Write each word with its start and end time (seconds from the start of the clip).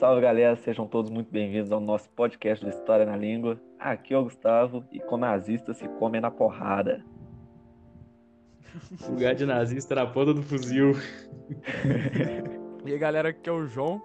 Salve, 0.00 0.22
galera, 0.22 0.56
sejam 0.56 0.86
todos 0.86 1.10
muito 1.10 1.30
bem-vindos 1.30 1.70
ao 1.70 1.78
nosso 1.78 2.08
podcast 2.16 2.64
do 2.64 2.70
História 2.70 3.04
na 3.04 3.18
Língua. 3.18 3.60
Aqui 3.78 4.14
é 4.14 4.16
o 4.16 4.24
Gustavo 4.24 4.82
e 4.90 4.98
com 4.98 5.18
nazista 5.18 5.74
se 5.74 5.86
come 5.86 6.18
na 6.18 6.30
porrada. 6.30 7.04
Lugar 9.06 9.34
de 9.34 9.44
nazista 9.44 9.94
na 9.94 10.06
ponta 10.06 10.32
do 10.32 10.42
fuzil. 10.42 10.92
E 12.86 12.92
aí 12.92 12.98
galera, 12.98 13.28
aqui 13.28 13.46
é 13.46 13.52
o 13.52 13.66
João. 13.66 14.02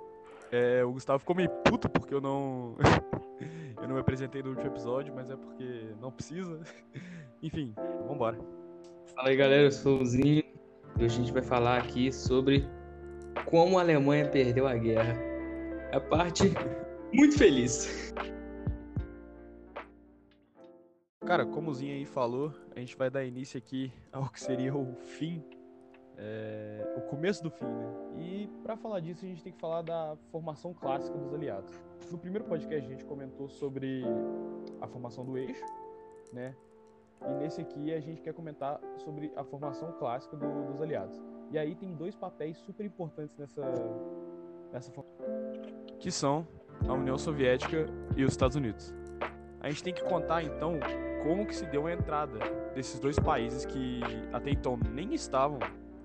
É, 0.52 0.84
o 0.84 0.92
Gustavo 0.92 1.20
ficou 1.20 1.34
meio 1.34 1.50
puto 1.50 1.88
porque 1.88 2.14
eu 2.14 2.20
não. 2.20 2.76
eu 3.82 3.88
não 3.88 3.96
me 3.96 4.02
apresentei 4.02 4.44
no 4.44 4.50
último 4.50 4.68
episódio, 4.68 5.14
mas 5.16 5.30
é 5.30 5.38
porque 5.38 5.94
não 6.02 6.12
precisa. 6.12 6.60
Enfim, 7.42 7.74
vambora. 8.06 8.38
Fala 9.16 9.30
aí 9.30 9.38
galera, 9.38 9.64
eu 9.64 9.72
sou 9.72 10.02
o 10.02 10.06
Zinho 10.06 10.44
e 11.00 11.06
hoje 11.06 11.16
a 11.16 11.20
gente 11.20 11.32
vai 11.32 11.42
falar 11.42 11.78
aqui 11.78 12.12
sobre 12.12 12.68
como 13.46 13.80
a 13.80 13.82
Alemanha 13.82 14.28
perdeu 14.28 14.68
a 14.68 14.76
guerra. 14.76 15.35
A 15.96 16.00
parte 16.00 16.44
muito 17.14 17.38
feliz. 17.38 18.14
Cara, 21.26 21.46
como 21.46 21.72
o 21.72 21.74
Zinho 21.74 21.94
aí 21.94 22.06
falou, 22.06 22.52
a 22.76 22.80
gente 22.80 22.98
vai 22.98 23.10
dar 23.10 23.24
início 23.24 23.58
aqui 23.58 23.94
ao 24.12 24.30
que 24.30 24.42
seria 24.42 24.76
o 24.76 24.94
fim, 24.96 25.42
é, 26.18 26.96
o 26.98 27.02
começo 27.10 27.42
do 27.42 27.50
fim, 27.50 27.66
né? 27.66 27.94
E 28.18 28.48
pra 28.62 28.76
falar 28.76 29.00
disso 29.00 29.24
a 29.24 29.28
gente 29.30 29.42
tem 29.42 29.54
que 29.54 29.60
falar 29.60 29.84
da 29.84 30.18
formação 30.32 30.74
clássica 30.74 31.18
dos 31.18 31.34
aliados. 31.34 31.74
No 32.12 32.18
primeiro 32.18 32.44
podcast 32.44 32.86
a 32.86 32.90
gente 32.92 33.06
comentou 33.06 33.48
sobre 33.48 34.04
a 34.82 34.88
formação 34.88 35.24
do 35.26 35.38
eixo, 35.38 35.64
né? 36.34 36.54
E 37.26 37.34
nesse 37.36 37.62
aqui 37.62 37.94
a 37.94 38.02
gente 38.02 38.22
quer 38.22 38.34
comentar 38.34 38.82
sobre 38.98 39.32
a 39.38 39.46
formação 39.46 39.94
clássica 39.94 40.36
do- 40.36 40.66
dos 40.74 40.82
aliados. 40.82 41.18
E 41.52 41.58
aí 41.58 41.74
tem 41.74 41.96
dois 41.96 42.16
papéis 42.16 42.58
super 42.58 42.86
importantes 42.86 43.36
nessa, 43.38 43.64
nessa 44.72 44.92
formação, 44.92 45.26
que 46.00 46.12
são 46.12 46.48
a 46.88 46.94
União 46.94 47.18
Soviética 47.18 47.88
e 48.16 48.24
os 48.24 48.32
Estados 48.32 48.56
Unidos. 48.56 48.94
A 49.62 49.70
gente 49.70 49.84
tem 49.84 49.94
que 49.94 50.04
contar 50.04 50.44
então 50.44 50.80
como 51.24 51.46
que 51.46 51.56
se 51.56 51.66
deu 51.66 51.88
a 51.88 51.94
entrada 51.94 52.38
desses 52.76 53.00
dois 53.00 53.18
países 53.18 53.66
que 53.66 54.02
até 54.32 54.52
então 54.52 54.78
nem 54.92 55.14
estavam 55.14 55.60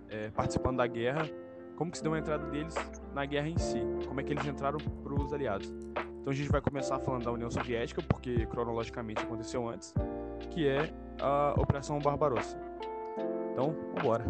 é, 0.08 0.30
participando 0.30 0.78
da 0.78 0.86
guerra, 0.86 1.28
como 1.76 1.90
que 1.90 1.98
se 1.98 2.02
deu 2.02 2.14
a 2.14 2.18
entrada 2.18 2.46
deles 2.46 2.74
na 3.14 3.24
guerra 3.26 3.48
em 3.48 3.58
si, 3.58 3.80
como 4.06 4.20
é 4.20 4.24
que 4.24 4.32
eles 4.32 4.46
entraram 4.46 4.78
para 4.78 5.14
os 5.14 5.32
aliados. 5.32 5.72
Então 6.20 6.30
a 6.30 6.34
gente 6.34 6.50
vai 6.50 6.60
começar 6.60 6.98
falando 6.98 7.24
da 7.24 7.32
União 7.32 7.50
Soviética, 7.50 8.02
porque 8.02 8.46
cronologicamente 8.46 9.22
aconteceu 9.22 9.68
antes, 9.68 9.94
que 10.50 10.68
é 10.68 10.92
a 11.20 11.54
Operação 11.58 11.98
Barbarossa. 11.98 12.58
Então, 13.52 13.74
vambora. 13.94 14.24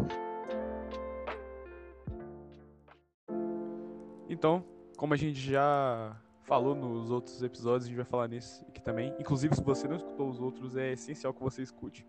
Então, 4.29 4.63
como 5.01 5.15
a 5.15 5.17
gente 5.17 5.39
já 5.39 6.15
falou 6.43 6.75
nos 6.75 7.09
outros 7.09 7.41
episódios, 7.41 7.85
a 7.85 7.87
gente 7.87 7.95
vai 7.95 8.05
falar 8.05 8.27
nesse 8.27 8.63
aqui 8.65 8.79
também. 8.79 9.11
Inclusive, 9.19 9.55
se 9.55 9.63
você 9.63 9.87
não 9.87 9.95
escutou 9.95 10.29
os 10.29 10.39
outros, 10.39 10.77
é 10.77 10.91
essencial 10.91 11.33
que 11.33 11.41
você 11.41 11.63
escute. 11.63 12.05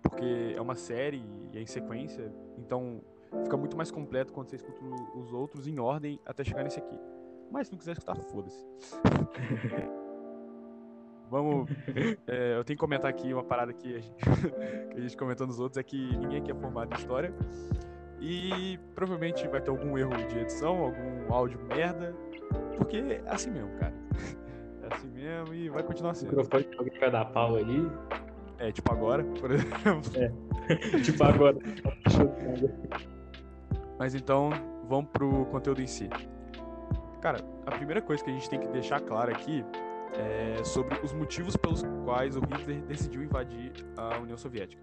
Porque 0.00 0.54
é 0.56 0.58
uma 0.58 0.74
série 0.74 1.22
e 1.52 1.58
é 1.58 1.60
em 1.60 1.66
sequência, 1.66 2.32
então 2.56 3.02
fica 3.42 3.58
muito 3.58 3.76
mais 3.76 3.90
completo 3.90 4.32
quando 4.32 4.48
você 4.48 4.56
escuta 4.56 4.82
os 5.14 5.34
outros 5.34 5.66
em 5.66 5.78
ordem 5.78 6.18
até 6.24 6.42
chegar 6.42 6.64
nesse 6.64 6.78
aqui. 6.78 6.98
Mas 7.50 7.66
se 7.66 7.74
não 7.74 7.78
quiser 7.78 7.92
escutar, 7.92 8.16
foda-se. 8.16 8.64
Vamos. 11.28 11.68
é, 12.26 12.56
eu 12.56 12.64
tenho 12.64 12.78
que 12.78 12.80
comentar 12.80 13.10
aqui 13.10 13.34
uma 13.34 13.44
parada 13.44 13.74
que 13.74 13.96
a, 13.96 14.00
gente, 14.00 14.16
que 14.92 14.96
a 14.96 15.00
gente 15.02 15.14
comentou 15.14 15.46
nos 15.46 15.60
outros: 15.60 15.76
é 15.76 15.82
que 15.82 16.16
ninguém 16.16 16.38
aqui 16.38 16.50
é 16.50 16.54
formado 16.54 16.90
em 16.90 16.96
história. 16.96 17.34
E 18.26 18.78
provavelmente 18.94 19.46
vai 19.48 19.60
ter 19.60 19.68
algum 19.68 19.98
erro 19.98 20.16
de 20.16 20.38
edição, 20.38 20.78
algum 20.78 21.30
áudio 21.32 21.60
merda. 21.68 22.14
Porque 22.78 22.96
é 22.96 23.22
assim 23.26 23.50
mesmo, 23.50 23.70
cara. 23.78 23.92
É 24.84 24.94
assim 24.94 25.08
mesmo 25.08 25.54
e 25.54 25.70
vai 25.70 25.82
continuar 25.82 26.12
O 26.12 26.14
sendo. 26.14 26.28
microfone 26.36 26.64
de 26.64 26.76
alguém 26.76 27.00
vai 27.00 27.10
dar 27.10 27.24
pau 27.24 27.56
ali. 27.56 27.90
É, 28.58 28.70
tipo 28.70 28.92
agora, 28.92 29.24
por 29.24 29.50
exemplo. 29.50 30.02
tipo 31.02 31.24
agora. 31.24 31.56
Mas 33.98 34.14
então, 34.14 34.50
vamos 34.86 35.10
pro 35.10 35.46
conteúdo 35.46 35.80
em 35.80 35.86
si. 35.86 36.06
Cara, 37.22 37.38
a 37.64 37.70
primeira 37.70 38.02
coisa 38.02 38.22
que 38.22 38.28
a 38.30 38.34
gente 38.34 38.50
tem 38.50 38.60
que 38.60 38.68
deixar 38.68 39.00
claro 39.00 39.30
aqui 39.30 39.64
é 40.18 40.62
sobre 40.64 40.98
os 41.02 41.12
motivos 41.12 41.56
pelos 41.56 41.82
quais 42.04 42.36
o 42.36 42.40
Hitler 42.40 42.82
decidiu 42.82 43.22
invadir 43.22 43.72
a 43.96 44.18
União 44.18 44.36
Soviética. 44.36 44.82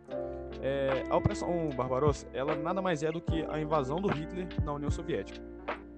É, 0.62 1.04
a 1.10 1.16
Operação 1.16 1.70
Barbarossa, 1.76 2.28
ela 2.34 2.56
nada 2.56 2.82
mais 2.82 3.02
é 3.04 3.12
do 3.12 3.22
que 3.22 3.46
a 3.50 3.60
invasão 3.60 3.98
do 3.98 4.10
Hitler 4.10 4.48
na 4.64 4.74
União 4.74 4.92
Soviética. 4.92 5.42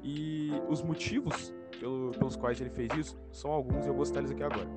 E 0.03 0.51
os 0.69 0.81
motivos 0.81 1.53
pelo- 1.79 2.11
pelos 2.11 2.35
quais 2.35 2.59
ele 2.61 2.69
fez 2.69 2.89
isso 2.97 3.17
são 3.31 3.51
alguns 3.51 3.85
e 3.85 3.89
eu 3.89 3.93
vou 3.93 4.05
citar 4.05 4.21
eles 4.21 4.31
aqui 4.31 4.43
agora. 4.43 4.67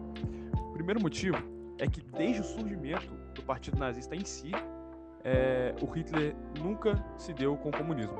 O 0.58 0.72
primeiro 0.72 1.00
motivo 1.00 1.36
é 1.78 1.86
que 1.86 2.00
desde 2.00 2.40
o 2.40 2.44
surgimento 2.44 3.12
do 3.34 3.42
Partido 3.42 3.78
Nazista 3.78 4.16
em 4.16 4.24
si, 4.24 4.50
é, 5.22 5.74
o 5.82 5.86
Hitler 5.86 6.34
nunca 6.62 7.04
se 7.18 7.32
deu 7.34 7.56
com 7.56 7.68
o 7.68 7.72
comunismo. 7.72 8.16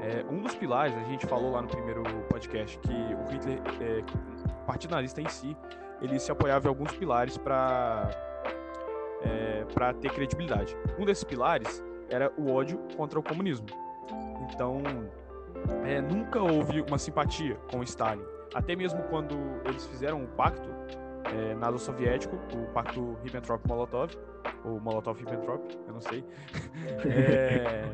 É, 0.00 0.24
um 0.32 0.40
dos 0.40 0.54
pilares, 0.54 0.94
a 0.96 1.02
gente 1.04 1.26
falou 1.26 1.50
lá 1.50 1.60
no 1.60 1.68
primeiro 1.68 2.02
podcast, 2.30 2.78
que 2.78 2.92
o 2.92 3.30
Hitler, 3.32 3.58
é, 3.80 4.02
Nazista 4.90 5.20
em 5.20 5.28
si, 5.28 5.56
ele 6.00 6.18
se 6.18 6.30
apoiava 6.30 6.66
em 6.66 6.68
alguns 6.68 6.92
pilares 6.92 7.36
para 7.36 8.10
é, 9.22 9.64
para 9.74 9.92
ter 9.94 10.10
credibilidade. 10.12 10.76
Um 10.98 11.04
desses 11.04 11.24
pilares 11.24 11.82
era 12.08 12.32
o 12.36 12.52
ódio 12.52 12.78
contra 12.96 13.18
o 13.18 13.22
comunismo. 13.22 13.66
Então, 14.52 14.82
é, 15.84 16.00
nunca 16.00 16.40
houve 16.40 16.80
uma 16.82 16.98
simpatia 16.98 17.56
com 17.70 17.82
Stalin. 17.82 18.22
Até 18.54 18.74
mesmo 18.74 19.02
quando 19.04 19.36
eles 19.64 19.84
fizeram 19.86 20.24
o 20.24 20.28
pacto 20.28 20.68
é, 21.24 21.54
nato-soviético, 21.54 22.36
o 22.54 22.72
pacto 22.72 23.18
Ribbentrop-Molotov, 23.22 24.16
ou 24.64 24.80
Molotov-Ribbentrop, 24.80 25.78
eu 25.86 25.92
não 25.92 26.00
sei. 26.00 26.24
é, 27.04 27.84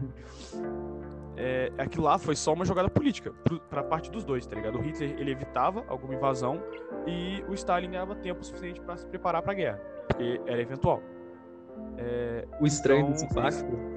é, 1.36 1.72
aquilo 1.78 2.04
lá 2.04 2.18
foi 2.18 2.36
só 2.36 2.52
uma 2.52 2.64
jogada 2.64 2.88
política 2.88 3.32
pro- 3.44 3.60
pra 3.60 3.82
parte 3.82 4.10
dos 4.10 4.24
dois, 4.24 4.46
tá 4.46 4.54
ligado? 4.56 4.78
O 4.78 4.82
Hitler 4.82 5.14
ele 5.18 5.30
evitava 5.32 5.84
alguma 5.88 6.14
invasão 6.14 6.62
e 7.06 7.42
o 7.48 7.54
Stalin 7.54 7.90
ganhava 7.90 8.14
tempo 8.14 8.44
suficiente 8.44 8.80
pra 8.80 8.96
se 8.96 9.06
preparar 9.06 9.42
pra 9.42 9.52
guerra, 9.54 9.80
porque 10.08 10.40
era 10.46 10.60
eventual. 10.60 11.02
É, 11.98 12.46
O 12.60 12.66
estranho 12.66 13.00
Então, 13.00 13.12
desse 13.12 13.24
esse- 13.26 13.34
pacto. 13.34 13.94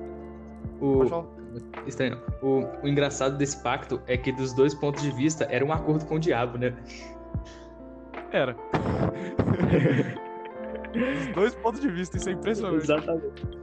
O, 0.80 1.04
estranho. 1.88 2.22
O, 2.42 2.60
o 2.84 2.88
engraçado 2.88 3.36
desse 3.38 3.62
pacto 3.64 4.00
é 4.08 4.16
que, 4.18 4.32
dos 4.32 4.54
dois 4.54 4.74
pontos 4.76 5.02
de 5.02 5.10
vista, 5.12 5.48
era 5.50 5.64
um 5.66 5.72
acordo 5.74 6.06
com 6.06 6.16
o 6.16 6.20
diabo, 6.20 6.58
né? 6.58 6.76
Era. 8.32 8.56
Dos 10.94 11.28
dois 11.36 11.56
pontos 11.56 11.80
de 11.82 11.90
vista, 11.90 12.18
isso 12.18 12.30
é 12.30 12.34
impressionante. 12.34 12.84
Exatamente. 12.84 13.58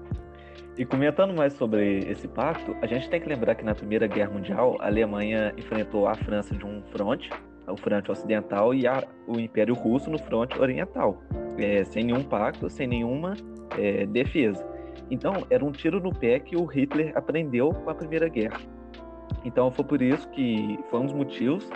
E 0.77 0.85
comentando 0.85 1.33
mais 1.33 1.53
sobre 1.53 2.01
esse 2.11 2.27
pacto, 2.27 2.75
a 2.83 2.87
gente 2.87 3.09
tem 3.09 3.21
que 3.21 3.29
lembrar 3.29 3.55
que 3.55 3.65
na 3.65 3.75
Primeira 3.75 4.09
Guerra 4.09 4.31
Mundial 4.31 4.77
a 4.81 4.87
Alemanha 4.87 5.55
enfrentou 5.57 6.09
a 6.09 6.15
França 6.17 6.55
de 6.57 6.67
um 6.67 6.83
fronte, 6.91 7.31
o 7.69 7.77
fronte 7.77 8.11
ocidental, 8.11 8.75
e 8.75 8.87
a- 8.87 9.05
o 9.29 9.39
Império 9.39 9.73
Russo 9.75 10.11
no 10.11 10.19
fronte 10.19 10.59
oriental, 10.61 11.23
é, 11.59 11.85
sem 11.85 12.05
nenhum 12.05 12.25
pacto, 12.25 12.69
sem 12.69 12.89
nenhuma 12.89 13.35
é, 13.79 14.05
defesa. 14.07 14.67
Então 15.11 15.33
era 15.49 15.65
um 15.65 15.71
tiro 15.71 16.01
no 16.01 16.13
pé 16.13 16.41
que 16.41 16.57
o 16.57 16.65
Hitler 16.65 17.13
aprendeu 17.15 17.71
com 17.71 17.91
a 17.91 17.95
Primeira 17.95 18.29
Guerra. 18.29 18.61
Então 19.45 19.71
foi 19.71 19.85
por 19.85 20.03
isso 20.03 20.29
que 20.31 20.79
foi 20.91 21.01
um 21.01 21.05
dos 21.05 21.13
motivos 21.15 21.69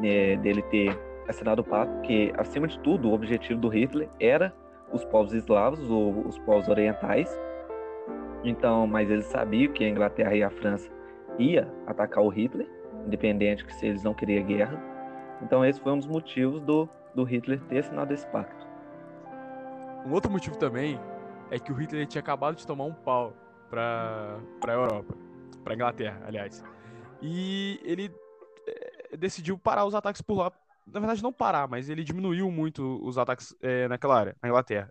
né, 0.00 0.36
dele 0.36 0.62
ter 0.62 0.96
assinado 1.28 1.62
o 1.62 1.64
pacto, 1.64 1.92
porque 1.94 2.32
acima 2.38 2.66
de 2.68 2.78
tudo 2.80 3.08
o 3.10 3.12
objetivo 3.12 3.60
do 3.60 3.68
Hitler 3.68 4.08
era 4.20 4.52
os 4.92 5.04
povos 5.04 5.32
eslavos, 5.32 5.88
ou 5.90 6.26
os 6.26 6.38
povos 6.40 6.68
orientais, 6.68 7.28
então, 8.42 8.86
mas 8.86 9.10
eles 9.10 9.26
sabiam 9.26 9.72
que 9.72 9.84
a 9.84 9.88
Inglaterra 9.88 10.34
e 10.34 10.42
a 10.42 10.50
França 10.50 10.90
ia 11.38 11.72
atacar 11.86 12.24
o 12.24 12.28
Hitler, 12.28 12.68
independente 13.06 13.64
que 13.64 13.74
se 13.74 13.86
eles 13.86 14.02
não 14.02 14.14
queriam 14.14 14.44
guerra. 14.46 14.80
Então, 15.42 15.64
esse 15.64 15.80
foi 15.80 15.92
um 15.92 15.98
dos 15.98 16.06
motivos 16.06 16.60
do, 16.62 16.88
do 17.14 17.24
Hitler 17.24 17.60
ter 17.64 17.78
assinado 17.78 18.12
esse 18.12 18.26
pacto. 18.28 18.66
Um 20.06 20.12
outro 20.12 20.30
motivo 20.30 20.56
também 20.56 20.98
é 21.50 21.58
que 21.58 21.72
o 21.72 21.74
Hitler 21.74 22.06
tinha 22.06 22.20
acabado 22.20 22.56
de 22.56 22.66
tomar 22.66 22.84
um 22.84 22.94
pau 22.94 23.34
pra, 23.68 24.38
pra 24.60 24.72
Europa, 24.72 25.14
pra 25.62 25.74
Inglaterra, 25.74 26.22
aliás. 26.26 26.64
E 27.20 27.78
ele 27.84 28.10
eh, 28.66 29.16
decidiu 29.16 29.58
parar 29.58 29.84
os 29.84 29.94
ataques 29.94 30.22
por 30.22 30.38
lá. 30.38 30.52
Na 30.86 30.98
verdade, 30.98 31.22
não 31.22 31.32
parar, 31.32 31.68
mas 31.68 31.88
ele 31.90 32.02
diminuiu 32.02 32.50
muito 32.50 32.98
os 33.02 33.18
ataques 33.18 33.54
eh, 33.60 33.86
naquela 33.88 34.18
área, 34.18 34.36
na 34.42 34.48
Inglaterra. 34.48 34.90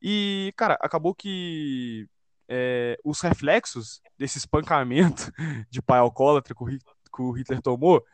E, 0.00 0.52
cara, 0.56 0.78
acabou 0.80 1.14
que 1.14 2.06
eh, 2.48 2.98
os 3.04 3.20
reflexos 3.20 4.00
desse 4.18 4.38
espancamento 4.38 5.32
de 5.70 5.82
pai 5.82 5.98
alcoólatra 6.00 6.54
que 6.54 6.62
o, 6.62 6.66
Hit- 6.66 6.84
que 7.14 7.22
o 7.22 7.32
Hitler 7.32 7.60
tomou 7.62 8.04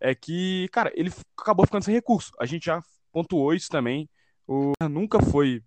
é 0.00 0.14
que, 0.14 0.68
cara, 0.72 0.92
ele 0.94 1.10
acabou 1.38 1.66
ficando 1.66 1.84
sem 1.84 1.94
recurso. 1.94 2.32
A 2.40 2.46
gente 2.46 2.66
já 2.66 2.82
pontuou 3.12 3.54
isso 3.54 3.68
também. 3.70 4.08
O 4.46 4.72
nunca 4.90 5.20
foi 5.22 5.62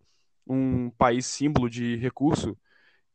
um 0.48 0.90
país 0.92 1.26
símbolo 1.26 1.70
de 1.70 1.96
recurso 1.98 2.58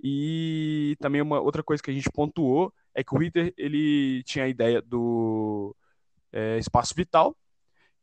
E 0.02 0.96
também 1.00 1.22
uma 1.22 1.40
outra 1.40 1.62
coisa 1.62 1.82
que 1.82 1.90
a 1.90 1.94
gente 1.94 2.10
pontuou 2.10 2.72
é 2.94 3.04
que 3.04 3.14
o 3.14 3.18
Hitler 3.18 3.54
ele 3.56 4.22
tinha 4.24 4.44
a 4.44 4.48
ideia 4.48 4.82
do 4.82 5.74
é, 6.32 6.58
espaço 6.58 6.94
vital, 6.96 7.36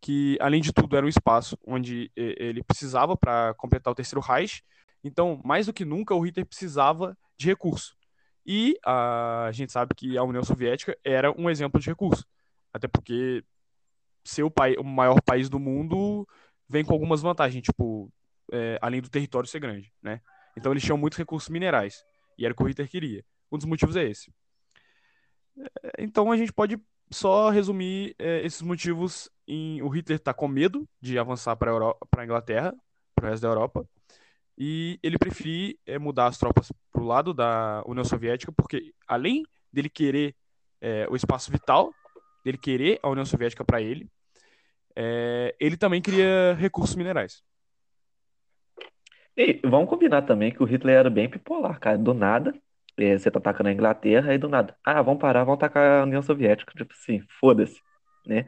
que 0.01 0.37
além 0.41 0.61
de 0.61 0.73
tudo 0.73 0.95
era 0.97 1.05
um 1.05 1.09
espaço 1.09 1.57
onde 1.67 2.11
ele 2.15 2.63
precisava 2.63 3.17
para 3.17 3.53
completar 3.55 3.91
o 3.91 3.95
terceiro 3.95 4.21
Reich. 4.21 4.63
Então, 5.03 5.41
mais 5.43 5.65
do 5.65 5.73
que 5.73 5.85
nunca, 5.85 6.13
o 6.13 6.21
Hitler 6.21 6.45
precisava 6.45 7.17
de 7.37 7.47
recurso. 7.47 7.95
E 8.45 8.77
a 8.85 9.49
gente 9.53 9.71
sabe 9.71 9.93
que 9.95 10.17
a 10.17 10.23
União 10.23 10.43
Soviética 10.43 10.97
era 11.03 11.31
um 11.31 11.49
exemplo 11.49 11.79
de 11.79 11.87
recurso. 11.87 12.25
Até 12.73 12.87
porque 12.87 13.43
ser 14.23 14.43
o, 14.43 14.51
pai, 14.51 14.75
o 14.77 14.83
maior 14.83 15.21
país 15.21 15.49
do 15.49 15.59
mundo 15.59 16.27
vem 16.67 16.83
com 16.83 16.93
algumas 16.93 17.21
vantagens, 17.21 17.63
tipo, 17.63 18.11
é, 18.51 18.77
além 18.81 19.01
do 19.01 19.09
território 19.09 19.47
ser 19.47 19.59
grande, 19.59 19.91
né? 20.01 20.21
Então 20.57 20.71
eles 20.71 20.83
tinham 20.83 20.97
muitos 20.97 21.17
recursos 21.17 21.49
minerais. 21.49 22.03
E 22.37 22.45
era 22.45 22.53
o 22.53 22.57
que 22.57 22.63
o 22.63 22.67
Hitler 22.67 22.89
queria. 22.89 23.23
Um 23.51 23.57
dos 23.57 23.65
motivos 23.65 23.95
é 23.95 24.03
esse. 24.03 24.33
É, 25.83 25.91
então 25.99 26.31
a 26.31 26.37
gente 26.37 26.53
pode 26.53 26.79
só 27.11 27.49
resumir 27.49 28.15
é, 28.19 28.45
esses 28.45 28.61
motivos 28.61 29.29
em 29.47 29.81
o 29.81 29.89
Hitler 29.89 30.19
tá 30.19 30.33
com 30.33 30.47
medo 30.47 30.87
de 31.01 31.17
avançar 31.17 31.55
para 31.55 31.71
a 32.17 32.23
Inglaterra, 32.23 32.73
para 33.15 33.25
o 33.25 33.29
resto 33.29 33.41
da 33.41 33.49
Europa, 33.49 33.87
e 34.59 34.99
ele 35.01 35.17
prefere 35.17 35.79
é, 35.85 35.97
mudar 35.97 36.27
as 36.27 36.37
tropas 36.37 36.69
para 36.91 37.01
o 37.01 37.05
lado 37.05 37.33
da 37.33 37.81
União 37.85 38.03
Soviética, 38.03 38.51
porque 38.51 38.93
além 39.07 39.43
dele 39.71 39.89
querer 39.89 40.35
é, 40.81 41.07
o 41.09 41.15
espaço 41.15 41.49
vital, 41.49 41.93
dele 42.43 42.57
querer 42.57 42.99
a 43.01 43.09
União 43.09 43.25
Soviética 43.25 43.63
para 43.63 43.81
ele, 43.81 44.09
é, 44.93 45.55
ele 45.61 45.77
também 45.77 46.01
queria 46.01 46.53
recursos 46.59 46.95
minerais. 46.97 47.41
E 49.37 49.61
vamos 49.63 49.89
combinar 49.89 50.23
também 50.23 50.51
que 50.51 50.61
o 50.61 50.65
Hitler 50.65 50.97
era 50.97 51.09
bem 51.09 51.29
bipolar, 51.29 51.79
cara. 51.79 51.97
Do 51.97 52.13
nada, 52.13 52.53
é, 52.97 53.17
você 53.17 53.31
tá 53.31 53.39
atacando 53.39 53.69
a 53.69 53.71
Inglaterra, 53.71 54.33
e 54.33 54.37
do 54.37 54.49
nada, 54.49 54.75
ah, 54.83 55.01
vamos 55.01 55.21
parar, 55.21 55.45
vamos 55.45 55.57
atacar 55.57 56.01
a 56.01 56.03
União 56.03 56.21
Soviética. 56.21 56.73
Tipo 56.75 56.93
assim, 56.93 57.23
foda-se, 57.39 57.79
né? 58.25 58.45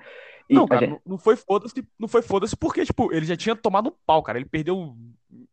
E 0.51 0.53
não, 0.53 0.67
cara, 0.67 0.85
gente... 0.85 1.01
não 1.05 1.17
foi 1.17 1.37
foda-se, 1.37 1.73
não 1.97 2.09
foi 2.09 2.21
foda-se 2.21 2.57
porque, 2.57 2.83
tipo, 2.83 3.13
ele 3.13 3.25
já 3.25 3.37
tinha 3.37 3.55
tomado 3.55 3.87
um 3.87 3.93
pau, 4.05 4.21
cara. 4.21 4.37
Ele 4.37 4.49
perdeu. 4.49 4.93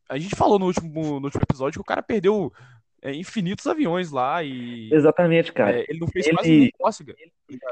A 0.08 0.18
gente 0.18 0.34
falou 0.34 0.58
no 0.58 0.66
último, 0.66 1.20
no 1.20 1.26
último 1.26 1.42
episódio 1.42 1.78
que 1.78 1.80
o 1.80 1.84
cara 1.84 2.02
perdeu 2.02 2.52
é, 3.00 3.14
infinitos 3.14 3.64
aviões 3.68 4.10
lá 4.10 4.42
e. 4.42 4.92
Exatamente, 4.92 5.52
cara. 5.52 5.78
É, 5.78 5.86
ele 5.88 6.00
não 6.00 6.08
fez 6.08 6.26
ele, 6.26 6.36
quase 6.36 6.50
nem 6.50 6.70
cócega. 6.76 7.14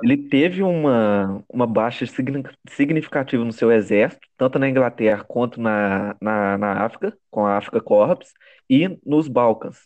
Ele 0.05 0.17
teve 0.17 0.62
uma, 0.62 1.44
uma 1.52 1.67
baixa 1.67 2.06
significativa 2.69 3.44
no 3.44 3.52
seu 3.52 3.73
exército, 3.73 4.25
tanto 4.37 4.56
na 4.61 4.69
Inglaterra 4.69 5.25
quanto 5.25 5.61
na, 5.61 6.14
na, 6.20 6.56
na 6.56 6.84
África, 6.84 7.19
com 7.28 7.44
a 7.44 7.56
África 7.56 7.81
Corps, 7.81 8.32
e 8.70 8.96
nos 9.05 9.26
Balcãs, 9.26 9.78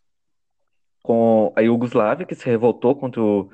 com 1.02 1.54
a 1.56 1.62
Iugoslávia, 1.62 2.26
que 2.26 2.34
se 2.34 2.44
revoltou 2.44 2.94
contra 2.94 3.22
o, 3.22 3.50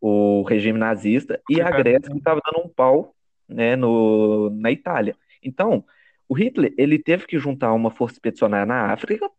o 0.00 0.42
regime 0.42 0.78
nazista, 0.78 1.40
e 1.48 1.60
a 1.60 1.70
Grécia, 1.70 2.10
que 2.10 2.18
estava 2.18 2.40
dando 2.44 2.64
um 2.64 2.68
pau 2.68 3.14
né, 3.48 3.76
no, 3.76 4.50
na 4.50 4.70
Itália. 4.70 5.16
Então, 5.42 5.84
o 6.28 6.34
Hitler 6.34 6.72
ele 6.76 6.98
teve 6.98 7.26
que 7.26 7.38
juntar 7.38 7.72
uma 7.72 7.90
força 7.90 8.16
expedicionária 8.16 8.66
na 8.66 8.92
África 8.92 9.30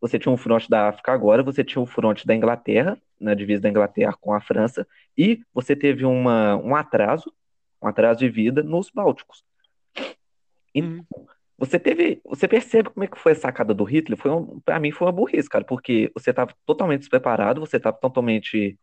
você 0.00 0.18
tinha 0.18 0.32
um 0.32 0.36
fronte 0.36 0.68
da 0.70 0.88
África 0.88 1.12
agora, 1.12 1.42
você 1.42 1.64
tinha 1.64 1.80
o 1.80 1.84
um 1.84 1.86
fronte 1.86 2.26
da 2.26 2.34
Inglaterra, 2.34 2.98
na 3.20 3.34
divisa 3.34 3.62
da 3.62 3.68
Inglaterra 3.68 4.14
com 4.20 4.32
a 4.32 4.40
França, 4.40 4.86
e 5.16 5.42
você 5.52 5.74
teve 5.74 6.04
uma, 6.04 6.56
um 6.56 6.74
atraso, 6.74 7.32
um 7.82 7.88
atraso 7.88 8.20
de 8.20 8.28
vida 8.28 8.62
nos 8.62 8.90
Bálticos. 8.90 9.42
Então, 10.74 11.04
você 11.56 11.78
teve, 11.78 12.20
você 12.24 12.46
percebe 12.46 12.90
como 12.90 13.02
é 13.02 13.08
que 13.08 13.18
foi 13.18 13.32
a 13.32 13.34
sacada 13.34 13.74
do 13.74 13.82
Hitler? 13.82 14.16
Foi 14.16 14.30
um, 14.30 14.60
para 14.60 14.78
mim 14.78 14.92
foi 14.92 15.06
uma 15.06 15.12
burrice, 15.12 15.48
cara, 15.48 15.64
porque 15.64 16.10
você 16.14 16.30
estava 16.30 16.54
totalmente 16.64 17.00
despreparado, 17.00 17.60
você 17.60 17.78
estava 17.78 17.96
totalmente 17.96 18.78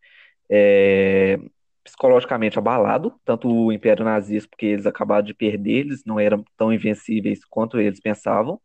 é, 0.49 1.39
psicologicamente 1.83 2.57
abalado, 2.57 3.13
tanto 3.23 3.47
o 3.47 3.71
Império 3.71 4.03
Nazista, 4.05 4.49
porque 4.49 4.65
eles 4.65 4.85
acabaram 4.85 5.25
de 5.25 5.33
perder, 5.33 5.79
eles 5.81 6.03
não 6.05 6.19
eram 6.19 6.43
tão 6.57 6.73
invencíveis 6.73 7.45
quanto 7.45 7.79
eles 7.79 7.99
pensavam. 7.99 8.59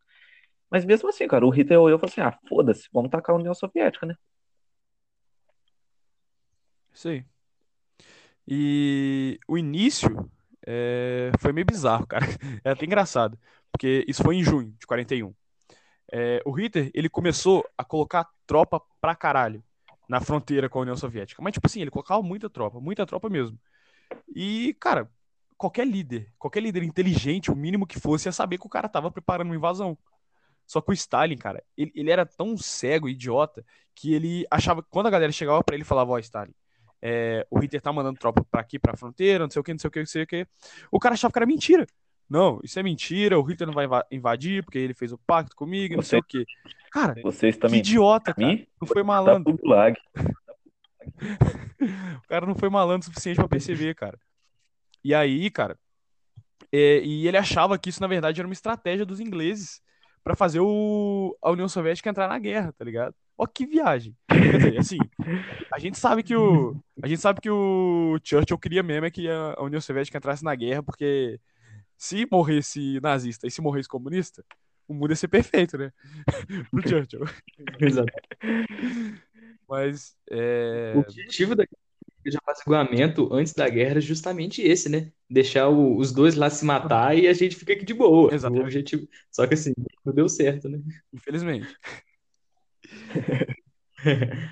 Mas 0.69 0.85
mesmo 0.85 1.09
assim, 1.09 1.27
cara, 1.27 1.45
o 1.45 1.49
Hitler 1.49 1.79
olhou 1.79 1.97
e 1.97 1.99
falou 1.99 2.11
assim: 2.11 2.21
ah, 2.21 2.37
foda-se, 2.47 2.89
vamos 2.93 3.11
tacar 3.11 3.35
a 3.35 3.39
União 3.39 3.53
Soviética, 3.53 4.05
né? 4.05 4.15
Aí. 7.05 7.25
E 8.47 9.39
o 9.47 9.57
início 9.57 10.29
é, 10.65 11.31
foi 11.39 11.53
meio 11.53 11.65
bizarro, 11.65 12.07
cara. 12.07 12.25
É 12.63 12.71
até 12.71 12.85
engraçado, 12.85 13.37
porque 13.71 14.05
isso 14.07 14.23
foi 14.23 14.35
em 14.35 14.43
junho 14.43 14.73
de 14.79 14.85
41. 14.87 15.33
É, 16.11 16.41
o 16.45 16.51
Hitler, 16.51 16.91
ele 16.93 17.09
começou 17.09 17.65
a 17.77 17.83
colocar 17.83 18.27
tropa 18.45 18.81
pra 18.99 19.15
caralho 19.15 19.63
na 20.11 20.19
fronteira 20.19 20.67
com 20.67 20.77
a 20.77 20.81
União 20.81 20.97
Soviética. 20.97 21.41
Mas, 21.41 21.53
tipo 21.53 21.65
assim, 21.65 21.79
ele 21.79 21.89
colocava 21.89 22.21
muita 22.21 22.49
tropa, 22.49 22.81
muita 22.81 23.05
tropa 23.05 23.29
mesmo. 23.29 23.57
E, 24.35 24.75
cara, 24.77 25.09
qualquer 25.57 25.87
líder, 25.87 26.33
qualquer 26.37 26.61
líder 26.61 26.83
inteligente, 26.83 27.49
o 27.49 27.55
mínimo 27.55 27.87
que 27.87 27.97
fosse, 27.97 28.27
ia 28.27 28.33
saber 28.33 28.57
que 28.57 28.67
o 28.67 28.69
cara 28.69 28.89
tava 28.89 29.09
preparando 29.09 29.47
uma 29.47 29.55
invasão. 29.55 29.97
Só 30.67 30.81
que 30.81 30.91
o 30.91 30.93
Stalin, 30.93 31.37
cara, 31.37 31.63
ele, 31.77 31.93
ele 31.95 32.11
era 32.11 32.25
tão 32.25 32.57
cego 32.57 33.07
idiota 33.07 33.65
que 33.95 34.13
ele 34.13 34.45
achava 34.51 34.83
que 34.83 34.89
quando 34.89 35.07
a 35.07 35.09
galera 35.09 35.31
chegava 35.31 35.63
para 35.63 35.75
ele 35.75 35.85
falava, 35.85 36.11
ó, 36.11 36.15
oh, 36.15 36.19
Stalin, 36.19 36.53
é, 37.01 37.47
o 37.49 37.57
Hitler 37.59 37.81
tá 37.81 37.93
mandando 37.93 38.19
tropa 38.19 38.43
pra 38.43 38.59
aqui, 38.59 38.77
pra 38.77 38.97
fronteira, 38.97 39.45
não 39.45 39.49
sei 39.49 39.61
o 39.61 39.63
que, 39.63 39.71
não 39.71 39.79
sei 39.79 39.87
o 39.87 39.91
que, 39.91 39.99
não 39.99 40.05
sei 40.05 40.23
o 40.23 40.27
que. 40.27 40.45
O 40.91 40.99
cara 40.99 41.13
achava 41.13 41.31
que 41.31 41.39
era 41.39 41.45
mentira. 41.45 41.87
Não, 42.31 42.61
isso 42.63 42.79
é 42.79 42.83
mentira, 42.83 43.37
o 43.37 43.43
Hitler 43.43 43.67
não 43.67 43.73
vai 43.73 43.85
invadir 44.09 44.63
porque 44.63 44.77
ele 44.77 44.93
fez 44.93 45.11
o 45.11 45.17
pacto 45.17 45.53
comigo, 45.53 45.97
não 45.97 46.01
sei 46.01 46.19
o 46.19 46.23
que. 46.23 46.45
Cara, 46.89 47.13
Vocês 47.21 47.57
também... 47.57 47.81
que 47.81 47.89
idiota, 47.89 48.33
cara. 48.33 48.47
Mim? 48.47 48.65
Não 48.79 48.87
foi 48.87 49.03
malandro. 49.03 49.57
Tá 49.57 49.93
o 52.23 52.27
cara 52.29 52.45
não 52.45 52.55
foi 52.55 52.69
malandro 52.69 53.01
o 53.01 53.03
suficiente 53.03 53.35
para 53.35 53.49
perceber, 53.49 53.95
cara. 53.95 54.17
E 55.03 55.13
aí, 55.13 55.51
cara, 55.51 55.77
é, 56.71 57.01
e 57.03 57.27
ele 57.27 57.35
achava 57.35 57.77
que 57.77 57.89
isso, 57.89 57.99
na 57.99 58.07
verdade, 58.07 58.39
era 58.39 58.47
uma 58.47 58.53
estratégia 58.53 59.05
dos 59.05 59.19
ingleses 59.19 59.81
para 60.23 60.33
fazer 60.33 60.61
o, 60.61 61.37
a 61.41 61.51
União 61.51 61.67
Soviética 61.67 62.09
entrar 62.09 62.29
na 62.29 62.39
guerra, 62.39 62.71
tá 62.71 62.85
ligado? 62.85 63.13
Ó, 63.37 63.45
que 63.45 63.65
viagem. 63.65 64.15
Quer 64.29 64.57
dizer, 64.57 64.77
assim, 64.79 64.99
a 65.73 65.79
gente 65.79 65.97
sabe 65.97 66.23
que 66.23 66.33
o. 66.33 66.77
A 67.03 67.07
gente 67.07 67.19
sabe 67.19 67.41
que 67.41 67.49
o 67.49 68.17
Churchill 68.23 68.57
queria 68.57 68.83
mesmo 68.83 69.05
é 69.05 69.11
que 69.11 69.27
a 69.29 69.61
União 69.61 69.81
Soviética 69.81 70.17
entrasse 70.17 70.45
na 70.45 70.55
guerra, 70.55 70.81
porque 70.81 71.37
se 72.01 72.27
morresse 72.31 72.99
nazista 72.99 73.45
e 73.45 73.51
se 73.51 73.61
morresse 73.61 73.87
comunista, 73.87 74.43
o 74.87 74.93
mundo 74.93 75.11
ia 75.11 75.15
ser 75.15 75.27
perfeito, 75.27 75.77
né? 75.77 75.93
Pro 76.71 76.89
Churchill. 76.89 77.25
Exato. 77.79 78.11
Mas. 79.69 80.15
É... 80.27 80.93
O 80.95 81.01
objetivo 81.01 81.55
da 81.55 81.63
de 82.23 82.37
apaziguamento 82.37 83.31
antes 83.33 83.53
da 83.53 83.67
guerra 83.67 83.91
era 83.91 84.01
justamente 84.01 84.61
esse, 84.63 84.89
né? 84.89 85.11
Deixar 85.29 85.69
o, 85.69 85.97
os 85.97 86.11
dois 86.11 86.35
lá 86.35 86.49
se 86.49 86.65
matar 86.65 87.17
e 87.17 87.27
a 87.27 87.33
gente 87.33 87.55
fica 87.55 87.73
aqui 87.73 87.85
de 87.85 87.93
boa. 87.95 88.33
Exatamente. 88.33 88.61
O 88.61 88.65
objetivo... 88.65 89.07
Só 89.31 89.47
que 89.47 89.55
assim, 89.55 89.73
não 90.05 90.13
deu 90.13 90.29
certo, 90.29 90.69
né? 90.69 90.79
Infelizmente. 91.11 91.67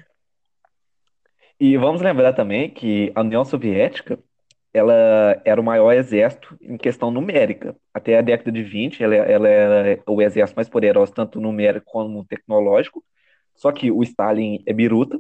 e 1.60 1.78
vamos 1.78 2.02
lembrar 2.02 2.34
também 2.34 2.72
que 2.72 3.12
a 3.14 3.22
União 3.22 3.46
Soviética 3.46 4.20
ela 4.74 5.42
era 5.44 5.60
o 5.60 5.64
maior 5.64 5.92
exército 5.94 6.58
em 6.62 6.78
questão 6.78 7.10
numérica. 7.12 7.76
Até 7.94 8.18
a 8.18 8.22
década 8.22 8.52
de 8.52 8.64
20, 8.64 9.04
ela, 9.04 9.16
ela 9.16 9.48
era 9.48 10.02
o 10.08 10.22
exército 10.22 10.56
mais 10.56 10.70
poderoso, 10.70 11.14
tanto 11.14 11.42
numérico 11.42 11.92
como 11.92 12.26
tecnológico. 12.26 13.04
Só 13.56 13.72
que 13.72 13.92
o 13.92 14.02
Stalin 14.04 14.64
é 14.66 14.72
biruta, 14.72 15.20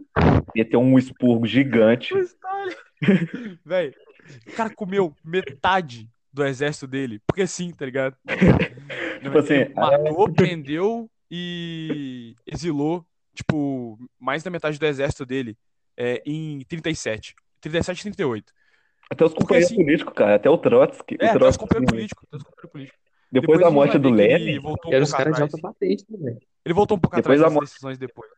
ia 0.55 0.63
ter 0.63 0.77
um 0.77 0.97
expurgo 0.97 1.45
gigante. 1.45 2.13
O 2.13 2.19
Stalin. 2.19 2.75
Véi, 3.65 3.93
o 4.47 4.51
cara 4.53 4.69
comeu 4.73 5.13
metade 5.23 6.07
do 6.31 6.45
exército 6.45 6.87
dele, 6.87 7.21
porque 7.27 7.45
sim, 7.47 7.71
tá 7.71 7.85
ligado? 7.85 8.15
tipo 9.21 9.37
assim, 9.37 9.55
Ele 9.55 9.73
matou, 9.73 10.31
prendeu 10.31 11.09
e 11.29 12.35
exilou, 12.45 13.05
tipo, 13.33 13.97
mais 14.19 14.43
da 14.43 14.51
metade 14.51 14.79
do 14.79 14.85
exército 14.85 15.25
dele 15.25 15.57
é, 15.97 16.21
em 16.25 16.61
37. 16.61 17.35
37 17.59 17.99
e 17.99 18.03
38. 18.03 18.53
Até 19.09 19.25
os 19.25 19.33
companheiros 19.33 19.71
assim, 19.71 19.83
políticos, 19.83 20.13
cara. 20.13 20.35
Até 20.35 20.49
o 20.49 20.57
Trotsky. 20.57 21.17
É, 21.19 21.31
o 21.31 21.33
Trotsky, 21.33 21.35
até 21.37 21.47
os 21.47 21.57
companheiros 21.57 21.91
políticos. 21.91 22.27
Depois, 22.61 22.89
depois 23.31 23.59
da 23.59 23.71
morte 23.71 23.97
do 23.97 24.09
Lenin. 24.09 24.59
Era 24.91 25.03
os 25.03 25.11
caras 25.11 25.35
de 25.35 25.41
alta 25.41 25.57
patente 25.59 26.05
também. 26.05 26.37
Ele 26.63 26.73
voltou 26.73 26.97
um 26.97 26.99
pouco 26.99 27.15
depois 27.15 27.41
atrás 27.41 27.55
das 27.55 27.69
decisões 27.69 27.97
depois. 27.97 28.29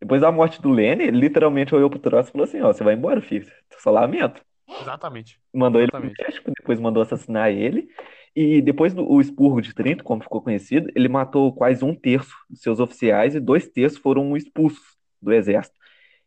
Depois 0.00 0.20
da 0.20 0.30
morte 0.30 0.60
do 0.60 0.70
Lenny, 0.70 1.04
ele 1.04 1.18
literalmente 1.18 1.74
olhou 1.74 1.88
pro 1.88 1.98
Trotsky 1.98 2.30
e 2.30 2.32
falou 2.32 2.44
assim, 2.44 2.60
ó, 2.60 2.72
você 2.72 2.84
vai 2.84 2.94
embora, 2.94 3.22
filho. 3.22 3.50
Só 3.78 3.90
lamento. 3.90 4.42
Exatamente. 4.80 5.40
Mandou 5.52 5.80
Exatamente. 5.80 6.10
ele 6.10 6.16
pro 6.16 6.26
México, 6.26 6.52
depois 6.58 6.78
mandou 6.78 7.02
assassinar 7.02 7.50
ele. 7.50 7.88
E 8.36 8.60
depois 8.60 8.92
do 8.92 9.20
expurgo 9.20 9.62
de 9.62 9.72
Trento, 9.72 10.04
como 10.04 10.22
ficou 10.22 10.42
conhecido, 10.42 10.90
ele 10.94 11.08
matou 11.08 11.52
quase 11.54 11.84
um 11.84 11.94
terço 11.94 12.34
dos 12.50 12.60
seus 12.60 12.80
oficiais 12.80 13.34
e 13.34 13.40
dois 13.40 13.68
terços 13.68 13.98
foram 13.98 14.36
expulsos 14.36 14.82
do 15.22 15.32
exército. 15.32 15.78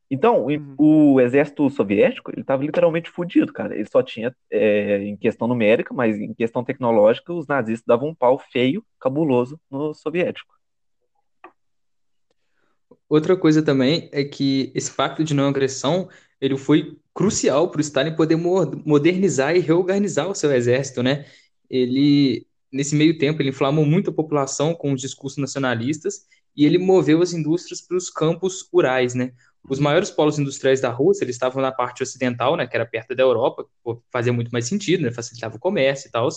Então, 0.10 0.46
uhum. 0.46 0.76
o 0.78 1.20
exército 1.20 1.70
soviético, 1.70 2.32
ele 2.32 2.42
estava 2.42 2.64
literalmente 2.64 3.10
fudido, 3.10 3.52
cara. 3.52 3.76
Ele 3.76 3.88
só 3.92 4.02
tinha, 4.02 4.34
é, 4.50 5.00
em 5.04 5.18
questão 5.18 5.48
numérica, 5.48 5.94
mas 5.94 6.18
em 6.18 6.34
questão 6.34 6.64
tecnológica, 6.64 7.34
os 7.34 7.46
nazistas 7.46 7.86
davam 7.86 8.10
um 8.10 8.16
pau 8.16 8.40
feio, 8.40 8.86
cabuloso 9.00 9.60
no 9.70 9.94
soviético. 9.94 10.56
Outra 13.10 13.36
coisa 13.36 13.62
também 13.62 14.10
é 14.14 14.24
que 14.24 14.72
esse 14.74 14.92
pacto 14.92 15.24
de 15.24 15.34
não 15.34 15.48
agressão 15.48 16.10
ele 16.40 16.58
foi 16.58 16.98
crucial 17.14 17.70
para 17.70 17.80
o 17.80 17.82
Stalin 17.82 18.16
poder 18.16 18.36
mo- 18.36 18.82
modernizar 18.86 19.56
e 19.56 19.60
reorganizar 19.60 20.30
o 20.30 20.36
seu 20.36 20.52
exército, 20.54 21.02
né? 21.02 21.26
Ele, 21.70 22.46
nesse 22.72 22.96
meio 22.96 23.18
tempo, 23.18 23.42
ele 23.42 23.50
inflamou 23.50 23.86
muito 23.86 24.10
a 24.10 24.14
população 24.14 24.74
com 24.74 24.94
os 24.94 25.02
discursos 25.02 25.38
nacionalistas 25.38 26.26
e 26.56 26.66
ele 26.66 26.78
moveu 26.78 27.22
as 27.22 27.34
indústrias 27.34 27.82
para 27.82 27.98
os 27.98 28.10
campos 28.10 28.68
rurais, 28.72 29.14
né? 29.16 29.34
Os 29.70 29.80
maiores 29.80 30.10
polos 30.10 30.40
industriais 30.40 30.80
da 30.80 30.90
Rússia, 30.90 31.24
eles 31.24 31.36
estavam 31.36 31.62
na 31.62 31.72
parte 31.72 32.04
ocidental, 32.04 32.56
né, 32.56 32.66
que 32.66 32.76
era 32.76 32.86
perto 32.86 33.16
da 33.16 33.24
Europa, 33.24 33.66
fazia 34.12 34.32
muito 34.32 34.50
mais 34.50 34.66
sentido, 34.66 35.04
né, 35.04 35.12
facilitava 35.12 35.56
o 35.56 35.60
comércio 35.60 36.08
e 36.08 36.12
tal. 36.12 36.28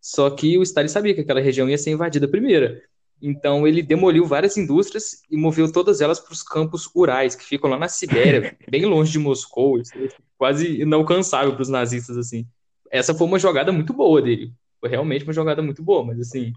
Só 0.00 0.30
que 0.30 0.56
o 0.56 0.62
Stalin 0.62 0.88
sabia 0.88 1.14
que 1.14 1.20
aquela 1.20 1.40
região 1.40 1.68
ia 1.68 1.76
ser 1.76 1.90
invadida 1.90 2.26
primeiro. 2.28 2.80
Então 3.20 3.66
ele 3.66 3.82
demoliu 3.82 4.26
várias 4.26 4.56
indústrias 4.56 5.22
e 5.30 5.36
moveu 5.36 5.70
todas 5.72 6.00
elas 6.00 6.20
para 6.20 6.32
os 6.32 6.42
campos 6.42 6.84
rurais, 6.86 7.34
que 7.34 7.44
ficam 7.44 7.68
lá 7.68 7.78
na 7.78 7.88
Sibéria, 7.88 8.56
bem 8.68 8.84
longe 8.84 9.12
de 9.12 9.18
Moscou, 9.18 9.78
é 9.78 10.08
quase 10.38 10.80
inalcançável 10.80 11.54
para 11.54 11.62
os 11.62 11.68
nazistas 11.68 12.16
assim. 12.16 12.46
Essa 12.90 13.14
foi 13.14 13.26
uma 13.26 13.38
jogada 13.38 13.72
muito 13.72 13.92
boa 13.92 14.22
dele. 14.22 14.52
Foi 14.80 14.88
realmente 14.88 15.24
uma 15.24 15.32
jogada 15.32 15.62
muito 15.62 15.82
boa, 15.82 16.04
mas 16.04 16.20
assim, 16.20 16.52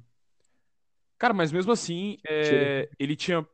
Cara, 1.19 1.33
mas 1.33 1.51
mesmo 1.51 1.73
assim, 1.73 2.17
é, 2.25 2.89
ele 2.97 3.13
tinha. 3.13 3.45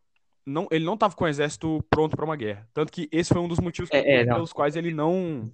Não, 0.45 0.67
ele 0.69 0.85
não 0.85 0.95
tava 0.95 1.15
com 1.15 1.23
o 1.23 1.27
exército 1.27 1.83
pronto 1.89 2.15
para 2.15 2.25
uma 2.25 2.35
guerra. 2.35 2.67
Tanto 2.73 2.91
que 2.91 3.09
esse 3.11 3.33
foi 3.33 3.41
um 3.41 3.47
dos 3.47 3.59
motivos 3.59 3.89
É, 3.91 4.21
é, 4.21 4.25
pelos 4.25 4.53
quais 4.53 4.75
ele 4.75 4.93
não 4.93 5.51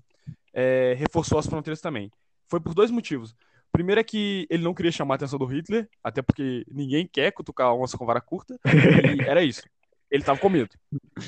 é, 0.54 0.96
reforçou 0.98 1.40
as 1.40 1.48
fronteiras 1.48 1.80
também. 1.80 2.12
Foi 2.48 2.60
por 2.60 2.74
dois 2.74 2.92
motivos. 2.92 3.36
Primeiro 3.72 4.02
é 4.02 4.04
que 4.04 4.46
ele 4.50 4.64
não 4.64 4.74
queria 4.74 4.92
chamar 4.92 5.14
a 5.14 5.16
atenção 5.16 5.40
do 5.40 5.46
Hitler, 5.46 5.88
até 6.04 6.22
porque 6.22 6.66
ninguém 6.70 7.08
quer 7.08 7.32
cutucar 7.32 7.68
a 7.68 7.74
onça 7.74 7.98
com 7.98 8.06
vara 8.06 8.20
curta. 8.20 8.60
E 8.66 9.22
era 9.30 9.42
isso. 9.42 9.64
Ele 10.10 10.24
tava 10.24 10.38
com 10.38 10.50
medo. 10.50 10.76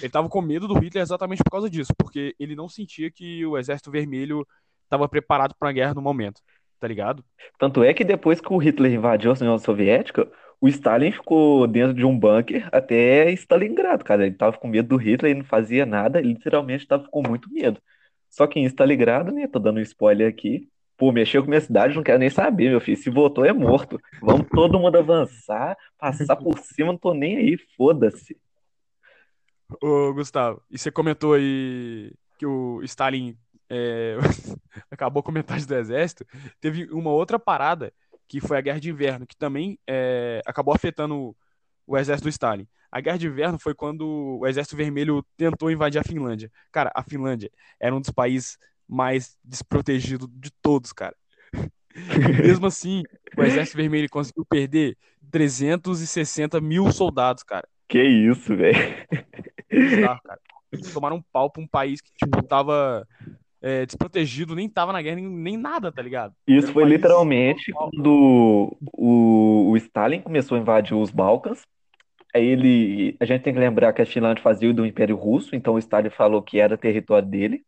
Ele 0.01 0.10
tava 0.10 0.27
com 0.27 0.41
medo 0.41 0.67
do 0.67 0.77
Hitler 0.77 1.01
exatamente 1.01 1.41
por 1.41 1.50
causa 1.51 1.70
disso, 1.70 1.93
porque 1.98 2.36
ele 2.38 2.53
não 2.53 2.67
sentia 2.67 3.10
que 3.10 3.46
o 3.46 3.58
Exército 3.58 3.89
Vermelho 3.89 4.46
estava 4.84 5.08
preparado 5.08 5.55
para 5.58 5.67
uma 5.67 5.74
guerra 5.74 5.93
no 5.93 6.01
momento, 6.01 6.41
tá 6.82 6.88
ligado? 6.88 7.24
Tanto 7.58 7.82
é 7.82 7.93
que 7.93 8.03
depois 8.03 8.41
que 8.41 8.51
o 8.51 8.58
Hitler 8.58 8.91
invadiu 8.91 9.32
a 9.32 9.36
União 9.36 9.58
Soviética, 9.58 10.29
o 10.63 10.67
Stalin 10.70 11.12
ficou 11.12 11.67
dentro 11.67 11.93
de 11.93 12.05
um 12.05 12.17
bunker 12.17 12.70
até 12.72 13.29
Stalingrado, 13.34 14.05
cara. 14.05 14.25
Ele 14.25 14.34
tava 14.34 14.58
com 14.58 14.70
medo 14.70 14.88
do 14.88 14.96
Hitler 14.96 15.34
e 15.34 15.36
não 15.36 15.43
fazia 15.43 15.86
nada, 15.86 16.20
ele 16.20 16.29
literalmente 16.29 16.88
tava 16.88 17.05
com 17.10 17.22
muito 17.22 17.51
medo. 17.51 17.82
Só 18.29 18.48
que 18.48 18.62
em 18.62 18.63
Stalingrado, 18.63 19.29
né, 19.34 19.46
tô 19.46 19.60
dando 19.60 19.79
um 19.79 19.82
spoiler 19.82 20.25
aqui, 20.25 20.70
pô, 20.96 21.12
mexeu 21.12 21.43
com 21.43 21.50
minha 21.50 21.60
cidade, 21.60 21.98
não 21.98 22.01
quero 22.01 22.17
nem 22.17 22.29
saber, 22.29 22.70
meu 22.70 22.79
filho. 22.79 22.96
Se 22.96 23.10
votou 23.10 23.43
é 23.43 23.51
morto. 23.51 24.00
Vamos 24.22 24.48
todo 24.48 24.79
mundo 24.79 24.98
avançar, 24.98 25.75
passar 25.98 26.38
por 26.38 26.58
cima, 26.58 26.93
não 26.93 26.98
tô 26.98 27.13
nem 27.13 27.36
aí, 27.36 27.58
foda-se. 27.75 28.38
Ô, 29.82 30.13
Gustavo, 30.13 30.62
e 30.72 30.77
você 30.77 30.89
comentou 30.89 31.34
aí 31.34 32.13
que 32.39 32.46
o 32.46 32.82
Stalin 32.84 33.36
é, 33.70 34.15
acabou 34.89 35.22
com 35.22 35.29
metade 35.29 35.67
do 35.67 35.75
exército. 35.75 36.25
Teve 36.62 36.86
uma 36.86 37.10
outra 37.12 37.38
parada, 37.38 37.91
que 38.33 38.41
foi 38.41 38.57
a 38.57 38.61
Guerra 38.61 38.79
de 38.79 38.89
Inverno, 38.89 39.27
que 39.27 39.37
também 39.37 39.77
é, 39.87 40.41
acabou 40.43 40.73
afetando 40.73 41.35
o, 41.85 41.95
exército 41.95 42.25
do 42.25 42.31
Stalin. 42.31 42.67
A 42.91 42.99
Guerra 42.99 43.19
de 43.19 43.27
Inverno 43.27 43.59
foi 43.59 43.75
quando 43.75 44.39
o 44.39 44.47
Exército 44.47 44.75
Vermelho 44.75 45.23
tentou 45.37 45.69
invadir 45.69 45.99
a 45.99 46.03
Finlândia. 46.03 46.51
Cara, 46.71 46.91
a 46.95 47.03
Finlândia 47.03 47.51
era 47.79 47.95
um 47.95 48.01
dos 48.01 48.09
países 48.09 48.57
mais 48.89 49.37
desprotegidos 49.43 50.27
de 50.33 50.49
todos, 50.63 50.91
cara. 50.91 51.15
E 51.95 52.41
mesmo 52.41 52.65
assim, 52.65 53.03
o 53.37 53.43
Exército 53.43 53.77
Vermelho 53.77 54.09
conseguiu 54.09 54.43
perder 54.43 54.97
360 55.29 56.59
mil 56.59 56.91
soldados, 56.91 57.43
cara. 57.43 57.67
Que 57.87 58.01
isso, 58.01 58.55
velho. 58.55 58.79
tomaram 60.91 61.17
um 61.17 61.23
pau 61.31 61.51
pra 61.51 61.61
um 61.61 61.67
país 61.67 62.01
que, 62.01 62.11
tipo, 62.13 62.41
tava 62.41 63.07
é, 63.63 63.86
desprotegido, 63.86 64.53
nem 64.53 64.67
tava 64.67 64.91
na 64.91 65.01
guerra, 65.01 65.15
nem, 65.15 65.27
nem 65.27 65.58
nada, 65.58 65.91
tá 65.91 66.01
ligado? 66.01 66.36
Isso 66.46 66.67
Era 66.67 66.74
foi 66.74 66.84
literalmente 66.84 67.72
total- 67.72 67.89
quando 67.89 68.77
o, 68.93 69.70
o 69.72 69.77
Stalin 69.77 70.22
começou 70.22 70.58
a 70.58 70.62
invadir 70.62 70.93
os 70.96 71.10
Balcãs. 71.10 71.62
Aí 72.36 72.46
ele, 72.46 73.15
a 73.20 73.25
gente 73.25 73.43
tem 73.43 73.53
que 73.53 73.60
lembrar 73.60 73.93
que 73.93 74.01
a 74.01 74.05
Finlândia 74.05 74.43
fazia 74.43 74.74
do 74.74 74.86
Império 74.86 75.15
Russo, 75.15 75.55
então 75.55 75.75
o 75.75 75.79
Stalin 75.79 76.10
falou 76.10 76.41
que 76.41 76.60
era 76.60 76.77
território 76.77 77.27
dele. 77.27 77.63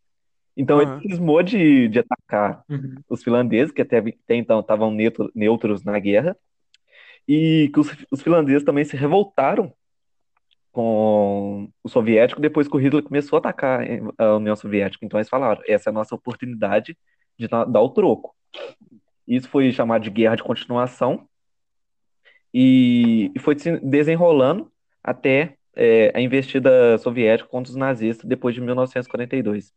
Então 0.57 0.79
Aham. 0.79 0.99
ele 0.99 1.09
cismou 1.09 1.41
de, 1.41 1.87
de 1.87 1.99
atacar 1.99 2.63
uhum. 2.69 2.95
os 3.09 3.23
finlandeses, 3.23 3.71
que 3.71 3.81
até, 3.81 3.99
até 3.99 4.35
então 4.35 4.59
estavam 4.59 4.91
neutro- 4.91 5.31
neutros 5.33 5.83
na 5.83 5.97
guerra, 5.99 6.35
e 7.27 7.69
que 7.73 7.79
os, 7.79 7.87
os 8.11 8.21
finlandeses 8.21 8.63
também 8.63 8.83
se 8.83 8.97
revoltaram 8.97 9.71
com 10.75 11.69
o 11.81 11.87
soviético 11.87 12.41
depois 12.41 12.67
que 12.67 12.75
o 12.75 12.77
Hitler 12.77 13.01
começou 13.01 13.37
a 13.37 13.39
atacar 13.39 13.79
a 14.17 14.35
União 14.35 14.57
Soviética. 14.57 15.05
Então 15.05 15.17
eles 15.17 15.29
falaram, 15.29 15.61
essa 15.65 15.89
é 15.89 15.91
a 15.91 15.93
nossa 15.93 16.13
oportunidade 16.13 16.97
de 17.39 17.47
dar 17.47 17.81
o 17.81 17.89
troco. 17.89 18.35
Isso 19.25 19.47
foi 19.47 19.71
chamado 19.71 20.01
de 20.03 20.09
guerra 20.09 20.35
de 20.35 20.43
continuação 20.43 21.29
e, 22.53 23.31
foi 23.39 23.57
se 23.57 23.79
desenrolando 23.79 24.69
até 25.01 25.55
é, 25.73 26.11
a 26.13 26.19
investida 26.19 26.97
soviética 26.97 27.47
contra 27.47 27.71
os 27.71 27.77
nazistas 27.77 28.27
depois 28.27 28.53
de 28.53 28.59
1942. 28.59 29.73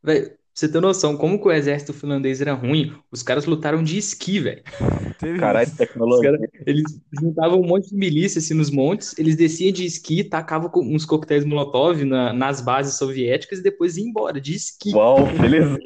Velho, 0.00 0.30
pra 0.30 0.45
você 0.56 0.70
ter 0.70 0.80
noção, 0.80 1.18
como 1.18 1.38
que 1.38 1.46
o 1.46 1.52
exército 1.52 1.92
finlandês 1.92 2.40
era 2.40 2.54
ruim, 2.54 2.96
os 3.12 3.22
caras 3.22 3.44
lutaram 3.44 3.82
de 3.84 3.98
esqui, 3.98 4.40
velho. 4.40 4.62
Caralho, 5.38 5.70
tecnologia. 5.76 6.32
caras, 6.32 6.50
eles 6.64 6.98
juntavam 7.12 7.60
um 7.60 7.66
monte 7.66 7.90
de 7.90 7.94
milícia 7.94 8.38
assim 8.38 8.54
nos 8.54 8.70
montes, 8.70 9.14
eles 9.18 9.36
desciam 9.36 9.70
de 9.70 9.84
esqui, 9.84 10.24
tacavam 10.24 10.70
com 10.70 10.80
uns 10.80 11.04
coquetéis 11.04 11.44
Molotov 11.44 12.02
na- 12.04 12.32
nas 12.32 12.62
bases 12.62 12.96
soviéticas 12.96 13.58
e 13.58 13.62
depois 13.62 13.98
iam 13.98 14.08
embora 14.08 14.40
de 14.40 14.54
esqui. 14.54 14.94
Uau, 14.94 15.26
feliz. 15.26 15.76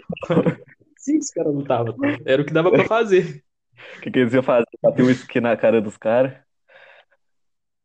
Sim, 0.97 1.19
os 1.19 1.31
caras 1.31 1.53
lutavam. 1.53 1.97
Era 2.25 2.41
o 2.41 2.45
que 2.45 2.53
dava 2.53 2.71
pra 2.71 2.85
fazer. 2.85 3.43
O 3.97 4.01
que, 4.03 4.11
que 4.11 4.19
eles 4.19 4.33
iam 4.35 4.43
fazer? 4.43 4.67
Bater 4.83 5.03
um 5.03 5.11
skin 5.11 5.41
na 5.41 5.57
cara 5.57 5.81
dos 5.81 5.97
caras? 5.97 6.35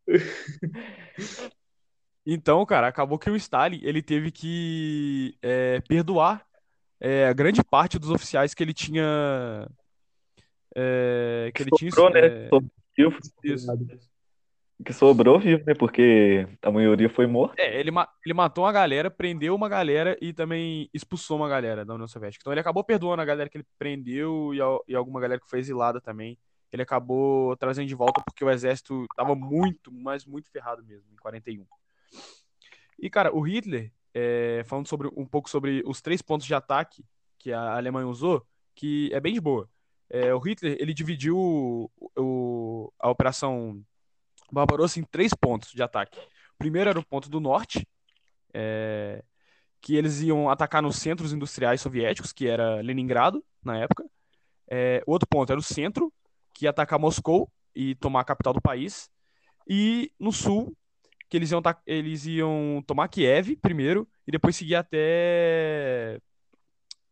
Então, 2.28 2.66
cara, 2.66 2.88
acabou 2.88 3.20
que 3.20 3.30
o 3.30 3.36
Stalin 3.36 3.80
ele 3.84 4.02
teve 4.02 4.32
que 4.32 5.38
é, 5.44 5.80
perdoar 5.82 6.45
é, 7.08 7.28
a 7.28 7.34
grande 7.34 7.64
parte 7.64 8.00
dos 8.00 8.10
oficiais 8.10 8.56
que 8.56 8.64
ele 8.64 8.74
tinha 8.74 9.68
é, 10.76 11.52
que 11.54 11.62
ele 11.62 11.72
tinha 11.72 11.92
Sobrou, 11.92 12.12
né? 12.12 12.26
é, 12.26 12.50
Sobrou 12.50 12.72
vivo. 12.98 13.20
Que 14.84 14.92
sobrou 14.92 15.40
vivo, 15.40 15.64
né? 15.66 15.74
Porque 15.74 16.48
a 16.62 16.72
maioria 16.72 17.10
foi 17.10 17.28
morta. 17.28 17.62
É, 17.62 17.80
ele, 17.80 17.92
ma- 17.92 18.10
ele 18.26 18.34
matou 18.34 18.66
uma 18.66 18.72
galera, 18.72 19.10
prendeu 19.10 19.56
uma 19.56 19.70
galera 19.70 20.18
e 20.20 20.34
também 20.34 20.90
expulsou 20.94 21.38
uma 21.38 21.48
galera 21.48 21.86
da 21.86 21.94
União 21.94 22.08
Soviética. 22.08 22.42
Então 22.42 22.52
ele 22.52 22.60
acabou 22.60 22.84
perdoando 22.84 23.22
a 23.22 23.26
galera 23.26 23.50
que 23.50 23.58
ele 23.58 23.68
prendeu 23.78 24.54
e, 24.54 24.58
e 24.92 24.96
alguma 24.96 25.22
galera 25.22 25.40
que 25.40 25.50
foi 25.50 25.60
exilada 25.60 26.02
também. 26.02 26.38
Ele 26.74 26.82
acabou 26.82 27.56
trazendo 27.56 27.88
de 27.88 27.96
volta 27.96 28.22
porque 28.26 28.44
o 28.44 28.50
exército 28.50 29.06
tava 29.16 29.34
muito, 29.34 29.94
mas 29.94 30.26
muito 30.26 30.52
ferrado 30.52 30.84
mesmo, 30.84 31.06
em 31.14 31.16
41. 31.18 31.66
E, 33.00 33.10
cara, 33.10 33.34
o 33.34 33.42
Hitler, 33.42 33.92
é, 34.16 34.64
falando 34.66 34.88
sobre, 34.88 35.10
um 35.18 35.26
pouco 35.26 35.50
sobre 35.50 35.84
os 35.86 36.02
três 36.02 36.22
pontos 36.22 36.48
de 36.48 36.56
ataque 36.56 37.04
que 37.38 37.52
a 37.52 37.76
Alemanha 37.76 38.08
usou, 38.08 38.48
que 38.74 39.10
é 39.14 39.20
bem 39.20 39.34
de 39.34 39.42
boa. 39.42 39.70
É, 40.10 40.34
o 40.34 40.40
Hitler, 40.40 40.78
ele 40.80 40.94
dividiu 40.94 41.38
o- 41.38 41.92
o- 42.18 42.94
a 42.98 43.10
operação 43.10 43.84
Barbarossa 44.50 45.00
em 45.00 45.04
três 45.04 45.34
pontos 45.34 45.72
de 45.72 45.84
ataque. 45.84 46.18
O 46.18 46.58
primeiro 46.58 46.90
era 46.90 47.00
o 47.00 47.06
ponto 47.06 47.30
do 47.30 47.42
norte, 47.42 47.86
é, 48.54 49.22
que 49.82 49.96
eles 49.96 50.22
iam 50.22 50.50
atacar 50.50 50.82
nos 50.82 50.96
centros 50.96 51.34
industriais 51.34 51.82
soviéticos, 51.82 52.32
que 52.32 52.48
era 52.48 52.82
Leningrado, 52.82 53.44
na 53.64 53.78
época. 53.80 54.06
É, 54.68 55.04
o 55.06 55.12
outro 55.12 55.28
ponto 55.28 55.52
era 55.52 55.60
o 55.60 55.64
centro, 55.64 56.12
que 56.54 56.66
ia 56.66 56.70
atacar 56.70 56.98
Moscou 56.98 57.52
e 57.76 57.96
tomar 57.96 58.22
a 58.22 58.26
capital 58.26 58.54
do 58.54 58.62
país. 58.62 59.10
E 59.68 60.12
no 60.18 60.32
sul, 60.32 60.76
que 61.30 61.38
eles 61.38 61.52
iam, 61.52 61.62
ta- 61.62 61.82
eles 61.86 62.26
iam 62.26 62.84
tomar 62.86 63.08
Kiev 63.08 63.56
primeiro 63.58 64.08
e 64.28 64.32
depois 64.32 64.56
seguir 64.56 64.76
até 64.76 66.20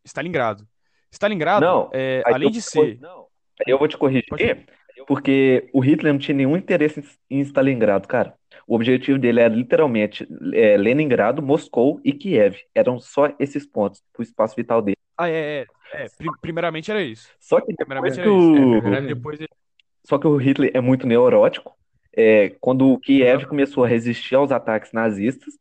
Stalingrado. 0.05 0.67
Stalingrado, 1.11 1.65
Não, 1.65 1.89
é, 1.93 2.21
além 2.25 2.51
de 2.51 2.61
ser. 2.61 2.99
Aí 3.65 3.71
eu 3.71 3.77
vou 3.77 3.87
te 3.87 3.97
corrigir, 3.97 4.25
porque 5.07 5.69
o 5.73 5.79
Hitler 5.79 6.11
não 6.13 6.19
tinha 6.19 6.35
nenhum 6.35 6.57
interesse 6.57 7.03
em 7.29 7.39
Stalingrado, 7.41 8.07
cara. 8.07 8.35
O 8.65 8.75
objetivo 8.75 9.19
dele 9.19 9.39
era 9.41 9.53
literalmente 9.53 10.27
é, 10.53 10.77
Leningrado, 10.77 11.41
Moscou 11.41 11.99
e 12.03 12.13
Kiev. 12.13 12.57
Eram 12.73 12.99
só 12.99 13.33
esses 13.39 13.65
pontos, 13.65 14.01
o 14.17 14.21
espaço 14.21 14.55
vital 14.55 14.81
dele. 14.81 14.97
Ah, 15.17 15.29
é, 15.29 15.61
é, 15.61 15.65
é, 16.05 16.07
pri- 16.17 16.29
primeiramente 16.41 16.89
era 16.89 17.01
isso. 17.01 17.29
Só 17.39 17.61
que 17.61 17.73
depois 17.73 18.15
que 18.15 18.21
era 18.21 18.29
isso. 18.29 18.53
o, 18.53 18.93
É. 18.95 19.01
Depois 19.01 19.39
ele 19.39 19.49
Só 20.05 20.17
que 20.17 20.27
o 20.27 20.35
Hitler 20.37 20.71
é 20.73 20.81
muito 20.81 21.05
neurótico. 21.05 21.75
É, 22.15 22.49
quando 22.61 22.91
o 22.91 22.99
Kiev 22.99 23.45
começou 23.45 23.83
a 23.83 23.87
resistir 23.87 24.35
aos 24.35 24.51
ataques 24.51 24.91
nazistas, 24.91 25.53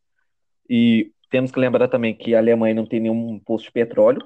e 0.68 1.10
temos 1.30 1.50
que 1.50 1.58
lembrar 1.58 1.88
também 1.88 2.14
que 2.14 2.34
a 2.34 2.38
Alemanha 2.38 2.74
não 2.74 2.86
tem 2.86 3.00
nenhum 3.00 3.38
posto 3.38 3.66
de 3.66 3.72
petróleo, 3.72 4.20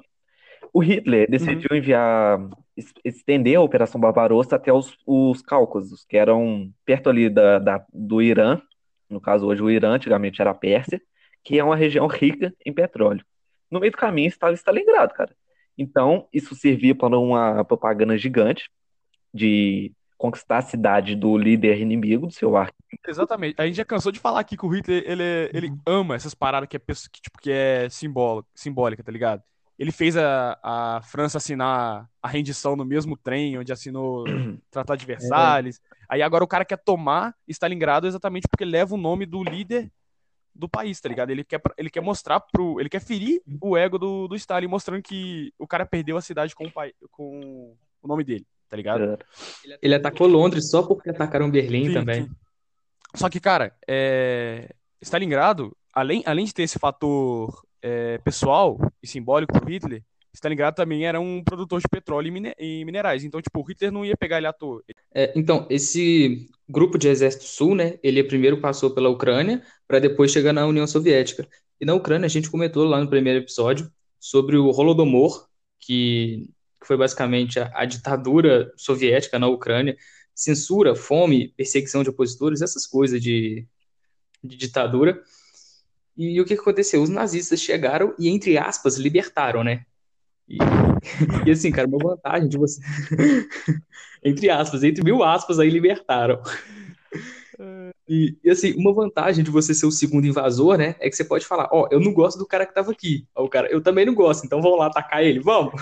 O 0.72 0.80
Hitler 0.80 1.30
decidiu 1.30 1.74
enviar, 1.76 2.38
es- 2.76 2.92
estender 3.04 3.56
a 3.56 3.62
Operação 3.62 4.00
Barbarossa 4.00 4.56
até 4.56 4.70
os, 4.72 4.94
os 5.06 5.40
Cáucasos, 5.40 6.04
que 6.04 6.16
eram 6.18 6.70
perto 6.84 7.08
ali 7.08 7.30
da, 7.30 7.58
da- 7.58 7.86
do 7.92 8.20
Irã, 8.20 8.60
no 9.08 9.20
caso 9.20 9.46
hoje 9.46 9.62
o 9.62 9.70
Irã, 9.70 9.92
antigamente 9.92 10.40
era 10.40 10.50
a 10.50 10.54
Pérsia, 10.54 11.00
que 11.42 11.58
é 11.58 11.64
uma 11.64 11.76
região 11.76 12.06
rica 12.06 12.52
em 12.66 12.72
petróleo. 12.72 13.24
No 13.70 13.80
meio 13.80 13.92
do 13.92 13.96
caminho 13.96 14.28
estava 14.28 14.52
Stalingrado, 14.54 15.14
cara. 15.14 15.34
Então, 15.78 16.28
isso 16.32 16.54
servia 16.54 16.94
para 16.94 17.18
uma 17.18 17.64
propaganda 17.64 18.18
gigante 18.18 18.68
de 19.32 19.92
conquistar 20.16 20.58
a 20.58 20.62
cidade 20.62 21.14
do 21.14 21.36
líder 21.36 21.78
inimigo, 21.80 22.26
do 22.26 22.32
seu 22.32 22.56
arco. 22.56 22.74
Exatamente. 23.06 23.54
A 23.60 23.66
gente 23.66 23.76
já 23.76 23.84
cansou 23.84 24.10
de 24.10 24.18
falar 24.20 24.40
aqui 24.40 24.56
que 24.56 24.64
o 24.64 24.68
Hitler, 24.68 25.02
ele, 25.06 25.22
é- 25.22 25.50
ele 25.52 25.72
ama 25.86 26.14
essas 26.14 26.34
paradas 26.34 26.68
que 26.68 26.76
é, 26.76 26.80
que, 26.80 27.20
tipo, 27.20 27.38
que 27.40 27.50
é 27.50 27.88
simbólica, 27.90 28.48
simbólica, 28.54 29.02
tá 29.02 29.12
ligado? 29.12 29.42
Ele 29.78 29.92
fez 29.92 30.16
a, 30.16 30.58
a 30.62 31.02
França 31.02 31.36
assinar 31.36 32.08
a 32.22 32.28
rendição 32.28 32.76
no 32.76 32.84
mesmo 32.84 33.14
trem 33.16 33.58
onde 33.58 33.72
assinou 33.72 34.24
o 34.24 34.24
Tratado 34.70 34.98
de 34.98 35.04
Versalhes. 35.06 35.80
Aí 36.08 36.22
agora 36.22 36.42
o 36.42 36.48
cara 36.48 36.64
quer 36.64 36.78
tomar 36.78 37.34
Stalingrado 37.46 38.06
exatamente 38.06 38.48
porque 38.48 38.64
leva 38.64 38.94
o 38.94 38.98
nome 38.98 39.26
do 39.26 39.42
líder 39.42 39.90
do 40.54 40.68
país, 40.68 40.98
tá 40.98 41.08
ligado? 41.08 41.30
Ele 41.30 41.44
quer, 41.44 41.60
ele 41.76 41.90
quer 41.90 42.00
mostrar 42.00 42.40
pro. 42.40 42.80
Ele 42.80 42.88
quer 42.88 43.00
ferir 43.00 43.42
o 43.60 43.76
ego 43.76 43.98
do, 43.98 44.26
do 44.26 44.34
Stalin, 44.36 44.66
mostrando 44.66 45.02
que 45.02 45.52
o 45.58 45.66
cara 45.66 45.84
perdeu 45.84 46.16
a 46.16 46.22
cidade 46.22 46.54
com 46.54 46.64
o, 46.64 46.72
pai, 46.72 46.92
com 47.10 47.76
o 48.02 48.08
nome 48.08 48.24
dele, 48.24 48.46
tá 48.68 48.76
ligado? 48.76 49.18
Ele 49.80 49.94
atacou 49.94 50.26
Londres 50.26 50.70
só 50.70 50.82
porque 50.82 51.10
atacaram 51.10 51.50
Berlim 51.50 51.88
Sim, 51.88 51.94
também. 51.94 52.24
sim. 52.24 52.30
Só 53.14 53.28
que, 53.28 53.40
cara, 53.40 53.74
é... 53.88 54.74
Stalingrado, 55.00 55.76
além, 55.92 56.22
além 56.26 56.44
de 56.44 56.54
ter 56.54 56.62
esse 56.62 56.78
fator 56.78 57.62
é, 57.82 58.18
pessoal 58.18 58.78
e 59.02 59.06
simbólico 59.06 59.52
pro 59.52 59.70
Hitler, 59.70 60.02
Stalingrado 60.34 60.76
também 60.76 61.06
era 61.06 61.18
um 61.18 61.42
produtor 61.42 61.80
de 61.80 61.88
petróleo 61.88 62.28
e, 62.28 62.30
mine- 62.30 62.54
e 62.58 62.84
minerais. 62.84 63.24
Então, 63.24 63.40
tipo, 63.40 63.60
o 63.60 63.62
Hitler 63.62 63.90
não 63.90 64.04
ia 64.04 64.16
pegar 64.16 64.38
ele 64.38 64.46
à 64.46 64.52
toa. 64.52 64.82
É, 65.14 65.32
então, 65.34 65.66
esse 65.70 66.48
grupo 66.68 66.98
de 66.98 67.08
exército 67.08 67.44
sul, 67.44 67.74
né, 67.74 67.98
ele 68.02 68.22
primeiro 68.22 68.60
passou 68.60 68.90
pela 68.90 69.08
Ucrânia 69.08 69.62
para 69.86 69.98
depois 69.98 70.32
chegar 70.32 70.52
na 70.52 70.66
União 70.66 70.86
Soviética. 70.86 71.48
E 71.80 71.84
na 71.86 71.94
Ucrânia 71.94 72.26
a 72.26 72.30
gente 72.30 72.50
comentou 72.50 72.84
lá 72.84 73.00
no 73.00 73.08
primeiro 73.08 73.40
episódio 73.40 73.90
sobre 74.18 74.56
o 74.56 74.68
Holodomor, 74.70 75.46
que, 75.78 76.50
que 76.80 76.86
foi 76.86 76.96
basicamente 76.96 77.58
a, 77.58 77.70
a 77.74 77.84
ditadura 77.84 78.72
soviética 78.76 79.38
na 79.38 79.48
Ucrânia, 79.48 79.96
censura, 80.34 80.94
fome, 80.94 81.48
perseguição 81.56 82.02
de 82.02 82.10
opositores, 82.10 82.60
essas 82.60 82.86
coisas 82.86 83.20
de, 83.20 83.66
de 84.44 84.56
ditadura. 84.56 85.22
E 86.16 86.40
o 86.40 86.44
que 86.44 86.54
aconteceu? 86.54 87.02
Os 87.02 87.10
nazistas 87.10 87.60
chegaram 87.60 88.14
e, 88.18 88.28
entre 88.28 88.56
aspas, 88.58 88.96
libertaram, 88.96 89.64
né? 89.64 89.84
E, 90.48 90.56
e 91.46 91.50
assim, 91.50 91.70
cara, 91.70 91.88
uma 91.88 91.98
vantagem 91.98 92.48
de 92.48 92.58
você. 92.58 92.80
entre 94.24 94.50
aspas, 94.50 94.82
entre 94.84 95.02
mil 95.02 95.22
aspas, 95.22 95.58
aí 95.58 95.70
libertaram. 95.70 96.40
E, 98.08 98.36
e, 98.44 98.50
assim, 98.50 98.72
uma 98.76 98.92
vantagem 98.94 99.42
de 99.42 99.50
você 99.50 99.74
ser 99.74 99.86
o 99.86 99.90
segundo 99.90 100.26
invasor, 100.26 100.78
né, 100.78 100.94
é 101.00 101.10
que 101.10 101.16
você 101.16 101.24
pode 101.24 101.44
falar, 101.44 101.68
ó, 101.72 101.88
eu 101.90 101.98
não 102.00 102.12
gosto 102.12 102.38
do 102.38 102.46
cara 102.46 102.64
que 102.64 102.74
tava 102.74 102.92
aqui. 102.92 103.26
Aí 103.36 103.42
o 103.44 103.48
cara, 103.48 103.68
eu 103.70 103.82
também 103.82 104.06
não 104.06 104.14
gosto, 104.14 104.44
então 104.46 104.62
vamos 104.62 104.78
lá 104.78 104.86
atacar 104.86 105.24
ele, 105.24 105.40
vamos. 105.40 105.74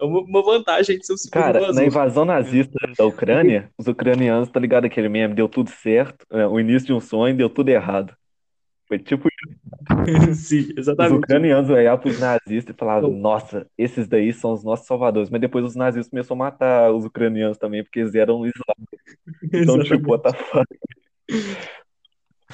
É 0.00 0.04
uma, 0.04 0.20
uma 0.20 0.42
vantagem 0.42 0.98
de 0.98 1.06
ser 1.06 1.12
o 1.14 1.18
segundo 1.18 1.42
Cara, 1.42 1.72
na 1.72 1.84
invasor. 1.84 1.84
invasão 1.84 2.24
nazista 2.24 2.78
da 2.96 3.04
Ucrânia, 3.04 3.70
os 3.76 3.86
ucranianos, 3.88 4.48
tá 4.48 4.60
ligado 4.60 4.84
aquele 4.84 5.08
meme, 5.08 5.34
deu 5.34 5.48
tudo 5.48 5.70
certo, 5.70 6.24
é, 6.30 6.46
o 6.46 6.60
início 6.60 6.86
de 6.86 6.92
um 6.92 7.00
sonho 7.00 7.36
deu 7.36 7.50
tudo 7.50 7.68
errado. 7.68 8.14
Foi 8.88 8.98
tipo 9.00 9.28
Sim, 10.34 10.68
os 10.78 10.78
exatamente. 10.78 11.18
ucranianos 11.18 11.68
olhavam 11.70 12.00
pros 12.00 12.20
nazistas 12.20 12.74
e 12.74 12.78
falavam, 12.78 13.10
Não. 13.10 13.18
nossa, 13.18 13.66
esses 13.76 14.06
daí 14.06 14.32
são 14.32 14.52
os 14.52 14.62
nossos 14.62 14.86
salvadores. 14.86 15.28
Mas 15.28 15.40
depois 15.40 15.64
os 15.64 15.74
nazistas 15.74 16.08
começaram 16.08 16.36
a 16.40 16.44
matar 16.44 16.92
os 16.92 17.04
ucranianos 17.04 17.58
também, 17.58 17.82
porque 17.82 18.00
eles 18.00 18.14
eram 18.14 18.46
Islã. 18.46 18.62
Então, 19.52 19.78
tipo, 19.82 20.10
what 20.10 20.22
the 20.22 20.32
fuck? 20.44 20.66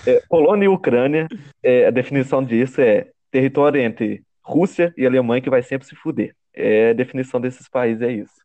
É, 0.06 0.22
Polônia 0.28 0.64
e 0.64 0.68
Ucrânia, 0.68 1.28
é, 1.62 1.86
a 1.86 1.90
definição 1.90 2.42
disso 2.44 2.80
é 2.80 3.10
território 3.30 3.80
entre 3.80 4.24
Rússia 4.42 4.92
e 4.96 5.06
Alemanha 5.06 5.42
que 5.42 5.50
vai 5.50 5.62
sempre 5.62 5.86
se 5.86 5.94
fuder. 5.94 6.34
É, 6.54 6.90
a 6.90 6.92
definição 6.92 7.40
desses 7.40 7.68
países 7.68 8.02
é 8.02 8.12
isso. 8.12 8.42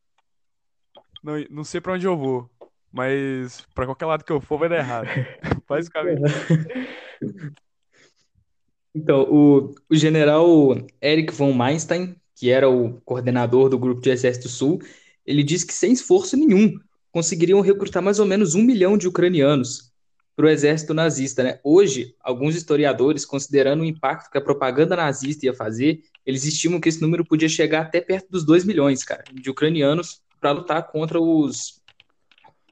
Não, 1.24 1.34
não 1.50 1.64
sei 1.64 1.82
pra 1.82 1.94
onde 1.94 2.06
eu 2.06 2.16
vou, 2.16 2.50
mas 2.92 3.66
pra 3.74 3.86
qualquer 3.86 4.06
lado 4.06 4.24
que 4.24 4.32
eu 4.32 4.40
for 4.40 4.58
vai 4.58 4.70
dar 4.70 4.78
errado. 4.78 5.08
Basicamente. 5.68 6.22
Então, 8.94 9.24
o, 9.30 9.76
o 9.90 9.96
general 9.96 10.48
Erich 11.02 11.34
von 11.34 11.52
Manstein, 11.54 12.16
que 12.36 12.50
era 12.50 12.70
o 12.70 13.02
coordenador 13.02 13.70
do 13.70 13.80
grupo 13.80 14.02
de 14.02 14.10
Exército 14.10 14.48
Sul, 14.48 14.80
ele 15.26 15.44
disse 15.44 15.66
que 15.66 15.74
sem 15.74 15.92
esforço 15.92 16.38
nenhum 16.38 16.80
conseguiriam 17.12 17.62
recrutar 17.62 18.02
mais 18.02 18.20
ou 18.20 18.26
menos 18.26 18.56
um 18.56 18.64
milhão 18.64 18.98
de 18.98 19.08
ucranianos 19.08 19.87
para 20.38 20.46
o 20.46 20.50
exército 20.50 20.94
nazista, 20.94 21.42
né? 21.42 21.60
Hoje, 21.64 22.16
alguns 22.22 22.56
historiadores, 22.56 23.26
considerando 23.26 23.82
o 23.82 23.86
impacto 23.86 24.30
que 24.30 24.38
a 24.38 24.42
propaganda 24.42 24.96
nazista 24.96 25.48
ia 25.48 25.54
fazer, 25.54 26.04
eles 26.24 26.46
estimam 26.46 26.80
que 26.80 26.88
esse 26.88 27.02
número 27.02 27.26
podia 27.26 27.50
chegar 27.50 27.82
até 27.82 28.00
perto 28.00 28.30
dos 28.30 28.46
2 28.46 28.64
milhões, 28.64 29.04
cara, 29.04 29.24
de 29.34 29.50
ucranianos 29.50 30.22
para 30.40 30.52
lutar 30.52 30.92
contra 30.92 31.20
os 31.20 31.82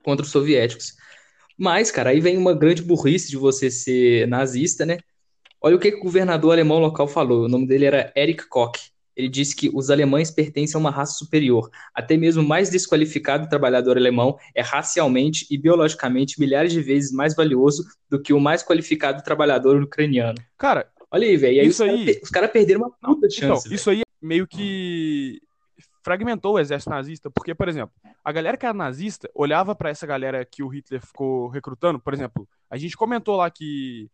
contra 0.03 0.23
os 0.23 0.31
soviéticos. 0.31 0.93
Mas, 1.57 1.89
cara, 1.89 2.11
aí 2.11 2.19
vem 2.19 2.37
uma 2.37 2.53
grande 2.53 2.83
burrice 2.83 3.31
de 3.31 3.37
você 3.37 3.71
ser 3.71 4.27
nazista, 4.27 4.85
né? 4.85 4.99
Olha 5.59 5.75
o 5.75 5.79
que, 5.79 5.91
que 5.91 5.97
o 5.97 6.03
governador 6.03 6.51
alemão 6.51 6.77
local 6.77 7.07
falou. 7.07 7.45
O 7.45 7.49
nome 7.49 7.65
dele 7.65 7.85
era 7.85 8.13
Erich 8.15 8.47
Koch. 8.47 8.91
Ele 9.15 9.29
disse 9.29 9.55
que 9.55 9.69
os 9.73 9.89
alemães 9.89 10.29
pertencem 10.29 10.75
a 10.77 10.79
uma 10.79 10.91
raça 10.91 11.13
superior. 11.13 11.69
Até 11.93 12.17
mesmo 12.17 12.43
o 12.43 12.47
mais 12.47 12.69
desqualificado 12.69 13.47
trabalhador 13.47 13.97
alemão 13.97 14.37
é 14.53 14.61
racialmente 14.61 15.45
e 15.49 15.57
biologicamente 15.57 16.39
milhares 16.39 16.71
de 16.73 16.81
vezes 16.81 17.11
mais 17.11 17.35
valioso 17.35 17.85
do 18.09 18.21
que 18.21 18.33
o 18.33 18.39
mais 18.39 18.61
qualificado 18.63 19.23
trabalhador 19.23 19.81
ucraniano. 19.81 20.37
Cara, 20.57 20.89
Olha 21.11 21.27
aí, 21.27 21.37
velho. 21.37 21.61
Isso 21.61 21.83
os 21.83 21.87
caras 21.87 21.99
aí- 21.99 22.05
per- 22.05 22.19
os 22.23 22.29
caras 22.29 22.51
perderam 22.51 22.81
uma 22.81 22.91
puta 22.91 23.27
de 23.29 23.37
Então, 23.37 23.55
chance. 23.55 23.73
isso 23.73 23.89
aí 23.89 24.01
meio 24.21 24.45
que 24.45 25.39
fragmentou 26.03 26.55
o 26.55 26.59
exército 26.59 26.89
nazista, 26.89 27.31
porque, 27.31 27.55
por 27.55 27.69
exemplo, 27.69 27.93
a 28.23 28.31
galera 28.33 28.57
que 28.57 28.65
era 28.65 28.73
nazista 28.73 29.29
olhava 29.33 29.73
pra 29.73 29.89
essa 29.89 30.05
galera 30.05 30.43
que 30.43 30.61
o 30.61 30.67
Hitler 30.67 30.99
ficou 31.01 31.47
recrutando, 31.47 31.99
por 31.99 32.13
exemplo, 32.13 32.47
a 32.69 32.75
gente 32.77 32.97
comentou 32.97 33.37
lá 33.37 33.49
que, 33.49 34.09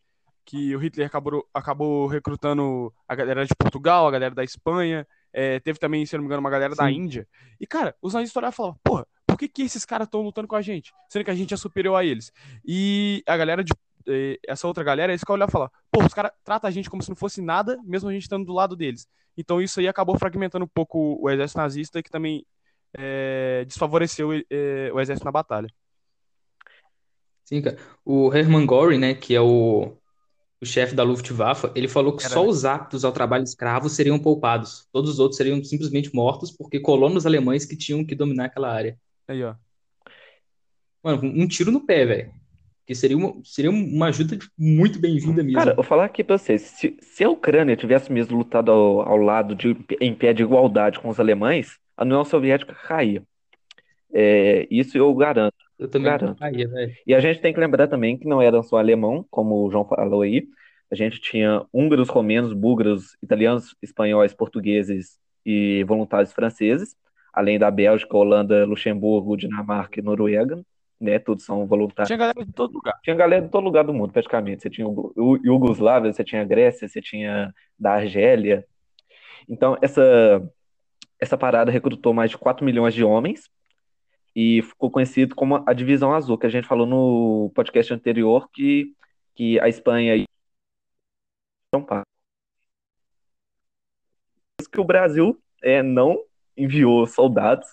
que 0.45 0.75
o 0.75 0.79
Hitler 0.79 1.07
acabou, 1.07 1.47
acabou 1.53 2.07
recrutando 2.07 2.93
a 3.07 3.15
galera 3.15 3.45
de 3.45 3.55
Portugal, 3.55 4.07
a 4.07 4.11
galera 4.11 4.33
da 4.35 4.43
Espanha, 4.43 5.07
é, 5.33 5.59
teve 5.59 5.79
também, 5.79 6.05
se 6.05 6.15
não 6.15 6.21
me 6.21 6.27
engano, 6.27 6.41
uma 6.41 6.49
galera 6.49 6.75
da 6.75 6.87
Sim. 6.87 6.95
Índia. 6.95 7.27
E, 7.59 7.65
cara, 7.65 7.95
os 8.01 8.13
nazistas 8.13 8.35
olhavam 8.37 8.53
e 8.53 8.57
falavam, 8.57 8.79
porra, 8.83 9.07
por 9.25 9.37
que, 9.37 9.47
que 9.47 9.61
esses 9.61 9.85
caras 9.85 10.07
estão 10.07 10.21
lutando 10.21 10.47
com 10.47 10.55
a 10.55 10.61
gente? 10.61 10.91
Sendo 11.09 11.23
que 11.23 11.31
a 11.31 11.35
gente 11.35 11.53
é 11.53 11.57
superior 11.57 11.95
a 11.95 12.03
eles. 12.03 12.31
E 12.65 13.23
a 13.25 13.37
galera 13.37 13.63
de. 13.63 13.71
eh, 14.07 14.37
Essa 14.45 14.67
outra 14.67 14.83
galera, 14.83 15.11
eles 15.11 15.21
ficam 15.21 15.35
olhando 15.35 15.49
e 15.49 15.51
falam, 15.51 15.69
pô, 15.89 16.03
os 16.03 16.13
caras 16.13 16.31
tratam 16.43 16.67
a 16.67 16.71
gente 16.71 16.89
como 16.89 17.01
se 17.01 17.09
não 17.09 17.15
fosse 17.15 17.41
nada, 17.41 17.79
mesmo 17.83 18.09
a 18.09 18.13
gente 18.13 18.23
estando 18.23 18.45
do 18.45 18.53
lado 18.53 18.75
deles. 18.75 19.07
Então 19.37 19.61
isso 19.61 19.79
aí 19.79 19.87
acabou 19.87 20.17
fragmentando 20.17 20.65
um 20.65 20.67
pouco 20.67 21.17
o 21.21 21.29
exército 21.29 21.59
nazista, 21.59 22.03
que 22.03 22.09
também 22.09 22.45
eh, 22.93 23.63
desfavoreceu 23.65 24.33
eh, 24.33 24.91
o 24.93 24.99
exército 24.99 25.25
na 25.25 25.31
batalha. 25.31 25.69
Sim, 27.45 27.61
cara. 27.61 27.77
O 28.03 28.33
Hermann 28.33 28.65
Göring, 28.65 28.97
né, 28.97 29.13
que 29.13 29.33
é 29.35 29.41
o, 29.41 29.97
o 30.61 30.65
chefe 30.65 30.93
da 30.93 31.01
Luftwaffe, 31.03 31.71
ele 31.73 31.87
falou 31.87 32.15
que 32.15 32.23
Era- 32.23 32.33
só 32.33 32.45
os 32.45 32.65
aptos 32.65 33.03
ao 33.03 33.11
trabalho 33.11 33.43
escravo 33.43 33.89
seriam 33.89 34.19
poupados. 34.19 34.87
Todos 34.93 35.09
os 35.09 35.19
outros 35.19 35.37
seriam 35.37 35.61
simplesmente 35.63 36.13
mortos 36.13 36.51
porque 36.51 36.79
colonos 36.79 37.25
alemães 37.25 37.65
que 37.65 37.75
tinham 37.75 38.05
que 38.05 38.13
dominar 38.13 38.45
aquela 38.45 38.71
área. 38.71 38.95
Aí, 39.27 39.43
ó. 39.43 39.55
Mano, 41.03 41.23
um 41.23 41.47
tiro 41.47 41.71
no 41.71 41.83
pé, 41.83 42.05
velho. 42.05 42.31
Que 42.85 42.93
seria 42.93 43.17
uma, 43.17 43.33
seria 43.43 43.71
uma 43.71 44.07
ajuda 44.07 44.37
muito 44.55 44.99
bem-vinda 44.99 45.41
mesmo. 45.41 45.57
Cara, 45.57 45.71
eu 45.71 45.75
vou 45.75 45.83
falar 45.83 46.05
aqui 46.05 46.23
pra 46.23 46.37
vocês, 46.37 46.61
se, 46.61 46.95
se 47.01 47.23
a 47.23 47.29
Ucrânia 47.29 47.75
tivesse 47.75 48.11
mesmo 48.11 48.37
lutado 48.37 48.71
ao, 48.71 49.01
ao 49.01 49.17
lado 49.17 49.55
de, 49.55 49.75
em 49.99 50.13
pé 50.13 50.31
de 50.31 50.43
igualdade 50.43 50.99
com 50.99 51.09
os 51.09 51.19
alemães, 51.19 51.77
a 51.97 52.03
União 52.03 52.23
Soviética 52.23 52.75
caía. 52.75 53.23
É, 54.13 54.67
isso 54.69 54.95
eu 54.97 55.11
garanto. 55.15 55.55
Eu 55.81 55.87
também 55.87 56.35
caía, 56.35 56.67
velho. 56.67 56.93
E 57.07 57.15
a 57.15 57.19
gente 57.19 57.41
tem 57.41 57.51
que 57.51 57.59
lembrar 57.59 57.87
também 57.87 58.15
que 58.15 58.27
não 58.27 58.39
era 58.39 58.61
só 58.61 58.77
alemão, 58.77 59.25
como 59.31 59.65
o 59.65 59.71
João 59.71 59.83
falou 59.83 60.21
aí. 60.21 60.47
A 60.91 60.95
gente 60.95 61.19
tinha 61.19 61.65
húngaros, 61.73 62.07
romenos, 62.07 62.53
búlgaros, 62.53 63.17
italianos, 63.21 63.75
espanhóis, 63.81 64.31
portugueses 64.31 65.17
e 65.43 65.83
voluntários 65.85 66.31
franceses, 66.33 66.95
além 67.33 67.57
da 67.57 67.71
Bélgica, 67.71 68.15
Holanda, 68.15 68.63
Luxemburgo, 68.63 69.35
Dinamarca 69.35 69.99
e 69.99 70.03
Noruega, 70.03 70.63
né? 70.99 71.17
Todos 71.17 71.45
são 71.45 71.65
voluntários. 71.65 72.07
Tinha 72.07 72.17
galera 72.19 72.45
de 72.45 72.53
todo 72.53 72.73
lugar. 72.73 72.99
Tinha 73.01 73.15
galera 73.15 73.41
de 73.41 73.49
todo 73.49 73.63
lugar 73.63 73.83
do 73.83 73.93
mundo, 73.93 74.13
praticamente. 74.13 74.61
Você 74.61 74.69
tinha 74.69 74.85
Iugoslávia, 75.43 76.13
você 76.13 76.23
tinha 76.23 76.45
Grécia, 76.45 76.87
você 76.87 77.01
tinha 77.01 77.51
da 77.79 77.93
Argélia. 77.93 78.63
Então, 79.49 79.75
essa, 79.81 80.47
essa 81.19 81.35
parada 81.35 81.71
recrutou 81.71 82.13
mais 82.13 82.29
de 82.29 82.37
4 82.37 82.63
milhões 82.63 82.93
de 82.93 83.03
homens 83.03 83.49
e 84.35 84.61
ficou 84.61 84.89
conhecido 84.91 85.35
como 85.35 85.63
a 85.67 85.73
Divisão 85.73 86.13
Azul, 86.13 86.37
que 86.37 86.45
a 86.45 86.49
gente 86.49 86.67
falou 86.67 86.85
no 86.85 87.51
podcast 87.55 87.93
anterior 87.93 88.49
que, 88.51 88.93
que 89.35 89.59
a 89.59 89.67
Espanha 89.67 90.15
e 90.15 90.25
São 91.73 91.83
Paulo. 91.83 92.05
Que 94.71 94.79
o 94.79 94.85
Brasil 94.85 95.37
é, 95.61 95.83
não 95.83 96.23
enviou 96.55 97.05
soldados 97.05 97.67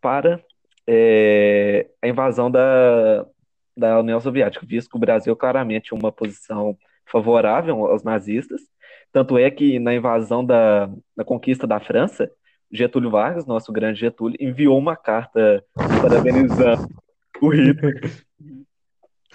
para 0.00 0.42
é, 0.86 1.90
a 2.00 2.08
invasão 2.08 2.50
da, 2.50 3.26
da 3.76 4.00
União 4.00 4.20
Soviética, 4.20 4.64
visto 4.66 4.90
que 4.90 4.96
o 4.96 5.00
Brasil 5.00 5.36
claramente 5.36 5.88
tinha 5.88 5.98
uma 5.98 6.12
posição 6.12 6.76
favorável 7.06 7.86
aos 7.86 8.02
nazistas. 8.02 8.62
Tanto 9.12 9.38
é 9.38 9.50
que 9.50 9.78
na 9.78 9.94
invasão 9.94 10.44
da, 10.44 10.86
da 11.16 11.24
conquista 11.24 11.66
da 11.66 11.80
França, 11.80 12.30
Getúlio 12.70 13.10
Vargas, 13.10 13.46
nosso 13.46 13.72
grande 13.72 14.00
Getúlio, 14.00 14.36
enviou 14.40 14.78
uma 14.78 14.96
carta 14.96 15.64
parabenizando 15.74 16.88
o 17.40 17.48
Hitler 17.48 18.26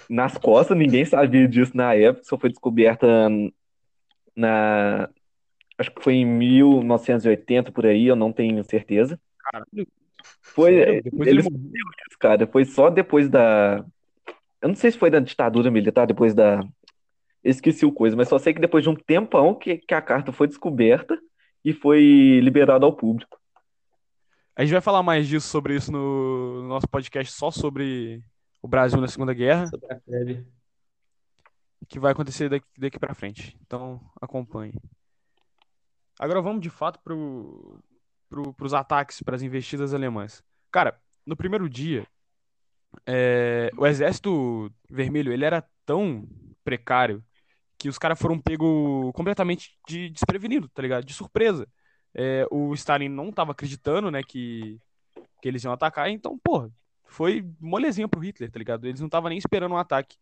nas 0.08 0.38
costas. 0.38 0.76
Ninguém 0.76 1.04
sabia 1.04 1.48
disso 1.48 1.76
na 1.76 1.94
época, 1.94 2.24
só 2.24 2.38
foi 2.38 2.50
descoberta 2.50 3.28
na. 4.36 5.08
Acho 5.76 5.90
que 5.90 6.02
foi 6.02 6.14
em 6.14 6.24
1980 6.24 7.72
por 7.72 7.86
aí, 7.86 8.06
eu 8.06 8.14
não 8.14 8.32
tenho 8.32 8.62
certeza. 8.62 9.18
Caralho. 9.38 9.88
Foi? 10.40 11.02
Depois 11.02 11.28
ele 11.28 11.40
eles 11.40 11.46
isso, 11.46 12.18
cara, 12.18 12.46
foi 12.46 12.64
só 12.64 12.90
depois 12.90 13.28
da. 13.28 13.84
Eu 14.62 14.68
não 14.68 14.76
sei 14.76 14.90
se 14.90 14.98
foi 14.98 15.10
da 15.10 15.18
ditadura 15.18 15.70
militar, 15.70 16.06
depois 16.06 16.34
da. 16.34 16.60
Esqueci 17.42 17.84
o 17.84 17.92
coisa, 17.92 18.16
mas 18.16 18.28
só 18.28 18.38
sei 18.38 18.54
que 18.54 18.60
depois 18.60 18.82
de 18.82 18.88
um 18.88 18.94
tempão 18.94 19.54
que, 19.54 19.76
que 19.76 19.92
a 19.92 20.00
carta 20.00 20.32
foi 20.32 20.46
descoberta 20.46 21.18
e 21.64 21.72
foi 21.72 22.40
liberada 22.42 22.84
ao 22.84 22.94
público. 22.94 23.38
A 24.56 24.62
gente 24.62 24.72
vai 24.72 24.80
falar 24.80 25.02
mais 25.02 25.26
disso 25.26 25.48
sobre 25.48 25.74
isso 25.74 25.90
no, 25.90 26.62
no 26.62 26.68
nosso 26.68 26.86
podcast 26.88 27.32
só 27.32 27.50
sobre 27.50 28.22
o 28.62 28.68
Brasil 28.68 29.00
na 29.00 29.08
Segunda 29.08 29.34
Guerra, 29.34 29.66
Sobre 29.66 29.92
a 29.92 29.98
febre. 30.00 30.46
que 31.88 31.98
vai 31.98 32.12
acontecer 32.12 32.48
daqui, 32.48 32.66
daqui 32.78 32.98
para 32.98 33.14
frente. 33.14 33.56
Então, 33.62 34.00
acompanhe. 34.20 34.72
Agora 36.18 36.40
vamos 36.40 36.62
de 36.62 36.70
fato 36.70 37.00
pro, 37.00 37.82
pro, 38.28 38.54
pros 38.54 38.72
ataques, 38.72 39.20
para 39.22 39.34
as 39.34 39.42
investidas 39.42 39.92
alemãs. 39.92 40.42
Cara, 40.70 41.00
no 41.26 41.36
primeiro 41.36 41.68
dia, 41.68 42.06
é, 43.06 43.70
o 43.76 43.86
Exército 43.86 44.72
Vermelho 44.88 45.32
ele 45.32 45.44
era 45.44 45.66
tão 45.84 46.28
precário 46.62 47.24
que 47.84 47.88
os 47.90 47.98
caras 47.98 48.18
foram 48.18 48.40
pegos 48.40 49.12
completamente 49.12 49.78
de 49.86 50.08
desprevenido, 50.08 50.70
tá 50.70 50.80
ligado? 50.80 51.04
De 51.04 51.12
surpresa. 51.12 51.68
É, 52.14 52.46
o 52.50 52.72
Stalin 52.72 53.10
não 53.10 53.30
tava 53.30 53.52
acreditando, 53.52 54.10
né, 54.10 54.22
que, 54.22 54.78
que 55.42 55.46
eles 55.46 55.62
iam 55.64 55.72
atacar, 55.74 56.08
então, 56.08 56.38
porra, 56.38 56.70
foi 57.04 57.46
molezinha 57.60 58.08
pro 58.08 58.20
Hitler, 58.20 58.50
tá 58.50 58.58
ligado? 58.58 58.86
Eles 58.86 59.00
não 59.00 59.06
estavam 59.06 59.28
nem 59.28 59.36
esperando 59.36 59.72
um 59.72 59.76
ataque. 59.76 60.16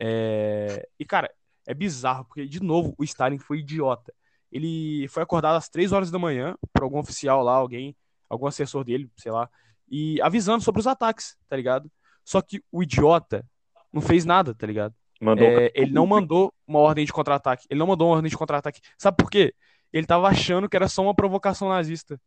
É, 0.00 0.88
E, 0.96 1.04
cara, 1.04 1.28
é 1.66 1.74
bizarro, 1.74 2.24
porque, 2.24 2.46
de 2.46 2.62
novo, 2.62 2.94
o 2.96 3.02
Stalin 3.02 3.38
foi 3.38 3.58
idiota. 3.58 4.14
Ele 4.52 5.08
foi 5.08 5.24
acordado 5.24 5.56
às 5.56 5.68
3 5.68 5.90
horas 5.90 6.08
da 6.08 6.20
manhã 6.20 6.56
por 6.72 6.84
algum 6.84 7.00
oficial 7.00 7.42
lá, 7.42 7.54
alguém, 7.56 7.96
algum 8.30 8.46
assessor 8.46 8.84
dele, 8.84 9.10
sei 9.16 9.32
lá, 9.32 9.50
e 9.90 10.22
avisando 10.22 10.62
sobre 10.62 10.78
os 10.80 10.86
ataques, 10.86 11.36
tá 11.48 11.56
ligado? 11.56 11.90
Só 12.24 12.40
que 12.40 12.62
o 12.70 12.80
idiota 12.80 13.44
não 13.92 14.00
fez 14.00 14.24
nada, 14.24 14.54
tá 14.54 14.68
ligado? 14.68 14.94
Mandou 15.22 15.46
É, 15.46 15.70
ele 15.72 15.92
não 15.92 16.04
mandou 16.04 16.52
uma 16.66 16.80
ordem 16.80 17.04
de 17.04 17.12
contra-ataque. 17.12 17.64
Ele 17.70 17.78
não 17.78 17.86
mandou 17.86 18.08
uma 18.08 18.16
ordem 18.16 18.28
de 18.28 18.36
contra-ataque. 18.36 18.80
Sabe 18.98 19.16
por 19.16 19.30
quê? 19.30 19.54
Ele 19.92 20.04
tava 20.04 20.26
achando 20.26 20.68
que 20.68 20.74
era 20.74 20.88
só 20.88 21.00
uma 21.00 21.14
provocação 21.14 21.68
nazista. 21.68 22.20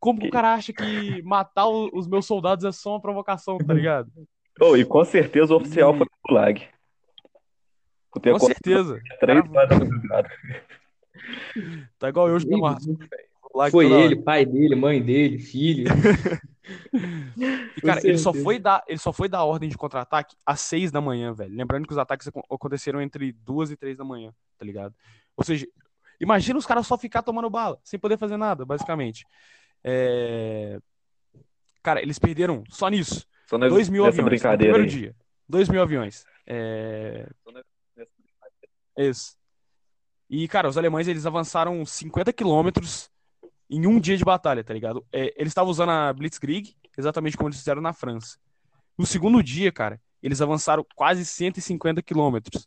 Como 0.00 0.18
que 0.18 0.28
o 0.28 0.30
cara 0.30 0.54
acha 0.54 0.72
que 0.72 1.22
matar 1.22 1.68
os 1.68 2.06
meus 2.08 2.24
soldados 2.24 2.64
é 2.64 2.72
só 2.72 2.92
uma 2.92 3.00
provocação, 3.02 3.58
tá 3.58 3.74
ligado? 3.74 4.10
Oh, 4.58 4.74
e 4.74 4.86
com 4.86 5.04
certeza 5.04 5.52
o 5.52 5.58
oficial 5.58 5.94
foi 5.94 6.06
pro 6.06 6.18
Gulag. 6.26 6.66
Por 8.10 8.20
ter 8.20 8.32
Com 8.32 8.38
certeza. 8.38 8.98
três 9.20 9.42
Cara. 10.08 10.30
Tá 11.98 12.08
igual 12.08 12.30
eu. 12.30 12.38
Vou 12.40 12.76
lá 13.56 13.70
Foi 13.70 13.84
toda 13.86 13.96
hora. 13.96 14.04
ele, 14.06 14.16
pai 14.16 14.44
dele, 14.44 14.74
mãe 14.74 15.02
dele, 15.02 15.38
filho. 15.38 15.86
E, 17.76 17.80
cara, 17.80 18.00
ele 18.02 18.18
só 18.18 18.32
foi 18.34 18.58
dar, 18.58 18.82
ele 18.88 18.98
só 18.98 19.12
foi 19.12 19.28
dar 19.28 19.44
ordem 19.44 19.68
de 19.68 19.78
contra-ataque 19.78 20.34
às 20.44 20.60
seis 20.60 20.90
da 20.90 21.00
manhã, 21.00 21.32
velho. 21.32 21.54
Lembrando 21.54 21.86
que 21.86 21.92
os 21.92 21.98
ataques 21.98 22.26
acon- 22.26 22.42
aconteceram 22.50 23.00
entre 23.00 23.30
duas 23.30 23.70
e 23.70 23.76
três 23.76 23.96
da 23.96 24.02
manhã, 24.02 24.34
tá 24.58 24.64
ligado? 24.64 24.92
Ou 25.36 25.44
seja, 25.44 25.64
imagina 26.20 26.58
os 26.58 26.66
caras 26.66 26.84
só 26.84 26.98
ficar 26.98 27.22
tomando 27.22 27.48
bala, 27.48 27.78
sem 27.84 28.00
poder 28.00 28.18
fazer 28.18 28.36
nada, 28.36 28.64
basicamente. 28.64 29.24
É... 29.84 30.80
Cara, 31.84 32.02
eles 32.02 32.18
perderam 32.18 32.64
só 32.68 32.88
nisso. 32.88 33.24
Só 33.46 33.56
nessa, 33.58 33.70
2 33.72 33.88
mil 33.88 34.02
nessa 34.02 34.14
aviões 34.14 34.24
no 34.24 34.30
brincadeira 34.30 34.74
primeiro 34.74 34.92
aí. 34.92 35.00
dia. 35.02 35.16
2 35.48 35.68
mil 35.68 35.80
aviões. 35.82 36.24
É... 36.44 37.28
Isso. 38.98 39.36
E, 40.28 40.48
cara, 40.48 40.68
os 40.68 40.76
alemães, 40.76 41.06
eles 41.06 41.26
avançaram 41.26 41.86
50 41.86 42.32
quilômetros 42.32 43.08
em 43.68 43.86
um 43.86 43.98
dia 43.98 44.16
de 44.16 44.24
batalha, 44.24 44.62
tá 44.62 44.72
ligado? 44.72 45.04
É, 45.12 45.34
eles 45.36 45.50
estavam 45.50 45.70
usando 45.70 45.90
a 45.90 46.12
Blitzkrieg, 46.12 46.74
exatamente 46.96 47.36
como 47.36 47.48
eles 47.48 47.58
fizeram 47.58 47.82
na 47.82 47.92
França. 47.92 48.38
No 48.96 49.04
segundo 49.04 49.42
dia, 49.42 49.70
cara, 49.72 50.00
eles 50.22 50.40
avançaram 50.40 50.84
quase 50.94 51.24
150 51.24 52.02
quilômetros. 52.02 52.66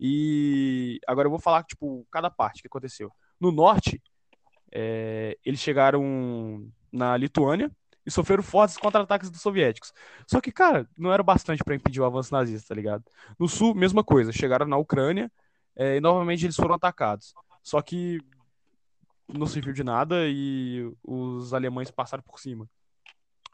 E 0.00 1.00
agora 1.06 1.26
eu 1.26 1.30
vou 1.30 1.40
falar, 1.40 1.64
tipo, 1.64 2.06
cada 2.10 2.30
parte 2.30 2.62
que 2.62 2.68
aconteceu. 2.68 3.10
No 3.40 3.50
norte, 3.52 4.02
é, 4.72 5.36
eles 5.44 5.60
chegaram 5.60 6.70
na 6.92 7.16
Lituânia 7.16 7.70
e 8.06 8.10
sofreram 8.10 8.42
fortes 8.42 8.76
contra-ataques 8.76 9.30
dos 9.30 9.40
soviéticos. 9.40 9.92
Só 10.26 10.40
que, 10.40 10.50
cara, 10.50 10.88
não 10.96 11.12
era 11.12 11.22
bastante 11.22 11.62
para 11.62 11.74
impedir 11.74 12.00
o 12.00 12.04
avanço 12.04 12.32
nazista, 12.32 12.68
tá 12.68 12.74
ligado? 12.74 13.04
No 13.38 13.48
sul, 13.48 13.74
mesma 13.74 14.02
coisa. 14.02 14.32
Chegaram 14.32 14.66
na 14.66 14.76
Ucrânia 14.76 15.30
é, 15.76 15.96
e 15.96 16.00
novamente 16.00 16.46
eles 16.46 16.56
foram 16.56 16.74
atacados. 16.74 17.34
Só 17.62 17.82
que 17.82 18.18
não 19.28 19.46
serviu 19.46 19.72
de 19.72 19.84
nada 19.84 20.26
e 20.26 20.90
os 21.02 21.52
alemães 21.52 21.90
passaram 21.90 22.22
por 22.22 22.40
cima. 22.40 22.68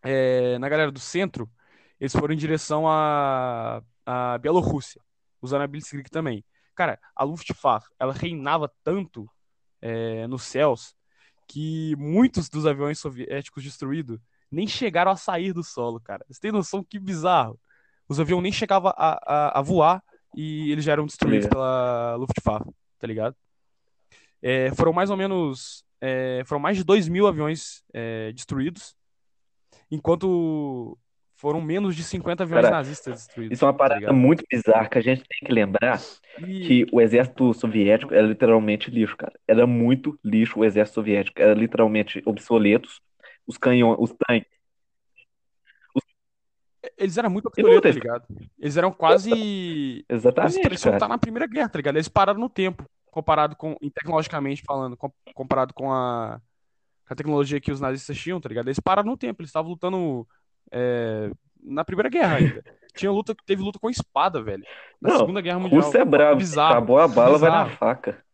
É, 0.02 0.58
na 0.58 0.68
galera 0.68 0.92
do 0.92 1.00
centro, 1.00 1.50
eles 1.98 2.12
foram 2.12 2.34
em 2.34 2.38
direção 2.38 2.87
à, 2.88 3.82
à 4.04 4.38
Bielorrússia, 4.38 5.00
usando 5.40 5.62
a 5.62 5.66
Blitzkrieg 5.66 6.08
também. 6.10 6.44
Cara, 6.74 6.98
a 7.14 7.24
Luftwaffe, 7.24 7.88
ela 7.98 8.12
reinava 8.12 8.70
tanto 8.82 9.28
é, 9.80 10.26
nos 10.26 10.42
céus 10.42 10.94
que 11.48 11.94
muitos 11.96 12.48
dos 12.48 12.66
aviões 12.66 12.98
soviéticos 12.98 13.62
destruídos 13.62 14.18
nem 14.50 14.66
chegaram 14.66 15.10
a 15.10 15.16
sair 15.16 15.52
do 15.52 15.62
solo, 15.62 16.00
cara. 16.00 16.24
Você 16.28 16.40
tem 16.40 16.52
noção 16.52 16.82
que 16.82 16.98
bizarro? 16.98 17.58
Os 18.08 18.20
aviões 18.20 18.42
nem 18.42 18.52
chegavam 18.52 18.92
a, 18.96 19.18
a, 19.24 19.58
a 19.58 19.62
voar 19.62 20.02
e 20.37 20.70
eles 20.70 20.84
já 20.84 20.92
eram 20.92 21.06
destruídos 21.06 21.44
Ligado. 21.46 21.52
pela 21.52 22.16
Luftwaffe, 22.16 22.70
tá 22.98 23.06
ligado? 23.06 23.37
É, 24.46 24.70
foram 24.74 24.92
mais 24.92 25.09
ou 25.09 25.16
menos. 25.16 25.83
é, 26.02 26.42
foram 26.44 26.61
mais 26.61 26.76
de 26.76 26.85
2 26.85 27.09
mil 27.09 27.26
aviões 27.26 27.83
é, 27.94 28.30
destruídos, 28.33 28.94
enquanto 29.90 30.98
foram 31.35 31.62
menos 31.62 31.96
de 31.96 32.04
50 32.04 32.42
aviões 32.42 32.62
Cara, 32.62 32.76
nazistas 32.76 33.14
destruídos. 33.20 33.57
Isso 33.57 33.64
é 33.64 33.68
uma 33.68 33.72
tá 33.72 33.78
parada 33.78 34.00
ligado? 34.00 34.14
muito 34.14 34.44
bizarra 34.50 34.87
que 34.88 34.98
a 34.98 35.00
gente 35.00 35.24
tem 35.26 35.46
que 35.46 35.52
lembrar 35.52 35.98
E- 36.38 36.66
que 36.66 36.87
o 36.92 37.00
exército 37.00 37.54
soviético 37.54 38.12
era 38.12 38.26
literalmente 38.26 38.90
lixo, 38.90 39.16
cara. 39.16 39.33
Era 39.48 39.66
muito 39.66 40.18
lixo 40.22 40.61
o 40.61 40.64
exército 40.64 40.96
soviético. 40.96 41.40
Era 41.40 41.54
literalmente 41.54 42.22
obsoletos. 42.26 43.00
Os 43.46 43.57
canhões, 43.57 43.96
os 43.98 44.14
tanques. 44.26 44.48
Eles 46.98 47.16
eram 47.16 47.30
muito 47.30 47.46
obsoletos, 47.46 47.80
tá 47.83 47.90
ligado? 47.90 48.26
Eles 48.59 48.76
eram 48.76 48.92
quase. 48.92 49.30
Eles 49.33 50.04
Exatamente, 50.09 50.61
pareciam 50.62 50.94
estar 50.94 51.00
cara. 51.00 51.09
na 51.09 51.18
Primeira 51.18 51.46
Guerra, 51.46 51.68
tá 51.68 51.78
ligado? 51.78 51.96
Eles 51.96 52.09
pararam 52.09 52.38
no 52.40 52.48
tempo, 52.48 52.85
comparado 53.14 53.55
com. 53.57 53.77
tecnologicamente 53.94 54.62
falando, 54.66 54.96
com- 54.96 55.12
comparado 55.35 55.72
com 55.72 55.92
a, 55.92 56.40
a 57.09 57.14
tecnologia 57.14 57.61
que 57.61 57.70
os 57.72 57.81
nazistas 57.81 58.18
tinham, 58.18 58.40
tá 58.40 58.48
ligado? 58.48 58.66
Eles 58.66 58.81
pararam 58.81 59.09
no 59.11 59.16
tempo, 59.16 59.40
eles 59.40 59.48
estavam 59.50 59.70
lutando 59.70 60.27
é, 60.70 61.31
na 61.62 61.85
Primeira 61.85 62.09
Guerra 62.11 62.37
ainda. 62.37 62.62
Tinha 62.94 63.11
luta, 63.11 63.35
teve 63.44 63.61
luta 63.62 63.79
com 63.79 63.90
espada, 63.90 64.40
velho. 64.42 64.62
Na 65.00 65.11
Não, 65.11 65.18
Segunda 65.18 65.40
Guerra 65.40 65.59
Mundial. 65.59 65.81
Russo 65.83 65.96
é 65.96 66.05
bravo. 66.05 66.37
Bizarro. 66.38 66.72
Acabou 66.72 66.98
a 67.00 67.09
bala, 67.09 67.38
vai 67.38 67.50
na 67.50 67.64
Bizarro. 67.64 67.77
faca. 67.79 68.24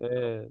É... 0.00 0.48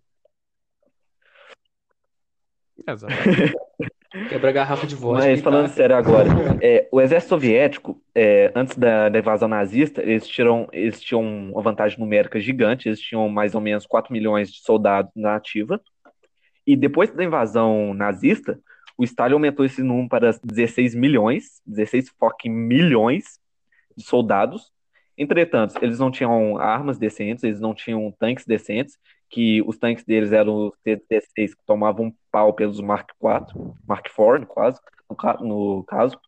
Exatamente. 2.87 3.53
Quebra 4.27 4.49
a 4.49 4.53
garrafa 4.53 4.87
de 4.87 4.95
vodka. 4.95 5.27
Mas 5.27 5.41
falando 5.41 5.67
sério 5.67 5.95
agora, 5.95 6.29
é, 6.61 6.87
o 6.91 6.99
exército 6.99 7.29
soviético, 7.29 8.01
é, 8.15 8.51
antes 8.55 8.75
da, 8.75 9.07
da 9.07 9.19
invasão 9.19 9.47
nazista, 9.47 10.01
eles, 10.01 10.27
tiram, 10.27 10.67
eles 10.73 10.99
tinham 10.99 11.21
uma 11.51 11.61
vantagem 11.61 11.99
numérica 11.99 12.39
gigante, 12.39 12.89
eles 12.89 12.99
tinham 12.99 13.29
mais 13.29 13.53
ou 13.53 13.61
menos 13.61 13.85
4 13.85 14.11
milhões 14.11 14.51
de 14.51 14.61
soldados 14.61 15.11
na 15.15 15.35
ativa. 15.35 15.79
E 16.65 16.75
depois 16.75 17.11
da 17.11 17.23
invasão 17.23 17.93
nazista, 17.93 18.59
o 18.97 19.03
Stalin 19.03 19.33
aumentou 19.33 19.63
esse 19.63 19.83
número 19.83 20.09
para 20.09 20.31
16 20.43 20.95
milhões, 20.95 21.61
16 21.65 22.09
fucking 22.19 22.49
milhões 22.49 23.39
de 23.95 24.03
soldados. 24.03 24.71
Entretanto, 25.15 25.75
eles 25.81 25.99
não 25.99 26.09
tinham 26.09 26.57
armas 26.57 26.97
decentes, 26.97 27.43
eles 27.43 27.59
não 27.59 27.75
tinham 27.75 28.11
tanques 28.17 28.45
decentes, 28.45 28.97
que 29.29 29.61
os 29.61 29.77
tanques 29.77 30.03
deles 30.03 30.31
eram 30.31 30.67
os 30.67 30.77
T-16 30.83 31.53
que 31.53 31.65
tomavam 31.65 32.07
um 32.07 32.13
pau 32.31 32.53
pelos 32.53 32.81
Mark 32.81 33.11
IV, 33.21 33.75
Mark 33.87 34.07
IV, 34.07 34.45
quase, 34.47 34.79
no, 35.09 35.15
ca- 35.15 35.39
no 35.41 35.83
caso. 35.83 36.19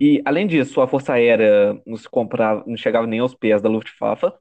E, 0.00 0.22
além 0.24 0.46
disso, 0.46 0.80
a 0.80 0.88
Força 0.88 1.14
Aérea 1.14 1.80
não, 1.84 1.96
se 1.96 2.08
comprava, 2.08 2.64
não 2.66 2.76
chegava 2.76 3.06
nem 3.06 3.20
aos 3.20 3.34
pés 3.34 3.60
da 3.60 3.68
Luftwaffe. 3.68 4.32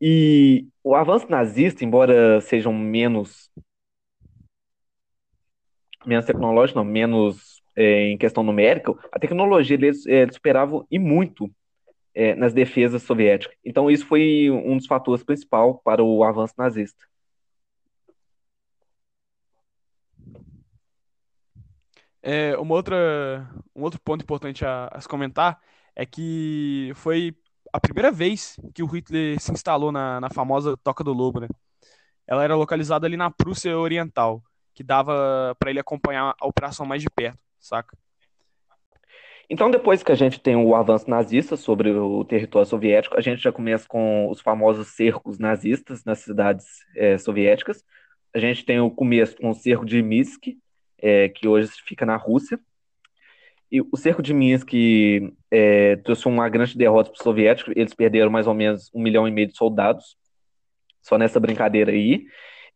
E 0.00 0.66
o 0.82 0.94
avanço 0.94 1.30
nazista, 1.30 1.84
embora 1.84 2.40
sejam 2.40 2.72
menos 2.72 3.50
menos 6.04 6.26
tecnológico, 6.26 6.78
não, 6.78 6.84
menos 6.84 7.62
é, 7.76 8.08
em 8.08 8.18
questão 8.18 8.42
numérica, 8.42 8.92
a 9.12 9.18
tecnologia 9.18 9.76
eles, 9.76 10.04
é, 10.06 10.22
eles 10.22 10.34
superavam 10.34 10.84
e 10.90 10.98
muito 10.98 11.48
é, 12.14 12.34
nas 12.34 12.52
defesas 12.52 13.02
soviéticas. 13.02 13.56
Então 13.64 13.90
isso 13.90 14.06
foi 14.06 14.50
um 14.50 14.76
dos 14.76 14.86
fatores 14.86 15.24
principais 15.24 15.74
para 15.84 16.02
o 16.02 16.24
avanço 16.24 16.54
nazista. 16.58 17.04
É, 22.22 22.56
uma 22.56 22.74
outra, 22.74 23.50
um 23.74 23.82
outro 23.82 24.00
ponto 24.00 24.22
importante 24.22 24.64
a, 24.64 24.88
a 24.92 25.00
se 25.00 25.08
comentar 25.08 25.60
é 25.94 26.06
que 26.06 26.92
foi 26.94 27.36
a 27.72 27.80
primeira 27.80 28.12
vez 28.12 28.56
que 28.74 28.82
o 28.82 28.86
Hitler 28.86 29.40
se 29.40 29.52
instalou 29.52 29.90
na, 29.90 30.20
na 30.20 30.30
famosa 30.30 30.76
Toca 30.78 31.02
do 31.02 31.12
Lobo, 31.12 31.40
né? 31.40 31.48
Ela 32.26 32.44
era 32.44 32.56
localizada 32.56 33.06
ali 33.06 33.16
na 33.16 33.30
Prússia 33.30 33.76
Oriental, 33.78 34.42
que 34.74 34.82
dava 34.84 35.56
para 35.58 35.70
ele 35.70 35.80
acompanhar 35.80 36.34
a 36.40 36.46
operação 36.46 36.86
mais 36.86 37.02
de 37.02 37.10
perto, 37.10 37.42
saca? 37.58 37.96
Então, 39.52 39.70
depois 39.70 40.02
que 40.02 40.10
a 40.10 40.14
gente 40.14 40.40
tem 40.40 40.56
o 40.56 40.74
avanço 40.74 41.10
nazista 41.10 41.58
sobre 41.58 41.90
o 41.90 42.24
território 42.24 42.66
soviético, 42.66 43.18
a 43.18 43.20
gente 43.20 43.42
já 43.42 43.52
começa 43.52 43.86
com 43.86 44.30
os 44.30 44.40
famosos 44.40 44.88
cercos 44.96 45.38
nazistas 45.38 46.02
nas 46.06 46.20
cidades 46.20 46.64
é, 46.96 47.18
soviéticas. 47.18 47.84
A 48.34 48.38
gente 48.38 48.64
tem 48.64 48.80
o 48.80 48.90
começo 48.90 49.36
com 49.36 49.50
o 49.50 49.54
cerco 49.54 49.84
de 49.84 50.00
Minsk, 50.02 50.56
é, 50.96 51.28
que 51.28 51.46
hoje 51.46 51.68
fica 51.84 52.06
na 52.06 52.16
Rússia. 52.16 52.58
E 53.70 53.82
o 53.82 53.94
cerco 53.94 54.22
de 54.22 54.32
Minsk 54.32 54.72
é, 55.50 55.96
trouxe 55.96 56.26
uma 56.28 56.48
grande 56.48 56.74
derrota 56.74 57.10
para 57.10 57.18
os 57.18 57.22
soviéticos. 57.22 57.74
Eles 57.76 57.92
perderam 57.92 58.30
mais 58.30 58.46
ou 58.46 58.54
menos 58.54 58.90
um 58.94 59.02
milhão 59.02 59.28
e 59.28 59.30
meio 59.30 59.48
de 59.48 59.56
soldados, 59.58 60.16
só 61.02 61.18
nessa 61.18 61.38
brincadeira 61.38 61.92
aí. 61.92 62.24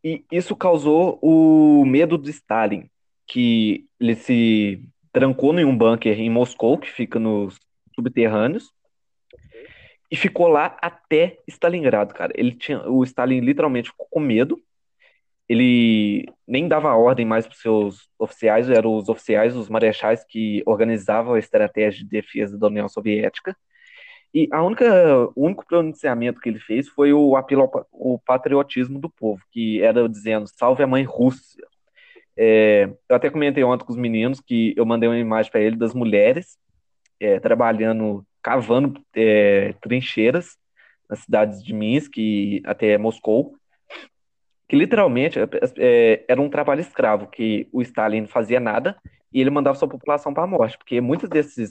E 0.04 0.26
isso 0.30 0.54
causou 0.54 1.18
o 1.22 1.86
medo 1.86 2.18
de 2.18 2.28
Stalin, 2.32 2.90
que 3.26 3.86
ele 3.98 4.14
se 4.14 4.86
trancou 5.16 5.58
em 5.58 5.64
um 5.64 5.74
bunker 5.74 6.20
em 6.20 6.28
Moscou, 6.28 6.76
que 6.76 6.90
fica 6.90 7.18
nos 7.18 7.58
subterrâneos, 7.94 8.70
e 10.10 10.16
ficou 10.16 10.46
lá 10.46 10.76
até 10.82 11.38
Stalingrado, 11.48 12.12
cara. 12.12 12.34
Ele 12.36 12.52
tinha, 12.52 12.86
o 12.86 13.02
Stalin 13.02 13.40
literalmente 13.40 13.88
ficou 13.88 14.06
com 14.10 14.20
medo 14.20 14.60
ele 15.48 16.26
nem 16.46 16.66
dava 16.66 16.94
ordem 16.94 17.24
mais 17.24 17.46
para 17.46 17.54
os 17.54 17.60
seus 17.60 18.08
oficiais, 18.18 18.68
eram 18.68 18.96
os 18.96 19.08
oficiais, 19.08 19.56
os 19.56 19.68
marechais 19.68 20.24
que 20.24 20.62
organizavam 20.66 21.34
a 21.34 21.38
estratégia 21.38 22.02
de 22.02 22.10
defesa 22.10 22.58
da 22.58 22.66
União 22.66 22.88
Soviética. 22.88 23.56
E 24.34 24.48
a 24.50 24.62
única, 24.62 24.84
o 25.36 25.46
único 25.46 25.64
pronunciamento 25.64 26.40
que 26.40 26.48
ele 26.48 26.58
fez 26.58 26.88
foi 26.88 27.12
o 27.12 27.36
apelo 27.36 27.62
ao 27.62 27.86
o 27.92 28.18
patriotismo 28.18 28.98
do 28.98 29.08
povo, 29.08 29.40
que 29.52 29.80
era 29.80 30.08
dizendo: 30.08 30.48
salve 30.48 30.82
a 30.82 30.86
mãe 30.86 31.04
Rússia. 31.04 31.64
É, 32.36 32.90
eu 33.08 33.16
até 33.16 33.30
comentei 33.30 33.64
ontem 33.64 33.84
com 33.84 33.92
os 33.92 33.98
meninos 33.98 34.40
que 34.40 34.74
eu 34.76 34.84
mandei 34.84 35.08
uma 35.08 35.18
imagem 35.18 35.50
para 35.50 35.60
ele 35.60 35.76
das 35.76 35.94
mulheres 35.94 36.58
é, 37.18 37.40
trabalhando, 37.40 38.26
cavando 38.42 39.00
é, 39.14 39.74
trincheiras 39.80 40.56
nas 41.08 41.20
cidades 41.20 41.62
de 41.62 41.72
Minsk 41.72 42.18
e 42.18 42.62
até 42.64 42.98
Moscou 42.98 43.56
que 44.68 44.76
literalmente 44.76 45.38
é, 45.38 45.48
é, 45.78 46.24
era 46.28 46.40
um 46.40 46.50
trabalho 46.50 46.80
escravo, 46.80 47.28
que 47.28 47.68
o 47.72 47.80
Stalin 47.82 48.22
não 48.22 48.28
fazia 48.28 48.58
nada 48.58 48.96
e 49.32 49.40
ele 49.40 49.50
mandava 49.50 49.78
sua 49.78 49.88
população 49.88 50.34
para 50.34 50.44
a 50.44 50.46
morte, 50.46 50.76
porque 50.76 51.00
muitos 51.00 51.28
desses 51.28 51.70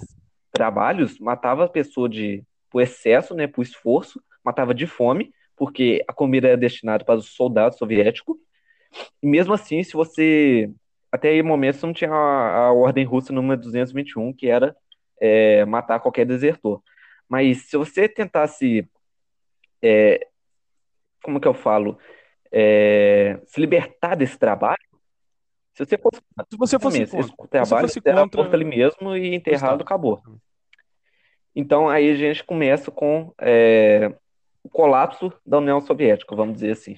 trabalhos 0.51 1.19
matava 1.19 1.65
a 1.65 1.69
pessoa 1.69 2.07
de 2.07 2.43
por 2.69 2.81
excesso, 2.81 3.33
né, 3.33 3.47
por 3.47 3.61
esforço, 3.61 4.21
matava 4.43 4.73
de 4.73 4.85
fome, 4.85 5.31
porque 5.55 6.03
a 6.07 6.13
comida 6.13 6.47
era 6.47 6.57
destinada 6.57 7.03
para 7.03 7.15
os 7.15 7.33
soldados 7.33 7.77
soviéticos. 7.77 8.37
E 9.21 9.27
mesmo 9.27 9.53
assim, 9.53 9.83
se 9.83 9.93
você 9.93 10.71
até 11.11 11.29
aí 11.29 11.41
momentos 11.41 11.81
não 11.81 11.93
tinha 11.93 12.11
a, 12.11 12.67
a 12.67 12.73
ordem 12.73 13.05
russa 13.05 13.31
número 13.31 13.61
221, 13.61 14.33
que 14.33 14.47
era 14.47 14.75
é, 15.19 15.63
matar 15.65 15.99
qualquer 15.99 16.25
desertor. 16.25 16.81
Mas 17.27 17.69
se 17.69 17.77
você 17.77 18.07
tentasse 18.07 18.87
é, 19.81 20.27
como 21.23 21.39
que 21.39 21.47
eu 21.47 21.53
falo? 21.53 21.97
é, 22.57 23.37
se 23.45 23.59
libertar 23.59 24.15
desse 24.15 24.39
trabalho, 24.39 24.77
se 25.73 25.85
você 25.85 25.97
fosse, 25.97 26.21
se 26.49 26.57
você 26.57 26.79
fosse 26.79 27.01
esse, 27.01 27.11
contra, 27.11 27.35
esse 27.35 27.47
trabalho 27.49 27.89
se 27.89 28.01
era 28.05 28.21
contra... 28.21 28.41
posto 28.41 28.53
ali 28.53 28.63
mesmo 28.63 29.13
e 29.13 29.35
enterrado, 29.35 29.81
acabou. 29.81 30.21
Então 31.53 31.89
aí 31.89 32.09
a 32.09 32.15
gente 32.15 32.45
começa 32.45 32.89
com 32.89 33.33
é, 33.41 34.15
o 34.63 34.69
colapso 34.69 35.33
da 35.45 35.57
União 35.57 35.81
Soviética, 35.81 36.33
vamos 36.33 36.55
dizer 36.55 36.71
assim. 36.71 36.97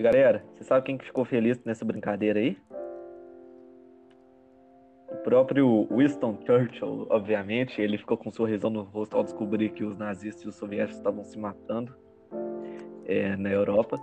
E 0.00 0.02
galera, 0.02 0.42
você 0.54 0.64
sabe 0.64 0.86
quem 0.86 0.96
que 0.96 1.04
ficou 1.04 1.26
feliz 1.26 1.62
nessa 1.62 1.84
brincadeira 1.84 2.40
aí? 2.40 2.56
O 5.10 5.16
próprio 5.16 5.86
Winston 5.94 6.38
Churchill, 6.46 7.06
obviamente, 7.10 7.82
ele 7.82 7.98
ficou 7.98 8.16
com 8.16 8.30
um 8.30 8.32
sorrisão 8.32 8.70
no 8.70 8.80
rosto 8.80 9.14
ao 9.14 9.22
descobrir 9.22 9.68
que 9.68 9.84
os 9.84 9.98
nazistas 9.98 10.42
e 10.42 10.48
os 10.48 10.54
soviéticos 10.54 10.96
estavam 10.96 11.22
se 11.22 11.38
matando 11.38 11.94
é, 13.04 13.36
na 13.36 13.50
Europa. 13.50 14.02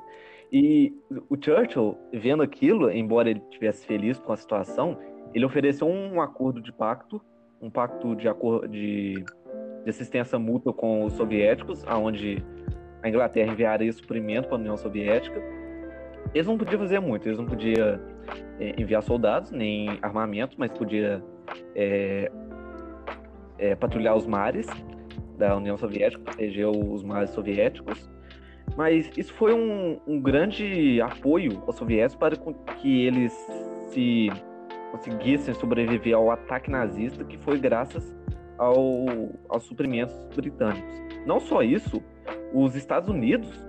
E 0.53 0.93
o 1.31 1.35
Churchill, 1.35 1.97
vendo 2.13 2.43
aquilo, 2.43 2.91
embora 2.91 3.31
ele 3.31 3.41
estivesse 3.49 3.83
feliz 3.87 4.19
com 4.19 4.31
a 4.31 4.37
situação, 4.37 4.99
ele 5.33 5.45
ofereceu 5.45 5.87
um 5.87 6.21
acordo 6.21 6.61
de 6.61 6.71
pacto, 6.71 7.19
um 7.59 7.71
pacto 7.71 8.15
de, 8.15 8.27
de, 8.69 9.13
de 9.83 9.89
assistência 9.89 10.37
mútua 10.37 10.71
com 10.71 11.05
os 11.05 11.13
soviéticos, 11.13 11.83
aonde 11.87 12.45
a 13.01 13.09
Inglaterra 13.09 13.51
enviaria 13.51 13.91
suprimento 13.91 14.47
para 14.47 14.57
a 14.57 14.59
União 14.59 14.77
Soviética. 14.77 15.56
Eles 16.37 16.45
não 16.45 16.55
podiam 16.55 16.79
fazer 16.79 16.99
muito, 16.99 17.27
eles 17.27 17.39
não 17.39 17.47
podiam 17.47 17.99
é, 18.59 18.79
enviar 18.79 19.01
soldados, 19.01 19.49
nem 19.49 19.97
armamento, 20.03 20.55
mas 20.59 20.71
podia 20.71 21.23
é, 21.73 22.31
é, 23.57 23.73
patrulhar 23.73 24.15
os 24.15 24.27
mares 24.27 24.67
da 25.35 25.57
União 25.57 25.75
Soviética, 25.75 26.21
proteger 26.21 26.67
os 26.67 27.01
mares 27.01 27.31
soviéticos. 27.31 28.07
Mas 28.75 29.09
isso 29.17 29.33
foi 29.33 29.51
um, 29.51 29.99
um 30.05 30.21
grande 30.21 31.01
apoio 31.01 31.63
aos 31.65 31.75
soviéticos 31.75 32.15
para 32.15 32.35
que 32.75 33.07
eles 33.07 33.33
se 33.89 34.29
conseguissem 34.91 35.55
sobreviver 35.55 36.15
ao 36.15 36.29
ataque 36.29 36.69
nazista, 36.69 37.23
que 37.23 37.35
foi 37.39 37.57
graças 37.57 38.15
ao, 38.59 39.07
aos 39.49 39.63
suprimentos 39.63 40.15
britânicos. 40.35 41.01
Não 41.25 41.39
só 41.39 41.63
isso, 41.63 41.99
os 42.53 42.75
Estados 42.75 43.09
Unidos, 43.09 43.66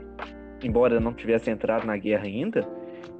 embora 0.62 1.00
não 1.00 1.12
tivesse 1.12 1.50
entrado 1.50 1.86
na 1.86 1.96
guerra 1.96 2.24
ainda, 2.24 2.66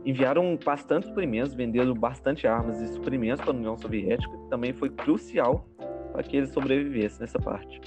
enviaram 0.04 0.58
bastante 0.64 1.06
suprimentos, 1.06 1.54
venderam 1.54 1.94
bastante 1.94 2.46
armas 2.46 2.80
e 2.80 2.88
suprimentos 2.88 3.40
para 3.40 3.52
a 3.52 3.56
União 3.56 3.76
Soviética, 3.76 4.36
que 4.36 4.48
também 4.48 4.72
foi 4.72 4.90
crucial 4.90 5.66
para 6.12 6.22
que 6.22 6.36
eles 6.36 6.50
sobrevivessem 6.50 7.20
nessa 7.20 7.38
parte. 7.38 7.80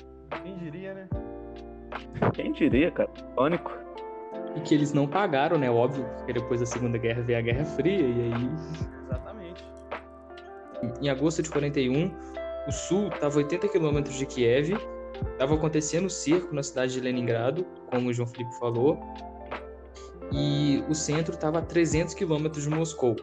Quem 0.44 0.58
diria, 0.58 0.94
né? 0.94 1.10
Quem 2.34 2.52
diria, 2.52 2.92
cara? 2.92 3.10
Pânico. 3.36 3.72
E 4.56 4.62
que 4.62 4.74
eles 4.74 4.94
não 4.94 5.08
pagaram, 5.08 5.58
né? 5.58 5.70
Óbvio, 5.70 6.06
porque 6.18 6.34
depois 6.34 6.60
da 6.60 6.66
Segunda 6.66 6.98
Guerra 6.98 7.22
veio 7.22 7.40
a 7.40 7.42
Guerra 7.42 7.66
Fria, 7.66 8.00
e 8.00 8.22
aí. 8.22 8.50
Exatamente. 9.06 9.66
Em 11.02 11.10
agosto 11.10 11.42
de 11.42 11.50
41, 11.50 12.12
o 12.68 12.72
sul 12.72 13.08
estava 13.08 13.38
80 13.38 13.68
quilômetros 13.70 14.16
de 14.16 14.26
Kiev, 14.26 14.78
estava 15.34 15.56
acontecendo 15.56 16.06
o 16.06 16.10
cerco 16.10 16.54
na 16.54 16.64
cidade 16.64 16.94
de 16.94 17.00
Leningrado, 17.00 17.66
como 17.90 18.10
o 18.10 18.14
João 18.14 18.28
Felipe 18.28 18.54
falou, 18.60 19.00
e 20.32 20.84
o 20.90 20.96
centro 20.96 21.34
estava 21.34 21.60
a 21.60 21.62
300 21.62 22.14
quilômetros 22.14 22.64
de 22.64 22.70
Moscou. 22.70 23.16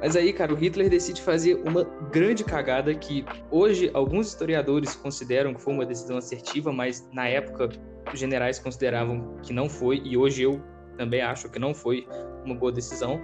Mas 0.00 0.14
aí, 0.14 0.32
cara, 0.32 0.52
o 0.52 0.56
Hitler 0.56 0.90
decide 0.90 1.22
fazer 1.22 1.54
uma 1.66 1.84
grande 2.12 2.44
cagada 2.44 2.94
que 2.94 3.24
hoje 3.50 3.90
alguns 3.94 4.28
historiadores 4.28 4.94
consideram 4.94 5.54
que 5.54 5.60
foi 5.60 5.72
uma 5.72 5.86
decisão 5.86 6.18
assertiva, 6.18 6.70
mas 6.72 7.08
na 7.12 7.26
época 7.26 7.70
os 8.12 8.18
generais 8.18 8.58
consideravam 8.58 9.36
que 9.42 9.52
não 9.52 9.68
foi, 9.68 10.02
e 10.04 10.16
hoje 10.16 10.42
eu 10.42 10.62
também 10.96 11.22
acho 11.22 11.48
que 11.48 11.58
não 11.58 11.74
foi 11.74 12.06
uma 12.44 12.54
boa 12.54 12.70
decisão. 12.70 13.20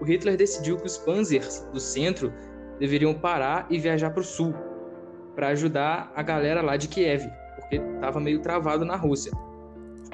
O 0.00 0.04
Hitler 0.04 0.36
decidiu 0.36 0.76
que 0.76 0.86
os 0.86 0.98
panzers 0.98 1.60
do 1.72 1.78
centro 1.78 2.32
deveriam 2.78 3.14
parar 3.14 3.66
e 3.70 3.78
viajar 3.78 4.10
para 4.10 4.20
o 4.20 4.24
sul, 4.24 4.52
para 5.36 5.48
ajudar 5.48 6.12
a 6.16 6.22
galera 6.22 6.60
lá 6.60 6.76
de 6.76 6.88
Kiev, 6.88 7.30
porque 7.56 7.76
estava 7.76 8.18
meio 8.18 8.40
travado 8.40 8.84
na 8.84 8.96
Rússia 8.96 9.32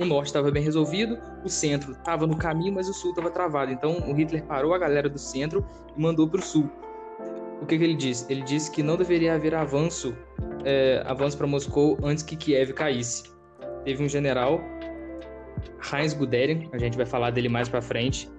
o 0.03 0.07
norte 0.07 0.27
estava 0.27 0.51
bem 0.51 0.63
resolvido, 0.63 1.19
o 1.45 1.49
centro 1.49 1.93
estava 1.93 2.27
no 2.27 2.37
caminho, 2.37 2.75
mas 2.75 2.89
o 2.89 2.93
sul 2.93 3.11
estava 3.11 3.31
travado. 3.31 3.73
Então 3.73 3.99
o 4.09 4.13
Hitler 4.13 4.45
parou 4.45 4.75
a 4.75 4.79
galera 4.79 5.09
do 5.09 5.19
centro 5.19 5.65
e 5.97 6.01
mandou 6.01 6.29
para 6.29 6.41
o 6.41 6.43
sul. 6.43 6.71
O 7.61 7.67
que, 7.67 7.77
que, 7.77 7.85
ele 7.85 7.95
disse? 7.95 8.25
Ele 8.31 8.43
disse 8.43 8.71
que 8.71 8.83
não 8.83 8.97
deveria 8.97 9.35
haver 9.35 9.55
avanço, 9.55 10.17
é, 10.65 11.03
avanço 11.07 11.37
para 11.37 11.47
Moscou 11.47 11.99
antes 12.03 12.23
que 12.23 12.37
Kiev 12.37 12.73
caísse. 12.73 13.25
Teve 13.85 14.05
um 14.05 14.09
general, 14.09 14.61
Heinz 15.93 16.15
Guderian, 16.15 16.69
a 16.73 16.79
gente 16.79 16.97
vai 16.97 17.07
falar 17.07 17.31
dele 17.31 17.49
mais 17.49 17.69
para 17.69 17.83
frente, 17.83 18.31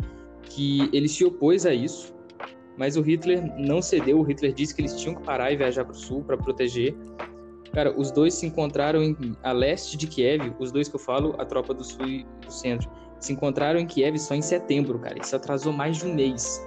que 0.43 0.89
ele 0.93 1.07
se 1.07 1.25
opôs 1.25 1.65
a 1.65 1.73
isso, 1.73 2.13
mas 2.77 2.95
o 2.95 3.01
Hitler 3.01 3.43
não 3.57 3.81
cedeu. 3.81 4.19
O 4.19 4.23
Hitler 4.23 4.53
disse 4.53 4.73
que 4.73 4.81
eles 4.81 4.95
tinham 4.95 5.15
que 5.15 5.23
parar 5.23 5.51
e 5.51 5.57
viajar 5.57 5.83
para 5.83 5.93
o 5.93 5.97
sul 5.97 6.23
para 6.23 6.37
proteger. 6.37 6.95
Cara, 7.79 7.93
os 7.97 8.11
dois 8.11 8.33
se 8.33 8.45
encontraram 8.45 9.01
em, 9.01 9.15
a 9.41 9.53
leste 9.53 9.95
de 9.95 10.05
Kiev, 10.05 10.53
os 10.59 10.69
dois 10.69 10.89
que 10.89 10.97
eu 10.97 10.99
falo, 10.99 11.33
a 11.37 11.45
tropa 11.45 11.73
do 11.73 11.81
sul 11.81 12.05
e 12.05 12.25
do 12.45 12.51
centro. 12.51 12.91
se 13.21 13.31
encontraram 13.31 13.79
em 13.79 13.85
Kiev 13.85 14.19
só 14.19 14.35
em 14.35 14.41
setembro, 14.41 14.99
cara. 14.99 15.17
Isso 15.17 15.33
atrasou 15.33 15.71
mais 15.71 15.95
de 15.95 16.05
um 16.05 16.13
mês. 16.13 16.61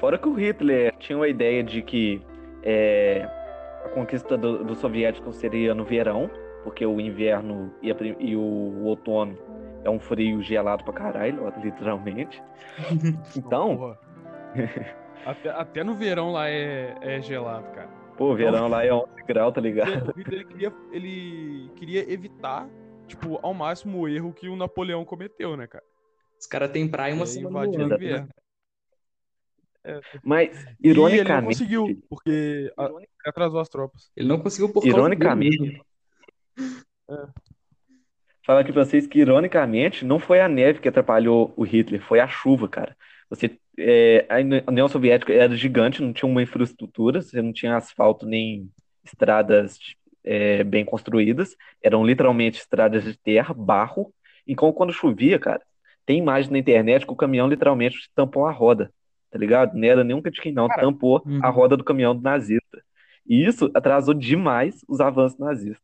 Fora 0.00 0.18
que 0.18 0.28
o 0.28 0.34
Hitler 0.34 0.92
tinha 0.98 1.16
uma 1.16 1.28
ideia 1.28 1.62
de 1.62 1.82
que 1.82 2.20
é, 2.64 3.24
a 3.84 3.90
conquista 3.90 4.36
do, 4.36 4.64
do 4.64 4.74
soviético 4.74 5.32
seria 5.32 5.72
no 5.72 5.84
verão, 5.84 6.28
porque 6.64 6.84
o 6.84 7.00
inverno 7.00 7.72
e, 7.80 7.92
a 7.92 7.96
e 8.18 8.34
o 8.34 8.82
outono 8.82 9.38
é 9.84 9.90
um 9.90 10.00
frio 10.00 10.42
gelado 10.42 10.82
pra 10.82 10.92
caralho, 10.92 11.44
literalmente. 11.62 12.42
Então, 13.36 13.96
até, 15.24 15.50
até 15.50 15.84
no 15.84 15.94
verão 15.94 16.32
lá 16.32 16.48
é, 16.48 16.96
é 17.00 17.20
gelado, 17.22 17.70
cara. 17.70 18.01
Pô, 18.16 18.34
verão 18.34 18.68
lá 18.68 18.84
é 18.84 18.92
11 18.94 19.22
graus, 19.26 19.54
tá 19.54 19.60
ligado? 19.60 20.10
O 20.10 20.18
Hitler 20.18 20.40
ele 20.40 20.44
queria, 20.44 20.72
ele 20.92 21.70
queria 21.76 22.12
evitar, 22.12 22.68
tipo, 23.06 23.38
ao 23.42 23.54
máximo 23.54 24.00
o 24.00 24.08
erro 24.08 24.32
que 24.32 24.48
o 24.48 24.56
Napoleão 24.56 25.04
cometeu, 25.04 25.56
né, 25.56 25.66
cara? 25.66 25.84
Os 26.38 26.46
caras 26.46 26.70
têm 26.70 26.88
praia 26.88 27.14
uma 27.14 27.24
É, 27.24 27.26
semana 27.26 27.66
invadiu 27.66 27.80
no 27.80 27.84
o 27.84 27.86
ano. 27.86 27.94
inverno. 27.96 28.28
Mas, 30.24 30.64
E 30.64 30.88
ele 30.88 30.90
não 30.90 30.90
ironicamente, 30.90 31.46
conseguiu, 31.46 32.02
porque 32.08 32.72
a- 32.78 32.90
atrasou 33.26 33.60
as 33.60 33.68
tropas. 33.68 34.10
Ele 34.16 34.28
não 34.28 34.38
conseguiu 34.40 34.72
por 34.72 34.80
causa 34.80 34.96
Ironicamente, 34.96 35.58
mesmo. 35.60 35.84
falar 38.44 38.60
aqui 38.60 38.72
pra 38.72 38.84
vocês 38.84 39.06
que, 39.06 39.18
ironicamente, 39.20 40.04
não 40.04 40.18
foi 40.18 40.40
a 40.40 40.48
neve 40.48 40.80
que 40.80 40.88
atrapalhou 40.88 41.52
o 41.56 41.62
Hitler, 41.64 42.02
foi 42.02 42.20
a 42.20 42.28
chuva, 42.28 42.68
cara. 42.68 42.96
Você, 43.30 43.58
é, 43.78 44.26
a 44.28 44.70
União 44.70 44.88
Soviética 44.88 45.32
era 45.32 45.56
gigante, 45.56 46.02
não 46.02 46.12
tinha 46.12 46.28
uma 46.28 46.42
infraestrutura, 46.42 47.22
você 47.22 47.40
não 47.40 47.52
tinha 47.52 47.76
asfalto 47.76 48.26
nem 48.26 48.70
estradas 49.04 49.78
é, 50.24 50.62
bem 50.62 50.84
construídas, 50.84 51.56
eram 51.82 52.04
literalmente 52.04 52.60
estradas 52.60 53.04
de 53.04 53.16
terra, 53.16 53.54
barro. 53.54 54.12
Então, 54.46 54.72
quando 54.72 54.92
chovia, 54.92 55.38
cara, 55.38 55.62
tem 56.04 56.18
imagem 56.18 56.50
na 56.50 56.58
internet 56.58 57.06
que 57.06 57.12
o 57.12 57.16
caminhão 57.16 57.48
literalmente 57.48 58.10
tampou 58.14 58.46
a 58.46 58.52
roda, 58.52 58.92
tá 59.30 59.38
ligado? 59.38 59.74
Não 59.74 59.88
era 59.88 60.04
nem 60.04 60.16
um 60.16 60.22
catiquinho, 60.22 60.54
não, 60.54 60.68
Cara, 60.68 60.82
tampou 60.82 61.22
uhum. 61.24 61.40
a 61.42 61.48
roda 61.48 61.76
do 61.76 61.84
caminhão 61.84 62.14
do 62.14 62.22
nazista. 62.22 62.82
E 63.26 63.44
isso 63.44 63.70
atrasou 63.74 64.14
demais 64.14 64.84
os 64.88 65.00
avanços 65.00 65.38
nazistas. 65.38 65.82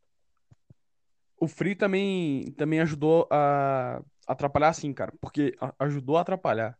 O 1.41 1.47
frio 1.47 1.77
também, 1.77 2.53
também 2.57 2.81
ajudou 2.81 3.29
a 3.31 4.03
atrapalhar, 4.27 4.73
sim, 4.73 4.93
cara. 4.93 5.13
Porque 5.21 5.55
ajudou 5.79 6.17
a 6.17 6.23
atrapalhar. 6.23 6.77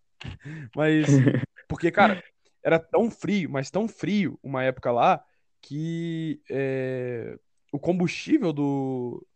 Mas, 0.75 1.07
porque, 1.69 1.91
cara, 1.91 2.23
era 2.63 2.79
tão 2.79 3.11
frio, 3.11 3.51
mas 3.51 3.71
tão 3.71 3.89
frio 3.89 4.39
uma 4.43 4.63
época 4.63 4.91
lá, 4.91 5.23
que 5.61 6.41
é, 6.51 7.39
o 7.73 7.79
combustível 7.79 8.53
do, 8.53 9.27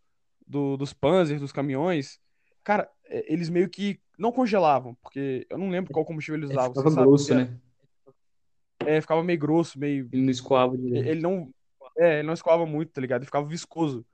do- 0.47 0.77
dos 0.77 0.93
Panzers, 0.93 1.41
dos 1.41 1.53
caminhões, 1.53 2.21
cara, 2.65 2.89
é, 3.07 3.33
eles 3.33 3.49
meio 3.49 3.69
que 3.69 4.01
não 4.19 4.33
congelavam, 4.33 4.95
porque 4.97 5.47
eu 5.51 5.59
não 5.59 5.71
lembro 5.71 5.93
qual 5.93 6.05
combustível 6.05 6.39
eles 6.39 6.51
É, 6.51 6.53
usavam. 6.53 6.75
ficava 6.75 7.05
grosso, 7.05 7.29
Porque, 7.29 7.45
né? 7.45 7.59
É, 8.85 9.01
ficava 9.01 9.23
meio 9.23 9.39
grosso, 9.39 9.79
meio. 9.79 10.09
Ele 10.13 10.23
não 10.23 10.31
escoava 10.31 10.77
direito. 10.77 11.09
Ele 11.09 11.21
não. 11.21 11.53
É, 11.99 12.19
ele 12.19 12.27
não 12.27 12.35
escoava 12.35 12.67
muito, 12.67 12.93
tá 12.93 13.01
ligado? 13.01 13.21
Ele 13.21 13.27
ficava 13.27 13.47
viscoso. 13.47 14.05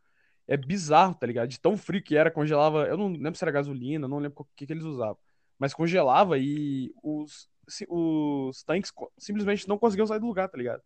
É 0.46 0.56
bizarro, 0.56 1.14
tá 1.14 1.26
ligado? 1.26 1.48
De 1.48 1.60
tão 1.60 1.76
frio 1.76 2.02
que 2.02 2.16
era, 2.16 2.30
congelava. 2.30 2.86
Eu 2.86 2.96
não 2.96 3.08
lembro 3.12 3.36
se 3.36 3.44
era 3.44 3.50
gasolina, 3.52 4.08
não 4.08 4.18
lembro 4.18 4.42
o 4.42 4.46
que, 4.56 4.66
que 4.66 4.72
eles 4.72 4.84
usavam. 4.84 5.18
Mas 5.58 5.74
congelava 5.74 6.38
e 6.38 6.92
os, 7.02 7.48
os 7.88 8.62
tanques 8.62 8.92
simplesmente 9.18 9.66
não 9.68 9.78
conseguiam 9.78 10.06
sair 10.06 10.20
do 10.20 10.26
lugar, 10.26 10.48
tá 10.48 10.56
ligado? 10.56 10.82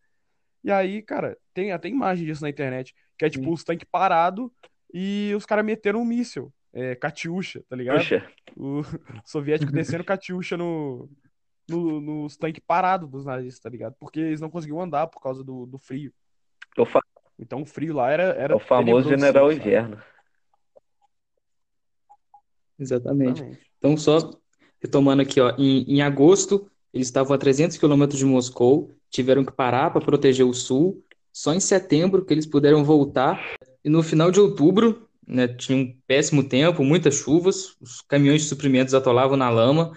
E 0.65 0.71
aí, 0.71 1.03
cara, 1.03 1.37
tem 1.53 1.73
até 1.73 1.89
imagem 1.89 2.25
disso 2.25 2.43
na 2.43 2.49
internet. 2.51 2.95
Que 3.19 3.25
é 3.27 3.31
tipo 3.31 3.45
Sim. 3.45 3.53
os 3.53 3.65
tanques 3.65 3.87
parados 3.91 4.51
e 4.95 5.33
os 5.37 5.45
caras 5.45 5.65
meteram 5.65 6.01
um 6.01 6.05
míssil. 6.05 6.53
É, 6.73 6.95
Katyusha, 6.95 7.63
tá 7.69 7.77
ligado? 7.77 7.99
Puxa, 7.99 8.27
O 8.57 8.81
soviético 9.27 9.71
descendo 9.73 10.05
Katyusha 10.05 10.57
no, 10.57 11.11
no- 11.69 12.01
nos 12.01 12.37
tanques 12.37 12.63
parados 12.67 13.11
dos 13.11 13.27
nazistas, 13.27 13.61
tá 13.61 13.69
ligado? 13.69 13.95
Porque 13.99 14.21
eles 14.21 14.41
não 14.41 14.49
conseguiam 14.49 14.81
andar 14.81 15.07
por 15.09 15.21
causa 15.21 15.45
do, 15.45 15.67
do 15.67 15.79
frio. 15.79 16.13
é 16.79 16.85
fa- 16.87 17.03
Então 17.39 17.61
o 17.61 17.67
frio 17.67 17.93
lá 17.95 18.11
era, 18.11 18.35
é 18.35 18.41
era 18.43 18.57
o 18.57 18.59
famoso 18.59 19.09
General? 19.11 19.53
Inverno. 19.53 20.01
Exatamente. 22.79 23.41
Exatamente. 23.43 23.69
Então, 23.79 23.97
só 23.97 24.19
retomando 24.83 25.23
aqui, 25.23 25.41
ó, 25.41 25.55
em, 25.57 25.85
em 25.89 26.03
agosto, 26.03 26.67
eles 26.93 27.07
estavam 27.07 27.35
a 27.35 27.39
300 27.39 27.77
quilômetros 27.77 28.19
de 28.19 28.25
Moscou, 28.27 28.91
tiveram 29.09 29.45
que 29.45 29.53
parar 29.53 29.91
para 29.91 30.05
proteger 30.05 30.45
o 30.45 30.53
sul. 30.53 31.03
Só 31.33 31.55
em 31.55 31.61
setembro 31.61 32.25
que 32.25 32.35
eles 32.35 32.45
puderam 32.45 32.85
voltar. 32.85 33.41
E 33.85 33.89
no 33.89 34.03
final 34.03 34.31
de 34.31 34.41
outubro, 34.41 35.09
né, 35.27 35.49
tinha 35.49 35.79
um 35.79 35.97
péssimo 36.07 36.43
tempo, 36.43 36.85
muitas 36.85 37.15
chuvas, 37.15 37.77
os 37.81 38.03
caminhões 38.03 38.43
de 38.43 38.49
suprimentos 38.49 38.93
atolavam 38.93 39.37
na 39.37 39.49
lama, 39.49 39.97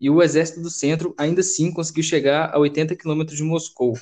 e 0.00 0.08
o 0.08 0.22
exército 0.22 0.60
do 0.60 0.70
centro 0.70 1.14
ainda 1.18 1.40
assim 1.40 1.72
conseguiu 1.72 2.04
chegar 2.04 2.54
a 2.54 2.58
80 2.58 2.94
quilômetros 2.94 3.36
de 3.36 3.42
Moscou. 3.42 3.94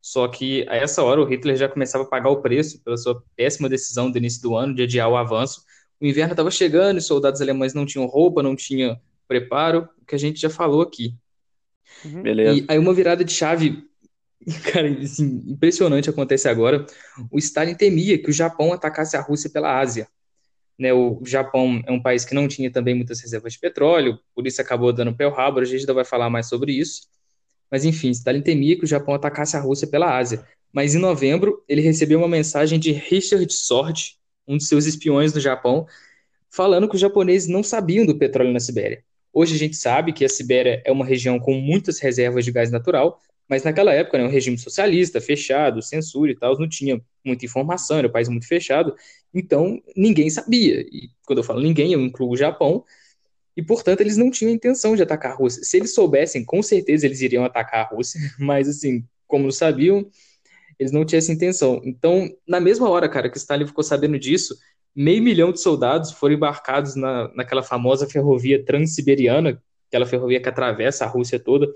Só 0.00 0.26
que 0.28 0.66
a 0.68 0.76
essa 0.76 1.02
hora 1.02 1.20
o 1.20 1.24
Hitler 1.24 1.56
já 1.56 1.68
começava 1.68 2.04
a 2.04 2.06
pagar 2.06 2.30
o 2.30 2.42
preço 2.42 2.82
pela 2.82 2.96
sua 2.96 3.22
péssima 3.36 3.68
decisão 3.68 4.10
do 4.10 4.18
início 4.18 4.42
do 4.42 4.56
ano 4.56 4.74
de 4.74 4.82
adiar 4.82 5.08
o 5.08 5.16
avanço. 5.16 5.62
O 6.00 6.04
inverno 6.04 6.32
estava 6.32 6.50
chegando 6.50 6.96
e 6.96 6.98
os 6.98 7.06
soldados 7.06 7.40
alemães 7.40 7.72
não 7.72 7.86
tinham 7.86 8.06
roupa, 8.06 8.42
não 8.42 8.56
tinham 8.56 9.00
preparo, 9.26 9.88
o 10.00 10.04
que 10.04 10.14
a 10.14 10.18
gente 10.18 10.40
já 10.40 10.50
falou 10.50 10.82
aqui. 10.82 11.14
Uhum. 12.04 12.22
Beleza. 12.22 12.60
E 12.60 12.64
aí 12.68 12.78
uma 12.78 12.94
virada 12.94 13.24
de 13.24 13.32
chave, 13.32 13.84
cara, 14.72 14.88
assim, 15.00 15.42
impressionante 15.46 16.10
acontece 16.10 16.48
agora. 16.48 16.86
O 17.30 17.38
Stalin 17.38 17.74
temia 17.74 18.18
que 18.18 18.30
o 18.30 18.32
Japão 18.32 18.72
atacasse 18.72 19.16
a 19.16 19.20
Rússia 19.20 19.50
pela 19.50 19.78
Ásia. 19.78 20.08
Né, 20.76 20.92
o 20.92 21.20
Japão 21.24 21.80
é 21.86 21.92
um 21.92 22.02
país 22.02 22.24
que 22.24 22.34
não 22.34 22.48
tinha 22.48 22.68
também 22.68 22.96
muitas 22.96 23.20
reservas 23.20 23.52
de 23.52 23.60
petróleo, 23.60 24.18
por 24.34 24.44
isso 24.44 24.60
acabou 24.60 24.92
dando 24.92 25.14
Pearl 25.14 25.32
Harbor, 25.32 25.62
a 25.62 25.64
gente 25.64 25.80
ainda 25.80 25.94
vai 25.94 26.04
falar 26.04 26.28
mais 26.28 26.48
sobre 26.48 26.72
isso. 26.72 27.02
Mas 27.70 27.84
enfim, 27.84 28.10
Stalin 28.10 28.42
temia 28.42 28.76
que 28.76 28.84
o 28.84 28.86
Japão 28.86 29.14
atacasse 29.14 29.56
a 29.56 29.60
Rússia 29.60 29.86
pela 29.86 30.16
Ásia. 30.16 30.44
Mas 30.72 30.94
em 30.96 30.98
novembro, 30.98 31.62
ele 31.68 31.80
recebeu 31.80 32.18
uma 32.18 32.28
mensagem 32.28 32.80
de 32.80 32.90
Richard 32.90 33.52
Sorge, 33.52 34.16
um 34.46 34.56
de 34.56 34.64
seus 34.64 34.86
espiões 34.86 35.32
no 35.32 35.40
Japão, 35.40 35.86
falando 36.50 36.88
que 36.88 36.96
os 36.96 37.00
japoneses 37.00 37.48
não 37.48 37.62
sabiam 37.62 38.04
do 38.04 38.18
petróleo 38.18 38.52
na 38.52 38.60
Sibéria. 38.60 39.04
Hoje 39.34 39.56
a 39.56 39.58
gente 39.58 39.76
sabe 39.76 40.12
que 40.12 40.24
a 40.24 40.28
Sibéria 40.28 40.80
é 40.84 40.92
uma 40.92 41.04
região 41.04 41.40
com 41.40 41.54
muitas 41.54 41.98
reservas 41.98 42.44
de 42.44 42.52
gás 42.52 42.70
natural, 42.70 43.20
mas 43.48 43.64
naquela 43.64 43.92
época, 43.92 44.16
né, 44.16 44.24
um 44.24 44.30
regime 44.30 44.56
socialista, 44.56 45.20
fechado, 45.20 45.82
censura 45.82 46.30
e 46.30 46.36
tal, 46.36 46.56
não 46.56 46.68
tinha 46.68 47.02
muita 47.24 47.44
informação, 47.44 47.98
era 47.98 48.06
um 48.06 48.12
país 48.12 48.28
muito 48.28 48.46
fechado, 48.46 48.94
então 49.34 49.82
ninguém 49.96 50.30
sabia. 50.30 50.80
E 50.82 51.10
quando 51.26 51.40
eu 51.40 51.44
falo 51.44 51.60
ninguém, 51.60 51.92
eu 51.92 52.00
incluo 52.00 52.30
o 52.30 52.36
Japão, 52.36 52.84
e 53.56 53.62
portanto 53.62 54.00
eles 54.00 54.16
não 54.16 54.30
tinham 54.30 54.52
intenção 54.52 54.94
de 54.94 55.02
atacar 55.02 55.32
a 55.32 55.34
Rússia. 55.34 55.64
Se 55.64 55.76
eles 55.76 55.92
soubessem, 55.94 56.44
com 56.44 56.62
certeza 56.62 57.04
eles 57.04 57.20
iriam 57.20 57.44
atacar 57.44 57.86
a 57.86 57.88
Rússia, 57.88 58.20
mas 58.38 58.68
assim, 58.68 59.04
como 59.26 59.44
não 59.44 59.52
sabiam, 59.52 60.08
eles 60.78 60.92
não 60.92 61.04
tinham 61.04 61.18
essa 61.18 61.32
intenção. 61.32 61.80
Então, 61.84 62.28
na 62.46 62.60
mesma 62.60 62.88
hora, 62.88 63.08
cara, 63.08 63.28
que 63.28 63.38
Stalin 63.38 63.66
ficou 63.66 63.84
sabendo 63.84 64.18
disso, 64.18 64.56
meio 64.94 65.22
milhão 65.22 65.50
de 65.50 65.60
soldados 65.60 66.12
foram 66.12 66.34
embarcados 66.34 66.94
na, 66.94 67.28
naquela 67.34 67.62
famosa 67.62 68.08
ferrovia 68.08 68.64
transiberiana, 68.64 69.60
aquela 69.88 70.06
ferrovia 70.06 70.40
que 70.40 70.48
atravessa 70.48 71.04
a 71.04 71.08
Rússia 71.08 71.38
toda, 71.38 71.68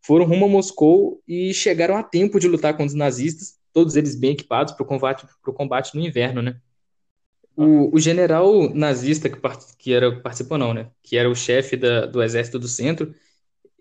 foram 0.00 0.24
rumo 0.24 0.46
a 0.46 0.48
Moscou 0.48 1.22
e 1.26 1.52
chegaram 1.52 1.96
a 1.96 2.02
tempo 2.02 2.38
de 2.38 2.48
lutar 2.48 2.72
contra 2.72 2.86
os 2.86 2.94
nazistas, 2.94 3.58
todos 3.72 3.96
eles 3.96 4.14
bem 4.14 4.32
equipados 4.32 4.72
para 4.72 4.82
o 4.82 4.86
combate, 4.86 5.26
combate 5.42 5.94
no 5.94 6.00
inverno, 6.00 6.40
né? 6.40 6.56
O, 7.56 7.94
o 7.94 7.98
general 7.98 8.72
nazista 8.72 9.28
que, 9.28 9.36
part, 9.36 9.64
que 9.76 9.92
era, 9.92 10.20
participou 10.20 10.56
não, 10.56 10.72
né? 10.72 10.90
Que 11.02 11.16
era 11.18 11.28
o 11.28 11.34
chefe 11.34 11.76
da, 11.76 12.06
do 12.06 12.22
exército 12.22 12.58
do 12.58 12.68
centro, 12.68 13.12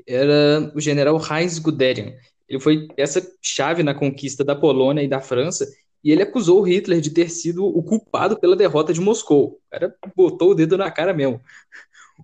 era 0.06 0.72
o 0.76 0.80
general 0.80 1.20
Heinz 1.20 1.60
Guderian. 1.60 2.14
Ele 2.50 2.60
foi 2.60 2.88
essa 2.98 3.22
chave 3.42 3.84
na 3.84 3.94
conquista 3.94 4.44
da 4.44 4.56
Polônia 4.56 5.04
e 5.04 5.08
da 5.08 5.22
França, 5.22 5.68
e 6.04 6.12
ele 6.12 6.22
acusou 6.24 6.60
o 6.62 6.64
Hitler 6.64 7.02
de 7.02 7.10
ter 7.10 7.30
sido 7.30 7.66
o 7.66 7.84
culpado 7.84 8.40
pela 8.40 8.56
derrota 8.56 8.94
de 8.94 9.02
Moscou. 9.02 9.60
O 9.68 9.70
cara 9.70 9.96
botou 10.16 10.52
o 10.52 10.56
dedo 10.56 10.78
na 10.78 10.90
cara 10.92 11.14
mesmo. 11.14 11.42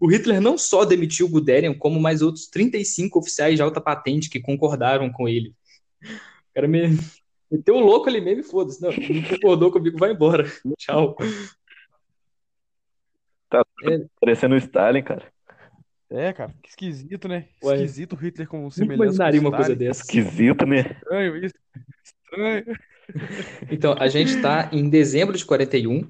O 0.01 0.07
Hitler 0.07 0.41
não 0.41 0.57
só 0.57 0.85
demitiu 0.85 1.29
Guderian, 1.29 1.73
como 1.73 1.99
mais 1.99 2.21
outros 2.21 2.47
35 2.47 3.19
oficiais 3.19 3.55
de 3.55 3.61
alta 3.61 3.79
patente 3.81 4.29
que 4.29 4.39
concordaram 4.39 5.11
com 5.11 5.27
ele. 5.27 5.53
O 6.01 6.53
cara 6.55 6.67
me 6.67 6.97
meteu 7.51 7.75
o 7.75 7.79
louco 7.79 8.09
ali 8.09 8.19
mesmo 8.21 8.41
e 8.41 8.43
foda-se. 8.43 8.81
Não, 8.81 8.89
não 8.91 9.23
concordou 9.29 9.71
comigo, 9.71 9.97
vai 9.97 10.11
embora. 10.11 10.45
Tchau. 10.77 11.15
Tá 13.49 13.63
É. 13.87 14.05
parecendo 14.19 14.55
o 14.55 14.57
Stalin, 14.57 15.03
cara. 15.03 15.31
É, 16.09 16.31
cara, 16.31 16.53
que 16.61 16.69
esquisito, 16.69 17.27
né? 17.27 17.47
Ué. 17.63 17.75
Esquisito 17.75 18.13
o 18.13 18.15
Hitler 18.15 18.47
com 18.47 18.61
Nunca 18.61 18.75
semelhança 18.75 18.97
com 18.97 19.03
imaginaria 19.05 19.39
uma 19.41 19.51
coisa 19.55 19.75
dessa. 19.75 20.01
Esquisito, 20.01 20.65
né? 20.65 20.81
Estranho 20.81 21.37
isso. 21.37 21.55
Então, 23.69 23.95
a 23.99 24.07
gente 24.07 24.35
está 24.35 24.69
em 24.71 24.89
dezembro 24.89 25.37
de 25.37 25.45
41 25.45 26.09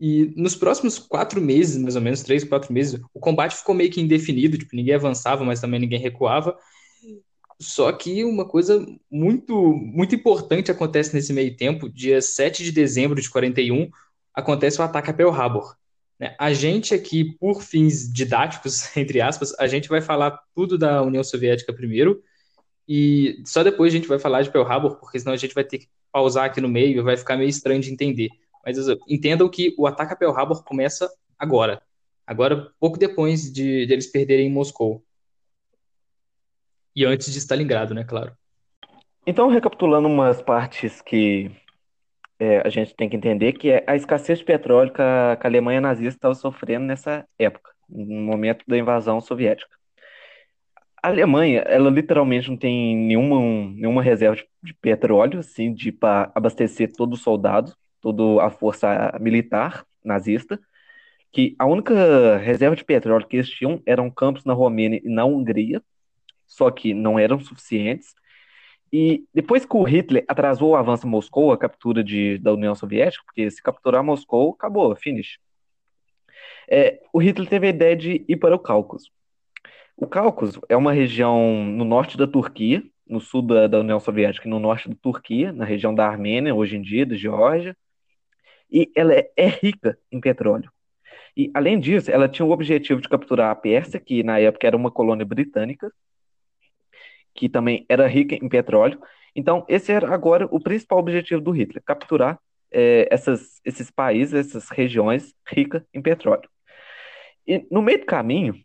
e 0.00 0.32
nos 0.36 0.56
próximos 0.56 0.98
quatro 0.98 1.40
meses, 1.40 1.76
mais 1.76 1.96
ou 1.96 2.02
menos, 2.02 2.22
três, 2.22 2.44
quatro 2.44 2.72
meses, 2.72 3.00
o 3.12 3.20
combate 3.20 3.56
ficou 3.56 3.74
meio 3.74 3.90
que 3.90 4.00
indefinido, 4.00 4.58
tipo, 4.58 4.74
ninguém 4.74 4.94
avançava, 4.94 5.44
mas 5.44 5.60
também 5.60 5.80
ninguém 5.80 5.98
recuava. 5.98 6.56
Só 7.60 7.92
que 7.92 8.24
uma 8.24 8.46
coisa 8.46 8.84
muito, 9.10 9.54
muito 9.72 10.14
importante 10.14 10.70
acontece 10.70 11.14
nesse 11.14 11.32
meio 11.32 11.56
tempo, 11.56 11.88
dia 11.88 12.20
7 12.20 12.64
de 12.64 12.72
dezembro 12.72 13.20
de 13.20 13.30
41, 13.30 13.88
acontece 14.34 14.80
o 14.80 14.84
ataque 14.84 15.10
a 15.10 15.14
Pearl 15.14 15.30
Harbor. 15.30 15.76
né? 16.18 16.34
A 16.38 16.52
gente 16.52 16.92
aqui, 16.92 17.36
por 17.38 17.62
fins 17.62 18.12
didáticos, 18.12 18.94
entre 18.96 19.20
aspas, 19.20 19.54
a 19.58 19.66
gente 19.66 19.88
vai 19.88 20.00
falar 20.00 20.38
tudo 20.54 20.76
da 20.76 21.02
União 21.02 21.22
Soviética 21.22 21.72
primeiro, 21.72 22.20
e 22.88 23.42
só 23.46 23.62
depois 23.62 23.92
a 23.92 23.96
gente 23.96 24.08
vai 24.08 24.18
falar 24.18 24.42
de 24.42 24.50
Pearl 24.50 24.66
Harbor, 24.66 24.96
porque 24.96 25.18
senão 25.18 25.32
a 25.32 25.36
gente 25.36 25.54
vai 25.54 25.64
ter 25.64 25.78
que 25.78 25.88
pausar 26.12 26.44
aqui 26.44 26.60
no 26.60 26.68
meio 26.68 26.98
e 26.98 27.02
vai 27.02 27.16
ficar 27.16 27.36
meio 27.36 27.48
estranho 27.48 27.80
de 27.80 27.92
entender. 27.92 28.28
Mas 28.64 28.76
entendam 29.08 29.48
que 29.48 29.74
o 29.78 29.86
ataque 29.86 30.12
a 30.12 30.16
Pearl 30.16 30.36
Harbor 30.36 30.62
começa 30.62 31.10
agora. 31.38 31.82
Agora, 32.26 32.70
pouco 32.80 32.98
depois 32.98 33.52
de, 33.52 33.86
de 33.86 33.92
eles 33.92 34.06
perderem 34.06 34.50
Moscou. 34.50 35.04
E 36.96 37.04
antes 37.04 37.32
de 37.32 37.38
Stalingrado, 37.38 37.92
né, 37.92 38.04
claro. 38.04 38.32
Então, 39.26 39.48
recapitulando 39.48 40.06
umas 40.06 40.40
partes 40.40 41.02
que 41.02 41.50
é, 42.38 42.62
a 42.64 42.68
gente 42.68 42.94
tem 42.94 43.08
que 43.08 43.16
entender, 43.16 43.52
que 43.54 43.70
é 43.70 43.84
a 43.86 43.96
escassez 43.96 44.38
de 44.38 44.44
petróleo 44.44 44.92
que 44.92 45.02
a, 45.02 45.36
que 45.40 45.46
a 45.46 45.50
Alemanha 45.50 45.80
nazista 45.80 46.18
estava 46.18 46.34
sofrendo 46.34 46.84
nessa 46.84 47.26
época, 47.38 47.72
no 47.88 48.22
momento 48.22 48.64
da 48.66 48.78
invasão 48.78 49.20
soviética. 49.20 49.74
A 51.04 51.08
Alemanha, 51.08 51.60
ela 51.66 51.90
literalmente 51.90 52.48
não 52.48 52.56
tem 52.56 52.96
nenhuma, 52.96 53.38
nenhuma 53.74 54.02
reserva 54.02 54.36
de, 54.36 54.48
de 54.62 54.72
petróleo, 54.72 55.40
assim, 55.40 55.74
de 55.74 55.92
para 55.92 56.32
abastecer 56.34 56.90
todo 56.94 57.12
o 57.12 57.16
soldado, 57.18 57.76
toda 58.00 58.42
a 58.42 58.48
força 58.48 59.14
militar 59.20 59.84
nazista, 60.02 60.58
que 61.30 61.54
a 61.58 61.66
única 61.66 62.38
reserva 62.38 62.74
de 62.74 62.82
petróleo 62.82 63.26
que 63.26 63.36
eles 63.36 63.50
tinham 63.50 63.82
eram 63.84 64.10
campos 64.10 64.46
na 64.46 64.54
Romênia 64.54 64.98
e 65.04 65.08
na 65.10 65.26
Hungria, 65.26 65.82
só 66.46 66.70
que 66.70 66.94
não 66.94 67.18
eram 67.18 67.38
suficientes. 67.38 68.14
E 68.90 69.26
depois 69.34 69.66
que 69.66 69.76
o 69.76 69.82
Hitler 69.82 70.24
atrasou 70.26 70.70
o 70.70 70.76
avanço 70.76 71.06
em 71.06 71.10
Moscou, 71.10 71.52
a 71.52 71.58
captura 71.58 72.02
de, 72.02 72.38
da 72.38 72.54
União 72.54 72.74
Soviética, 72.74 73.22
porque 73.26 73.50
se 73.50 73.62
capturar 73.62 74.02
Moscou, 74.02 74.52
acabou, 74.54 74.96
finish. 74.96 75.38
É, 76.66 76.98
o 77.12 77.18
Hitler 77.18 77.46
teve 77.46 77.66
a 77.66 77.70
ideia 77.70 77.94
de 77.94 78.24
ir 78.26 78.36
para 78.38 78.56
o 78.56 78.58
Cáucaso. 78.58 79.12
O 79.96 80.06
Cáucaso 80.06 80.60
é 80.68 80.76
uma 80.76 80.92
região 80.92 81.64
no 81.64 81.84
norte 81.84 82.16
da 82.16 82.26
Turquia, 82.26 82.82
no 83.06 83.20
sul 83.20 83.42
da, 83.42 83.66
da 83.66 83.80
União 83.80 84.00
Soviética 84.00 84.46
e 84.46 84.50
no 84.50 84.58
norte 84.58 84.88
da 84.88 84.96
Turquia, 85.00 85.52
na 85.52 85.64
região 85.64 85.94
da 85.94 86.06
Armênia, 86.06 86.54
hoje 86.54 86.76
em 86.76 86.82
dia, 86.82 87.06
da 87.06 87.14
Geórgia, 87.14 87.76
e 88.70 88.90
ela 88.96 89.14
é, 89.14 89.30
é 89.36 89.46
rica 89.46 89.96
em 90.10 90.20
petróleo. 90.20 90.70
E, 91.36 91.50
além 91.54 91.78
disso, 91.78 92.10
ela 92.10 92.28
tinha 92.28 92.46
o 92.46 92.50
objetivo 92.50 93.00
de 93.00 93.08
capturar 93.08 93.50
a 93.50 93.54
Pérsia, 93.54 94.00
que 94.00 94.22
na 94.22 94.38
época 94.38 94.66
era 94.66 94.76
uma 94.76 94.90
colônia 94.90 95.24
britânica, 95.24 95.92
que 97.34 97.48
também 97.48 97.84
era 97.88 98.06
rica 98.06 98.34
em 98.34 98.48
petróleo. 98.48 99.00
Então, 99.34 99.64
esse 99.68 99.92
era 99.92 100.12
agora 100.12 100.48
o 100.50 100.60
principal 100.60 100.98
objetivo 100.98 101.40
do 101.40 101.50
Hitler, 101.50 101.82
capturar 101.84 102.38
é, 102.70 103.08
essas, 103.10 103.60
esses 103.64 103.90
países, 103.90 104.34
essas 104.34 104.68
regiões 104.70 105.34
ricas 105.46 105.82
em 105.92 106.02
petróleo. 106.02 106.48
E 107.46 107.66
no 107.70 107.82
meio 107.82 108.00
do 108.00 108.06
caminho, 108.06 108.63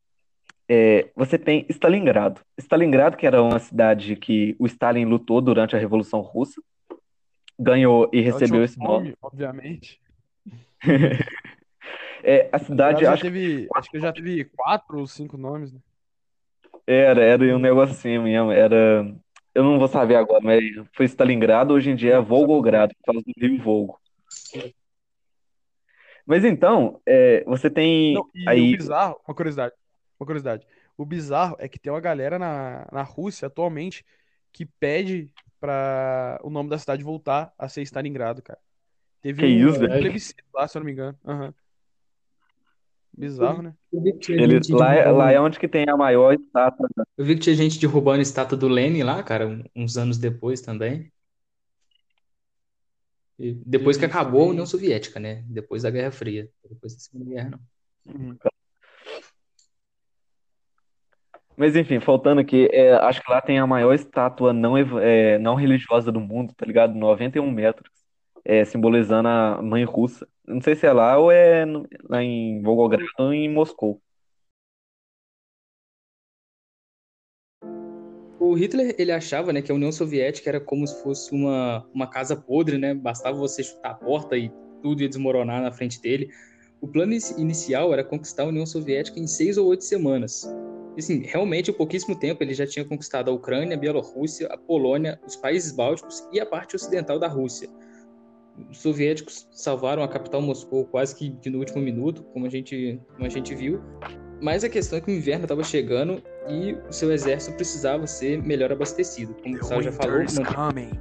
é, 0.69 1.09
você 1.15 1.39
tem 1.39 1.65
Stalingrado. 1.67 2.41
Stalingrado, 2.59 3.17
que 3.17 3.25
era 3.25 3.41
uma 3.41 3.57
cidade 3.57 4.15
que 4.15 4.55
o 4.59 4.67
Stalin 4.67 5.05
lutou 5.05 5.41
durante 5.41 5.75
a 5.75 5.79
Revolução 5.79 6.21
Russa, 6.21 6.61
ganhou 7.57 8.07
e 8.13 8.21
recebeu 8.21 8.63
esse 8.63 8.77
nome. 8.77 9.05
nome. 9.05 9.17
Obviamente. 9.19 9.99
é, 12.23 12.47
a 12.51 12.59
cidade. 12.59 13.03
Acho, 13.03 13.23
teve, 13.23 13.67
acho 13.75 13.89
que 13.89 13.99
já 13.99 14.13
teve 14.13 14.45
quatro 14.45 14.99
ou 14.99 15.07
cinco 15.07 15.37
nomes. 15.37 15.73
Né? 15.73 15.79
Era, 16.85 17.23
era 17.23 17.57
um 17.57 17.81
assim 17.81 18.19
mesmo. 18.19 18.51
Era. 18.51 19.11
Eu 19.55 19.63
não 19.63 19.79
vou 19.79 19.87
saber 19.87 20.15
agora, 20.15 20.39
mas 20.43 20.63
foi 20.93 21.07
Stalingrado, 21.07 21.73
hoje 21.73 21.89
em 21.89 21.95
dia 21.95 22.13
é 22.13 22.21
Volgogrado, 22.21 22.93
por 22.95 23.13
causa 23.13 23.25
do 23.25 23.33
rio 23.35 23.61
Volgo. 23.61 23.99
Mas 26.25 26.45
então, 26.45 27.01
é, 27.07 27.43
você 27.45 27.71
tem 27.71 28.13
Não, 28.13 28.29
aí. 28.47 28.77
bizarro, 28.77 29.19
uma 29.27 29.33
curiosidade, 29.33 29.73
uma 30.19 30.25
curiosidade. 30.25 30.67
O 30.97 31.05
bizarro 31.05 31.55
é 31.59 31.67
que 31.67 31.79
tem 31.79 31.91
uma 31.91 32.01
galera 32.01 32.37
na, 32.37 32.87
na 32.91 33.01
Rússia 33.03 33.47
atualmente 33.47 34.05
que 34.51 34.65
pede 34.65 35.31
pra 35.59 36.39
o 36.43 36.49
nome 36.49 36.69
da 36.69 36.77
cidade 36.77 37.03
voltar 37.03 37.53
a 37.57 37.69
ser 37.69 37.81
Stalingrado, 37.83 38.41
cara. 38.41 38.59
Teve 39.21 39.41
Que 39.41 39.45
um 39.65 39.69
isso, 39.69 39.79
velho? 39.79 39.99
plebiscito 39.99 40.43
lá, 40.53 40.67
se 40.67 40.77
eu 40.77 40.79
não 40.79 40.85
me 40.85 40.91
engano. 40.91 41.17
Aham. 41.25 41.53
Bizarro, 43.17 43.61
né? 43.61 43.73
Eu 43.91 44.01
vi 44.01 44.13
que 44.13 44.19
tinha 44.19 44.41
Ele, 44.41 44.59
lá, 44.71 44.93
é- 44.93 45.11
lá 45.11 45.31
é 45.31 45.39
onde 45.41 45.59
que 45.59 45.67
tem 45.67 45.89
a 45.89 45.97
maior 45.97 46.33
estátua. 46.33 46.87
Eu 47.17 47.25
vi 47.25 47.35
que 47.35 47.41
tinha 47.41 47.55
gente 47.55 47.79
derrubando 47.79 48.19
a 48.19 48.21
estátua 48.21 48.57
do 48.57 48.67
Lenin 48.67 49.03
lá, 49.03 49.21
cara, 49.23 49.47
um- 49.47 49.63
uns 49.75 49.97
anos 49.97 50.17
depois 50.17 50.61
também. 50.61 51.11
E 53.37 53.53
depois 53.65 53.97
que 53.97 54.05
acabou 54.05 54.43
a. 54.43 54.47
União 54.51 54.65
Soviética, 54.65 55.19
né? 55.19 55.43
Depois 55.47 55.83
da 55.83 55.89
Guerra 55.89 56.11
Fria. 56.11 56.49
Depois 56.67 56.93
da 56.93 56.99
Segunda 56.99 57.29
Guerra, 57.29 57.49
não. 57.49 57.59
Uhum. 58.13 58.37
Mas 61.59 61.75
enfim, 61.75 61.99
faltando 61.99 62.39
aqui, 62.39 62.69
é, 62.71 62.93
acho 62.93 63.21
que 63.21 63.29
lá 63.29 63.41
tem 63.41 63.59
a 63.59 63.67
maior 63.67 63.93
estátua 63.93 64.53
não, 64.53 64.77
é, 64.77 65.37
não 65.39 65.55
religiosa 65.55 66.09
do 66.09 66.21
mundo, 66.21 66.53
tá 66.55 66.65
ligado? 66.65 66.95
91 66.95 67.51
metros, 67.51 67.91
é, 68.45 68.63
simbolizando 68.63 69.27
a 69.27 69.61
mãe 69.61 69.83
russa. 69.83 70.25
Não 70.47 70.61
sei 70.61 70.73
se 70.73 70.87
é 70.87 70.93
lá 70.93 71.17
ou 71.17 71.29
é 71.29 71.65
lá 72.09 72.23
em 72.23 72.61
Volgogrado 72.61 73.09
ou 73.19 73.33
em 73.33 73.49
Moscou. 73.51 74.01
O 78.39 78.53
Hitler, 78.53 78.95
ele 78.97 79.11
achava, 79.11 79.51
né, 79.51 79.61
que 79.61 79.69
a 79.69 79.75
União 79.75 79.91
Soviética 79.91 80.49
era 80.49 80.61
como 80.61 80.87
se 80.87 81.03
fosse 81.03 81.33
uma, 81.33 81.85
uma 81.93 82.07
casa 82.07 82.37
podre, 82.37 82.77
né? 82.77 82.93
Bastava 82.93 83.37
você 83.37 83.63
chutar 83.63 83.91
a 83.91 83.95
porta 83.95 84.37
e 84.37 84.49
tudo 84.81 85.01
ia 85.01 85.09
desmoronar 85.09 85.61
na 85.61 85.73
frente 85.73 86.01
dele. 86.01 86.29
O 86.79 86.87
plano 86.87 87.11
inici- 87.11 87.37
inicial 87.37 87.91
era 87.91 88.01
conquistar 88.01 88.43
a 88.43 88.47
União 88.47 88.65
Soviética 88.65 89.19
em 89.19 89.27
seis 89.27 89.57
ou 89.57 89.67
oito 89.67 89.83
semanas. 89.83 90.47
Assim, 90.99 91.23
realmente, 91.23 91.71
em 91.71 91.73
pouquíssimo 91.73 92.15
tempo, 92.15 92.43
ele 92.43 92.53
já 92.53 92.67
tinha 92.67 92.85
conquistado 92.85 93.31
a 93.31 93.33
Ucrânia, 93.33 93.75
a 93.75 93.79
Bielorrússia, 93.79 94.47
a 94.47 94.57
Polônia, 94.57 95.19
os 95.25 95.35
países 95.35 95.71
bálticos 95.71 96.27
e 96.31 96.39
a 96.39 96.45
parte 96.45 96.75
ocidental 96.75 97.17
da 97.17 97.27
Rússia. 97.27 97.69
Os 98.69 98.79
soviéticos 98.79 99.47
salvaram 99.51 100.03
a 100.03 100.07
capital 100.07 100.41
Moscou 100.41 100.85
quase 100.85 101.15
que, 101.15 101.31
que 101.41 101.49
no 101.49 101.59
último 101.59 101.81
minuto, 101.81 102.23
como 102.33 102.45
a 102.45 102.49
gente, 102.49 102.99
como 103.13 103.25
a 103.25 103.29
gente 103.29 103.55
viu. 103.55 103.81
Mas 104.41 104.63
a 104.63 104.69
questão 104.69 104.97
é 104.97 105.01
que 105.01 105.11
o 105.11 105.13
inverno 105.15 105.45
estava 105.45 105.63
chegando 105.63 106.21
e 106.47 106.73
o 106.73 106.91
seu 106.91 107.11
exército 107.11 107.55
precisava 107.55 108.05
ser 108.07 108.41
melhor 108.41 108.71
abastecido. 108.71 109.33
Como 109.41 109.55
o 109.55 109.59
Gustavo 109.59 109.81
já 109.81 109.91
falou, 109.91 110.19
manter 110.19 110.53
coming. 110.53 110.91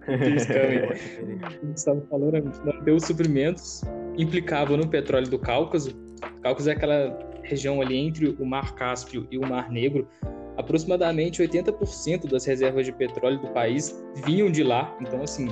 O 1.62 1.66
Gustavo 1.68 2.00
falou, 2.08 2.32
né, 2.32 2.40
manter 2.40 2.92
os 2.92 3.04
suprimentos 3.04 3.82
implicava 4.16 4.76
no 4.76 4.88
petróleo 4.88 5.28
do 5.28 5.38
Cáucaso. 5.38 5.90
O 6.38 6.40
Cáucaso 6.42 6.70
é 6.70 6.72
aquela 6.72 7.29
região 7.50 7.80
ali 7.80 7.96
entre 7.96 8.28
o 8.38 8.46
Mar 8.46 8.74
Cáspio 8.74 9.26
e 9.30 9.36
o 9.36 9.42
Mar 9.42 9.70
Negro. 9.70 10.08
Aproximadamente 10.56 11.42
80% 11.42 12.30
das 12.30 12.44
reservas 12.44 12.86
de 12.86 12.92
petróleo 12.92 13.40
do 13.40 13.48
país 13.48 14.02
vinham 14.24 14.50
de 14.50 14.62
lá. 14.62 14.96
Então, 15.00 15.22
assim, 15.22 15.48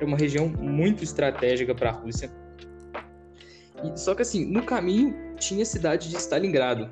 é 0.00 0.04
uma 0.04 0.16
região 0.16 0.48
muito 0.48 1.02
estratégica 1.02 1.74
para 1.74 1.90
a 1.90 1.92
Rússia. 1.92 2.30
E- 3.84 3.98
só 3.98 4.14
que, 4.14 4.22
assim, 4.22 4.44
no 4.44 4.62
caminho 4.62 5.14
tinha 5.36 5.62
a 5.62 5.66
cidade 5.66 6.08
de 6.08 6.16
Stalingrado. 6.16 6.90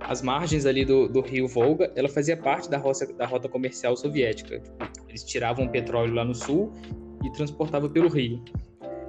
As 0.00 0.22
margens 0.22 0.64
ali 0.64 0.84
do, 0.84 1.08
do 1.08 1.20
rio 1.20 1.46
Volga, 1.46 1.92
ela 1.94 2.08
fazia 2.08 2.36
parte 2.36 2.70
da 2.70 2.78
rota, 2.78 3.12
da 3.12 3.26
rota 3.26 3.48
comercial 3.48 3.96
soviética. 3.96 4.60
Tipo, 4.60 4.76
eles 5.08 5.24
tiravam 5.24 5.68
petróleo 5.68 6.14
lá 6.14 6.24
no 6.24 6.34
sul 6.34 6.72
e 7.24 7.30
transportavam 7.32 7.90
pelo 7.90 8.08
rio. 8.08 8.42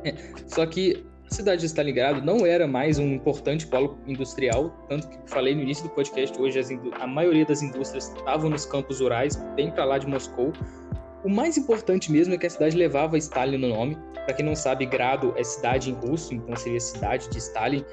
É, 0.03 0.13
Só 0.47 0.65
que 0.65 1.05
a 1.31 1.35
cidade 1.35 1.61
de 1.61 1.67
Stalingrado 1.67 2.21
não 2.25 2.45
era 2.45 2.67
mais 2.67 2.97
um 2.97 3.13
importante 3.13 3.67
polo 3.67 3.99
industrial, 4.07 4.71
tanto 4.89 5.07
que 5.07 5.17
falei 5.27 5.53
no 5.53 5.61
início 5.61 5.83
do 5.83 5.91
podcast 5.91 6.39
hoje, 6.41 6.59
a 6.99 7.05
maioria 7.05 7.45
das 7.45 7.61
indústrias 7.61 8.07
estavam 8.07 8.49
nos 8.49 8.65
campos 8.65 8.99
rurais, 8.99 9.35
bem 9.55 9.69
para 9.69 9.85
lá 9.85 9.97
de 9.99 10.07
Moscou. 10.07 10.51
O 11.23 11.29
mais 11.29 11.55
importante 11.57 12.11
mesmo 12.11 12.33
é 12.33 12.37
que 12.37 12.47
a 12.47 12.49
cidade 12.49 12.75
levava 12.75 13.17
Stalin 13.17 13.57
no 13.57 13.69
nome. 13.69 13.97
Para 14.25 14.33
quem 14.33 14.45
não 14.45 14.55
sabe, 14.55 14.85
Grado 14.85 15.33
é 15.37 15.43
cidade 15.43 15.91
em 15.91 15.93
russo, 15.93 16.33
então 16.33 16.55
seria 16.55 16.79
cidade 16.79 17.29
de 17.29 17.37
Stalin. 17.37 17.85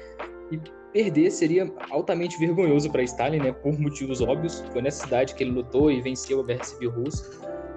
E 0.51 0.59
perder 0.93 1.29
seria 1.29 1.71
altamente 1.91 2.39
vergonhoso 2.39 2.89
para 2.89 3.03
Stalin, 3.03 3.39
né? 3.39 3.51
Por 3.51 3.77
motivos 3.77 4.21
óbvios. 4.21 4.63
Foi 4.71 4.81
nessa 4.81 5.03
cidade 5.03 5.35
que 5.35 5.43
ele 5.43 5.51
lutou 5.51 5.91
e 5.91 6.01
venceu 6.01 6.39
a 6.39 6.43
Guerra 6.43 6.63
Civil 6.63 6.89
Russa. 6.91 7.29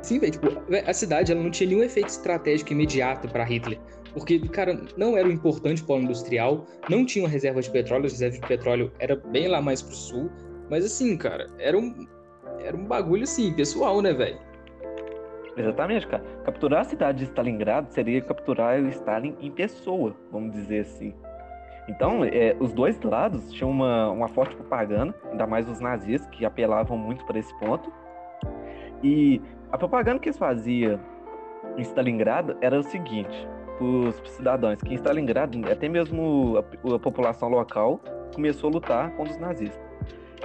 Sim, 0.02 0.20
velho, 0.20 0.32
tipo, 0.32 0.46
a 0.86 0.94
cidade 0.94 1.32
ela 1.32 1.42
não 1.42 1.50
tinha 1.50 1.68
nenhum 1.68 1.82
efeito 1.82 2.08
estratégico 2.08 2.72
imediato 2.72 3.28
para 3.28 3.44
Hitler. 3.44 3.78
Porque, 4.12 4.38
cara, 4.48 4.80
não 4.96 5.16
era 5.16 5.26
um 5.26 5.30
importante 5.30 5.82
polo 5.82 6.02
industrial, 6.02 6.66
não 6.88 7.04
tinha 7.04 7.24
uma 7.24 7.30
reserva 7.30 7.60
de 7.60 7.70
petróleo, 7.70 8.06
as 8.06 8.12
reservas 8.12 8.40
de 8.40 8.46
petróleo 8.46 8.92
era 8.98 9.16
bem 9.16 9.48
lá 9.48 9.60
mais 9.60 9.82
pro 9.82 9.94
sul. 9.94 10.30
Mas 10.68 10.84
assim, 10.84 11.16
cara, 11.16 11.46
era 11.58 11.76
um, 11.76 12.06
era 12.60 12.76
um 12.76 12.84
bagulho 12.84 13.24
assim, 13.24 13.52
pessoal, 13.52 14.00
né, 14.00 14.12
velho? 14.12 14.38
Exatamente, 15.56 16.06
cara. 16.06 16.22
Capturar 16.44 16.80
a 16.80 16.84
cidade 16.84 17.18
de 17.18 17.24
Stalingrado 17.24 17.92
seria 17.92 18.20
capturar 18.22 18.80
o 18.80 18.88
Stalin 18.88 19.36
em 19.40 19.50
pessoa, 19.50 20.14
vamos 20.30 20.52
dizer 20.52 20.80
assim. 20.80 21.14
Então, 21.88 22.24
é, 22.24 22.56
os 22.60 22.72
dois 22.72 23.00
lados 23.00 23.52
tinham 23.52 23.70
uma, 23.70 24.10
uma 24.10 24.28
forte 24.28 24.54
propaganda, 24.54 25.14
ainda 25.30 25.46
mais 25.46 25.68
os 25.68 25.80
nazistas, 25.80 26.28
que 26.30 26.44
apelavam 26.44 26.96
muito 26.96 27.24
para 27.26 27.38
esse 27.38 27.52
ponto. 27.58 27.92
E 29.02 29.40
a 29.72 29.78
propaganda 29.78 30.20
que 30.20 30.28
eles 30.28 30.38
faziam 30.38 31.00
em 31.76 31.82
Stalingrado 31.82 32.56
era 32.60 32.78
o 32.78 32.82
seguinte: 32.82 33.48
os 33.84 34.14
cidadãos, 34.30 34.80
que 34.80 34.92
em 34.92 34.96
Stalingrado, 34.96 35.60
até 35.70 35.88
mesmo 35.88 36.56
a, 36.56 36.94
a 36.94 36.98
população 36.98 37.48
local 37.48 38.00
começou 38.34 38.70
a 38.70 38.72
lutar 38.74 39.10
contra 39.12 39.32
os 39.32 39.38
nazistas. 39.38 39.80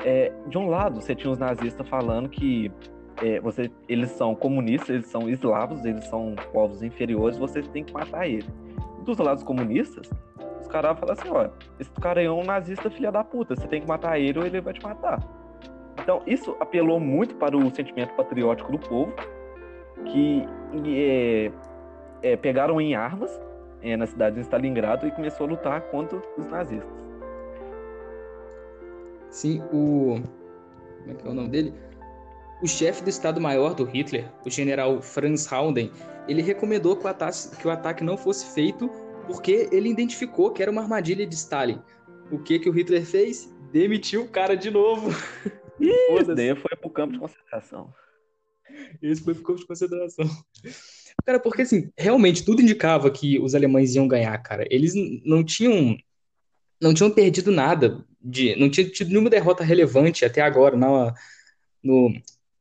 É, 0.03 0.31
de 0.47 0.57
um 0.57 0.67
lado, 0.67 1.01
você 1.01 1.15
tinha 1.15 1.31
os 1.31 1.39
nazistas 1.39 1.87
falando 1.87 2.29
que 2.29 2.71
é, 3.21 3.39
você, 3.39 3.71
eles 3.87 4.11
são 4.11 4.35
comunistas, 4.35 4.89
eles 4.89 5.07
são 5.07 5.29
eslavos, 5.29 5.85
eles 5.85 6.05
são 6.05 6.35
povos 6.51 6.83
inferiores, 6.83 7.37
você 7.37 7.61
tem 7.61 7.83
que 7.83 7.93
matar 7.93 8.27
eles. 8.27 8.47
Dos 9.03 9.17
lados 9.17 9.43
comunistas, 9.43 10.09
os 10.59 10.67
caras 10.67 10.99
falam 10.99 11.13
assim, 11.13 11.29
ó, 11.29 11.49
esse 11.79 11.91
cara 11.91 12.21
é 12.21 12.29
um 12.29 12.43
nazista 12.43 12.89
filha 12.89 13.11
da 13.11 13.23
puta, 13.23 13.55
você 13.55 13.67
tem 13.67 13.81
que 13.81 13.87
matar 13.87 14.19
ele 14.19 14.39
ou 14.39 14.45
ele 14.45 14.59
vai 14.59 14.73
te 14.73 14.83
matar. 14.83 15.19
Então, 16.01 16.21
isso 16.27 16.55
apelou 16.59 16.99
muito 16.99 17.35
para 17.35 17.55
o 17.55 17.73
sentimento 17.73 18.13
patriótico 18.15 18.71
do 18.71 18.79
povo, 18.79 19.13
que 20.05 20.45
é, 20.85 21.51
é, 22.25 22.35
pegaram 22.35 22.81
em 22.81 22.95
armas 22.95 23.39
é, 23.83 23.95
na 23.95 24.07
cidade 24.07 24.35
de 24.35 24.41
Stalingrado 24.41 25.07
e 25.07 25.11
começou 25.11 25.45
a 25.45 25.49
lutar 25.51 25.81
contra 25.91 26.19
os 26.35 26.47
nazistas. 26.47 26.89
Sim, 29.29 29.61
o. 29.71 30.19
Como 31.01 31.11
é 31.11 31.13
que 31.13 31.27
é 31.27 31.29
o 31.29 31.33
nome 31.35 31.49
dele? 31.49 31.73
O 32.63 32.67
chefe 32.67 33.03
do 33.03 33.09
Estado-Maior 33.11 33.75
do 33.75 33.83
Hitler, 33.83 34.31
o 34.43 34.49
general 34.49 35.01
Franz 35.03 35.51
Haunden, 35.51 35.91
ele 36.27 36.41
recomendou 36.41 36.95
que 36.95 37.05
o, 37.05 37.07
ataque, 37.07 37.55
que 37.59 37.67
o 37.67 37.69
ataque 37.69 38.03
não 38.03 38.17
fosse 38.17 38.53
feito 38.55 38.89
porque 39.27 39.69
ele 39.71 39.89
identificou 39.89 40.51
que 40.51 40.63
era 40.63 40.71
uma 40.71 40.81
armadilha 40.81 41.27
de 41.27 41.35
Stalin. 41.35 41.79
O 42.31 42.39
que, 42.39 42.57
que 42.57 42.69
o 42.69 42.71
Hitler 42.71 43.05
fez? 43.05 43.53
Demitiu 43.71 44.23
o 44.23 44.27
cara 44.27 44.55
de 44.55 44.71
novo. 44.71 45.11
Isso 45.79 46.33
daí 46.33 46.55
foi 46.55 46.75
pro 46.77 46.89
campo 46.89 47.13
de 47.13 47.19
concentração. 47.19 47.93
Esse 48.99 49.21
foi 49.21 49.35
pro 49.35 49.43
campo 49.43 49.59
de 49.59 49.67
concentração. 49.67 50.25
Cara, 51.25 51.39
porque 51.39 51.63
assim, 51.63 51.89
realmente 51.97 52.43
tudo 52.45 52.61
indicava 52.61 53.09
que 53.09 53.39
os 53.39 53.55
alemães 53.55 53.95
iam 53.95 54.07
ganhar, 54.07 54.37
cara. 54.39 54.65
Eles 54.69 54.93
não 55.25 55.43
tinham 55.43 55.97
não 56.81 56.93
tinham 56.93 57.09
perdido 57.09 57.51
nada 57.51 58.05
de 58.21 58.55
não 58.57 58.69
tinha 58.69 58.87
tido 58.87 59.09
nenhuma 59.09 59.29
derrota 59.29 59.63
relevante 59.63 60.25
até 60.25 60.41
agora 60.41 60.77
na, 60.77 61.13
no 61.83 62.11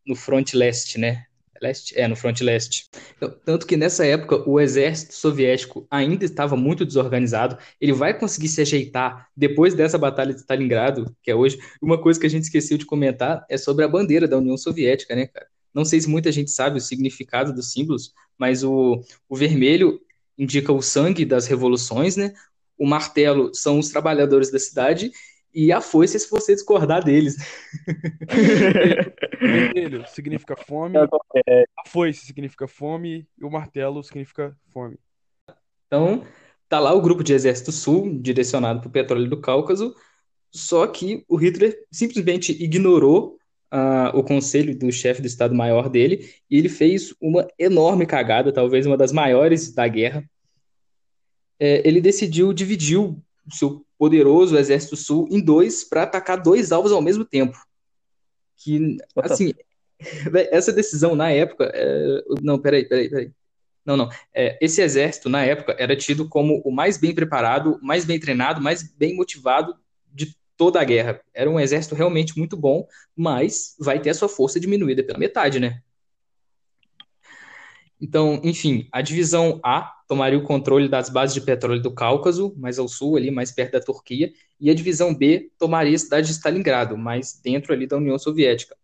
no 0.06 0.14
front 0.14 0.54
leste, 0.54 0.98
né? 0.98 1.26
Leste? 1.60 1.98
É, 1.98 2.06
no 2.08 2.16
front 2.16 2.40
leste. 2.40 2.88
Então, 3.16 3.34
tanto 3.44 3.66
que 3.66 3.76
nessa 3.76 4.04
época 4.04 4.48
o 4.48 4.60
exército 4.60 5.14
soviético 5.14 5.86
ainda 5.90 6.24
estava 6.24 6.56
muito 6.56 6.84
desorganizado. 6.84 7.56
Ele 7.80 7.92
vai 7.92 8.18
conseguir 8.18 8.48
se 8.48 8.60
ajeitar 8.60 9.28
depois 9.36 9.74
dessa 9.74 9.96
batalha 9.96 10.34
de 10.34 10.40
Stalingrado, 10.40 11.16
que 11.22 11.30
é 11.30 11.34
hoje. 11.34 11.58
Uma 11.80 12.00
coisa 12.00 12.20
que 12.20 12.26
a 12.26 12.30
gente 12.30 12.44
esqueceu 12.44 12.76
de 12.76 12.84
comentar 12.84 13.46
é 13.48 13.56
sobre 13.56 13.84
a 13.84 13.88
bandeira 13.88 14.28
da 14.28 14.36
União 14.38 14.56
Soviética, 14.58 15.14
né, 15.14 15.26
cara? 15.26 15.46
Não 15.74 15.84
sei 15.84 16.00
se 16.00 16.08
muita 16.08 16.30
gente 16.30 16.50
sabe 16.50 16.78
o 16.78 16.80
significado 16.80 17.52
dos 17.52 17.72
símbolos, 17.72 18.14
mas 18.38 18.62
o, 18.62 19.02
o 19.28 19.36
vermelho 19.36 20.00
indica 20.38 20.72
o 20.72 20.80
sangue 20.80 21.24
das 21.24 21.46
revoluções, 21.46 22.16
né? 22.16 22.32
O 22.78 22.86
martelo 22.86 23.54
são 23.54 23.78
os 23.78 23.88
trabalhadores 23.88 24.50
da 24.50 24.58
cidade 24.58 25.10
e 25.52 25.72
a 25.72 25.80
foice 25.80 26.18
se 26.18 26.30
você 26.30 26.54
discordar 26.54 27.04
deles. 27.04 27.36
vermelho 29.40 30.04
significa 30.08 30.56
fome, 30.56 30.96
a 30.98 31.88
foice 31.88 32.26
significa 32.26 32.66
fome 32.66 33.26
e 33.38 33.44
o 33.44 33.50
martelo 33.50 34.02
significa 34.02 34.56
fome. 34.72 34.98
Então, 35.86 36.24
tá 36.68 36.80
lá 36.80 36.92
o 36.92 37.00
grupo 37.00 37.22
de 37.22 37.32
exército 37.32 37.70
sul, 37.70 38.18
direcionado 38.20 38.80
para 38.80 38.88
o 38.88 38.92
petróleo 38.92 39.28
do 39.28 39.40
Cáucaso, 39.40 39.94
só 40.50 40.86
que 40.86 41.24
o 41.28 41.36
Hitler 41.36 41.84
simplesmente 41.90 42.52
ignorou 42.62 43.38
o 44.14 44.22
conselho 44.22 44.76
do 44.78 44.90
chefe 44.92 45.20
do 45.20 45.26
Estado-Maior 45.26 45.88
dele 45.88 46.30
e 46.50 46.58
ele 46.58 46.68
fez 46.68 47.14
uma 47.20 47.46
enorme 47.58 48.06
cagada, 48.06 48.52
talvez 48.52 48.86
uma 48.86 48.96
das 48.96 49.12
maiores 49.12 49.72
da 49.72 49.88
guerra. 49.88 50.24
É, 51.58 51.86
ele 51.86 52.00
decidiu 52.00 52.52
dividir 52.52 52.98
o 52.98 53.20
seu 53.50 53.84
poderoso 53.98 54.56
exército 54.56 54.96
sul 54.96 55.28
em 55.30 55.40
dois 55.40 55.84
para 55.84 56.02
atacar 56.02 56.40
dois 56.40 56.72
alvos 56.72 56.92
ao 56.92 57.02
mesmo 57.02 57.24
tempo. 57.24 57.58
Que, 58.56 58.96
assim, 59.16 59.52
essa 60.50 60.72
decisão 60.72 61.16
na 61.16 61.30
época. 61.30 61.70
É... 61.74 62.22
Não, 62.42 62.58
peraí, 62.58 62.84
peraí, 62.84 63.08
peraí. 63.08 63.32
Não, 63.84 63.96
não. 63.96 64.08
É, 64.32 64.58
esse 64.60 64.80
exército, 64.80 65.28
na 65.28 65.44
época, 65.44 65.76
era 65.78 65.94
tido 65.94 66.28
como 66.28 66.62
o 66.64 66.70
mais 66.70 66.96
bem 66.96 67.14
preparado, 67.14 67.78
mais 67.82 68.04
bem 68.04 68.18
treinado, 68.18 68.60
mais 68.60 68.82
bem 68.82 69.14
motivado 69.14 69.76
de 70.12 70.34
toda 70.57 70.80
a 70.80 70.84
guerra. 70.84 71.20
Era 71.32 71.50
um 71.50 71.59
exército 71.59 71.94
realmente 71.94 72.36
muito 72.38 72.57
bom, 72.57 72.86
mas 73.16 73.74
vai 73.78 74.00
ter 74.00 74.11
a 74.11 74.14
sua 74.14 74.28
força 74.28 74.61
diminuída 74.61 75.02
pela 75.02 75.18
metade, 75.18 75.59
né? 75.59 75.80
Então, 78.00 78.40
enfim, 78.44 78.88
a 78.92 79.00
divisão 79.00 79.61
A 79.64 79.90
tomaria 80.07 80.38
o 80.38 80.42
controle 80.42 80.88
das 80.88 81.09
bases 81.09 81.32
de 81.32 81.40
petróleo 81.40 81.80
do 81.80 81.94
Cáucaso, 81.94 82.55
mais 82.57 82.78
ao 82.78 82.88
sul, 82.88 83.16
ali 83.16 83.30
mais 83.30 83.50
perto 83.50 83.72
da 83.72 83.80
Turquia, 83.80 84.32
e 84.61 84.68
a 84.70 84.74
divisão 84.74 85.14
B 85.14 85.50
tomaria 85.59 85.94
a 85.94 85.98
cidade 85.98 86.26
de 86.26 86.34
Stalingrado, 86.34 86.98
mais 86.98 87.40
dentro 87.42 87.72
ali 87.72 87.86
da 87.86 87.96
União 87.96 88.18
Soviética. 88.18 88.76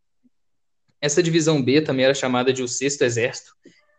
Essa 1.01 1.23
divisão 1.23 1.63
B 1.63 1.81
também 1.81 2.05
era 2.05 2.15
chamada 2.15 2.53
de 2.53 2.63
o 2.63 2.69
Sexto 2.69 3.03
Exército, 3.03 3.55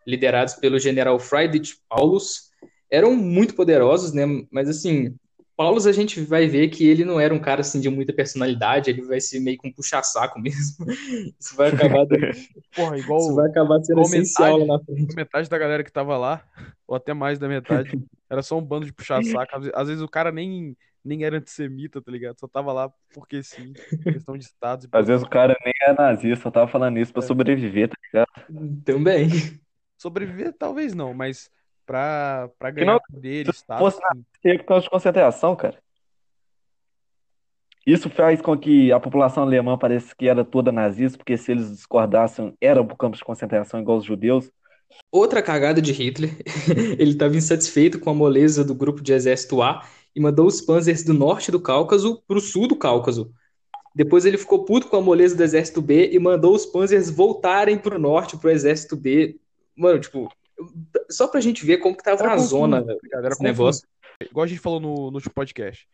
liderados 0.05 0.55
pelo 0.55 0.80
general 0.80 1.19
Friedrich 1.19 1.78
Paulus. 1.88 2.51
Eram 2.89 3.15
muito 3.15 3.53
poderosos, 3.53 4.13
né? 4.13 4.26
Mas 4.51 4.69
assim, 4.69 5.15
Paulus 5.62 5.86
a 5.86 5.91
gente 5.91 6.20
vai 6.22 6.47
ver 6.47 6.70
que 6.70 6.89
ele 6.89 7.05
não 7.05 7.20
era 7.20 7.32
um 7.32 7.39
cara 7.39 7.62
assim 7.62 7.80
de 7.80 7.88
muita 7.88 8.12
personalidade, 8.12 8.89
ele 8.89 9.03
vai 9.03 9.22
ser 9.22 9.39
meio 9.39 9.59
que 9.59 9.68
um 9.68 9.72
puxa-saco 9.72 10.39
mesmo. 10.41 10.88
Isso 11.39 11.55
vai 11.55 11.70
acabar. 11.70 12.07
Porra, 12.74 12.97
igual, 12.97 13.20
Isso 13.20 13.36
vai 13.36 13.47
acabar 13.47 13.84
sendo 13.84 14.01
essencial 14.01 14.57
metade, 14.57 14.68
na 14.68 14.80
frente. 14.80 15.16
Metade 15.16 15.49
da 15.49 15.57
galera 15.59 15.84
que 15.84 15.91
tava 15.91 16.18
lá, 16.18 16.43
ou 16.88 16.95
até 16.95 17.14
mais 17.14 17.38
da 17.38 17.47
metade, 17.47 17.95
era 18.28 18.41
só 18.41 18.57
um 18.57 18.62
bando 18.62 18.88
de 18.88 18.93
puxa-saco. 18.93 19.55
Às, 19.55 19.70
às 19.72 19.88
vezes 19.88 20.01
o 20.01 20.07
cara 20.07 20.32
nem, 20.32 20.76
nem 21.05 21.24
era 21.24 21.38
antissemita, 21.38 22.01
tá 22.01 22.12
ligado? 22.12 22.39
Só 22.39 22.47
tava 22.47 22.74
lá 22.74 22.91
porque 23.14 23.43
sim, 23.43 23.72
questão 24.12 24.36
de 24.36 24.45
status. 24.45 24.88
Às 24.91 25.05
vezes 25.05 25.24
o 25.24 25.30
cara 25.30 25.55
nem 25.64 25.74
é 25.84 25.93
nazista, 25.93 26.41
só 26.43 26.49
tava 26.49 26.68
falando 26.68 26.97
isso 26.97 27.14
pra 27.14 27.22
É. 27.22 27.28
sobreviver, 27.28 27.88
tá 27.89 27.95
ligado? 28.03 28.28
Também. 28.84 29.30
Sobreviver, 29.97 30.53
talvez 30.57 30.95
não, 30.95 31.14
mas 31.14 31.51
pra, 31.86 32.49
pra 32.59 32.71
Que 32.71 32.79
ganhar 32.82 32.93
não- 32.93 32.99
poder, 33.09 33.45
se 33.47 33.51
status, 33.51 33.79
fosse 33.84 34.01
na- 34.01 34.21
Teve 34.41 34.59
por 34.59 34.65
causa 34.65 34.84
de 34.84 34.89
concentração, 34.89 35.55
cara. 35.55 35.77
Isso 37.86 38.09
faz 38.09 38.41
com 38.41 38.57
que 38.57 38.91
a 38.91 38.99
população 38.99 39.43
alemã 39.43 39.77
pareça 39.77 40.13
que 40.15 40.27
era 40.27 40.45
toda 40.45 40.71
nazista, 40.71 41.17
porque 41.17 41.36
se 41.38 41.51
eles 41.51 41.69
discordassem, 41.71 42.55
eram 42.61 42.86
pro 42.86 42.95
campo 42.95 43.17
de 43.17 43.23
concentração 43.23 43.79
igual 43.79 43.97
os 43.97 44.05
judeus. 44.05 44.51
Outra 45.11 45.41
cagada 45.41 45.82
de 45.82 45.91
Hitler. 45.91 46.29
Ele 46.99 47.11
estava 47.11 47.36
insatisfeito 47.36 47.99
com 47.99 48.09
a 48.09 48.13
moleza 48.13 48.63
do 48.63 48.75
grupo 48.75 49.01
de 49.01 49.13
exército 49.13 49.61
A 49.61 49.84
e 50.15 50.19
mandou 50.19 50.45
os 50.45 50.61
panzers 50.61 51.03
do 51.03 51.13
norte 51.13 51.49
do 51.49 51.59
Cáucaso 51.61 52.21
para 52.27 52.38
o 52.38 52.41
sul 52.41 52.67
do 52.67 52.75
Cáucaso. 52.75 53.34
Depois 53.95 54.25
ele 54.25 54.38
ficou 54.38 54.63
puto 54.63 54.88
com 54.88 54.97
a 54.97 55.01
moleza 55.01 55.36
do 55.36 55.43
exército 55.43 55.82
B 55.82 56.11
e 56.13 56.19
mandou 56.19 56.53
os 56.55 56.65
panzers 56.65 57.09
voltarem 57.09 57.77
para 57.77 57.95
o 57.95 57.99
norte, 57.99 58.38
para 58.38 58.47
o 58.47 58.51
exército 58.51 58.95
B. 58.95 59.38
Mano, 59.75 59.99
tipo, 59.99 60.32
só 61.09 61.28
pra 61.28 61.39
gente 61.41 61.66
ver 61.66 61.78
como 61.78 61.95
que 61.95 62.03
tava 62.03 62.20
Era 62.20 62.30
na 62.30 62.36
confuso, 62.36 62.49
zona 62.49 62.86
tá 62.86 62.93
ligado? 63.03 63.26
Era 63.26 63.34
esse 63.34 63.43
negócio. 63.43 63.88
igual 64.22 64.43
a 64.43 64.47
gente 64.47 64.59
falou 64.59 64.80
no, 64.80 64.95
no 65.12 65.16
último 65.16 65.34
podcast. 65.34 65.88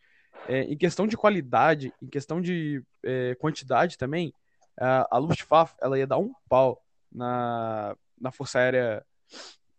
É, 0.46 0.62
em 0.62 0.76
questão 0.76 1.06
de 1.06 1.16
qualidade, 1.16 1.92
em 2.00 2.06
questão 2.06 2.40
de 2.40 2.82
é, 3.02 3.34
quantidade 3.36 3.98
também, 3.98 4.32
a, 4.78 5.16
a 5.16 5.18
Luftwaffe 5.18 5.74
ela 5.80 5.98
ia 5.98 6.06
dar 6.06 6.18
um 6.18 6.32
pau 6.48 6.82
na, 7.12 7.96
na 8.20 8.30
Força 8.30 8.58
Aérea 8.58 9.04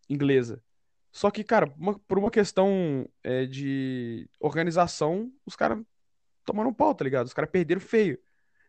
inglesa. 0.10 0.62
Só 1.12 1.32
que, 1.32 1.44
cara, 1.44 1.74
uma- 1.78 1.98
por 2.00 2.20
uma 2.20 2.30
questão 2.30 3.08
é, 3.24 3.46
de 3.46 4.30
organização, 4.40 5.32
os 5.46 5.56
caras 5.56 5.80
tomaram 6.46 6.70
um 6.70 6.74
pau, 6.74 6.94
tá 6.94 7.04
ligado? 7.04 7.26
Os 7.28 7.34
caras 7.34 7.50
perderam 7.50 7.82
feio. 7.82 8.20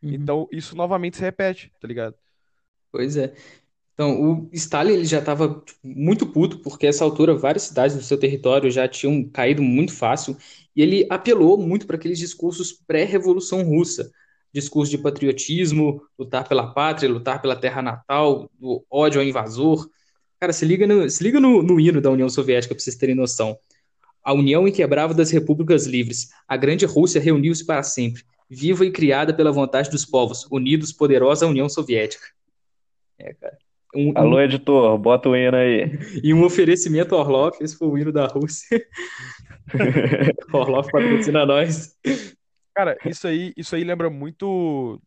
Uhum. 0.02 0.12
Então, 0.12 0.48
isso 0.50 0.74
novamente 0.76 1.16
se 1.16 1.22
repete, 1.22 1.70
tá 1.80 1.86
ligado? 1.86 2.14
Pois 2.90 3.16
é. 3.16 3.34
Então, 4.00 4.18
o 4.18 4.48
Stalin 4.54 4.94
ele 4.94 5.04
já 5.04 5.18
estava 5.18 5.62
muito 5.84 6.24
puto, 6.24 6.60
porque 6.60 6.86
essa 6.86 7.04
altura 7.04 7.36
várias 7.36 7.64
cidades 7.64 7.94
do 7.94 8.02
seu 8.02 8.16
território 8.16 8.70
já 8.70 8.88
tinham 8.88 9.28
caído 9.28 9.60
muito 9.60 9.92
fácil, 9.92 10.38
e 10.74 10.80
ele 10.80 11.06
apelou 11.10 11.58
muito 11.58 11.86
para 11.86 11.96
aqueles 11.96 12.18
discursos 12.18 12.72
pré-revolução 12.72 13.62
russa, 13.62 14.10
discurso 14.54 14.90
de 14.90 14.96
patriotismo, 14.96 16.00
lutar 16.18 16.48
pela 16.48 16.72
pátria, 16.72 17.10
lutar 17.10 17.42
pela 17.42 17.54
terra 17.54 17.82
natal, 17.82 18.50
do 18.58 18.82
ódio 18.90 19.20
ao 19.20 19.26
invasor. 19.26 19.86
Cara, 20.40 20.54
se 20.54 20.64
liga 20.64 20.86
no, 20.86 21.10
se 21.10 21.22
liga 21.22 21.38
no, 21.38 21.62
no 21.62 21.78
hino 21.78 22.00
da 22.00 22.10
União 22.10 22.30
Soviética 22.30 22.74
para 22.74 22.82
vocês 22.82 22.96
terem 22.96 23.14
noção. 23.14 23.58
A 24.24 24.32
união 24.32 24.66
inquebrável 24.66 25.14
das 25.14 25.30
repúblicas 25.30 25.84
livres, 25.84 26.30
a 26.48 26.56
grande 26.56 26.86
Rússia 26.86 27.20
reuniu-se 27.20 27.66
para 27.66 27.82
sempre, 27.82 28.22
viva 28.48 28.82
e 28.82 28.90
criada 28.90 29.34
pela 29.34 29.52
vontade 29.52 29.90
dos 29.90 30.06
povos, 30.06 30.46
unidos, 30.50 30.90
poderosa 30.90 31.46
União 31.46 31.68
Soviética. 31.68 32.24
É, 33.18 33.34
cara. 33.34 33.58
Um, 33.94 34.12
Alô, 34.16 34.40
editor, 34.40 34.96
bota 34.98 35.28
o 35.28 35.36
hino 35.36 35.56
aí. 35.56 35.90
e 36.22 36.32
um 36.32 36.44
oferecimento 36.44 37.14
Orlov, 37.14 37.56
esse 37.60 37.76
foi 37.76 37.88
o 37.88 37.98
hino 37.98 38.12
da 38.12 38.26
Rússia. 38.26 38.86
Orlov 40.52 40.88
patrocina 40.90 41.44
nós. 41.44 41.98
Cara, 42.74 42.96
isso 43.04 43.26
aí, 43.26 43.52
isso 43.56 43.74
aí 43.74 43.82
lembra 43.82 44.08
muito 44.08 45.02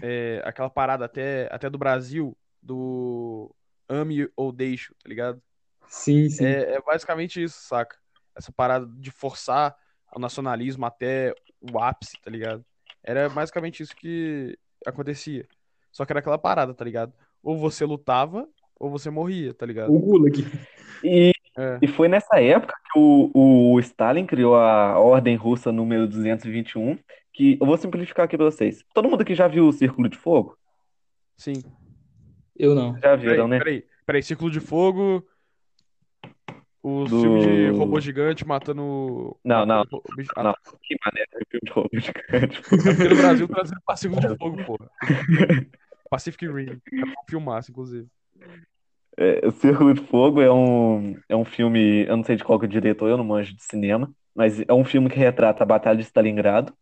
é, 0.00 0.40
aquela 0.44 0.70
parada 0.70 1.04
até, 1.04 1.48
até 1.50 1.68
do 1.68 1.76
Brasil, 1.76 2.36
do 2.62 3.52
ame 3.88 4.28
ou 4.36 4.52
deixo, 4.52 4.94
tá 5.02 5.08
ligado? 5.08 5.42
Sim, 5.88 6.28
sim. 6.28 6.44
É, 6.44 6.74
é 6.74 6.80
basicamente 6.80 7.42
isso, 7.42 7.58
saca? 7.60 7.96
Essa 8.36 8.52
parada 8.52 8.86
de 8.86 9.10
forçar 9.10 9.74
o 10.14 10.20
nacionalismo 10.20 10.86
até 10.86 11.34
o 11.60 11.78
ápice, 11.78 12.12
tá 12.22 12.30
ligado? 12.30 12.64
Era 13.02 13.28
basicamente 13.28 13.82
isso 13.82 13.96
que 13.96 14.56
acontecia. 14.86 15.46
Só 15.90 16.04
que 16.04 16.12
era 16.12 16.20
aquela 16.20 16.38
parada, 16.38 16.72
tá 16.72 16.84
ligado? 16.84 17.12
Ou 17.42 17.56
você 17.56 17.84
lutava, 17.84 18.46
ou 18.78 18.90
você 18.90 19.10
morria, 19.10 19.54
tá 19.54 19.64
ligado? 19.66 19.92
O 19.92 19.98
Gulag. 19.98 20.44
E, 21.04 21.32
É. 21.56 21.78
e 21.82 21.86
foi 21.86 22.08
nessa 22.08 22.40
época 22.40 22.74
que 22.92 22.98
o, 22.98 23.30
o 23.74 23.80
Stalin 23.80 24.26
criou 24.26 24.54
a 24.56 24.98
Ordem 24.98 25.36
Russa 25.36 25.70
número 25.72 26.06
221, 26.08 26.98
que 27.32 27.56
eu 27.60 27.66
vou 27.66 27.76
simplificar 27.76 28.24
aqui 28.24 28.36
pra 28.36 28.46
vocês. 28.46 28.82
Todo 28.94 29.08
mundo 29.08 29.22
aqui 29.22 29.34
já 29.34 29.46
viu 29.48 29.66
o 29.68 29.72
Círculo 29.72 30.08
de 30.08 30.16
Fogo? 30.18 30.56
Sim. 31.36 31.62
Eu 32.56 32.74
não. 32.74 32.94
Já 32.94 33.00
Peraí, 33.16 33.18
viram, 33.28 33.46
né? 33.48 33.58
peraí, 33.58 33.84
peraí. 34.04 34.22
Círculo 34.22 34.50
de 34.50 34.58
Fogo. 34.60 35.24
Os 36.82 37.10
Do- 37.10 37.20
filmes 37.20 37.44
de 37.44 37.68
robô 37.70 38.00
gigante 38.00 38.46
matando. 38.46 39.36
Não, 39.44 39.66
não. 39.66 39.82
o 39.82 40.02
Ah, 40.36 40.42
Não. 40.44 40.54
Que 40.82 40.96
mané, 41.04 41.22
é 41.22 41.44
filme 41.50 41.60
de 41.64 41.70
robô 41.72 41.88
gigante. 41.92 42.62
É 42.72 42.86
porque 42.86 43.08
no 43.08 43.16
Brasil 43.16 43.48
traziram 43.48 43.80
pra 43.84 43.96
Círculo 43.96 44.20
de 44.28 44.36
Fogo, 44.38 44.64
porra. 44.64 44.90
Pacific 46.08 46.46
Rim. 46.46 46.80
É 46.92 47.04
um 47.04 47.28
filmaço, 47.28 47.70
inclusive. 47.70 48.06
É, 49.16 49.46
o 49.46 49.50
Círculo 49.50 49.92
de 49.92 50.00
Fogo 50.02 50.40
é 50.40 50.52
um, 50.52 51.16
é 51.28 51.34
um 51.34 51.44
filme, 51.44 52.06
eu 52.06 52.16
não 52.16 52.24
sei 52.24 52.36
de 52.36 52.44
qual 52.44 52.58
que 52.58 52.66
é 52.66 52.68
o 52.68 52.70
diretor, 52.70 53.08
eu 53.08 53.16
não 53.16 53.24
manjo 53.24 53.54
de 53.54 53.64
cinema, 53.64 54.12
mas 54.34 54.60
é 54.60 54.72
um 54.72 54.84
filme 54.84 55.10
que 55.10 55.18
retrata 55.18 55.62
a 55.62 55.66
Batalha 55.66 55.98
de 55.98 56.04
Stalingrado. 56.04 56.72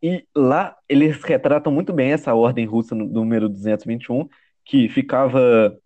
E 0.00 0.24
lá 0.34 0.76
eles 0.88 1.22
retratam 1.22 1.72
muito 1.72 1.92
bem 1.92 2.12
essa 2.12 2.34
ordem 2.34 2.64
russa 2.64 2.94
número 2.94 3.48
221, 3.48 4.28
que 4.64 4.88
ficava 4.88 5.76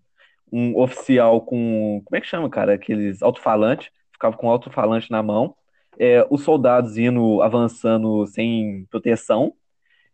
um 0.52 0.78
oficial 0.78 1.40
com, 1.40 2.02
como 2.04 2.16
é 2.16 2.20
que 2.20 2.26
chama, 2.26 2.48
cara? 2.50 2.74
Aqueles 2.74 3.22
alto-falante, 3.22 3.90
ficava 4.12 4.36
com 4.36 4.50
alto-falante 4.50 5.10
na 5.10 5.22
mão, 5.22 5.54
é, 5.98 6.26
os 6.30 6.42
soldados 6.42 6.98
indo 6.98 7.40
avançando 7.42 8.26
sem 8.26 8.86
proteção 8.90 9.54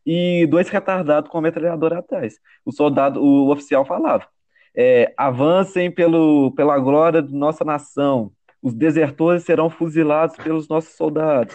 e 0.04 0.46
dois 0.46 0.68
retardados 0.68 1.30
com 1.30 1.38
a 1.38 1.42
metralhadora 1.42 1.98
atrás. 1.98 2.38
O 2.64 2.72
soldado, 2.72 3.22
o 3.22 3.50
oficial 3.50 3.84
falava: 3.84 4.26
é, 4.74 5.12
avancem 5.16 5.90
pelo, 5.90 6.52
pela 6.52 6.78
glória 6.78 7.22
de 7.22 7.34
nossa 7.34 7.64
nação. 7.64 8.32
Os 8.62 8.74
desertores 8.74 9.44
serão 9.44 9.68
fuzilados 9.68 10.36
pelos 10.36 10.68
nossos 10.68 10.94
soldados. 10.94 11.54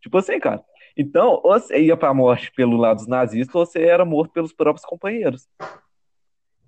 Tipo 0.00 0.18
assim, 0.18 0.38
cara. 0.38 0.62
Então, 0.96 1.40
ou 1.44 1.52
você 1.52 1.78
ia 1.78 1.96
pra 1.96 2.14
morte 2.14 2.50
pelo 2.52 2.76
lado 2.76 2.96
dos 2.98 3.06
nazistas, 3.06 3.54
ou 3.54 3.66
você 3.66 3.82
era 3.82 4.04
morto 4.04 4.32
pelos 4.32 4.52
próprios 4.52 4.84
companheiros. 4.84 5.46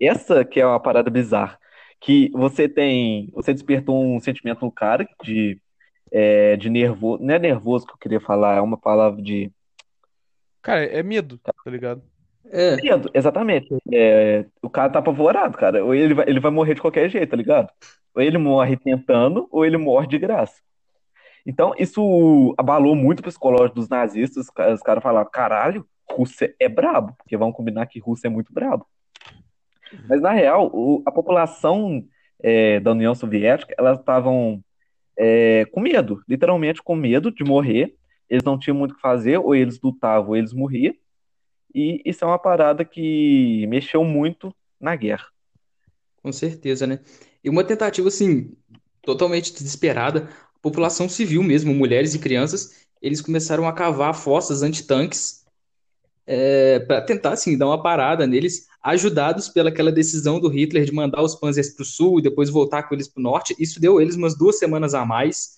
Essa 0.00 0.44
que 0.44 0.60
é 0.60 0.66
uma 0.66 0.80
parada 0.80 1.10
bizarra. 1.10 1.58
Que 2.00 2.30
você 2.32 2.68
tem. 2.68 3.30
Você 3.34 3.52
despertou 3.52 4.04
um 4.04 4.20
sentimento 4.20 4.64
no 4.64 4.70
cara 4.70 5.08
de, 5.22 5.60
é, 6.12 6.56
de 6.56 6.70
nervoso. 6.70 7.22
Não 7.22 7.34
é 7.34 7.38
nervoso 7.38 7.86
que 7.86 7.92
eu 7.92 7.98
queria 7.98 8.20
falar, 8.20 8.56
é 8.56 8.60
uma 8.60 8.76
palavra 8.78 9.20
de. 9.22 9.50
Cara, 10.68 10.84
é 10.84 11.02
medo, 11.02 11.38
tá 11.38 11.50
ligado? 11.64 12.02
É, 12.50 12.76
Medo, 12.76 13.10
exatamente. 13.14 13.74
É, 13.90 14.44
o 14.60 14.68
cara 14.68 14.90
tá 14.90 14.98
apavorado, 14.98 15.56
cara. 15.56 15.82
Ou 15.82 15.94
ele 15.94 16.12
vai, 16.12 16.28
ele 16.28 16.40
vai 16.40 16.50
morrer 16.50 16.74
de 16.74 16.82
qualquer 16.82 17.08
jeito, 17.08 17.30
tá 17.30 17.36
ligado? 17.38 17.70
Ou 18.14 18.20
ele 18.20 18.36
morre 18.36 18.76
tentando, 18.76 19.48
ou 19.50 19.64
ele 19.64 19.78
morre 19.78 20.06
de 20.06 20.18
graça. 20.18 20.60
Então, 21.46 21.72
isso 21.78 22.54
abalou 22.58 22.94
muito 22.94 23.20
o 23.20 23.22
psicológico 23.22 23.76
dos 23.76 23.88
nazistas. 23.88 24.44
Os 24.48 24.82
caras, 24.82 25.02
falaram, 25.02 25.30
caralho, 25.30 25.86
Rússia 26.10 26.54
é 26.60 26.68
brabo. 26.68 27.14
Porque 27.16 27.34
vamos 27.34 27.56
combinar 27.56 27.86
que 27.86 27.98
Rússia 27.98 28.26
é 28.26 28.30
muito 28.30 28.52
brabo. 28.52 28.86
Mas, 30.06 30.20
na 30.20 30.32
real, 30.32 30.68
o- 30.70 31.02
a 31.06 31.10
população 31.10 32.04
é, 32.42 32.78
da 32.78 32.90
União 32.90 33.14
Soviética, 33.14 33.74
elas 33.78 33.98
estavam 33.98 34.62
é, 35.18 35.64
com 35.72 35.80
medo. 35.80 36.22
Literalmente 36.28 36.82
com 36.82 36.94
medo 36.94 37.32
de 37.32 37.42
morrer. 37.42 37.94
Eles 38.28 38.44
não 38.44 38.58
tinham 38.58 38.76
muito 38.76 38.92
o 38.92 38.94
que 38.96 39.00
fazer. 39.00 39.38
Ou 39.38 39.54
eles 39.54 39.80
lutavam, 39.80 40.30
ou 40.30 40.36
eles 40.36 40.52
morriam. 40.52 40.94
E 41.74 42.02
isso 42.04 42.24
é 42.24 42.28
uma 42.28 42.38
parada 42.38 42.84
que 42.84 43.66
mexeu 43.68 44.04
muito 44.04 44.54
na 44.80 44.96
guerra. 44.96 45.26
com 46.22 46.32
certeza, 46.32 46.86
né? 46.86 47.00
E 47.42 47.48
uma 47.50 47.64
tentativa, 47.64 48.08
assim, 48.08 48.56
totalmente 49.02 49.52
desesperada, 49.52 50.28
a 50.56 50.58
população 50.60 51.08
civil 51.08 51.42
mesmo, 51.42 51.74
mulheres 51.74 52.14
e 52.14 52.18
crianças, 52.18 52.86
eles 53.00 53.20
começaram 53.20 53.66
a 53.68 53.72
cavar 53.72 54.14
fossas 54.14 54.62
antitanques 54.62 55.44
é, 56.26 56.80
para 56.80 57.02
tentar, 57.02 57.32
assim, 57.32 57.56
dar 57.58 57.66
uma 57.66 57.82
parada 57.82 58.26
neles, 58.26 58.66
ajudados 58.82 59.48
pelaquela 59.48 59.92
decisão 59.92 60.40
do 60.40 60.48
Hitler 60.48 60.84
de 60.84 60.92
mandar 60.92 61.22
os 61.22 61.34
panzers 61.34 61.70
para 61.74 61.82
o 61.82 61.86
sul 61.86 62.18
e 62.18 62.22
depois 62.22 62.50
voltar 62.50 62.84
com 62.84 62.94
eles 62.94 63.08
para 63.08 63.20
o 63.20 63.22
norte. 63.22 63.56
Isso 63.58 63.80
deu 63.80 64.00
eles 64.00 64.16
umas 64.16 64.36
duas 64.36 64.58
semanas 64.58 64.94
a 64.94 65.04
mais. 65.06 65.57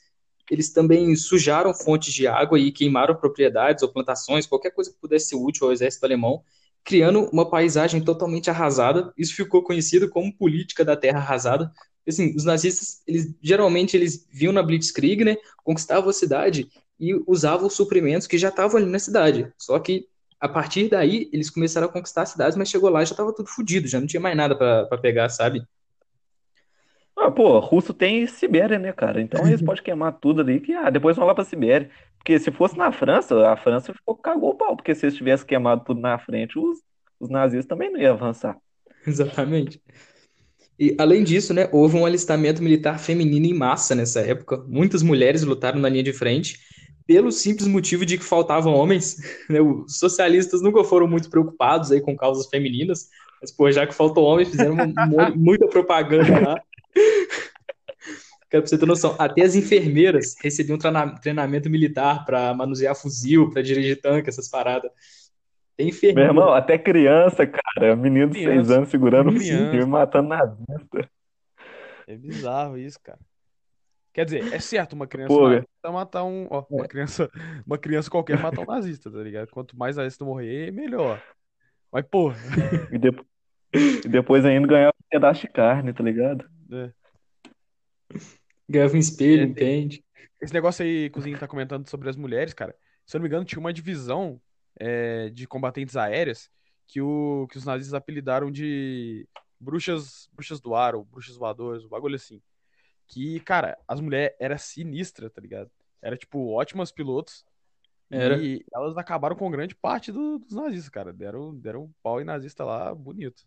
Eles 0.50 0.72
também 0.72 1.14
sujaram 1.14 1.72
fontes 1.72 2.12
de 2.12 2.26
água 2.26 2.58
e 2.58 2.72
queimaram 2.72 3.14
propriedades 3.14 3.82
ou 3.82 3.92
plantações, 3.92 4.46
qualquer 4.46 4.70
coisa 4.72 4.90
que 4.90 4.98
pudesse 4.98 5.28
ser 5.28 5.36
útil 5.36 5.66
ao 5.66 5.72
exército 5.72 6.04
alemão, 6.04 6.42
criando 6.82 7.28
uma 7.32 7.48
paisagem 7.48 8.02
totalmente 8.02 8.50
arrasada. 8.50 9.12
Isso 9.16 9.34
ficou 9.36 9.62
conhecido 9.62 10.08
como 10.10 10.36
política 10.36 10.84
da 10.84 10.96
terra 10.96 11.20
arrasada. 11.20 11.70
Assim, 12.08 12.34
os 12.34 12.44
nazistas, 12.44 13.02
eles 13.06 13.32
geralmente 13.40 13.96
eles 13.96 14.26
vinham 14.32 14.52
na 14.52 14.62
Blitzkrieg, 14.62 15.24
né, 15.24 15.36
conquistavam 15.62 16.10
a 16.10 16.12
cidade 16.12 16.68
e 16.98 17.14
usavam 17.26 17.68
os 17.68 17.74
suprimentos 17.74 18.26
que 18.26 18.36
já 18.36 18.48
estavam 18.48 18.78
ali 18.78 18.90
na 18.90 18.98
cidade. 18.98 19.52
Só 19.56 19.78
que 19.78 20.08
a 20.40 20.48
partir 20.48 20.88
daí 20.88 21.28
eles 21.32 21.50
começaram 21.50 21.86
a 21.86 21.92
conquistar 21.92 22.22
as 22.22 22.30
cidades, 22.30 22.56
mas 22.56 22.68
chegou 22.68 22.90
lá 22.90 23.02
e 23.02 23.06
já 23.06 23.12
estava 23.12 23.32
tudo 23.32 23.48
fodido, 23.48 23.86
já 23.86 24.00
não 24.00 24.06
tinha 24.06 24.20
mais 24.20 24.36
nada 24.36 24.56
para 24.56 24.98
pegar, 24.98 25.28
sabe? 25.28 25.62
Ah, 27.22 27.30
pô, 27.30 27.58
russo 27.58 27.92
tem 27.92 28.26
Sibéria, 28.26 28.78
né, 28.78 28.92
cara? 28.92 29.20
Então 29.20 29.46
eles 29.46 29.60
podem 29.60 29.82
queimar 29.82 30.18
tudo 30.18 30.40
ali, 30.40 30.58
que 30.58 30.72
ah, 30.72 30.88
depois 30.88 31.16
vão 31.16 31.26
lá 31.26 31.34
pra 31.34 31.44
Sibéria. 31.44 31.90
Porque 32.16 32.38
se 32.38 32.50
fosse 32.50 32.78
na 32.78 32.90
França, 32.90 33.46
a 33.46 33.56
França 33.56 33.92
ficou 33.92 34.16
cagou 34.16 34.50
o 34.50 34.54
pau, 34.54 34.74
porque 34.74 34.94
se 34.94 35.04
eles 35.04 35.16
tivessem 35.16 35.46
queimado 35.46 35.84
tudo 35.84 36.00
na 36.00 36.18
frente, 36.18 36.58
os, 36.58 36.78
os 37.18 37.28
nazistas 37.28 37.66
também 37.66 37.92
não 37.92 38.00
iam 38.00 38.14
avançar. 38.14 38.56
Exatamente. 39.06 39.82
E 40.78 40.96
além 40.98 41.22
disso, 41.22 41.52
né, 41.52 41.68
houve 41.72 41.94
um 41.94 42.06
alistamento 42.06 42.62
militar 42.62 42.98
feminino 42.98 43.44
em 43.44 43.54
massa 43.54 43.94
nessa 43.94 44.20
época. 44.20 44.64
Muitas 44.66 45.02
mulheres 45.02 45.42
lutaram 45.42 45.78
na 45.78 45.90
linha 45.90 46.02
de 46.02 46.14
frente 46.14 46.58
pelo 47.06 47.30
simples 47.30 47.66
motivo 47.66 48.06
de 48.06 48.16
que 48.16 48.24
faltavam 48.24 48.72
homens. 48.72 49.16
né? 49.50 49.60
Os 49.60 49.98
socialistas 49.98 50.62
nunca 50.62 50.82
foram 50.84 51.06
muito 51.06 51.28
preocupados 51.28 51.92
aí 51.92 52.00
com 52.00 52.16
causas 52.16 52.46
femininas, 52.46 53.08
mas 53.42 53.52
pô, 53.52 53.70
já 53.70 53.86
que 53.86 53.94
faltou 53.94 54.24
homem, 54.24 54.46
fizeram 54.46 54.74
muita 55.36 55.68
propaganda 55.68 56.40
lá. 56.40 56.62
Cara, 58.48 58.62
pra 58.62 58.66
você 58.66 58.76
ter 58.78 58.86
noção, 58.86 59.14
até 59.18 59.42
as 59.42 59.54
enfermeiras 59.54 60.34
recebiam 60.42 60.76
treina- 60.76 61.14
treinamento 61.20 61.70
militar 61.70 62.24
para 62.24 62.52
manusear 62.52 62.96
fuzil, 62.96 63.48
para 63.50 63.62
dirigir 63.62 64.00
tanque, 64.00 64.28
essas 64.28 64.48
paradas. 64.48 64.90
Tem 65.76 65.86
Meu 65.86 65.94
enfermeira. 65.94 66.30
irmão, 66.30 66.52
até 66.52 66.76
criança, 66.76 67.46
cara, 67.46 67.94
menino 67.94 68.30
de 68.30 68.42
seis 68.42 68.70
anos 68.70 68.88
segurando 68.88 69.30
Criança. 69.32 69.66
fuzil 69.70 69.82
e 69.82 69.86
matando 69.86 70.28
nazista. 70.30 71.10
É 72.08 72.16
bizarro 72.16 72.76
isso, 72.76 72.98
cara. 73.00 73.20
Quer 74.12 74.24
dizer, 74.24 74.52
é 74.52 74.58
certo 74.58 74.94
uma 74.94 75.06
criança 75.06 75.28
Pô, 75.32 75.48
nazista 75.48 75.92
matar 75.92 76.24
um. 76.24 76.48
Ó, 76.50 76.64
uma 76.68 76.88
criança, 76.88 77.30
uma 77.64 77.78
criança 77.78 78.10
qualquer 78.10 78.36
matar 78.40 78.62
um 78.62 78.66
nazista, 78.66 79.08
tá 79.08 79.18
ligado? 79.18 79.48
Quanto 79.50 79.78
mais 79.78 79.96
nazista 79.96 80.24
morrer, 80.24 80.72
melhor. 80.72 81.22
Mas, 81.92 82.04
porra, 82.10 82.36
E, 82.90 82.98
depo- 82.98 83.24
e 83.72 84.08
depois 84.08 84.44
ainda 84.44 84.66
ganhar 84.66 84.88
um 84.88 85.04
pedaço 85.08 85.42
de 85.42 85.48
carne, 85.48 85.92
tá 85.92 86.02
ligado? 86.02 86.44
Né? 86.70 86.92
Ganhava 88.68 88.94
um 88.94 88.98
espelho, 88.98 89.42
É, 89.42 89.46
entende? 89.46 90.04
Esse 90.40 90.54
negócio 90.54 90.84
aí 90.84 91.10
que 91.10 91.18
o 91.18 91.22
Zinho 91.22 91.38
tá 91.38 91.48
comentando 91.48 91.88
sobre 91.88 92.08
as 92.08 92.16
mulheres, 92.16 92.54
cara. 92.54 92.74
Se 93.04 93.16
eu 93.16 93.18
não 93.18 93.22
me 93.24 93.28
engano, 93.28 93.44
tinha 93.44 93.58
uma 93.58 93.72
divisão 93.72 94.40
é, 94.78 95.28
de 95.30 95.46
combatentes 95.46 95.96
aéreas 95.96 96.48
que, 96.86 97.00
o, 97.00 97.46
que 97.50 97.58
os 97.58 97.64
nazistas 97.64 97.94
apelidaram 97.94 98.50
de 98.50 99.28
bruxas, 99.58 100.28
bruxas 100.32 100.60
do 100.60 100.74
ar, 100.74 100.94
ou 100.94 101.04
bruxas 101.04 101.36
voadoras, 101.36 101.84
um 101.84 101.88
bagulho 101.88 102.14
assim. 102.14 102.40
Que, 103.06 103.40
cara, 103.40 103.76
as 103.86 104.00
mulheres 104.00 104.36
eram 104.38 104.56
sinistras, 104.56 105.32
tá 105.32 105.40
ligado? 105.40 105.70
Era, 106.00 106.16
tipo, 106.16 106.52
ótimas 106.52 106.92
pilotos. 106.92 107.44
Era. 108.08 108.38
E 108.38 108.64
elas 108.74 108.96
acabaram 108.96 109.36
com 109.36 109.50
grande 109.50 109.74
parte 109.74 110.10
do- 110.10 110.38
dos 110.38 110.52
nazistas, 110.52 110.88
cara. 110.88 111.12
Deram, 111.12 111.54
deram 111.54 111.84
um 111.84 111.92
pau 112.02 112.20
em 112.20 112.24
nazista 112.24 112.64
lá 112.64 112.94
bonito. 112.94 113.46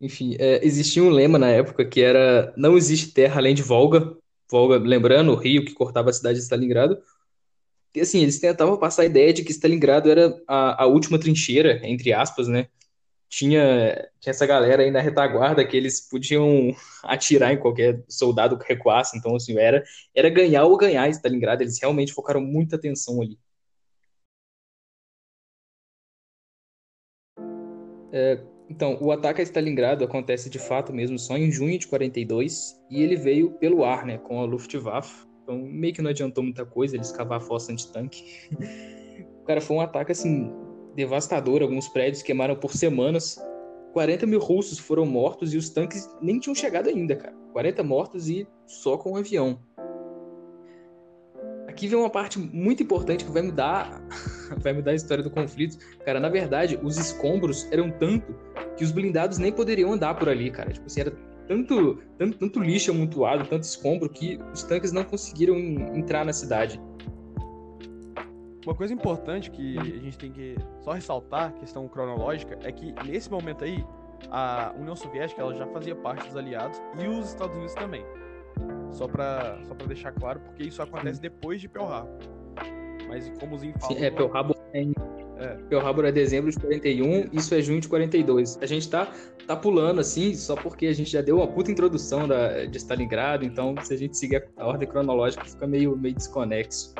Enfim, 0.00 0.36
é, 0.38 0.64
existia 0.64 1.02
um 1.02 1.10
lema 1.10 1.38
na 1.38 1.48
época 1.48 1.84
que 1.84 2.00
era 2.00 2.52
não 2.56 2.76
existe 2.76 3.12
terra 3.12 3.38
além 3.38 3.54
de 3.54 3.62
Volga. 3.62 4.16
Volga, 4.50 4.78
lembrando, 4.78 5.32
o 5.32 5.36
rio 5.36 5.64
que 5.64 5.74
cortava 5.74 6.10
a 6.10 6.12
cidade 6.12 6.38
de 6.38 6.44
Stalingrado. 6.44 6.98
E 7.94 8.00
assim, 8.00 8.20
eles 8.22 8.38
tentavam 8.40 8.78
passar 8.78 9.02
a 9.02 9.06
ideia 9.06 9.32
de 9.32 9.44
que 9.44 9.52
Stalingrado 9.52 10.10
era 10.10 10.40
a, 10.46 10.84
a 10.84 10.86
última 10.86 11.18
trincheira, 11.18 11.80
entre 11.84 12.12
aspas, 12.12 12.48
né? 12.48 12.68
Tinha, 13.28 14.08
tinha 14.20 14.30
essa 14.30 14.46
galera 14.46 14.82
aí 14.82 14.90
na 14.90 15.00
retaguarda 15.00 15.64
que 15.66 15.76
eles 15.76 16.00
podiam 16.08 16.74
atirar 17.04 17.52
em 17.52 17.58
qualquer 17.58 18.04
soldado 18.08 18.58
que 18.58 18.68
recuasse. 18.68 19.18
Então, 19.18 19.36
assim, 19.36 19.58
era, 19.58 19.84
era 20.14 20.30
ganhar 20.30 20.64
ou 20.64 20.76
ganhar 20.76 21.08
Stalingrado. 21.10 21.62
Eles 21.62 21.78
realmente 21.80 22.12
focaram 22.12 22.40
muita 22.40 22.76
atenção 22.76 23.20
ali. 23.22 23.38
Então, 28.68 28.98
o 29.00 29.10
ataque 29.10 29.40
a 29.40 29.44
Stalingrado 29.44 30.04
acontece 30.04 30.50
de 30.50 30.58
fato 30.58 30.92
mesmo 30.92 31.18
só 31.18 31.36
em 31.36 31.50
junho 31.50 31.78
de 31.78 31.86
42 31.86 32.78
e 32.90 33.02
ele 33.02 33.16
veio 33.16 33.52
pelo 33.52 33.84
ar, 33.84 34.04
né, 34.04 34.18
com 34.18 34.40
a 34.40 34.44
Luftwaffe. 34.44 35.26
Então, 35.42 35.58
meio 35.58 35.94
que 35.94 36.02
não 36.02 36.10
adiantou 36.10 36.44
muita 36.44 36.66
coisa 36.66 36.94
eles 36.94 37.10
cavar 37.10 37.38
a 37.38 37.40
fossa 37.40 37.72
antitanque. 37.72 38.22
o 39.40 39.44
cara 39.44 39.60
foi 39.62 39.76
um 39.76 39.80
ataque 39.80 40.12
assim 40.12 40.52
devastador, 40.94 41.62
alguns 41.62 41.88
prédios 41.88 42.22
queimaram 42.22 42.56
por 42.56 42.74
semanas. 42.74 43.40
40 43.94 44.26
mil 44.26 44.38
russos 44.38 44.78
foram 44.78 45.06
mortos 45.06 45.54
e 45.54 45.56
os 45.56 45.70
tanques 45.70 46.06
nem 46.20 46.38
tinham 46.38 46.54
chegado 46.54 46.90
ainda, 46.90 47.16
cara. 47.16 47.34
40 47.52 47.82
mortos 47.82 48.28
e 48.28 48.46
só 48.66 48.98
com 48.98 49.12
um 49.12 49.16
avião. 49.16 49.58
Aqui 51.66 51.88
vem 51.88 51.98
uma 51.98 52.10
parte 52.10 52.38
muito 52.38 52.82
importante 52.82 53.24
que 53.24 53.30
vai 53.30 53.42
mudar, 53.42 54.02
vai 54.60 54.72
mudar 54.72 54.92
a 54.92 54.94
história 54.94 55.22
do 55.22 55.30
conflito. 55.30 55.78
Cara, 56.04 56.18
na 56.20 56.28
verdade, 56.28 56.78
os 56.82 56.96
escombros 56.96 57.70
eram 57.70 57.90
tanto 57.90 58.34
que 58.76 58.84
os 58.84 58.92
blindados 58.92 59.38
nem 59.38 59.52
poderiam 59.52 59.92
andar 59.92 60.14
por 60.14 60.28
ali, 60.28 60.50
cara. 60.50 60.72
Tipo 60.72 60.86
assim, 60.86 61.00
era 61.00 61.12
tanto, 61.46 61.98
tanto, 62.18 62.38
tanto 62.38 62.60
lixo 62.60 62.90
amontoado, 62.90 63.44
tanto 63.46 63.62
escombro, 63.62 64.08
que 64.08 64.38
os 64.52 64.62
tanques 64.62 64.92
não 64.92 65.02
conseguiram 65.02 65.56
entrar 65.94 66.24
na 66.24 66.32
cidade. 66.32 66.80
Uma 68.64 68.74
coisa 68.74 68.92
importante 68.92 69.50
que 69.50 69.78
a 69.78 69.84
gente 69.84 70.18
tem 70.18 70.30
que 70.30 70.56
só 70.80 70.92
ressaltar, 70.92 71.54
questão 71.54 71.88
cronológica, 71.88 72.58
é 72.62 72.70
que 72.70 72.92
nesse 73.06 73.30
momento 73.30 73.64
aí, 73.64 73.82
a 74.30 74.74
União 74.78 74.94
Soviética 74.94 75.40
ela 75.40 75.54
já 75.54 75.66
fazia 75.68 75.96
parte 75.96 76.26
dos 76.26 76.36
aliados 76.36 76.78
e 77.02 77.08
os 77.08 77.30
Estados 77.30 77.56
Unidos 77.56 77.74
também. 77.74 78.04
Só 78.90 79.08
para 79.08 79.58
só 79.64 79.74
pra 79.74 79.86
deixar 79.86 80.12
claro, 80.12 80.40
porque 80.40 80.64
isso 80.64 80.82
acontece 80.82 81.20
depois 81.20 81.60
de 81.60 81.68
Pearl 81.68 81.86
Harbor. 81.86 82.37
Mas 83.08 83.28
como 83.40 83.54
o 83.54 83.58
Zinho 83.58 83.74
falou... 83.78 83.96
Sim, 83.96 84.04
é, 84.04 84.10
Pearl 84.10 84.30
Harbor 84.36 84.56
é 84.74 84.84
é. 85.38 85.56
Pearl 85.68 85.86
Harbor 85.86 86.04
é 86.04 86.12
dezembro 86.12 86.50
de 86.50 86.58
41, 86.58 87.28
isso 87.32 87.54
é 87.54 87.62
junho 87.62 87.80
de 87.80 87.88
42. 87.88 88.58
A 88.60 88.66
gente 88.66 88.88
tá, 88.88 89.12
tá 89.46 89.54
pulando 89.54 90.00
assim, 90.00 90.34
só 90.34 90.56
porque 90.56 90.86
a 90.86 90.92
gente 90.92 91.10
já 91.10 91.20
deu 91.20 91.36
uma 91.36 91.46
puta 91.46 91.70
introdução 91.70 92.26
da, 92.26 92.66
de 92.66 92.76
Stalingrado, 92.76 93.44
então 93.44 93.74
se 93.82 93.94
a 93.94 93.96
gente 93.96 94.16
seguir 94.16 94.44
a, 94.56 94.62
a 94.62 94.66
ordem 94.66 94.88
cronológica 94.88 95.44
fica 95.44 95.66
meio, 95.66 95.96
meio 95.96 96.14
desconexo. 96.14 96.92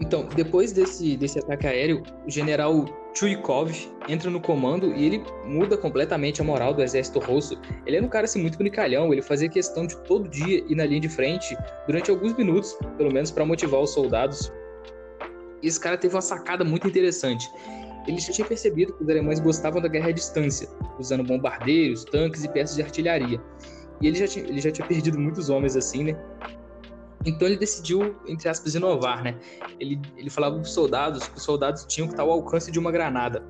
Então, 0.00 0.28
depois 0.34 0.72
desse, 0.72 1.16
desse 1.16 1.38
ataque 1.38 1.66
aéreo, 1.66 2.02
o 2.26 2.30
general 2.30 2.84
Chuikov 3.14 3.70
entra 4.08 4.28
no 4.30 4.40
comando 4.40 4.92
e 4.94 5.04
ele 5.04 5.22
muda 5.44 5.76
completamente 5.76 6.40
a 6.40 6.44
moral 6.44 6.74
do 6.74 6.82
exército 6.82 7.20
russo. 7.20 7.56
Ele 7.86 7.96
era 7.96 8.04
um 8.04 8.08
cara 8.08 8.24
assim 8.24 8.40
muito 8.40 8.58
brincalhão, 8.58 9.12
ele 9.12 9.22
fazia 9.22 9.48
questão 9.48 9.86
de 9.86 9.96
todo 9.98 10.28
dia 10.28 10.64
ir 10.68 10.74
na 10.74 10.84
linha 10.84 11.00
de 11.00 11.08
frente 11.08 11.56
durante 11.86 12.10
alguns 12.10 12.36
minutos, 12.36 12.76
pelo 12.96 13.12
menos 13.12 13.30
para 13.30 13.44
motivar 13.44 13.80
os 13.80 13.90
soldados 13.90 14.52
esse 15.62 15.78
cara 15.78 15.96
teve 15.96 16.14
uma 16.14 16.20
sacada 16.20 16.64
muito 16.64 16.86
interessante. 16.86 17.50
Ele 18.06 18.18
já 18.18 18.32
tinha 18.32 18.46
percebido 18.46 18.92
que 18.94 19.02
os 19.02 19.08
alemães 19.08 19.38
gostavam 19.38 19.80
da 19.80 19.88
guerra 19.88 20.08
à 20.08 20.12
distância, 20.12 20.68
usando 20.98 21.22
bombardeiros, 21.22 22.04
tanques 22.04 22.44
e 22.44 22.48
peças 22.48 22.76
de 22.76 22.82
artilharia. 22.82 23.40
E 24.00 24.08
ele 24.08 24.18
já 24.18 24.26
tinha, 24.26 24.44
ele 24.44 24.60
já 24.60 24.70
tinha 24.72 24.86
perdido 24.86 25.18
muitos 25.18 25.48
homens 25.48 25.76
assim, 25.76 26.04
né? 26.04 26.16
Então 27.24 27.46
ele 27.46 27.56
decidiu, 27.56 28.16
entre 28.26 28.48
aspas, 28.48 28.74
inovar, 28.74 29.22
né? 29.22 29.38
Ele, 29.78 30.00
ele 30.16 30.28
falava 30.28 30.56
para 30.56 30.62
os 30.62 30.74
soldados 30.74 31.28
que 31.28 31.36
os 31.36 31.44
soldados 31.44 31.84
tinham 31.84 32.08
que 32.08 32.14
estar 32.14 32.24
ao 32.24 32.30
alcance 32.32 32.70
de 32.72 32.78
uma 32.80 32.90
granada. 32.90 33.44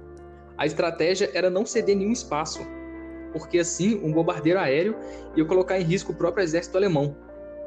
A 0.58 0.66
estratégia 0.66 1.30
era 1.32 1.48
não 1.48 1.64
ceder 1.64 1.96
nenhum 1.96 2.12
espaço, 2.12 2.60
porque 3.32 3.58
assim 3.58 3.98
um 4.04 4.12
bombardeiro 4.12 4.58
aéreo 4.58 4.94
ia 5.34 5.44
colocar 5.46 5.80
em 5.80 5.82
risco 5.82 6.12
o 6.12 6.14
próprio 6.14 6.44
exército 6.44 6.76
alemão 6.76 7.16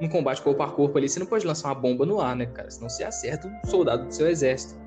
um 0.02 0.08
combate 0.08 0.42
corpo 0.42 0.62
a 0.62 0.70
corpo 0.70 0.98
ali, 0.98 1.08
você 1.08 1.20
não 1.20 1.28
pode 1.28 1.46
lançar 1.46 1.70
uma 1.70 1.76
bomba 1.76 2.06
no 2.06 2.20
ar, 2.20 2.36
né, 2.36 2.46
cara? 2.48 2.70
Senão 2.70 2.90
você 2.90 3.04
acerta 3.04 3.48
um 3.48 3.68
soldado 3.70 4.06
do 4.06 4.14
seu 4.14 4.28
exército. 4.28 4.80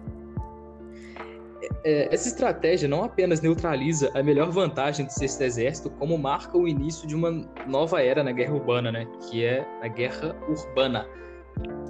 É, 1.85 2.13
essa 2.13 2.29
estratégia 2.29 2.89
não 2.89 3.05
apenas 3.05 3.41
neutraliza 3.41 4.11
a 4.15 4.23
melhor 4.23 4.51
vantagem 4.51 5.07
do 5.07 5.11
sexto 5.11 5.41
exército, 5.43 5.91
como 5.91 6.19
marca 6.19 6.57
o 6.57 6.67
início 6.67 7.07
de 7.07 7.15
uma 7.15 7.31
nova 7.67 8.03
era 8.03 8.23
na 8.23 8.33
guerra 8.33 8.55
urbana, 8.55 8.93
né? 8.93 9.07
Que 9.29 9.45
é 9.45 9.67
a 9.81 9.89
guerra 9.89 10.37
urbana, 10.49 11.07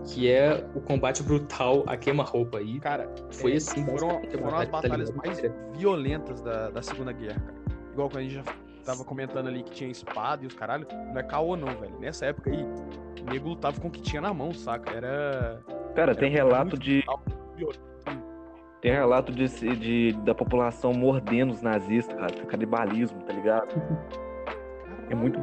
que 0.07 0.31
é 0.31 0.65
o 0.75 0.81
combate 0.81 1.23
brutal 1.23 1.85
a 1.87 1.97
queima-roupa 1.97 2.59
aí. 2.59 2.79
Cara, 2.81 3.11
foi 3.31 3.55
é, 3.55 3.57
assim. 3.57 3.85
Foram, 3.85 4.21
foram 4.31 4.59
as 4.59 4.69
batalhas 4.69 5.11
mais 5.11 5.41
violentas 5.77 6.41
da, 6.43 6.71
da 6.71 6.83
Segunda 6.83 7.13
Guerra, 7.13 7.41
cara. 7.41 7.59
Igual 7.93 8.09
quando 8.09 8.19
a 8.19 8.23
gente 8.23 8.35
já 8.35 8.45
tava 8.85 9.05
comentando 9.05 9.49
ali 9.49 9.63
que 9.63 9.71
tinha 9.71 9.91
espada 9.91 10.45
e 10.45 10.47
os 10.47 10.55
caralho, 10.55 10.87
não 11.13 11.19
é 11.19 11.23
caô 11.23 11.57
não, 11.57 11.69
velho. 11.79 11.99
Nessa 12.01 12.27
época 12.27 12.51
aí, 12.51 12.65
o 13.23 13.31
nego 13.33 13.49
lutava 13.51 13.81
com 13.81 13.89
o 13.89 13.91
que 13.91 14.01
tinha 14.01 14.21
na 14.21 14.33
mão, 14.33 14.53
saca? 14.53 14.93
Era. 14.95 15.63
Cara, 15.95 16.13
era 16.13 16.15
tem 16.15 16.31
relato 16.31 16.79
de. 16.79 17.05
Tem 18.81 18.93
relato 18.93 19.33
de, 19.33 19.49
de, 19.49 20.13
da 20.25 20.35
população 20.35 20.93
mordendo 20.93 21.51
os 21.51 21.63
nazistas, 21.63 22.17
cara. 22.17 22.33
Canibalismo, 22.47 23.21
tá 23.23 23.33
ligado? 23.33 23.75
É 25.11 25.15
muito. 25.15 25.41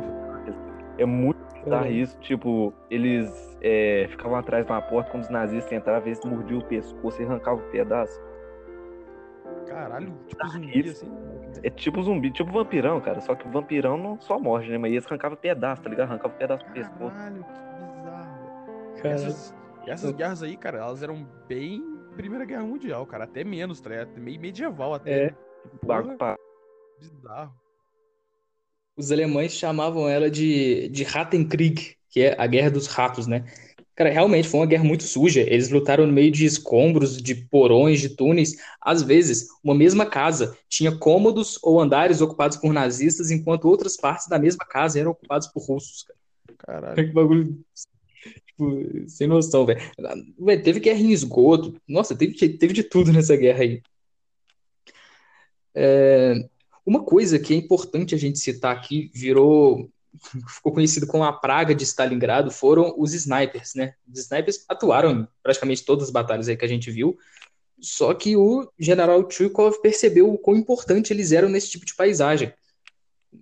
É 0.97 1.05
muito 1.05 1.37
bizarro 1.53 1.87
isso. 1.87 2.17
Tipo, 2.19 2.73
eles 2.89 3.57
é, 3.61 4.07
ficavam 4.09 4.37
atrás 4.37 4.65
de 4.65 4.71
uma 4.71 4.81
porta 4.81 5.11
quando 5.11 5.23
os 5.23 5.29
nazistas 5.29 5.73
entravam, 5.73 6.07
eles 6.07 6.19
mordiam 6.23 6.59
o 6.59 6.65
pescoço 6.65 7.21
e 7.21 7.25
arrancavam 7.25 7.65
o 7.65 7.71
pedaço. 7.71 8.21
Caralho, 9.67 10.13
tipo 10.27 10.47
zumbi 10.47 10.89
assim. 10.89 11.11
É 11.63 11.69
tipo 11.69 12.01
zumbi, 12.03 12.31
tipo 12.31 12.51
vampirão, 12.51 12.99
cara. 13.01 13.21
Só 13.21 13.35
que 13.35 13.47
o 13.47 13.51
vampirão 13.51 13.97
não 13.97 14.19
só 14.19 14.39
morre, 14.39 14.69
né? 14.69 14.77
Mas 14.77 14.91
eles 14.91 15.05
arrancavam 15.05 15.37
pedaço, 15.37 15.81
tá 15.81 15.89
ligado? 15.89 16.09
Arrancava 16.09 16.33
pedaço 16.33 16.65
do 16.65 16.71
pescoço. 16.71 17.15
Caralho, 17.15 17.43
que 17.43 17.51
bizarro. 17.51 19.01
Cara, 19.01 19.15
essas, 19.15 19.55
essas 19.87 20.11
guerras 20.11 20.43
aí, 20.43 20.57
cara, 20.57 20.79
elas 20.79 21.03
eram 21.03 21.27
bem 21.47 21.83
Primeira 22.15 22.45
Guerra 22.45 22.63
Mundial, 22.63 23.05
cara. 23.05 23.25
Até 23.25 23.43
menos, 23.43 23.81
tá 23.81 23.89
ligado? 23.89 24.09
Meio 24.17 24.39
medieval 24.39 24.93
até. 24.93 25.25
É. 25.25 25.29
Porra, 25.81 26.03
Barco 26.03 26.39
bizarro. 26.99 27.53
Os 28.97 29.11
alemães 29.11 29.51
chamavam 29.53 30.07
ela 30.07 30.31
de, 30.31 30.87
de 30.89 31.03
Rattenkrieg, 31.03 31.95
que 32.09 32.21
é 32.21 32.35
a 32.39 32.47
Guerra 32.47 32.71
dos 32.71 32.87
Ratos, 32.87 33.27
né? 33.27 33.43
Cara, 33.95 34.09
realmente 34.09 34.47
foi 34.47 34.59
uma 34.59 34.65
guerra 34.65 34.83
muito 34.83 35.03
suja. 35.03 35.41
Eles 35.41 35.69
lutaram 35.69 36.05
no 36.05 36.11
meio 36.11 36.29
de 36.29 36.45
escombros, 36.45 37.15
de 37.15 37.33
porões, 37.33 38.01
de 38.01 38.09
túneis. 38.09 38.57
Às 38.81 39.01
vezes, 39.01 39.47
uma 39.63 39.73
mesma 39.73 40.05
casa 40.05 40.57
tinha 40.67 40.97
cômodos 40.97 41.57
ou 41.63 41.79
andares 41.79 42.19
ocupados 42.19 42.57
por 42.57 42.73
nazistas, 42.73 43.31
enquanto 43.31 43.69
outras 43.69 43.95
partes 43.95 44.27
da 44.27 44.37
mesma 44.37 44.65
casa 44.65 44.99
eram 44.99 45.11
ocupadas 45.11 45.47
por 45.47 45.63
russos. 45.63 46.03
Cara. 46.03 46.25
Caralho. 46.57 46.95
Que 47.07 47.13
bagulho. 47.13 47.65
Tipo, 48.47 49.09
sem 49.09 49.27
noção, 49.27 49.65
velho. 49.65 49.79
Teve 50.63 50.79
guerra 50.79 50.99
em 50.99 51.11
esgoto. 51.11 51.79
Nossa, 51.87 52.15
teve, 52.15 52.33
teve 52.33 52.73
de 52.73 52.83
tudo 52.83 53.13
nessa 53.13 53.35
guerra 53.35 53.61
aí. 53.63 53.81
É, 55.73 56.47
uma 56.85 57.03
coisa 57.03 57.37
que 57.37 57.53
é 57.53 57.57
importante 57.57 58.15
a 58.15 58.17
gente 58.17 58.39
citar 58.39 58.75
aqui, 58.75 59.11
virou 59.13 59.89
ficou 60.47 60.71
conhecido 60.73 61.07
como 61.07 61.23
a 61.23 61.33
praga 61.33 61.73
de 61.73 61.83
Stalingrado 61.83 62.51
foram 62.51 62.93
os 62.97 63.13
snipers, 63.13 63.73
né? 63.75 63.93
Os 64.11 64.19
snipers 64.19 64.65
atuaram 64.67 65.11
em 65.11 65.27
praticamente 65.41 65.83
todas 65.83 66.05
as 66.05 66.11
batalhas 66.11 66.47
aí 66.47 66.57
que 66.57 66.65
a 66.65 66.69
gente 66.69 66.91
viu, 66.91 67.17
só 67.79 68.13
que 68.13 68.35
o 68.37 68.69
general 68.79 69.29
Chukov 69.29 69.81
percebeu 69.81 70.31
o 70.31 70.37
quão 70.37 70.57
importante 70.57 71.11
eles 71.11 71.31
eram 71.31 71.49
nesse 71.49 71.69
tipo 71.69 71.85
de 71.85 71.95
paisagem. 71.95 72.53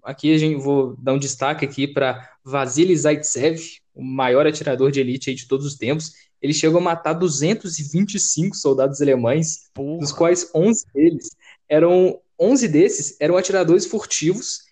Aqui 0.03 0.34
a 0.34 0.38
gente 0.38 0.61
vou 0.61 0.95
dar 0.97 1.13
um 1.13 1.19
destaque 1.19 1.63
aqui 1.63 1.88
para 1.88 2.30
Vasily 2.43 2.95
Zaitsev, 2.97 3.61
o 3.93 4.03
maior 4.03 4.47
atirador 4.47 4.91
de 4.91 4.99
elite 4.99 5.34
de 5.34 5.47
todos 5.47 5.65
os 5.65 5.76
tempos. 5.76 6.13
Ele 6.41 6.53
chegou 6.53 6.80
a 6.80 6.84
matar 6.84 7.13
225 7.13 8.55
soldados 8.55 9.01
alemães, 9.01 9.69
Porra. 9.74 9.99
dos 9.99 10.11
quais 10.11 10.49
11 10.53 10.86
deles 10.93 11.30
eram 11.69 12.19
11 12.39 12.67
desses 12.67 13.15
eram 13.19 13.38
atiradores 13.38 13.86
furtivos 13.86 14.63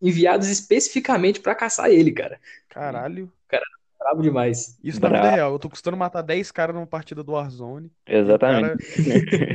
enviados 0.00 0.48
especificamente 0.48 1.40
para 1.40 1.54
caçar 1.54 1.90
ele, 1.90 2.12
cara. 2.12 2.40
Caralho. 2.68 3.30
Cara, 3.48 3.64
brabo 3.98 4.22
demais. 4.22 4.78
Isso 4.82 5.00
na 5.00 5.08
vida 5.08 5.30
real. 5.30 5.52
Eu 5.52 5.58
tô 5.58 5.68
custando 5.68 5.96
matar 5.96 6.22
10 6.22 6.50
caras 6.50 6.74
numa 6.74 6.86
partida 6.86 7.22
do 7.22 7.32
Warzone. 7.32 7.90
Exatamente. 8.06 8.84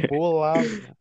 Bolado. 0.10 0.96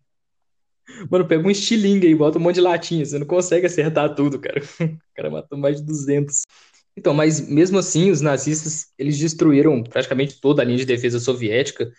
Mano, 1.11 1.27
pega 1.27 1.47
um 1.47 1.51
estilingue 1.51 2.07
aí, 2.07 2.15
bota 2.15 2.39
um 2.39 2.43
monte 2.43 2.57
de 2.57 2.61
latinha. 2.61 3.05
Você 3.05 3.19
não 3.19 3.27
consegue 3.27 3.67
acertar 3.67 4.15
tudo, 4.15 4.39
cara. 4.39 4.61
O 4.81 5.17
cara 5.17 5.31
matou 5.31 5.57
mais 5.57 5.77
de 5.77 5.87
200. 5.87 6.43
Então, 6.97 7.15
mas 7.15 7.49
mesmo 7.49 7.79
assim, 7.79 8.11
os 8.11 8.21
nazistas, 8.21 8.93
eles 8.99 9.19
destruíram 9.19 9.83
praticamente 9.83 10.41
toda 10.41 10.63
a 10.63 10.65
linha 10.65 10.79
de 10.79 10.85
defesa 10.85 11.19
soviética. 11.21 11.91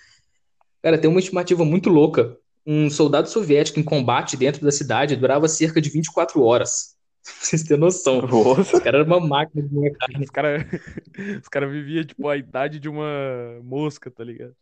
Cara, 0.81 0.97
tem 0.97 1.09
uma 1.09 1.19
estimativa 1.19 1.65
muito 1.65 1.89
louca. 1.89 2.37
Um 2.65 2.89
soldado 2.89 3.29
soviético 3.29 3.79
em 3.79 3.83
combate 3.83 4.37
dentro 4.37 4.63
da 4.63 4.71
cidade 4.71 5.15
durava 5.15 5.47
cerca 5.47 5.79
de 5.81 5.89
24 5.89 6.41
horas. 6.41 6.94
Pra 7.25 7.33
vocês 7.41 7.63
terem 7.63 7.79
noção. 7.79 8.21
Nossa. 8.21 8.77
Os 8.77 8.83
caras 8.83 9.01
eram 9.01 9.17
uma 9.17 9.19
máquina 9.19 9.67
de 9.67 9.73
minha 9.73 9.91
carne. 9.93 10.23
Os 10.23 10.29
caras 10.29 10.63
os 11.41 11.47
cara 11.47 11.67
viviam, 11.67 12.03
tipo, 12.03 12.27
a 12.29 12.37
idade 12.37 12.79
de 12.79 12.87
uma 12.87 13.59
mosca, 13.63 14.11
tá 14.11 14.23
ligado? 14.23 14.55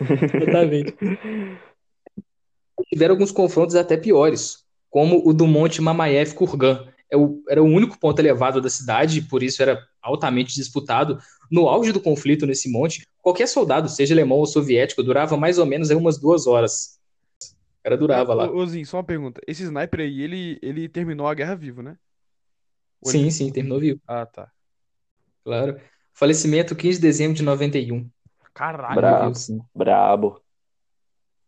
Exatamente. 0.00 0.96
Tiveram 2.88 3.14
alguns 3.14 3.32
confrontos 3.32 3.74
até 3.74 3.96
piores, 3.96 4.64
como 4.88 5.26
o 5.26 5.34
do 5.34 5.46
Monte 5.46 5.82
Mamayev 5.82 6.34
Kurgan. 6.34 6.86
É 7.10 7.16
era 7.48 7.62
o 7.62 7.66
único 7.66 7.98
ponto 7.98 8.18
elevado 8.18 8.60
da 8.60 8.68
cidade, 8.68 9.22
por 9.22 9.42
isso 9.42 9.62
era 9.62 9.82
altamente 10.02 10.54
disputado. 10.54 11.18
No 11.50 11.66
auge 11.66 11.90
do 11.90 12.00
conflito 12.00 12.46
nesse 12.46 12.70
monte, 12.70 13.06
qualquer 13.22 13.48
soldado, 13.48 13.88
seja 13.88 14.14
alemão 14.14 14.38
ou 14.38 14.46
soviético, 14.46 15.02
durava 15.02 15.36
mais 15.36 15.58
ou 15.58 15.64
menos 15.64 15.88
umas 15.90 16.18
duas 16.18 16.46
horas. 16.46 16.97
Cara 17.88 17.96
durava 17.96 18.34
lá. 18.34 18.50
ô, 18.50 18.66
Zinho, 18.66 18.86
só 18.86 18.98
uma 18.98 19.04
pergunta. 19.04 19.40
Esse 19.46 19.62
sniper 19.62 20.00
aí, 20.00 20.20
ele, 20.20 20.58
ele 20.62 20.88
terminou 20.88 21.26
a 21.26 21.34
guerra 21.34 21.54
vivo, 21.54 21.82
né? 21.82 21.96
Ou 23.00 23.10
ele... 23.10 23.24
Sim, 23.24 23.30
sim, 23.30 23.52
terminou 23.52 23.80
vivo, 23.80 24.00
Ah, 24.06 24.26
tá. 24.26 24.50
claro. 25.44 25.80
Falecimento 26.12 26.74
15 26.74 26.98
de 26.98 27.02
dezembro 27.02 27.34
de 27.36 27.42
91. 27.42 28.10
Caralho. 28.52 28.96
Bravo. 28.96 29.24
Vivo, 29.26 29.34
sim. 29.36 29.60
Brabo. 29.74 30.42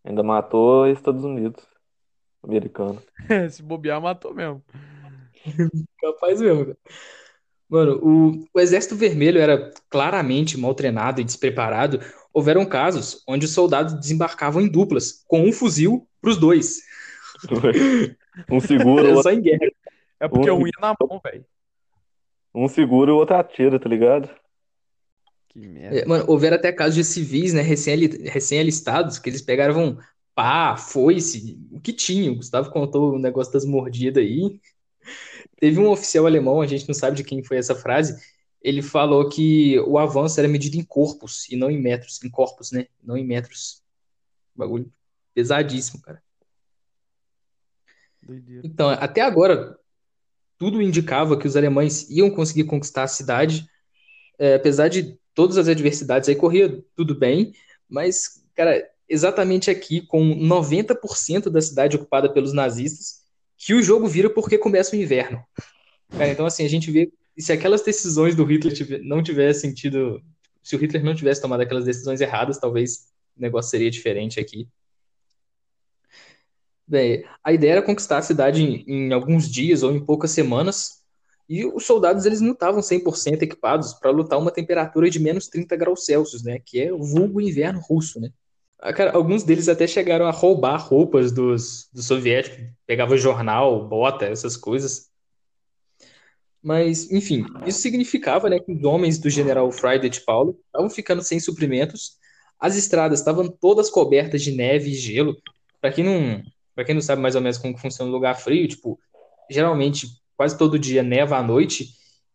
Ainda 0.05 0.22
matou 0.22 0.86
Estados 0.86 1.24
Unidos. 1.24 1.62
Americano. 2.43 3.03
Se 3.51 3.62
bobear, 3.62 4.01
matou 4.01 4.32
mesmo. 4.32 4.64
Capaz 6.01 6.41
mesmo, 6.41 6.66
cara. 6.66 6.78
Mano, 7.68 8.01
o, 8.03 8.45
o 8.53 8.61
Exército 8.61 8.97
Vermelho 8.97 9.41
era 9.41 9.70
claramente 9.88 10.57
mal 10.59 10.74
treinado 10.74 11.20
e 11.20 11.24
despreparado. 11.24 12.01
Houveram 12.32 12.64
casos 12.64 13.22
onde 13.28 13.45
os 13.47 13.53
soldados 13.53 13.95
desembarcavam 13.95 14.62
em 14.62 14.68
duplas, 14.68 15.24
com 15.26 15.43
um 15.43 15.53
fuzil 15.53 16.09
pros 16.21 16.37
dois. 16.39 16.81
Um 18.51 18.61
segura, 18.61 19.05
o 19.05 19.07
Era 19.07 19.09
outro, 19.16 19.23
só 19.23 19.31
em 19.33 19.41
guerra. 19.41 19.71
É 20.18 20.29
porque 20.29 20.51
Ui. 20.51 20.62
um 20.62 20.66
ia 20.66 20.73
na 20.81 20.95
mão, 21.01 21.21
velho. 21.25 21.45
um 22.55 22.68
segura 22.68 23.11
e 23.11 23.14
o 23.14 23.16
outro 23.16 23.37
atira, 23.37 23.79
tá 23.81 23.89
ligado? 23.89 24.29
Que 25.49 25.59
merda. 25.59 25.99
É, 26.01 26.05
Mano, 26.05 26.25
houveram 26.29 26.57
até 26.57 26.71
casos 26.73 26.95
de 26.95 27.05
civis, 27.05 27.53
né, 27.53 27.62
recém-ali- 27.62 28.29
recém-alistados, 28.29 29.18
que 29.18 29.29
eles 29.31 29.43
pegavam 29.43 29.99
pá, 30.35 30.77
foice, 30.77 31.59
o 31.73 31.81
que 31.81 31.93
tinha. 31.93 32.31
O 32.31 32.37
Gustavo 32.37 32.71
contou 32.71 33.14
o 33.14 33.18
negócio 33.18 33.53
das 33.53 33.64
mordidas 33.64 34.23
aí. 34.23 34.61
Teve 35.59 35.81
um 35.81 35.91
oficial 35.91 36.27
alemão, 36.27 36.61
a 36.61 36.66
gente 36.66 36.87
não 36.87 36.95
sabe 36.95 37.16
de 37.16 37.25
quem 37.25 37.43
foi 37.43 37.57
essa 37.57 37.75
frase, 37.75 38.16
ele 38.62 38.83
falou 38.83 39.29
que 39.29 39.79
o 39.81 39.99
avanço 39.99 40.39
era 40.39 40.49
medido 40.49 40.77
em 40.77 40.85
corpos 40.85 41.49
e 41.51 41.57
não 41.57 41.71
em 41.71 41.81
metros, 41.81 42.23
em 42.23 42.31
corpos, 42.31 42.71
né? 42.73 42.87
Não 43.03 43.16
em 43.16 43.25
metros. 43.27 43.83
Bagulho 44.55 44.91
pesadíssimo, 45.35 46.01
cara. 46.03 46.22
Doideira. 48.22 48.62
Então, 48.64 48.91
até 48.91 49.20
agora, 49.20 49.78
tudo 50.59 50.83
indicava 50.83 51.39
que 51.39 51.47
os 51.47 51.57
alemães 51.57 52.09
iam 52.11 52.31
conseguir 52.31 52.64
conquistar 52.64 53.05
a 53.05 53.09
cidade, 53.09 53.66
é, 54.39 54.55
apesar 54.55 54.89
de 54.89 55.18
todas 55.35 55.57
as 55.57 55.68
adversidades, 55.68 56.28
aí 56.28 56.37
corria 56.37 56.85
tudo 56.95 57.14
bem, 57.14 57.53
mas, 57.89 58.45
cara, 58.55 58.87
exatamente 59.09 59.70
aqui, 59.70 60.03
com 60.03 60.22
90% 60.37 61.51
da 61.51 61.61
cidade 61.61 61.97
ocupada 61.97 62.33
pelos 62.33 62.53
nazistas, 62.53 63.20
que 63.57 63.74
o 63.74 63.83
jogo 63.83 64.07
vira 64.07 64.31
porque 64.31 64.57
começa 64.57 64.95
o 64.95 64.99
inverno. 64.99 65.43
Cara, 66.11 66.28
então, 66.28 66.47
assim, 66.47 66.64
a 66.64 66.68
gente 66.68 66.91
vê 66.91 67.12
se 67.39 67.53
aquelas 67.53 67.83
decisões 67.83 68.35
do 68.35 68.45
Hitler 68.45 69.03
não 69.03 69.22
tivessem 69.22 69.72
tido. 69.72 70.22
Se 70.62 70.76
o 70.76 70.78
Hitler 70.78 71.03
não 71.03 71.14
tivesse 71.14 71.41
tomado 71.41 71.61
aquelas 71.61 71.85
decisões 71.85 72.20
erradas, 72.20 72.59
talvez 72.59 73.09
o 73.37 73.41
negócio 73.41 73.70
seria 73.70 73.91
diferente 73.91 74.39
aqui. 74.39 74.68
Bem, 76.91 77.24
a 77.45 77.53
ideia 77.53 77.74
era 77.74 77.82
conquistar 77.82 78.18
a 78.18 78.22
cidade 78.22 78.64
em, 78.64 78.82
em 78.84 79.12
alguns 79.12 79.49
dias 79.49 79.84
ou 79.84 79.93
em 79.93 80.05
poucas 80.05 80.32
semanas, 80.32 81.05
e 81.49 81.64
os 81.64 81.86
soldados 81.86 82.26
eles 82.26 82.41
não 82.41 82.51
estavam 82.51 82.80
100% 82.80 83.43
equipados 83.43 83.95
para 83.95 84.11
lutar 84.11 84.41
uma 84.41 84.51
temperatura 84.51 85.09
de 85.09 85.20
menos 85.20 85.47
30 85.47 85.76
graus 85.76 86.05
Celsius, 86.05 86.43
né? 86.43 86.59
Que 86.59 86.82
é 86.82 86.93
o 86.93 87.01
vulgo 87.01 87.41
inverno 87.41 87.78
russo, 87.78 88.20
né? 88.20 88.30
Ah, 88.80 88.93
alguns 89.12 89.45
deles 89.45 89.68
até 89.68 89.86
chegaram 89.86 90.26
a 90.26 90.32
roubar 90.32 90.78
roupas 90.78 91.30
dos, 91.30 91.88
dos 91.93 92.07
soviéticos, 92.07 92.59
pegava 92.84 93.16
jornal, 93.16 93.86
bota, 93.88 94.24
essas 94.24 94.57
coisas. 94.57 95.11
Mas, 96.61 97.09
enfim, 97.12 97.47
isso 97.66 97.78
significava, 97.82 98.51
né, 98.51 98.59
que 98.59 98.72
os 98.72 98.82
homens 98.82 99.16
do 99.16 99.30
general 99.30 99.70
Friedrich 99.70 100.18
de 100.18 100.24
Paulo 100.24 100.59
estavam 100.66 100.91
ficando 100.91 101.22
sem 101.22 101.38
suprimentos, 101.38 102.18
as 102.59 102.76
estradas 102.76 103.20
estavam 103.20 103.47
todas 103.47 103.88
cobertas 103.88 104.43
de 104.43 104.51
neve 104.51 104.91
e 104.91 104.95
gelo. 104.95 105.36
Para 105.80 105.93
quem 105.93 106.05
não, 106.05 106.43
para 106.75 106.85
quem 106.85 106.95
não 106.95 107.03
sabe 107.03 107.21
mais 107.21 107.35
ou 107.35 107.41
menos 107.41 107.59
como 107.59 107.77
funciona 107.77 108.11
um 108.11 108.14
lugar 108.14 108.35
frio, 108.39 108.66
tipo, 108.68 108.99
geralmente 109.51 110.09
quase 110.37 110.57
todo 110.57 110.79
dia 110.79 111.03
neva 111.03 111.37
à 111.37 111.43
noite 111.43 111.89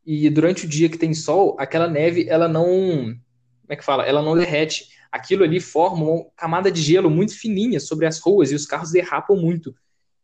e 0.06 0.30
durante 0.30 0.66
o 0.66 0.70
dia 0.70 0.88
que 0.88 0.98
tem 0.98 1.14
sol, 1.14 1.56
aquela 1.60 1.88
neve, 1.88 2.28
ela 2.30 2.48
não, 2.48 2.66
como 2.66 3.70
é 3.70 3.76
que 3.76 3.84
fala? 3.84 4.06
Ela 4.06 4.22
não 4.22 4.38
derrete. 4.38 4.90
Aquilo 5.12 5.44
ali 5.44 5.60
forma 5.60 6.06
uma 6.06 6.26
camada 6.36 6.72
de 6.72 6.82
gelo 6.82 7.10
muito 7.10 7.38
fininha 7.38 7.80
sobre 7.80 8.06
as 8.06 8.20
ruas 8.20 8.52
e 8.52 8.56
os 8.56 8.66
carros 8.66 8.92
derrapam 8.92 9.36
muito. 9.36 9.74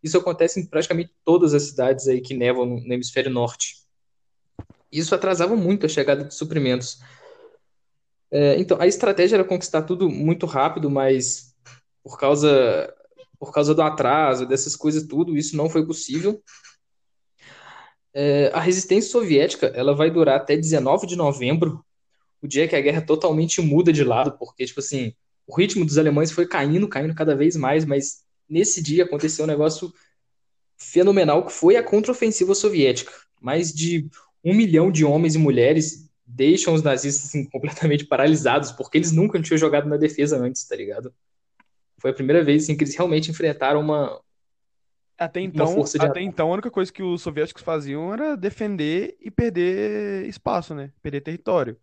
Isso 0.03 0.17
acontece 0.17 0.59
em 0.59 0.65
praticamente 0.65 1.11
todas 1.23 1.53
as 1.53 1.63
cidades 1.63 2.07
aí 2.07 2.21
que 2.21 2.35
nevam 2.35 2.65
no 2.65 2.79
no 2.79 2.93
hemisfério 2.93 3.31
norte. 3.31 3.77
Isso 4.91 5.15
atrasava 5.15 5.55
muito 5.55 5.85
a 5.85 5.89
chegada 5.89 6.25
de 6.25 6.35
suprimentos. 6.35 6.99
É, 8.29 8.59
então, 8.59 8.79
a 8.79 8.87
estratégia 8.87 9.37
era 9.37 9.43
conquistar 9.43 9.83
tudo 9.83 10.09
muito 10.09 10.45
rápido, 10.45 10.89
mas 10.89 11.55
por 12.03 12.19
causa, 12.19 12.93
por 13.41 13.51
causa 13.51 13.73
do 13.73 13.81
atraso, 13.81 14.45
dessas 14.45 14.75
coisas 14.75 15.07
tudo, 15.07 15.35
isso 15.35 15.57
não 15.57 15.67
foi 15.67 15.83
possível. 15.83 16.39
É, 18.13 18.51
a 18.53 18.59
resistência 18.59 19.09
soviética, 19.09 19.65
ela 19.73 19.95
vai 19.95 20.11
durar 20.11 20.35
até 20.35 20.55
19 20.55 21.07
de 21.07 21.15
novembro, 21.15 21.83
o 22.39 22.47
dia 22.47 22.67
que 22.67 22.75
a 22.75 22.81
guerra 22.81 23.01
totalmente 23.01 23.59
muda 23.59 23.91
de 23.91 24.03
lado, 24.03 24.37
porque, 24.37 24.63
tipo 24.63 24.79
assim, 24.79 25.15
o 25.47 25.55
ritmo 25.55 25.83
dos 25.83 25.97
alemães 25.97 26.29
foi 26.31 26.47
caindo, 26.47 26.87
caindo 26.87 27.15
cada 27.15 27.35
vez 27.35 27.55
mais, 27.55 27.83
mas 27.83 28.23
nesse 28.47 28.79
dia 28.79 29.05
aconteceu 29.05 29.45
um 29.45 29.47
negócio 29.47 29.91
fenomenal 30.77 31.43
que 31.43 31.51
foi 31.51 31.75
a 31.75 31.83
contraofensiva 31.83 32.53
soviética. 32.53 33.11
Mais 33.41 33.73
de 33.73 34.07
um 34.43 34.53
milhão 34.53 34.91
de 34.91 35.03
homens 35.03 35.33
e 35.33 35.39
mulheres 35.39 36.07
deixam 36.27 36.75
os 36.75 36.83
nazistas 36.83 37.29
assim, 37.29 37.43
completamente 37.49 38.05
paralisados, 38.05 38.71
porque 38.71 38.99
eles 38.99 39.11
nunca 39.11 39.41
tinham 39.41 39.57
jogado 39.57 39.89
na 39.89 39.97
defesa 39.97 40.37
antes, 40.37 40.63
tá 40.63 40.75
ligado? 40.75 41.11
Foi 42.01 42.11
a 42.11 42.13
primeira 42.13 42.43
vez 42.43 42.63
assim, 42.63 42.75
que 42.77 42.83
eles 42.83 42.95
realmente 42.95 43.31
enfrentaram 43.31 43.79
uma, 43.81 44.21
Até 45.17 45.39
uma 45.53 45.65
então, 45.65 45.67
força 45.67 45.99
de 45.99 46.07
até 46.07 46.19
então, 46.21 46.49
a 46.49 46.53
única 46.53 46.71
coisa 46.71 46.91
que 46.91 47.03
os 47.03 47.21
soviéticos 47.21 47.61
faziam 47.63 48.11
era 48.11 48.35
defender 48.35 49.15
e 49.19 49.29
perder 49.29 50.25
espaço, 50.27 50.73
né? 50.73 50.91
Perder 51.01 51.21
território. 51.21 51.79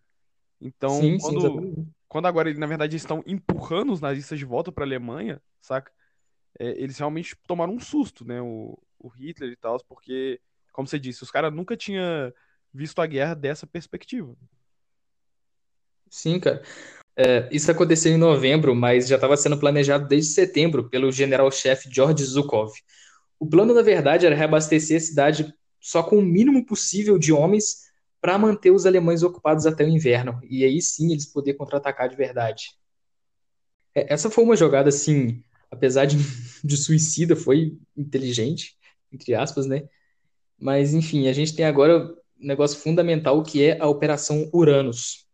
Então, 0.60 1.12
Sim, 1.12 1.18
sim, 1.20 1.36
quando, 1.36 1.36
exatamente. 1.36 1.88
quando 2.08 2.26
agora, 2.26 2.48
eles, 2.50 2.60
na 2.60 2.66
verdade, 2.66 2.96
estão 2.96 3.22
empurrando 3.26 3.92
os 3.92 4.00
nazistas 4.00 4.38
de 4.38 4.44
volta 4.46 4.72
para 4.72 4.84
a 4.84 4.88
Alemanha, 4.88 5.42
saca? 5.60 5.92
É, 6.58 6.70
eles 6.82 6.98
realmente 6.98 7.36
tomaram 7.46 7.74
um 7.74 7.80
susto, 7.80 8.24
né? 8.26 8.40
O, 8.42 8.78
o 8.98 9.08
Hitler 9.08 9.52
e 9.52 9.56
tal, 9.56 9.78
porque, 9.88 10.40
como 10.72 10.88
você 10.88 10.98
disse, 10.98 11.22
os 11.24 11.30
caras 11.30 11.52
nunca 11.54 11.76
tinham 11.76 12.32
visto 12.74 13.00
a 13.00 13.06
guerra 13.06 13.34
dessa 13.34 13.66
perspectiva. 13.66 14.36
Sim, 16.10 16.40
cara. 16.40 16.62
É, 17.20 17.48
isso 17.50 17.68
aconteceu 17.68 18.12
em 18.12 18.16
novembro, 18.16 18.76
mas 18.76 19.08
já 19.08 19.16
estava 19.16 19.36
sendo 19.36 19.58
planejado 19.58 20.06
desde 20.06 20.32
setembro 20.32 20.88
pelo 20.88 21.10
general-chefe 21.10 21.88
George 21.92 22.24
Zhukov. 22.24 22.72
O 23.40 23.46
plano, 23.46 23.74
na 23.74 23.82
verdade, 23.82 24.24
era 24.24 24.36
reabastecer 24.36 24.98
a 24.98 25.00
cidade 25.00 25.52
só 25.80 26.00
com 26.00 26.18
o 26.18 26.22
mínimo 26.22 26.64
possível 26.64 27.18
de 27.18 27.32
homens 27.32 27.88
para 28.20 28.38
manter 28.38 28.70
os 28.70 28.86
alemães 28.86 29.24
ocupados 29.24 29.66
até 29.66 29.84
o 29.84 29.88
inverno. 29.88 30.40
E 30.48 30.64
aí 30.64 30.80
sim 30.80 31.10
eles 31.10 31.26
poder 31.26 31.54
contra-atacar 31.54 32.08
de 32.08 32.14
verdade. 32.14 32.70
É, 33.96 34.12
Essa 34.14 34.30
foi 34.30 34.44
uma 34.44 34.56
jogada, 34.56 34.88
assim, 34.88 35.42
apesar 35.72 36.04
de, 36.04 36.18
de 36.62 36.76
suicida, 36.76 37.34
foi 37.34 37.76
inteligente, 37.96 38.76
entre 39.12 39.34
aspas, 39.34 39.66
né? 39.66 39.88
Mas, 40.56 40.94
enfim, 40.94 41.26
a 41.26 41.32
gente 41.32 41.54
tem 41.56 41.64
agora 41.64 42.14
um 42.40 42.46
negócio 42.46 42.78
fundamental 42.78 43.42
que 43.42 43.64
é 43.64 43.80
a 43.80 43.88
Operação 43.88 44.48
Uranus. 44.54 45.26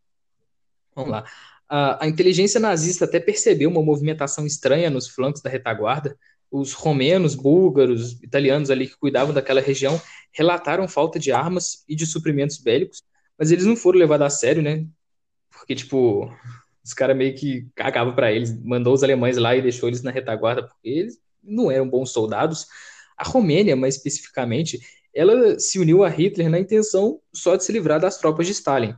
Vamos 0.94 1.10
lá. 1.10 1.24
A, 1.68 2.04
a 2.04 2.08
inteligência 2.08 2.60
nazista 2.60 3.04
até 3.04 3.18
percebeu 3.18 3.70
uma 3.70 3.82
movimentação 3.82 4.46
estranha 4.46 4.90
nos 4.90 5.08
flancos 5.08 5.42
da 5.42 5.50
retaguarda. 5.50 6.16
Os 6.50 6.72
romenos, 6.72 7.34
búlgaros, 7.34 8.22
italianos 8.22 8.70
ali 8.70 8.86
que 8.86 8.96
cuidavam 8.96 9.34
daquela 9.34 9.60
região 9.60 10.00
relataram 10.32 10.86
falta 10.86 11.18
de 11.18 11.32
armas 11.32 11.84
e 11.88 11.96
de 11.96 12.06
suprimentos 12.06 12.58
bélicos, 12.58 13.02
mas 13.38 13.50
eles 13.50 13.64
não 13.64 13.76
foram 13.76 13.98
levados 13.98 14.26
a 14.26 14.30
sério, 14.30 14.62
né? 14.62 14.86
Porque, 15.50 15.74
tipo, 15.74 16.30
os 16.84 16.92
caras 16.92 17.16
meio 17.16 17.34
que 17.34 17.66
cagavam 17.74 18.14
para 18.14 18.32
eles, 18.32 18.56
mandou 18.62 18.92
os 18.92 19.02
alemães 19.02 19.36
lá 19.36 19.56
e 19.56 19.62
deixou 19.62 19.88
eles 19.88 20.02
na 20.02 20.10
retaguarda, 20.10 20.62
porque 20.66 20.88
eles 20.88 21.18
não 21.42 21.70
eram 21.70 21.88
bons 21.88 22.10
soldados. 22.10 22.66
A 23.16 23.24
Romênia, 23.24 23.74
mais 23.74 23.96
especificamente, 23.96 24.80
ela 25.14 25.58
se 25.58 25.78
uniu 25.78 26.02
a 26.02 26.08
Hitler 26.08 26.50
na 26.50 26.58
intenção 26.58 27.20
só 27.32 27.56
de 27.56 27.64
se 27.64 27.72
livrar 27.72 28.00
das 28.00 28.18
tropas 28.18 28.46
de 28.46 28.52
Stalin. 28.52 28.94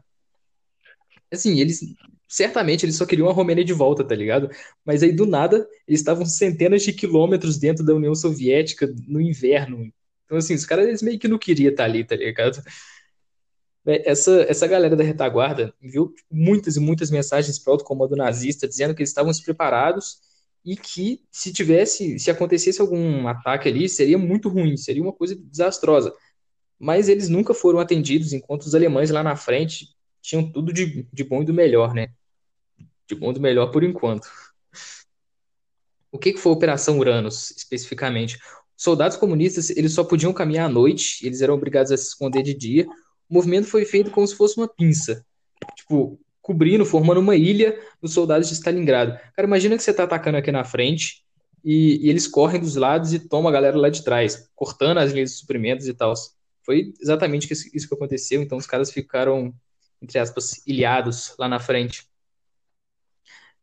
Assim, 1.31 1.61
eles 1.61 1.81
certamente 2.29 2.85
eles 2.85 2.97
só 2.97 3.07
queriam 3.07 3.29
a 3.29 3.33
Romênia 3.33 3.64
de 3.64 3.72
volta, 3.72 4.05
tá 4.05 4.14
ligado? 4.14 4.51
Mas 4.85 5.03
aí 5.03 5.12
do 5.12 5.27
nada 5.27 5.68
eles 5.87 6.01
estavam 6.01 6.27
centenas 6.27 6.83
de 6.83 6.93
quilômetros 6.93 7.59
dentro 7.59 7.85
da 7.85 7.95
União 7.95 8.14
Soviética 8.14 8.93
no 9.07 9.20
inverno. 9.20 9.93
Então 10.24 10.39
assim, 10.39 10.55
os 10.55 10.66
caras 10.66 10.87
eles 10.87 11.03
meio 11.03 11.18
que 11.18 11.29
não 11.29 11.39
queriam 11.39 11.70
estar 11.70 11.85
ali, 11.85 12.05
tá 12.05 12.16
ligado? 12.16 12.62
É, 13.87 14.11
Essa, 14.11 14.45
essa 14.49 14.66
galera 14.66 14.97
da 14.97 15.05
retaguarda 15.05 15.72
enviou 15.81 16.12
muitas 16.31 16.77
e 16.77 16.81
muitas 16.81 17.11
mensagens 17.11 17.59
para 17.59 17.74
o 17.74 17.85
comando 17.85 18.16
nazista 18.16 18.66
dizendo 18.66 18.95
que 18.95 19.03
eles 19.03 19.11
estavam 19.11 19.31
despreparados 19.31 20.18
e 20.64 20.77
que 20.77 21.22
se 21.31 21.53
tivesse, 21.53 22.18
se 22.18 22.29
acontecesse 22.29 22.81
algum 22.81 23.29
ataque 23.29 23.68
ali, 23.68 23.89
seria 23.89 24.18
muito 24.18 24.49
ruim, 24.49 24.77
seria 24.77 25.01
uma 25.01 25.12
coisa 25.12 25.37
desastrosa. 25.37 26.12
Mas 26.79 27.09
eles 27.09 27.29
nunca 27.29 27.55
foram 27.55 27.79
atendidos, 27.79 28.33
enquanto 28.33 28.62
os 28.62 28.74
alemães 28.74 29.11
lá 29.11 29.22
na 29.22 29.37
frente 29.37 29.96
tinham 30.27 30.51
tudo 30.51 30.72
de, 30.72 31.07
de 31.12 31.24
bom 31.24 31.43
e 31.43 31.45
do 31.45 31.55
melhor, 31.55 31.95
né? 31.95 32.09
De 33.09 33.14
bom 33.14 33.31
e 33.31 33.35
do 33.35 33.41
melhor 33.41 33.70
por 33.70 33.85
enquanto. 33.85 34.27
O 36.11 36.18
que, 36.18 36.33
que 36.33 36.41
foi 36.41 36.51
a 36.51 36.55
Operação 36.57 36.99
Uranus, 36.99 37.53
especificamente? 37.53 38.37
Os 38.77 38.83
soldados 38.83 39.16
comunistas 39.16 39.70
eles 39.70 39.93
só 39.93 40.03
podiam 40.03 40.33
caminhar 40.33 40.66
à 40.66 40.72
noite, 40.72 41.24
eles 41.24 41.41
eram 41.43 41.55
obrigados 41.55 41.93
a 41.93 41.97
se 41.97 42.09
esconder 42.09 42.43
de 42.43 42.55
dia. 42.55 42.87
O 43.29 43.35
movimento 43.35 43.68
foi 43.68 43.85
feito 43.85 44.11
como 44.11 44.27
se 44.27 44.35
fosse 44.35 44.57
uma 44.57 44.66
pinça. 44.66 45.24
Tipo, 45.77 46.18
cobrindo, 46.43 46.85
formando 46.85 47.20
uma 47.20 47.37
ilha 47.37 47.79
dos 48.03 48.12
soldados 48.12 48.49
de 48.49 48.55
Stalingrado. 48.55 49.18
Cara, 49.35 49.47
imagina 49.47 49.77
que 49.77 49.83
você 49.83 49.95
tá 49.95 50.05
atacando 50.05 50.39
aqui 50.39 50.51
na 50.51 50.64
frente 50.64 51.22
e, 51.64 52.05
e 52.05 52.11
eles 52.11 52.27
correm 52.27 52.61
dos 52.61 52.74
lados 52.74 53.12
e 53.12 53.20
tomam 53.20 53.49
a 53.49 53.53
galera 53.53 53.77
lá 53.77 53.89
de 53.89 54.03
trás, 54.03 54.51
cortando 54.57 54.99
as 54.99 55.12
linhas 55.12 55.31
de 55.31 55.37
suprimentos 55.37 55.87
e 55.87 55.95
tal. 55.95 56.14
Foi 56.64 56.93
exatamente 57.01 57.53
isso 57.53 57.89
que 57.89 57.95
aconteceu, 57.95 58.43
então 58.43 58.59
os 58.59 58.66
caras 58.66 58.91
ficaram, 58.91 59.55
entre 60.01 60.19
aspas, 60.19 60.63
ilhados 60.67 61.35
lá 61.39 61.49
na 61.49 61.59
frente. 61.59 62.07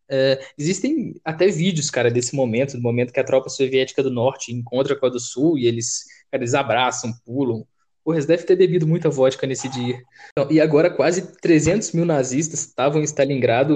É, 0.09 0.45
existem 0.57 1.19
até 1.23 1.47
vídeos, 1.47 1.89
cara, 1.89 2.11
desse 2.11 2.35
momento, 2.35 2.73
do 2.73 2.81
momento 2.81 3.13
que 3.13 3.19
a 3.19 3.23
tropa 3.23 3.49
soviética 3.49 4.03
do 4.03 4.11
norte 4.11 4.51
encontra 4.51 4.95
com 4.95 5.05
a 5.05 5.09
do 5.09 5.19
sul 5.19 5.57
e 5.57 5.65
eles, 5.65 6.05
cara, 6.29 6.43
eles 6.43 6.53
abraçam, 6.53 7.13
pulam. 7.25 7.65
Porra, 8.03 8.17
eles 8.17 8.25
devem 8.25 8.45
ter 8.45 8.55
bebido 8.55 8.85
muita 8.85 9.09
vodka 9.09 9.47
nesse 9.47 9.69
dia. 9.69 10.01
Então, 10.31 10.51
e 10.51 10.59
agora 10.59 10.89
quase 10.89 11.35
300 11.37 11.93
mil 11.93 12.05
nazistas 12.05 12.59
estavam 12.59 13.01
em 13.01 13.05
Stalingrado, 13.05 13.75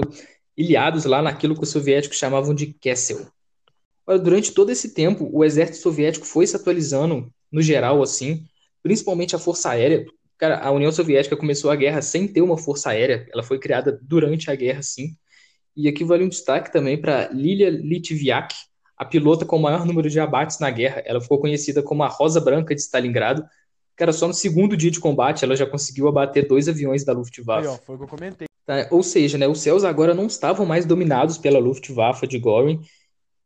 ilhados 0.56 1.04
lá 1.04 1.22
naquilo 1.22 1.54
que 1.54 1.62
os 1.62 1.70
soviéticos 1.70 2.18
chamavam 2.18 2.54
de 2.54 2.66
Kessel. 2.74 3.26
Olha, 4.06 4.18
durante 4.18 4.52
todo 4.52 4.70
esse 4.70 4.94
tempo, 4.94 5.28
o 5.32 5.44
exército 5.44 5.78
soviético 5.78 6.26
foi 6.26 6.46
se 6.46 6.56
atualizando, 6.56 7.32
no 7.50 7.62
geral, 7.62 8.02
assim, 8.02 8.44
principalmente 8.82 9.34
a 9.34 9.38
força 9.38 9.70
aérea. 9.70 10.06
Cara, 10.38 10.60
a 10.60 10.70
União 10.70 10.92
Soviética 10.92 11.36
começou 11.36 11.68
a 11.70 11.76
guerra 11.76 12.00
sem 12.00 12.28
ter 12.28 12.40
uma 12.40 12.56
força 12.56 12.90
aérea, 12.90 13.26
ela 13.32 13.42
foi 13.42 13.58
criada 13.58 13.98
durante 14.00 14.50
a 14.50 14.54
guerra, 14.54 14.82
sim. 14.82 15.16
E 15.76 15.88
aqui 15.88 16.04
vale 16.04 16.24
um 16.24 16.28
destaque 16.28 16.72
também 16.72 17.00
para 17.00 17.28
Lilia 17.32 17.68
Litviak, 17.68 18.54
a 18.96 19.04
pilota 19.04 19.44
com 19.44 19.56
o 19.56 19.62
maior 19.62 19.84
número 19.84 20.08
de 20.08 20.18
abates 20.18 20.58
na 20.58 20.70
guerra. 20.70 21.02
Ela 21.04 21.20
ficou 21.20 21.38
conhecida 21.40 21.82
como 21.82 22.02
a 22.02 22.08
Rosa 22.08 22.40
Branca 22.40 22.74
de 22.74 22.80
Stalingrado. 22.80 23.44
Cara, 23.96 24.12
só 24.12 24.26
no 24.28 24.34
segundo 24.34 24.76
dia 24.76 24.90
de 24.90 25.00
combate 25.00 25.44
ela 25.44 25.56
já 25.56 25.66
conseguiu 25.66 26.08
abater 26.08 26.46
dois 26.46 26.68
aviões 26.68 27.04
da 27.04 27.12
Luftwaffe. 27.12 27.68
Aí, 27.68 27.74
ó, 27.74 27.78
foi 27.78 27.94
o 27.96 27.98
que 27.98 28.04
eu 28.04 28.08
comentei. 28.08 28.48
Tá, 28.64 28.86
ou 28.90 29.02
seja, 29.02 29.38
né, 29.38 29.48
os 29.48 29.60
céus 29.60 29.82
agora 29.82 30.14
não 30.14 30.26
estavam 30.26 30.66
mais 30.66 30.84
dominados 30.84 31.38
pela 31.38 31.58
Luftwaffe 31.58 32.26
de 32.26 32.38
Göring, 32.38 32.80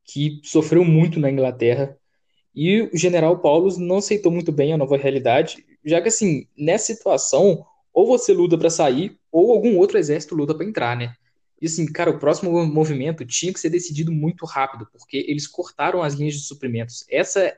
que 0.04 0.40
sofreu 0.42 0.84
muito 0.84 1.20
na 1.20 1.30
Inglaterra. 1.30 1.96
E 2.54 2.82
o 2.92 2.96
general 2.96 3.38
Paulus 3.38 3.78
não 3.78 3.98
aceitou 3.98 4.32
muito 4.32 4.50
bem 4.50 4.72
a 4.72 4.76
nova 4.76 4.96
realidade, 4.96 5.64
já 5.84 6.00
que, 6.00 6.08
assim, 6.08 6.46
nessa 6.56 6.94
situação, 6.94 7.64
ou 7.92 8.06
você 8.06 8.32
luta 8.32 8.56
para 8.56 8.70
sair, 8.70 9.18
ou 9.30 9.52
algum 9.52 9.76
outro 9.78 9.98
exército 9.98 10.34
luta 10.34 10.54
para 10.54 10.66
entrar, 10.66 10.96
né? 10.96 11.14
E 11.60 11.66
assim, 11.66 11.86
cara, 11.86 12.10
o 12.10 12.18
próximo 12.18 12.66
movimento 12.66 13.24
tinha 13.24 13.52
que 13.52 13.60
ser 13.60 13.70
decidido 13.70 14.10
muito 14.10 14.44
rápido, 14.44 14.88
porque 14.90 15.24
eles 15.28 15.46
cortaram 15.46 16.02
as 16.02 16.14
linhas 16.14 16.34
de 16.34 16.40
suprimentos. 16.40 17.04
Essa 17.08 17.54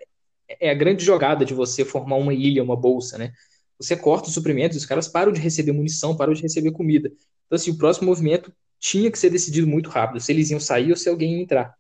é 0.61 0.69
a 0.69 0.75
grande 0.75 1.03
jogada 1.03 1.43
de 1.43 1.55
você 1.55 1.87
formar 1.87 2.17
uma 2.17 2.35
ilha, 2.35 2.63
uma 2.63 2.77
bolsa, 2.77 3.17
né? 3.17 3.33
Você 3.79 3.97
corta 3.97 4.29
os 4.29 4.35
suprimentos, 4.35 4.77
os 4.77 4.85
caras 4.85 5.09
param 5.09 5.33
de 5.33 5.41
receber 5.41 5.73
munição, 5.73 6.17
param 6.17 6.35
de 6.35 6.43
receber 6.43 6.71
comida. 6.73 7.11
Então, 7.47 7.57
assim, 7.57 7.71
o 7.71 7.79
próximo 7.79 8.07
movimento 8.07 8.53
tinha 8.79 9.11
que 9.11 9.19
ser 9.19 9.31
decidido 9.31 9.67
muito 9.67 9.89
rápido, 9.89 10.21
se 10.21 10.31
eles 10.31 10.51
iam 10.51 10.61
sair 10.61 10.91
ou 10.91 10.97
se 10.97 11.09
alguém 11.09 11.37
ia 11.37 11.43
entrar. 11.43 11.75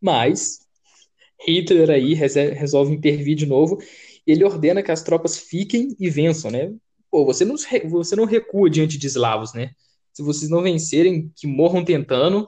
Mas 0.00 0.60
Hitler 1.44 1.90
aí 1.90 2.14
resolve 2.14 2.94
intervir 2.94 3.34
de 3.34 3.46
novo 3.46 3.78
ele 4.30 4.44
ordena 4.44 4.82
que 4.82 4.92
as 4.92 5.02
tropas 5.02 5.38
fiquem 5.38 5.96
e 5.98 6.10
vençam, 6.10 6.50
né? 6.50 6.74
Pô, 7.10 7.24
você 7.24 7.44
não, 7.44 7.56
você 7.88 8.14
não 8.14 8.26
recua 8.26 8.68
diante 8.68 8.98
de 8.98 9.06
eslavos, 9.06 9.54
né? 9.54 9.70
Se 10.12 10.22
vocês 10.22 10.50
não 10.50 10.62
vencerem, 10.62 11.32
que 11.34 11.46
morram 11.46 11.82
tentando. 11.82 12.46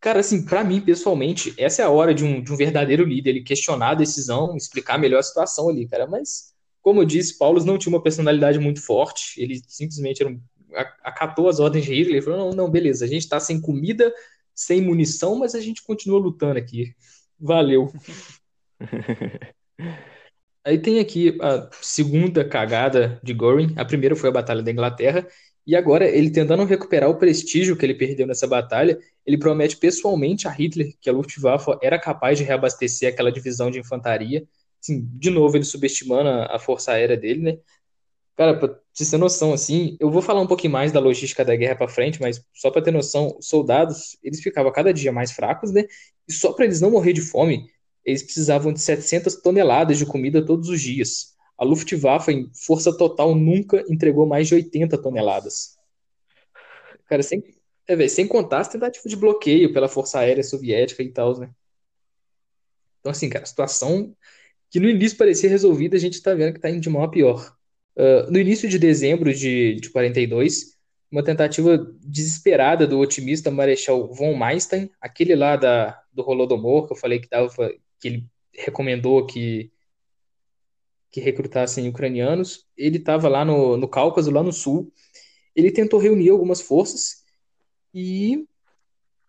Cara, 0.00 0.18
assim, 0.20 0.44
para 0.44 0.64
mim, 0.64 0.80
pessoalmente, 0.80 1.54
essa 1.56 1.82
é 1.82 1.84
a 1.84 1.90
hora 1.90 2.12
de 2.12 2.24
um, 2.24 2.42
de 2.42 2.52
um 2.52 2.56
verdadeiro 2.56 3.04
líder, 3.04 3.30
ele 3.30 3.42
questionar 3.42 3.90
a 3.90 3.94
decisão, 3.94 4.56
explicar 4.56 4.98
melhor 4.98 5.20
a 5.20 5.22
situação 5.22 5.68
ali, 5.68 5.86
cara. 5.86 6.06
Mas, 6.08 6.54
como 6.82 7.02
eu 7.02 7.04
disse, 7.04 7.38
Paulo 7.38 7.64
não 7.64 7.78
tinha 7.78 7.94
uma 7.94 8.02
personalidade 8.02 8.58
muito 8.58 8.82
forte, 8.82 9.40
ele 9.40 9.60
simplesmente 9.68 10.22
era 10.22 10.32
um, 10.32 10.40
acatou 11.04 11.48
as 11.48 11.60
ordens 11.60 11.84
de 11.84 11.94
Hitler 11.94 12.18
e 12.18 12.22
falou: 12.22 12.38
não, 12.38 12.50
não, 12.50 12.70
beleza, 12.70 13.04
a 13.04 13.08
gente 13.08 13.28
tá 13.28 13.38
sem 13.38 13.60
comida, 13.60 14.12
sem 14.54 14.80
munição, 14.80 15.36
mas 15.36 15.54
a 15.54 15.60
gente 15.60 15.82
continua 15.84 16.18
lutando 16.18 16.58
aqui. 16.58 16.94
Valeu. 17.38 17.92
Aí 20.64 20.78
tem 20.78 20.98
aqui 20.98 21.38
a 21.40 21.68
segunda 21.80 22.44
cagada 22.44 23.18
de 23.22 23.32
Goring. 23.32 23.74
A 23.76 23.84
primeira 23.84 24.14
foi 24.14 24.28
a 24.28 24.32
Batalha 24.32 24.62
da 24.62 24.70
Inglaterra, 24.70 25.26
e 25.66 25.76
agora, 25.76 26.08
ele 26.08 26.30
tentando 26.30 26.64
recuperar 26.64 27.08
o 27.08 27.16
prestígio 27.16 27.76
que 27.76 27.84
ele 27.84 27.94
perdeu 27.94 28.26
nessa 28.26 28.46
batalha, 28.46 28.98
ele 29.26 29.38
promete 29.38 29.76
pessoalmente 29.76 30.48
a 30.48 30.50
Hitler 30.50 30.94
que 31.00 31.08
a 31.08 31.12
Luftwaffe 31.12 31.78
era 31.82 31.98
capaz 31.98 32.38
de 32.38 32.44
reabastecer 32.44 33.08
aquela 33.12 33.30
divisão 33.30 33.70
de 33.70 33.78
infantaria. 33.78 34.44
Assim, 34.82 35.06
de 35.12 35.30
novo, 35.30 35.56
ele 35.56 35.64
subestimando 35.64 36.28
a, 36.28 36.58
força 36.58 36.92
aérea 36.92 37.16
dele, 37.16 37.40
né? 37.42 37.58
Cara, 38.36 38.58
pra 38.58 38.76
você 38.92 39.10
ter 39.10 39.18
noção, 39.18 39.52
assim, 39.52 39.96
eu 40.00 40.10
vou 40.10 40.22
falar 40.22 40.40
um 40.40 40.46
pouquinho 40.46 40.72
mais 40.72 40.92
da 40.92 40.98
logística 40.98 41.44
da 41.44 41.54
guerra 41.54 41.76
para 41.76 41.88
frente, 41.88 42.20
mas 42.20 42.44
só 42.54 42.70
para 42.70 42.82
ter 42.82 42.90
noção, 42.90 43.36
os 43.38 43.48
soldados, 43.48 44.18
eles 44.24 44.40
ficavam 44.40 44.72
cada 44.72 44.92
dia 44.92 45.12
mais 45.12 45.30
fracos, 45.30 45.70
né? 45.70 45.84
E 46.26 46.32
só 46.32 46.52
para 46.52 46.64
eles 46.64 46.80
não 46.80 46.90
morrer 46.90 47.12
de 47.12 47.20
fome, 47.20 47.70
eles 48.04 48.22
precisavam 48.22 48.72
de 48.72 48.80
700 48.80 49.36
toneladas 49.36 49.98
de 49.98 50.06
comida 50.06 50.44
todos 50.44 50.68
os 50.68 50.80
dias. 50.80 51.34
A 51.56 51.64
Luftwaffe, 51.64 52.32
em 52.32 52.50
força 52.54 52.96
total, 52.96 53.34
nunca 53.34 53.84
entregou 53.88 54.26
mais 54.26 54.48
de 54.48 54.54
80 54.54 54.96
toneladas. 54.98 55.76
Cara, 57.06 57.22
sem, 57.22 57.42
é, 57.86 57.96
véio, 57.96 58.08
sem 58.08 58.26
contar 58.26 58.60
as 58.60 58.68
tentativas 58.68 59.10
de 59.10 59.16
bloqueio 59.16 59.72
pela 59.72 59.88
Força 59.88 60.20
Aérea 60.20 60.42
Soviética 60.42 61.02
e 61.02 61.10
tal, 61.10 61.38
né? 61.38 61.50
Então, 63.00 63.12
assim, 63.12 63.28
cara, 63.28 63.44
a 63.44 63.46
situação 63.46 64.14
que 64.70 64.78
no 64.78 64.88
início 64.88 65.18
parecia 65.18 65.50
resolvida, 65.50 65.96
a 65.96 66.00
gente 66.00 66.14
está 66.14 66.32
vendo 66.34 66.52
que 66.52 66.58
está 66.58 66.70
indo 66.70 66.80
de 66.80 66.88
mal 66.88 67.02
a 67.02 67.10
pior. 67.10 67.54
Uh, 67.96 68.30
no 68.30 68.38
início 68.38 68.68
de 68.68 68.78
dezembro 68.78 69.34
de, 69.34 69.74
de 69.74 69.90
42, 69.90 70.78
uma 71.10 71.24
tentativa 71.24 71.76
desesperada 72.00 72.86
do 72.86 72.98
otimista 73.00 73.50
Marechal 73.50 74.06
von 74.14 74.34
Manstein, 74.34 74.88
aquele 75.00 75.34
lá 75.34 75.56
da, 75.56 76.00
do 76.12 76.22
Holodomor, 76.22 76.86
que 76.86 76.92
eu 76.92 76.96
falei 76.96 77.18
que, 77.18 77.28
dava, 77.28 77.50
que 78.00 78.08
ele 78.08 78.26
recomendou 78.52 79.26
que 79.26 79.70
que 81.10 81.20
recrutassem 81.20 81.88
ucranianos. 81.88 82.66
Ele 82.76 82.98
estava 82.98 83.28
lá 83.28 83.44
no, 83.44 83.76
no 83.76 83.88
Cáucaso, 83.88 84.30
lá 84.30 84.42
no 84.42 84.52
sul. 84.52 84.92
Ele 85.54 85.70
tentou 85.70 85.98
reunir 85.98 86.30
algumas 86.30 86.60
forças 86.60 87.24
e. 87.92 88.46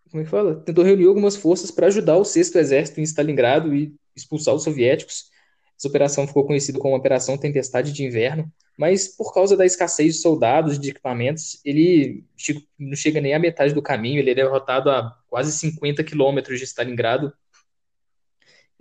Como 0.09 0.22
é 0.22 0.26
que 0.26 0.30
fala? 0.30 0.55
Tentou 0.55 0.84
reunir 0.84 1.07
algumas 1.07 1.36
forças 1.36 1.72
para 1.72 1.88
ajudar 1.88 2.17
o 2.17 2.26
sexto 2.26 2.57
exército 2.57 2.99
em 2.99 3.03
Stalingrado 3.03 3.74
e 3.74 3.95
expulsar 4.15 4.53
os 4.53 4.63
soviéticos. 4.63 5.32
Essa 5.78 5.88
operação 5.88 6.28
ficou 6.28 6.45
conhecida 6.45 6.78
como 6.78 6.95
Operação 6.95 7.38
Tempestade 7.38 7.91
de 7.91 8.03
Inverno, 8.03 8.51
mas 8.78 9.07
por 9.07 9.34
causa 9.34 9.57
da 9.57 9.65
escassez 9.65 10.15
de 10.15 10.22
soldados, 10.22 10.78
de 10.78 10.89
equipamentos, 10.89 11.59
ele 11.65 12.24
não 12.78 12.95
chega 12.95 13.22
nem 13.22 13.34
à 13.34 13.39
metade 13.39 13.74
do 13.74 13.82
caminho, 13.82 14.19
ele 14.19 14.30
é 14.30 14.36
derrotado 14.36 14.91
a 14.91 15.17
quase 15.28 15.51
50 15.53 16.03
quilômetros 16.03 16.59
de 16.59 16.65
Stalingrado. 16.65 17.34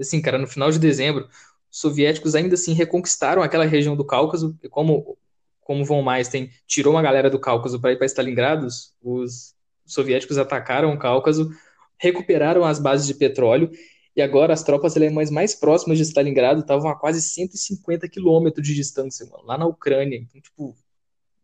Assim, 0.00 0.20
cara, 0.22 0.38
no 0.38 0.46
final 0.46 0.70
de 0.70 0.78
dezembro, 0.78 1.28
soviéticos 1.70 2.34
ainda 2.34 2.54
assim 2.54 2.72
reconquistaram 2.72 3.42
aquela 3.42 3.64
região 3.64 3.94
do 3.94 4.04
Cáucaso, 4.04 4.58
e 4.62 4.68
como, 4.68 5.16
como 5.60 5.84
von 5.84 6.02
Meissen 6.02 6.50
tirou 6.66 6.94
uma 6.94 7.02
galera 7.02 7.30
do 7.30 7.38
Cáucaso 7.38 7.80
para 7.80 7.92
ir 7.92 7.96
para 7.96 8.06
Stalingrado, 8.06 8.66
os 9.02 9.54
soviéticos 9.86 10.38
atacaram 10.38 10.92
o 10.92 10.98
Cáucaso, 10.98 11.50
recuperaram 11.98 12.64
as 12.64 12.78
bases 12.78 13.06
de 13.06 13.14
petróleo, 13.14 13.70
e 14.16 14.22
agora 14.22 14.52
as 14.52 14.62
tropas 14.62 14.96
alemãs 14.96 15.30
mais 15.30 15.54
próximas 15.54 15.96
de 15.96 16.04
Stalingrado 16.04 16.60
estavam 16.60 16.90
a 16.90 16.98
quase 16.98 17.22
150 17.22 18.08
quilômetros 18.08 18.66
de 18.66 18.74
distância, 18.74 19.24
mano, 19.26 19.44
lá 19.44 19.56
na 19.56 19.66
Ucrânia. 19.66 20.16
Então, 20.16 20.40
tipo, 20.40 20.76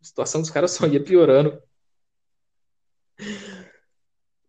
a 0.00 0.04
situação 0.04 0.40
dos 0.40 0.50
caras 0.50 0.72
só 0.72 0.86
ia 0.86 1.02
piorando. 1.02 1.62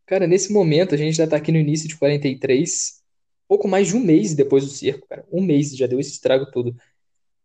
Cara, 0.05 0.25
nesse 0.25 0.51
momento, 0.51 0.95
a 0.95 0.97
gente 0.97 1.15
já 1.15 1.27
tá 1.27 1.35
aqui 1.35 1.51
no 1.51 1.57
início 1.57 1.87
de 1.87 1.95
43, 1.95 3.03
pouco 3.47 3.67
mais 3.67 3.87
de 3.87 3.95
um 3.95 3.99
mês 3.99 4.33
depois 4.33 4.63
do 4.63 4.69
cerco, 4.69 5.07
cara. 5.07 5.25
Um 5.31 5.41
mês 5.41 5.75
já 5.75 5.87
deu 5.87 5.99
esse 5.99 6.11
estrago 6.11 6.51
todo. 6.51 6.75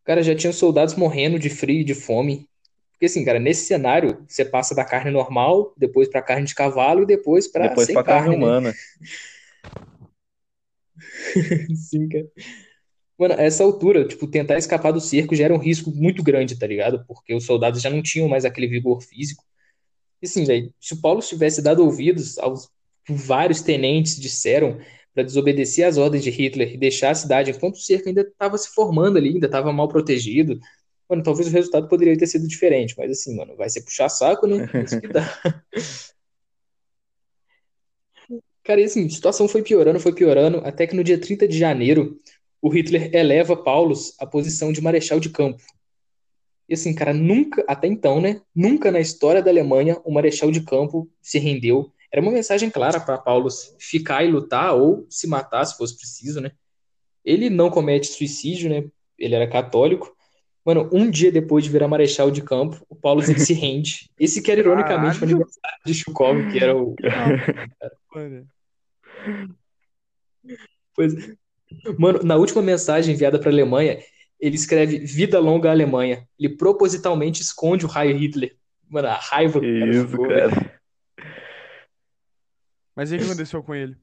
Cara, 0.04 0.22
já 0.22 0.34
tinha 0.34 0.52
soldados 0.52 0.94
morrendo 0.94 1.38
de 1.38 1.48
frio 1.48 1.80
e 1.80 1.84
de 1.84 1.94
fome. 1.94 2.48
Porque 2.92 3.06
assim, 3.06 3.24
cara, 3.24 3.38
nesse 3.38 3.66
cenário, 3.66 4.24
você 4.28 4.44
passa 4.44 4.74
da 4.74 4.84
carne 4.84 5.10
normal, 5.10 5.72
depois 5.76 6.08
pra 6.08 6.22
carne 6.22 6.46
de 6.46 6.54
cavalo 6.54 7.02
e 7.02 7.06
depois 7.06 7.48
pra 7.48 7.68
depois 7.68 7.86
sem 7.86 7.94
pra 7.94 8.04
carne, 8.04 8.28
carne 8.28 8.36
né? 8.36 8.46
humana. 8.46 8.74
Sim, 11.74 12.08
cara. 12.08 12.28
Mano, 13.18 13.34
a 13.34 13.42
essa 13.42 13.62
altura, 13.62 14.06
tipo, 14.06 14.26
tentar 14.26 14.58
escapar 14.58 14.90
do 14.90 15.00
cerco 15.00 15.34
já 15.34 15.44
era 15.44 15.54
um 15.54 15.58
risco 15.58 15.90
muito 15.90 16.22
grande, 16.22 16.58
tá 16.58 16.66
ligado? 16.66 17.04
Porque 17.06 17.34
os 17.34 17.44
soldados 17.44 17.80
já 17.80 17.90
não 17.90 18.02
tinham 18.02 18.28
mais 18.28 18.44
aquele 18.44 18.66
vigor 18.66 19.00
físico. 19.00 19.44
E 20.20 20.26
assim, 20.26 20.44
velho, 20.44 20.72
se 20.80 20.94
o 20.94 21.00
Paulo 21.00 21.20
tivesse 21.20 21.62
dado 21.62 21.84
ouvidos 21.84 22.38
aos 22.38 22.68
vários 23.08 23.60
tenentes 23.60 24.18
disseram, 24.18 24.78
para 25.14 25.22
desobedecer 25.22 25.86
às 25.86 25.98
ordens 25.98 26.24
de 26.24 26.30
Hitler 26.30 26.74
e 26.74 26.78
deixar 26.78 27.10
a 27.10 27.14
cidade 27.14 27.50
enquanto 27.50 27.74
o 27.74 27.80
cerco 27.80 28.08
ainda 28.08 28.22
estava 28.22 28.56
se 28.56 28.70
formando 28.70 29.18
ali, 29.18 29.30
ainda 29.30 29.46
estava 29.46 29.72
mal 29.72 29.88
protegido. 29.88 30.58
Mano, 31.08 31.22
talvez 31.22 31.48
o 31.48 31.50
resultado 31.50 31.88
poderia 31.88 32.16
ter 32.16 32.26
sido 32.26 32.48
diferente, 32.48 32.94
mas 32.96 33.10
assim, 33.10 33.36
mano, 33.36 33.54
vai 33.56 33.68
ser 33.68 33.82
puxar 33.82 34.08
saco, 34.08 34.46
né? 34.46 34.68
É 34.72 34.82
isso 34.82 35.00
que 35.00 35.08
dá. 35.08 35.22
Cara, 38.64 38.80
e 38.80 38.84
assim, 38.84 39.06
a 39.06 39.10
situação 39.10 39.48
foi 39.48 39.62
piorando, 39.62 39.98
foi 39.98 40.14
piorando, 40.14 40.58
até 40.64 40.86
que 40.86 40.94
no 40.94 41.02
dia 41.02 41.18
30 41.18 41.48
de 41.48 41.58
janeiro, 41.58 42.16
o 42.60 42.68
Hitler 42.68 43.10
eleva 43.12 43.56
Paulus 43.56 44.14
à 44.20 44.26
posição 44.26 44.72
de 44.72 44.80
marechal 44.80 45.18
de 45.18 45.30
campo. 45.30 45.60
E 46.68 46.74
assim, 46.74 46.94
cara, 46.94 47.12
nunca, 47.12 47.64
até 47.66 47.88
então, 47.88 48.20
né? 48.20 48.40
Nunca 48.54 48.92
na 48.92 49.00
história 49.00 49.42
da 49.42 49.50
Alemanha 49.50 50.00
o 50.04 50.12
marechal 50.12 50.50
de 50.50 50.62
campo 50.62 51.10
se 51.20 51.38
rendeu. 51.38 51.92
Era 52.12 52.20
uma 52.20 52.30
mensagem 52.30 52.68
clara 52.68 53.00
para 53.00 53.16
Paulus 53.16 53.74
ficar 53.78 54.22
e 54.22 54.30
lutar 54.30 54.74
ou 54.74 55.06
se 55.08 55.26
matar 55.26 55.64
se 55.64 55.76
fosse 55.78 55.96
preciso, 55.96 56.40
né? 56.42 56.52
Ele 57.24 57.48
não 57.48 57.70
comete 57.70 58.08
suicídio, 58.08 58.68
né? 58.68 58.84
Ele 59.18 59.34
era 59.34 59.48
católico. 59.48 60.14
Mano, 60.64 60.88
um 60.92 61.10
dia 61.10 61.32
depois 61.32 61.64
de 61.64 61.70
virar 61.70 61.88
marechal 61.88 62.30
de 62.30 62.42
campo, 62.42 62.84
o 62.88 62.94
Paulus 62.94 63.28
ele 63.30 63.40
se 63.40 63.54
rende. 63.54 64.10
Esse 64.20 64.42
que 64.42 64.50
era 64.50 64.60
ironicamente 64.60 65.20
o 65.20 65.24
aniversário 65.24 65.78
de 65.86 65.94
Chukov, 65.94 66.52
que 66.52 66.58
era 66.58 66.76
o 66.76 66.94
Mano, 68.14 68.46
Pois, 70.94 71.14
mano, 71.98 72.20
na 72.22 72.36
última 72.36 72.60
mensagem 72.60 73.14
enviada 73.14 73.38
para 73.38 73.48
a 73.48 73.52
Alemanha, 73.52 73.98
ele 74.38 74.56
escreve 74.56 74.98
Vida 74.98 75.38
longa 75.38 75.70
à 75.70 75.72
Alemanha. 75.72 76.28
Ele 76.38 76.50
propositalmente 76.56 77.40
esconde 77.40 77.86
o 77.86 77.88
raio 77.88 78.16
Hitler. 78.16 78.56
Mano, 78.90 79.08
a 79.08 79.14
raiva 79.14 79.60
cara 79.60 79.90
isso, 79.90 80.08
ficou, 80.08 80.28
velho. 80.28 80.50
cara. 80.50 80.81
Mas 82.94 83.10
e 83.10 83.16
o 83.16 83.18
que 83.18 83.24
aconteceu 83.24 83.62
com 83.62 83.74
ele? 83.74 83.96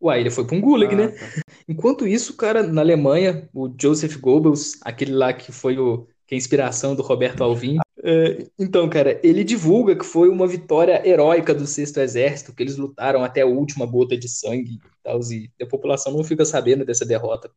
Uai, 0.00 0.20
ele 0.20 0.30
foi 0.30 0.46
pra 0.46 0.56
um 0.56 0.60
gulag, 0.60 0.92
Ah, 0.94 0.96
né? 0.96 1.08
tá. 1.08 1.42
Enquanto 1.66 2.06
isso, 2.06 2.36
cara, 2.36 2.62
na 2.62 2.82
Alemanha, 2.82 3.48
o 3.54 3.72
Joseph 3.80 4.16
Goebbels, 4.16 4.78
aquele 4.82 5.12
lá 5.12 5.32
que 5.32 5.50
foi 5.50 5.78
o, 5.78 6.06
que 6.26 6.34
é 6.34 6.36
a 6.36 6.38
inspiração 6.38 6.94
do 6.94 7.02
Roberto 7.02 7.42
Alvim, 7.42 7.78
é, 8.06 8.46
então, 8.58 8.86
cara, 8.86 9.18
ele 9.24 9.42
divulga 9.42 9.96
que 9.96 10.04
foi 10.04 10.28
uma 10.28 10.46
vitória 10.46 11.06
heróica 11.08 11.54
do 11.54 11.66
Sexto 11.66 12.00
Exército, 12.00 12.52
que 12.54 12.62
eles 12.62 12.76
lutaram 12.76 13.24
até 13.24 13.40
a 13.40 13.46
última 13.46 13.86
gota 13.86 14.14
de 14.14 14.28
sangue 14.28 14.74
e 14.74 14.80
tal, 15.02 15.18
e 15.32 15.50
a 15.62 15.66
população 15.66 16.12
não 16.12 16.22
fica 16.22 16.44
sabendo 16.44 16.84
dessa 16.84 17.06
derrota. 17.06 17.50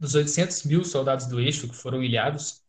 Dos 0.00 0.16
800 0.16 0.64
mil 0.64 0.84
soldados 0.84 1.26
do 1.26 1.40
eixo 1.40 1.68
que 1.68 1.76
foram 1.76 2.02
ilhados, 2.02 2.62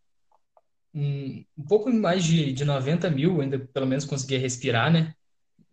um, 0.93 1.43
um 1.57 1.63
pouco 1.63 1.91
mais 1.91 2.23
de, 2.23 2.51
de 2.53 2.65
90 2.65 3.09
mil 3.09 3.41
ainda 3.41 3.59
pelo 3.59 3.85
menos 3.85 4.05
conseguia 4.05 4.39
respirar, 4.39 4.91
né? 4.91 5.13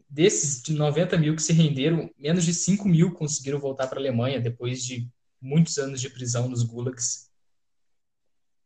Desses 0.09 0.63
de 0.63 0.73
90 0.73 1.17
mil 1.19 1.35
que 1.35 1.43
se 1.43 1.53
renderam, 1.53 2.11
menos 2.19 2.45
de 2.45 2.55
5 2.55 2.89
mil 2.89 3.13
conseguiram 3.13 3.59
voltar 3.59 3.87
para 3.89 3.99
a 3.99 4.03
Alemanha 4.03 4.41
depois 4.41 4.85
de 4.85 5.09
muitos 5.41 5.79
anos 5.79 6.01
de 6.01 6.09
prisão 6.11 6.49
nos 6.49 6.63
gulags. 6.63 7.31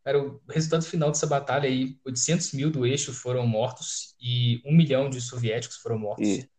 Cara, 0.05 0.23
o 0.23 0.41
resultado 0.49 0.85
final 0.85 1.11
dessa 1.11 1.27
batalha 1.27 1.69
aí, 1.69 1.99
800 2.05 2.53
mil 2.53 2.71
do 2.71 2.87
eixo 2.87 3.13
foram 3.13 3.47
mortos 3.47 4.15
e 4.21 4.63
um 4.65 4.75
milhão 4.75 5.11
de 5.11 5.21
soviéticos 5.21 5.77
foram 5.77 5.99
mortos. 5.99 6.27
E- 6.29 6.51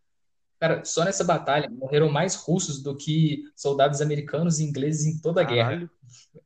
Cara, 0.60 0.84
só 0.84 1.04
nessa 1.04 1.24
batalha 1.24 1.68
morreram 1.68 2.08
mais 2.08 2.36
russos 2.36 2.80
do 2.80 2.96
que 2.96 3.42
soldados 3.56 4.00
americanos 4.00 4.60
e 4.60 4.64
ingleses 4.64 5.06
em 5.06 5.20
toda 5.20 5.40
a 5.40 5.44
guerra. 5.44 5.70
Caralho. 5.70 5.90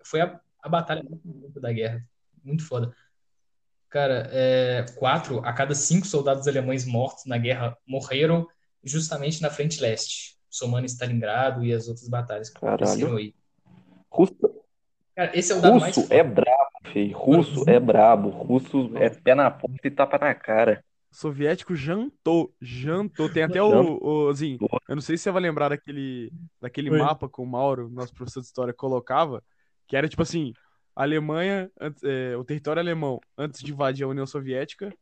Foi 0.02 0.22
a, 0.22 0.40
a 0.62 0.68
batalha 0.70 1.04
mais 1.06 1.52
da 1.60 1.70
guerra. 1.70 2.02
Muito 2.42 2.64
foda. 2.64 2.94
Cara, 3.96 4.28
é, 4.30 4.84
quatro 4.98 5.38
a 5.38 5.54
cada 5.54 5.74
cinco 5.74 6.06
soldados 6.06 6.46
alemães 6.46 6.84
mortos 6.84 7.24
na 7.24 7.38
guerra 7.38 7.74
morreram 7.86 8.46
justamente 8.84 9.40
na 9.40 9.48
frente 9.48 9.80
leste, 9.80 10.36
somando 10.50 10.84
Stalingrado 10.84 11.64
e 11.64 11.72
as 11.72 11.88
outras 11.88 12.06
batalhas 12.06 12.50
que 12.50 12.60
Caralho. 12.60 12.84
aconteceram 12.84 13.16
aí. 13.16 13.34
Russo, 14.10 14.36
Cara, 15.16 15.30
esse 15.32 15.50
é 15.50 15.56
o 15.56 15.62
dado 15.62 15.80
mais 15.80 15.96
russo 15.96 16.08
foda. 16.08 16.14
é 16.14 16.22
brabo, 16.22 16.70
filho. 16.92 17.16
Russo 17.16 17.64
é 17.66 17.80
brabo. 17.80 18.28
Russo 18.28 18.90
é 18.96 19.08
pé 19.08 19.34
na 19.34 19.50
ponta 19.50 19.80
e 19.82 19.90
tapa 19.90 20.18
na 20.18 20.34
cara. 20.34 20.84
Soviético 21.10 21.74
jantou, 21.74 22.54
jantou. 22.60 23.30
Tem 23.30 23.44
até 23.44 23.62
o, 23.62 23.98
o 24.02 24.28
assim, 24.28 24.58
eu 24.86 24.94
não 24.94 25.00
sei 25.00 25.16
se 25.16 25.22
você 25.22 25.30
vai 25.30 25.40
lembrar 25.40 25.70
daquele, 25.70 26.30
daquele 26.60 26.90
Oi. 26.90 26.98
mapa 26.98 27.30
que 27.30 27.40
o 27.40 27.46
Mauro, 27.46 27.88
nosso 27.88 28.12
professor 28.12 28.40
de 28.40 28.46
história, 28.46 28.74
colocava, 28.74 29.42
que 29.88 29.96
era 29.96 30.06
tipo 30.06 30.20
assim, 30.20 30.52
a 30.96 31.02
Alemanha, 31.02 31.70
é, 32.02 32.36
o 32.36 32.42
território 32.44 32.80
alemão 32.80 33.20
antes 33.36 33.60
de 33.62 33.70
invadir 33.70 34.04
a 34.04 34.08
União 34.08 34.26
Soviética, 34.26 34.92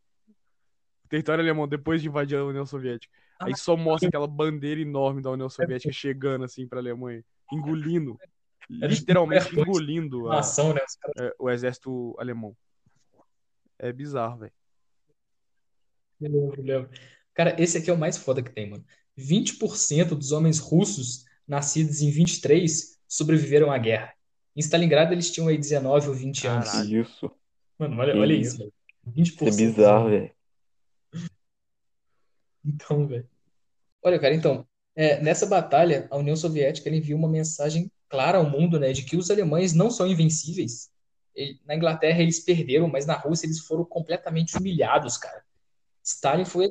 o 1.05 1.09
território 1.09 1.43
alemão 1.43 1.69
depois 1.69 2.03
de 2.03 2.09
invadir 2.09 2.37
a 2.37 2.45
União 2.45 2.67
Soviética. 2.67 3.15
Aí 3.41 3.57
só 3.57 3.77
mostra 3.77 4.09
aquela 4.09 4.27
bandeira 4.27 4.81
enorme 4.81 5.23
da 5.23 5.31
União 5.31 5.49
Soviética 5.49 5.93
chegando 5.93 6.45
assim 6.45 6.67
pra 6.67 6.81
Alemanha, 6.81 7.25
engolindo, 7.53 8.19
tipo 8.69 8.75
literalmente 8.87 9.55
engolindo 9.55 10.29
a- 10.29 10.37
né? 10.75 10.81
É, 11.19 11.35
o 11.39 11.49
exército 11.51 12.15
alemão. 12.19 12.57
É 13.79 13.93
bizarro, 13.93 14.39
velho. 14.39 14.53
Eu 16.21 16.31
lembro, 16.31 16.61
eu 16.61 16.65
lembro. 16.65 16.91
Cara, 17.35 17.55
esse 17.61 17.79
aqui 17.79 17.91
é 17.91 17.93
o 17.93 17.99
mais 17.99 18.17
foda 18.17 18.43
que 18.43 18.51
tem, 18.51 18.71
mano. 18.71 18.85
20% 19.17 20.15
dos 20.17 20.33
homens 20.33 20.59
russos 20.59 21.25
nascidos 21.47 22.01
em 22.01 22.11
23 22.11 22.99
sobreviveram 23.07 23.71
à 23.71 23.79
guerra. 23.79 24.13
Em 24.57 24.61
Stalingrado 24.61 25.13
eles 25.13 25.31
tinham 25.31 25.49
aí 25.49 25.59
19 25.59 26.09
ou 26.09 26.15
20 26.15 26.47
anos. 26.47 26.71
Caralho. 26.71 27.01
Isso. 27.03 27.31
Mano, 27.79 28.01
olha, 28.01 28.17
olha 28.17 28.33
isso. 28.33 28.55
isso, 28.55 28.59
velho. 28.59 28.73
Isso 29.07 29.37
20% 29.37 29.49
é 29.49 29.57
bizarro, 29.57 30.11
velho. 30.11 30.31
Então, 32.67 33.07
velho. 33.07 33.29
Olha, 34.03 34.19
cara, 34.19 34.35
então, 34.35 34.67
é, 34.97 35.21
nessa 35.21 35.45
batalha, 35.45 36.07
a 36.11 36.17
União 36.17 36.35
Soviética 36.35 36.89
ela 36.89 36.97
enviou 36.97 37.19
uma 37.19 37.29
mensagem 37.29 37.91
clara 38.09 38.39
ao 38.39 38.49
mundo, 38.49 38.79
né, 38.81 38.93
de 38.93 39.03
que 39.03 39.17
os 39.17 39.31
alemães 39.31 39.75
não 39.75 39.91
são 39.91 40.07
invencíveis. 40.07 40.91
Ele- 41.35 41.61
na 41.67 41.75
Inglaterra 41.75 42.23
eles 42.23 42.41
perderam, 42.41 42.89
mas 42.89 43.05
na 43.07 43.15
Rússia 43.15 43.47
eles 43.47 43.61
foram 43.61 43.85
completamente 43.85 44.57
humilhados, 44.57 45.19
cara. 45.19 45.43
Stalin 46.03 46.45
foi, 46.45 46.71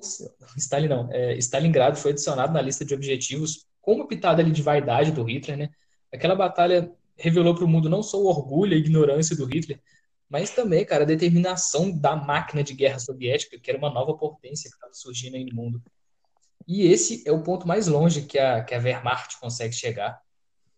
Stalin 0.57 0.87
não, 0.87 1.11
é, 1.11 1.35
Stalingrado 1.37 1.97
foi 1.97 2.11
adicionado 2.11 2.53
na 2.53 2.61
lista 2.61 2.85
de 2.85 2.93
objetivos 2.93 3.65
com 3.81 3.93
uma 3.95 4.07
pitada 4.07 4.41
ali 4.41 4.51
de 4.51 4.61
vaidade 4.61 5.11
do 5.11 5.23
Hitler, 5.23 5.57
né? 5.57 5.69
Aquela 6.11 6.35
batalha 6.35 6.91
revelou 7.17 7.55
para 7.55 7.65
o 7.65 7.67
mundo 7.67 7.89
não 7.89 8.03
só 8.03 8.17
o 8.17 8.27
orgulho 8.27 8.73
e 8.73 8.75
a 8.75 8.79
ignorância 8.79 9.35
do 9.35 9.45
Hitler, 9.45 9.81
mas 10.29 10.49
também, 10.49 10.85
cara, 10.85 11.03
a 11.03 11.07
determinação 11.07 11.91
da 11.91 12.15
máquina 12.15 12.63
de 12.63 12.73
guerra 12.73 12.99
soviética, 12.99 13.59
que 13.59 13.69
era 13.69 13.77
uma 13.77 13.91
nova 13.91 14.15
potência 14.15 14.69
que 14.69 14.75
estava 14.75 14.93
surgindo 14.93 15.35
aí 15.35 15.45
no 15.45 15.55
mundo. 15.55 15.81
E 16.67 16.87
esse 16.87 17.23
é 17.27 17.31
o 17.31 17.43
ponto 17.43 17.67
mais 17.67 17.87
longe 17.87 18.23
que 18.23 18.39
a, 18.39 18.63
que 18.63 18.73
a 18.73 18.79
Wehrmacht 18.79 19.39
consegue 19.39 19.73
chegar. 19.73 20.19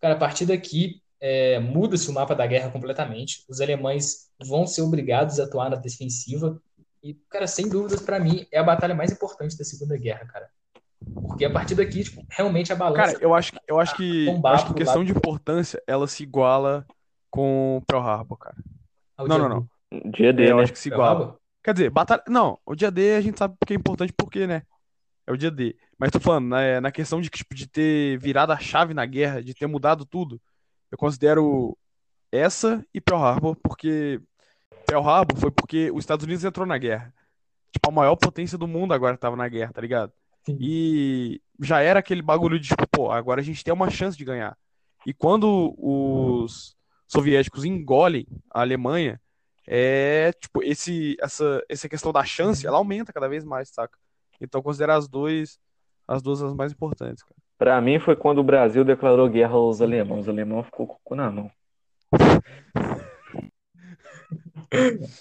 Cara, 0.01 0.15
a 0.15 0.17
partir 0.17 0.45
daqui, 0.45 1.01
é, 1.21 1.59
muda-se 1.59 2.09
o 2.09 2.13
mapa 2.13 2.35
da 2.35 2.45
guerra 2.45 2.71
completamente. 2.71 3.45
Os 3.47 3.61
alemães 3.61 4.29
vão 4.39 4.67
ser 4.67 4.81
obrigados 4.81 5.39
a 5.39 5.43
atuar 5.43 5.69
na 5.69 5.75
defensiva. 5.75 6.61
E, 7.01 7.13
cara, 7.29 7.47
sem 7.47 7.69
dúvidas, 7.69 8.01
para 8.01 8.19
mim, 8.19 8.45
é 8.51 8.59
a 8.59 8.63
batalha 8.63 8.95
mais 8.95 9.11
importante 9.11 9.57
da 9.57 9.63
Segunda 9.63 9.95
Guerra, 9.95 10.25
cara. 10.25 10.49
Porque 11.27 11.45
a 11.45 11.49
partir 11.49 11.75
daqui, 11.75 12.03
tipo, 12.03 12.25
realmente 12.29 12.71
a 12.71 12.75
balança. 12.75 13.13
Cara, 13.13 13.17
eu 13.21 13.33
acho, 13.33 13.51
que- 13.51 13.59
eu 13.67 13.79
acho 13.79 13.95
que, 13.95 14.25
eu 14.27 14.47
acho 14.47 14.65
que 14.67 14.73
questão 14.73 15.01
lado. 15.01 15.05
de 15.05 15.11
importância, 15.11 15.81
ela 15.87 16.07
se 16.07 16.23
iguala 16.23 16.85
com 17.29 17.81
Pearl 17.87 18.01
Harbor, 18.07 18.37
cara. 18.37 18.55
ao 19.17 19.27
Não, 19.27 19.37
não, 19.37 19.49
não. 19.49 20.11
Dia 20.11 20.33
D, 20.33 20.45
É, 20.45 20.51
eu 20.51 20.57
né? 20.57 20.63
acho 20.63 20.73
que 20.73 20.79
se 20.79 20.89
iguala. 20.89 21.37
Quer 21.63 21.73
dizer, 21.73 21.89
batalha. 21.89 22.23
Não, 22.27 22.59
o 22.65 22.75
dia 22.75 22.91
D 22.91 23.15
a 23.15 23.21
gente 23.21 23.37
sabe 23.39 23.55
que 23.65 23.73
é 23.73 23.75
importante 23.75 24.13
porque, 24.15 24.45
né? 24.45 24.63
É 25.27 25.31
o 25.31 25.37
dia 25.37 25.49
D. 25.49 25.75
Mas 25.97 26.11
tô 26.11 26.19
falando, 26.19 26.47
na, 26.47 26.79
na 26.81 26.91
questão 26.91 27.19
de, 27.19 27.29
tipo, 27.29 27.55
de 27.55 27.67
ter 27.67 28.17
virado 28.19 28.51
a 28.51 28.59
chave 28.59 28.93
na 28.93 29.05
guerra, 29.05 29.41
de 29.41 29.53
ter 29.53 29.65
mudado 29.65 30.05
tudo, 30.05 30.39
eu 30.91 30.97
considero 30.97 31.75
essa 32.31 32.85
e 32.93 33.01
Pearl 33.01 33.23
Harbor, 33.23 33.55
porque 33.63 34.21
Pearl 34.85 35.07
Harbor 35.07 35.37
foi 35.37 35.51
porque 35.51 35.89
os 35.91 36.03
Estados 36.03 36.25
Unidos 36.25 36.43
entrou 36.43 36.65
na 36.65 36.77
guerra. 36.77 37.13
Tipo, 37.71 37.89
a 37.89 37.91
maior 37.91 38.15
potência 38.15 38.57
do 38.57 38.67
mundo 38.67 38.93
agora 38.93 39.17
tava 39.17 39.35
na 39.35 39.47
guerra, 39.49 39.73
tá 39.73 39.81
ligado? 39.81 40.13
Sim. 40.45 40.57
E 40.59 41.41
já 41.61 41.81
era 41.81 41.99
aquele 41.99 42.21
bagulho 42.21 42.59
de, 42.59 42.67
tipo, 42.69 42.87
pô, 42.87 43.11
agora 43.11 43.41
a 43.41 43.43
gente 43.43 43.63
tem 43.63 43.73
uma 43.73 43.89
chance 43.89 44.17
de 44.17 44.25
ganhar. 44.25 44.57
E 45.05 45.13
quando 45.13 45.75
os 45.77 46.75
soviéticos 47.07 47.63
engolem 47.65 48.27
a 48.51 48.61
Alemanha, 48.61 49.19
é, 49.67 50.31
tipo, 50.33 50.61
esse, 50.63 51.15
essa, 51.19 51.63
essa 51.69 51.89
questão 51.89 52.11
da 52.11 52.23
chance, 52.23 52.65
ela 52.65 52.77
aumenta 52.77 53.13
cada 53.13 53.27
vez 53.27 53.43
mais, 53.43 53.69
saca? 53.69 53.97
Então, 54.39 54.61
considerar 54.61 54.95
as 54.95 55.07
dois, 55.07 55.57
as 56.07 56.21
duas 56.21 56.41
as 56.43 56.53
mais 56.53 56.71
importantes, 56.71 57.23
cara. 57.23 57.35
Pra 57.57 57.79
mim 57.79 57.99
foi 57.99 58.15
quando 58.15 58.39
o 58.39 58.43
Brasil 58.43 58.83
declarou 58.83 59.29
guerra 59.29 59.53
aos 59.53 59.81
alemães. 59.81 60.21
Os 60.23 60.29
alemães 60.29 60.65
ficou 60.65 60.85
com 60.85 60.95
o 60.95 60.99
cu 61.03 61.15
na 61.15 61.31
mão. 61.31 61.49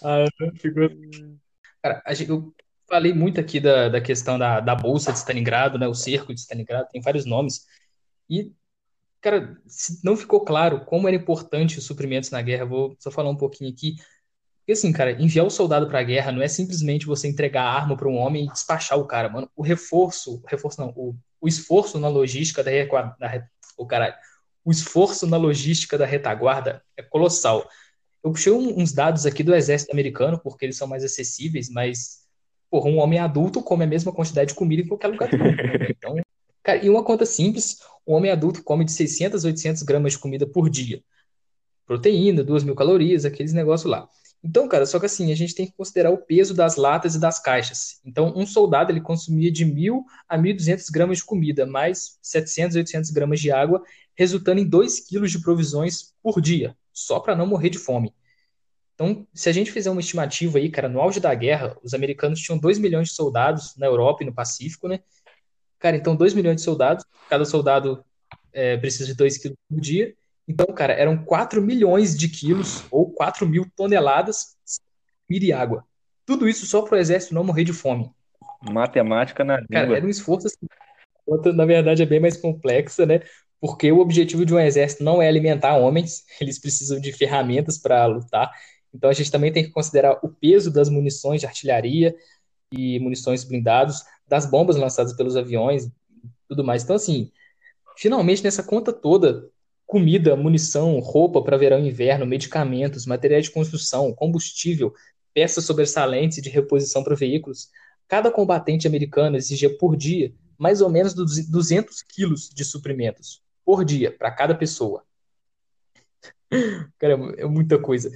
Ah, 0.03 0.25
ficou. 0.57 0.89
Cara, 1.83 2.03
a 2.05 2.15
gente- 2.15 2.31
eu 2.31 2.53
falei 2.89 3.13
muito 3.13 3.41
aqui 3.41 3.61
da, 3.61 3.89
da 3.89 4.01
questão 4.01 4.39
da, 4.39 4.61
da 4.61 4.75
Bolsa 4.75 5.13
de 5.13 5.19
Stalingrado, 5.19 5.79
né? 5.79 5.89
O 5.89 5.95
cerco 5.95 6.35
de 6.35 6.41
Stalingrado, 6.41 6.89
tem 6.91 7.01
vários 7.01 7.25
nomes. 7.27 7.67
E, 8.31 8.53
cara, 9.21 9.57
não 10.05 10.17
ficou 10.17 10.45
claro 10.45 10.85
como 10.87 11.09
era 11.09 11.17
importante 11.17 11.79
os 11.79 11.87
suprimentos 11.87 12.31
na 12.31 12.43
guerra, 12.43 12.65
vou 12.67 12.97
só 13.01 13.11
falar 13.11 13.31
um 13.31 13.37
pouquinho 13.37 13.71
aqui. 13.73 13.97
Porque, 14.61 14.73
assim, 14.73 14.93
cara, 14.93 15.13
enviar 15.23 15.47
o 15.47 15.51
soldado 15.51 15.89
pra 15.89 16.03
guerra 16.03 16.33
não 16.33 16.43
é 16.43 16.49
simplesmente 16.49 17.07
você 17.07 17.29
entregar 17.29 17.65
a 17.65 17.73
arma 17.73 17.97
para 17.97 18.09
um 18.09 18.17
homem 18.17 18.47
e 18.47 18.53
despachar 18.53 18.99
o 18.99 19.07
cara, 19.07 19.29
mano. 19.29 19.51
O 19.57 19.63
reforço, 19.63 20.37
o 20.37 20.47
reforço 20.47 20.81
não, 20.81 20.91
o, 20.97 21.15
o 21.41 21.49
esforço 21.49 21.99
na 21.99 22.09
logística 22.09 22.65
da, 22.65 22.71
da, 23.19 23.29
re- 23.29 23.45
o 23.77 23.87
caralho, 23.87 24.15
o 24.65 24.71
esforço 24.71 25.27
na 25.27 25.37
logística 25.37 25.99
da 25.99 26.07
retaguarda 26.07 26.83
é 26.97 27.03
colossal. 27.03 27.69
Eu 28.25 28.33
puxei 28.33 28.53
um- 28.53 28.81
uns 28.81 28.93
dados 28.93 29.27
aqui 29.27 29.43
do 29.43 29.55
exército 29.55 29.93
americano, 29.93 30.41
porque 30.43 30.65
eles 30.65 30.77
são 30.77 30.89
mais 30.89 31.05
acessíveis, 31.05 31.69
mas, 31.71 32.24
porra, 32.75 32.91
um 32.91 32.99
homem 32.99 33.21
adulto 33.21 33.63
come 33.63 33.85
a 33.85 33.87
mesma 33.87 34.13
quantidade 34.13 34.49
de 34.49 34.57
comida 34.57 34.83
em 34.83 34.89
qualquer 34.89 35.07
lugar 35.07 35.31
do 35.31 35.39
mundo. 35.39 35.57
né? 35.57 35.87
Então, 35.97 36.17
cara, 36.61 36.85
e 36.85 36.91
uma 36.91 37.05
conta 37.05 37.25
simples, 37.25 37.79
um 38.05 38.15
homem 38.15 38.33
adulto 38.33 38.65
come 38.65 38.85
de 38.85 38.91
600 38.91 39.45
a 39.45 39.47
800 39.47 39.85
gramas 39.85 40.15
de 40.15 40.19
comida 40.19 40.45
por 40.45 40.69
dia. 40.69 41.01
Proteína, 41.87 42.43
2 42.43 42.65
mil 42.65 42.75
calorias, 42.75 43.25
aqueles 43.25 43.53
negócios 43.53 43.89
lá. 43.89 44.09
Então, 44.43 44.67
cara, 44.67 44.87
só 44.87 44.99
que 44.99 45.07
assim, 45.07 45.31
a 45.31 45.37
gente 45.37 45.55
tem 45.55 45.67
que 45.67 45.73
considerar 45.77 46.11
o 46.11 46.19
peso 46.19 46.53
das 46.53 46.75
latas 46.75 47.15
e 47.15 47.21
das 47.21 47.39
caixas. 47.39 48.01
Então, 48.05 48.33
um 48.35 48.45
soldado, 48.45 48.91
ele 48.91 49.01
consumia 49.01 49.53
de 49.53 49.65
1.000 49.65 50.03
a 50.29 50.37
1.200 50.37 50.91
gramas 50.91 51.19
de 51.19 51.25
comida, 51.25 51.65
mais 51.65 52.19
700 52.23 52.75
a 52.75 52.81
800 52.81 53.11
gramas 53.13 53.39
de 53.39 53.53
água, 53.53 53.85
resultando 54.17 54.61
em 54.61 54.69
2 54.69 54.99
quilos 54.99 55.31
de 55.31 55.41
provisões 55.41 56.13
por 56.21 56.41
dia, 56.41 56.77
só 56.93 57.21
para 57.21 57.37
não 57.37 57.47
morrer 57.47 57.71
de 57.71 57.79
fome. 57.79 58.13
Então, 58.95 59.27
se 59.35 59.49
a 59.49 59.53
gente 59.53 59.73
fizer 59.73 59.91
uma 59.91 60.01
estimativa 60.01 60.59
aí, 60.59 60.71
cara, 60.71 60.89
no 60.89 61.01
auge 61.01 61.19
da 61.21 61.35
guerra, 61.35 61.77
os 61.83 61.95
americanos 61.95 62.41
tinham 62.41 62.59
2 62.59 62.79
milhões 62.79 63.09
de 63.09 63.15
soldados 63.15 63.77
na 63.77 63.87
Europa 63.87 64.23
e 64.23 64.27
no 64.27 64.33
Pacífico, 64.33 64.87
né? 64.87 65.01
Cara, 65.79 65.97
então 65.97 66.15
2 66.15 66.33
milhões 66.33 66.57
de 66.57 66.63
soldados, 66.63 67.05
cada 67.29 67.45
soldado 67.45 68.05
é, 68.53 68.77
precisa 68.77 69.07
de 69.07 69.15
2 69.15 69.37
quilos 69.37 69.57
por 69.69 69.81
dia. 69.81 70.15
Então, 70.47 70.67
cara, 70.67 70.93
eram 70.93 71.25
4 71.25 71.61
milhões 71.61 72.17
de 72.17 72.29
quilos 72.29 72.85
ou 72.91 73.11
4 73.11 73.47
mil 73.47 73.67
toneladas 73.75 74.57
de 75.29 75.53
água. 75.53 75.85
Tudo 76.25 76.49
isso 76.49 76.65
só 76.67 76.83
para 76.83 76.97
o 76.97 76.99
exército 76.99 77.35
não 77.35 77.45
morrer 77.45 77.65
de 77.65 77.73
fome. 77.73 78.11
Matemática 78.63 79.45
na 79.45 79.57
Cara, 79.67 79.83
língua. 79.83 79.97
era 79.97 80.07
um 80.07 80.11
esforço 80.11 80.47
assim. 80.47 80.67
Na 81.55 81.65
verdade, 81.65 82.03
é 82.03 82.07
bem 82.07 82.21
mais 82.21 82.37
complexa, 82.37 83.05
né? 83.05 83.21
Porque 83.61 83.91
o 83.91 83.99
objetivo 83.99 84.45
de 84.45 84.55
um 84.55 84.61
exército 84.61 85.03
não 85.03 85.21
é 85.21 85.29
alimentar 85.29 85.77
homens, 85.77 86.25
eles 86.41 86.59
precisam 86.59 87.01
de 87.01 87.13
ferramentas 87.13 87.79
para 87.79 88.07
lutar. 88.07 88.53
Então, 88.95 89.11
a 89.11 89.13
gente 89.13 89.31
também 89.31 89.53
tem 89.53 89.65
que 89.65 89.71
considerar 89.71 90.19
o 90.23 90.29
peso 90.29 90.73
das 90.73 90.89
munições 90.89 91.41
de 91.41 91.47
artilharia 91.47 92.15
e 92.71 92.99
munições 93.01 93.45
blindados, 93.45 94.03
das 94.27 94.47
bombas 94.47 94.77
lançadas 94.77 95.13
pelos 95.13 95.37
aviões, 95.37 95.91
tudo 96.49 96.65
mais. 96.65 96.85
Então, 96.85 96.97
assim, 96.97 97.31
finalmente 97.97 98.43
nessa 98.43 98.63
conta 98.63 98.93
toda, 98.93 99.51
comida, 99.87 100.37
munição, 100.37 100.99
roupa 101.01 101.43
para 101.43 101.57
verão 101.57 101.81
e 101.81 101.89
inverno, 101.89 102.25
medicamentos, 102.25 103.07
materiais 103.07 103.47
de 103.47 103.51
construção, 103.51 104.13
combustível, 104.13 104.95
peças 105.33 105.65
sobressalentes 105.65 106.41
de 106.41 106.49
reposição 106.49 107.03
para 107.03 107.17
veículos, 107.17 107.69
cada 108.07 108.31
combatente 108.31 108.87
americano 108.87 109.37
exigia 109.37 109.77
por 109.77 109.97
dia 109.97 110.33
mais 110.59 110.81
ou 110.81 110.89
menos 110.89 111.15
200 111.15 112.03
quilos 112.03 112.49
de 112.49 112.65
suprimentos 112.65 113.43
por 113.65 113.85
dia 113.85 114.11
para 114.17 114.31
cada 114.31 114.55
pessoa. 114.55 115.05
Cara, 116.99 117.15
é 117.37 117.45
muita 117.45 117.79
coisa. 117.79 118.11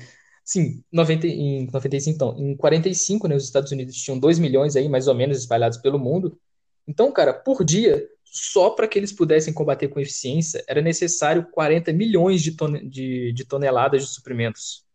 Sim, 0.48 0.82
90, 0.90 1.26
em 1.26 1.66
95, 1.70 2.14
então, 2.14 2.34
em 2.38 2.56
45, 2.56 3.28
né, 3.28 3.36
os 3.36 3.44
Estados 3.44 3.70
Unidos 3.70 3.94
tinham 3.96 4.18
2 4.18 4.38
milhões 4.38 4.76
aí, 4.76 4.88
mais 4.88 5.06
ou 5.06 5.14
menos, 5.14 5.36
espalhados 5.36 5.76
pelo 5.76 5.98
mundo. 5.98 6.40
Então, 6.86 7.12
cara, 7.12 7.34
por 7.34 7.62
dia, 7.62 8.08
só 8.24 8.70
para 8.70 8.88
que 8.88 8.98
eles 8.98 9.12
pudessem 9.12 9.52
combater 9.52 9.88
com 9.88 10.00
eficiência, 10.00 10.64
era 10.66 10.80
necessário 10.80 11.46
40 11.52 11.92
milhões 11.92 12.40
de, 12.40 12.52
ton 12.52 12.72
de, 12.88 13.30
de 13.30 13.44
toneladas 13.44 14.00
de 14.00 14.08
suprimentos. 14.08 14.86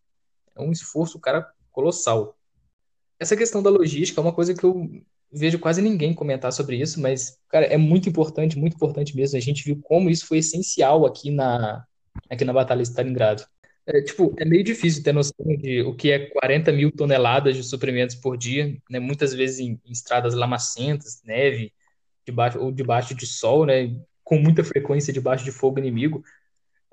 É 0.58 0.62
um 0.64 0.72
esforço, 0.72 1.20
cara, 1.20 1.48
colossal. 1.72 2.36
Essa 3.20 3.38
questão 3.38 3.62
da 3.62 3.70
logística 3.70 4.20
é 4.20 4.24
uma 4.24 4.34
coisa 4.34 4.56
que 4.56 4.64
eu 4.64 4.90
vejo 5.32 5.60
quase 5.60 5.84
ninguém 5.84 6.16
comentar 6.16 6.52
sobre 6.52 6.78
isso, 6.78 7.00
mas, 7.00 7.38
cara, 7.48 7.68
é 7.68 7.78
muito 7.78 8.10
importante, 8.10 8.58
muito 8.58 8.74
importante 8.74 9.16
mesmo. 9.16 9.38
A 9.38 9.40
gente 9.40 9.64
viu 9.64 9.80
como 9.84 10.10
isso 10.10 10.26
foi 10.26 10.40
essencial 10.40 11.06
aqui 11.06 11.30
na, 11.30 11.86
aqui 12.28 12.44
na 12.44 12.54
Batalha 12.54 12.82
de 12.82 12.90
Stalingrado. 12.90 13.46
É, 13.86 14.02
tipo, 14.02 14.34
é 14.38 14.46
meio 14.46 14.64
difícil 14.64 15.04
ter 15.04 15.12
noção 15.12 15.46
de 15.58 15.82
o 15.82 15.94
que 15.94 16.10
é 16.12 16.28
40 16.28 16.72
mil 16.72 16.92
toneladas 16.92 17.56
de 17.58 17.64
suprimentos 17.64 18.16
por 18.16 18.38
dia, 18.38 18.78
né? 18.90 19.00
Muitas 19.00 19.34
vezes 19.34 19.60
em, 19.60 19.80
em 19.86 19.92
estradas 19.92 20.34
lamacentas, 20.34 21.22
neve, 21.24 21.74
debaixo, 22.26 22.60
ou 22.60 22.72
debaixo 22.72 23.14
de 23.14 23.28
sol, 23.28 23.66
né? 23.66 23.94
Com 24.24 24.38
muita 24.40 24.64
frequência 24.64 25.12
debaixo 25.12 25.44
de 25.44 25.52
fogo 25.52 25.80
inimigo. 25.80 26.24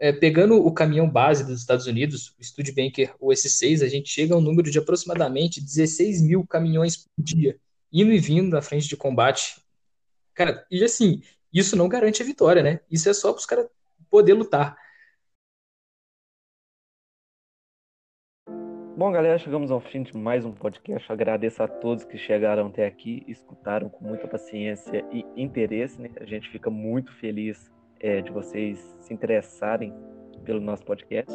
É, 0.00 0.12
pegando 0.12 0.56
o 0.56 0.72
caminhão 0.72 1.08
base 1.08 1.44
dos 1.44 1.60
Estados 1.60 1.86
Unidos, 1.86 2.34
o 2.38 2.42
Studebaker, 2.42 3.14
o 3.20 3.28
S6, 3.28 3.84
a 3.84 3.88
gente 3.88 4.08
chega 4.08 4.34
a 4.34 4.38
um 4.38 4.40
número 4.40 4.70
de 4.70 4.78
aproximadamente 4.78 5.60
16 5.60 6.22
mil 6.22 6.44
caminhões 6.46 6.96
por 6.96 7.22
dia, 7.22 7.56
indo 7.92 8.10
e 8.12 8.18
vindo 8.18 8.48
na 8.48 8.62
frente 8.62 8.88
de 8.88 8.96
combate. 8.96 9.60
Cara, 10.34 10.66
e 10.70 10.82
assim, 10.82 11.22
isso 11.52 11.76
não 11.76 11.88
garante 11.88 12.22
a 12.22 12.26
vitória, 12.26 12.62
né? 12.62 12.80
Isso 12.90 13.08
é 13.08 13.12
só 13.12 13.32
para 13.32 13.40
os 13.40 13.46
caras 13.46 13.66
poder 14.10 14.34
lutar. 14.34 14.76
Bom, 19.01 19.10
galera, 19.10 19.39
chegamos 19.39 19.70
ao 19.70 19.81
fim 19.81 20.02
de 20.02 20.14
mais 20.14 20.44
um 20.44 20.52
podcast. 20.52 21.10
Agradeço 21.10 21.62
a 21.62 21.66
todos 21.66 22.05
que 22.05 22.18
chegaram 22.18 22.66
até 22.66 22.85
aqui, 22.85 23.24
escutaram 23.27 23.89
com 23.89 24.05
muita 24.05 24.28
paciência 24.28 25.02
e 25.10 25.24
interesse. 25.39 25.98
Né? 25.98 26.10
A 26.20 26.27
gente 26.27 26.51
fica 26.51 26.68
muito 26.68 27.10
feliz 27.14 27.72
é, 27.98 28.20
de 28.20 28.31
vocês 28.31 28.78
se 29.01 29.14
interessarem 29.14 29.94
pelo 30.44 30.60
nosso 30.60 30.85
podcast. 30.85 31.35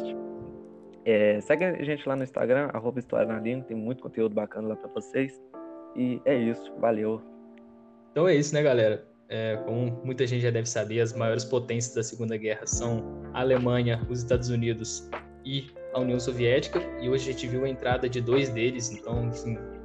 É, 1.04 1.40
segue 1.40 1.64
a 1.64 1.82
gente 1.82 2.08
lá 2.08 2.14
no 2.14 2.22
Instagram, 2.22 2.70
arroba 2.72 3.00
História 3.00 3.26
na 3.26 3.40
Língua, 3.40 3.64
tem 3.64 3.76
muito 3.76 4.00
conteúdo 4.00 4.32
bacana 4.32 4.68
lá 4.68 4.76
para 4.76 4.88
vocês. 4.90 5.42
E 5.96 6.22
é 6.24 6.36
isso, 6.36 6.72
valeu. 6.78 7.20
Então 8.12 8.28
é 8.28 8.36
isso, 8.36 8.54
né, 8.54 8.62
galera? 8.62 9.04
É, 9.28 9.56
como 9.66 9.90
muita 10.04 10.24
gente 10.24 10.42
já 10.42 10.52
deve 10.52 10.68
saber, 10.68 11.00
as 11.00 11.12
maiores 11.12 11.44
potências 11.44 11.96
da 11.96 12.04
Segunda 12.04 12.36
Guerra 12.36 12.64
são 12.64 13.24
a 13.34 13.40
Alemanha, 13.40 14.06
os 14.08 14.20
Estados 14.20 14.50
Unidos 14.50 15.10
e 15.44 15.66
a 15.96 16.00
União 16.00 16.20
Soviética, 16.20 16.78
e 17.00 17.08
hoje 17.08 17.30
a 17.30 17.32
gente 17.32 17.46
viu 17.46 17.64
a 17.64 17.68
entrada 17.68 18.06
de 18.06 18.20
dois 18.20 18.50
deles, 18.50 18.90
então 18.90 19.30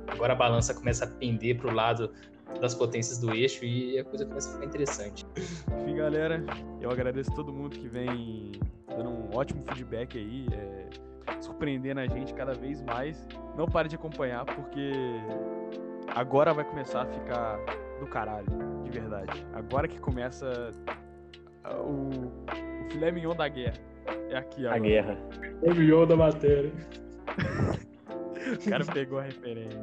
agora 0.08 0.34
a 0.34 0.36
balança 0.36 0.74
começa 0.74 1.06
a 1.06 1.08
pender 1.08 1.58
para 1.58 1.72
o 1.72 1.74
lado 1.74 2.12
das 2.60 2.76
potências 2.76 3.18
do 3.18 3.34
eixo 3.34 3.64
e 3.64 3.98
a 3.98 4.04
coisa 4.04 4.26
começa 4.26 4.50
a 4.50 4.54
ficar 4.54 4.66
interessante. 4.66 5.26
Enfim, 5.80 5.96
galera, 5.96 6.44
eu 6.82 6.92
agradeço 6.92 7.34
todo 7.34 7.54
mundo 7.54 7.78
que 7.78 7.88
vem 7.88 8.52
dando 8.90 9.10
um 9.10 9.34
ótimo 9.34 9.64
feedback 9.64 10.18
aí, 10.18 10.48
é, 10.52 10.90
surpreendendo 11.40 12.02
a 12.02 12.08
gente 12.08 12.34
cada 12.34 12.54
vez 12.54 12.82
mais. 12.82 13.26
Não 13.56 13.66
pare 13.66 13.88
de 13.88 13.96
acompanhar, 13.96 14.44
porque 14.44 14.92
agora 16.14 16.54
vai 16.54 16.66
começar 16.66 17.04
a 17.04 17.06
ficar 17.06 17.58
do 18.02 18.08
caralho, 18.08 18.48
de 18.84 18.92
verdade. 18.92 19.48
Agora 19.54 19.88
que 19.88 19.98
começa 19.98 20.72
o, 21.74 22.10
o 22.10 22.92
filé 22.92 23.14
mignon 23.14 23.34
da 23.34 23.48
guerra. 23.48 23.91
É 24.30 24.38
aqui 24.38 24.66
A 24.66 24.70
agora. 24.76 24.80
guerra. 24.82 25.18
O 25.62 25.74
milhão 25.74 26.06
da 26.08 26.16
matéria. 26.16 26.72
O 28.66 28.70
cara 28.70 28.84
pegou 28.86 29.20
a 29.20 29.22
referência. 29.24 29.80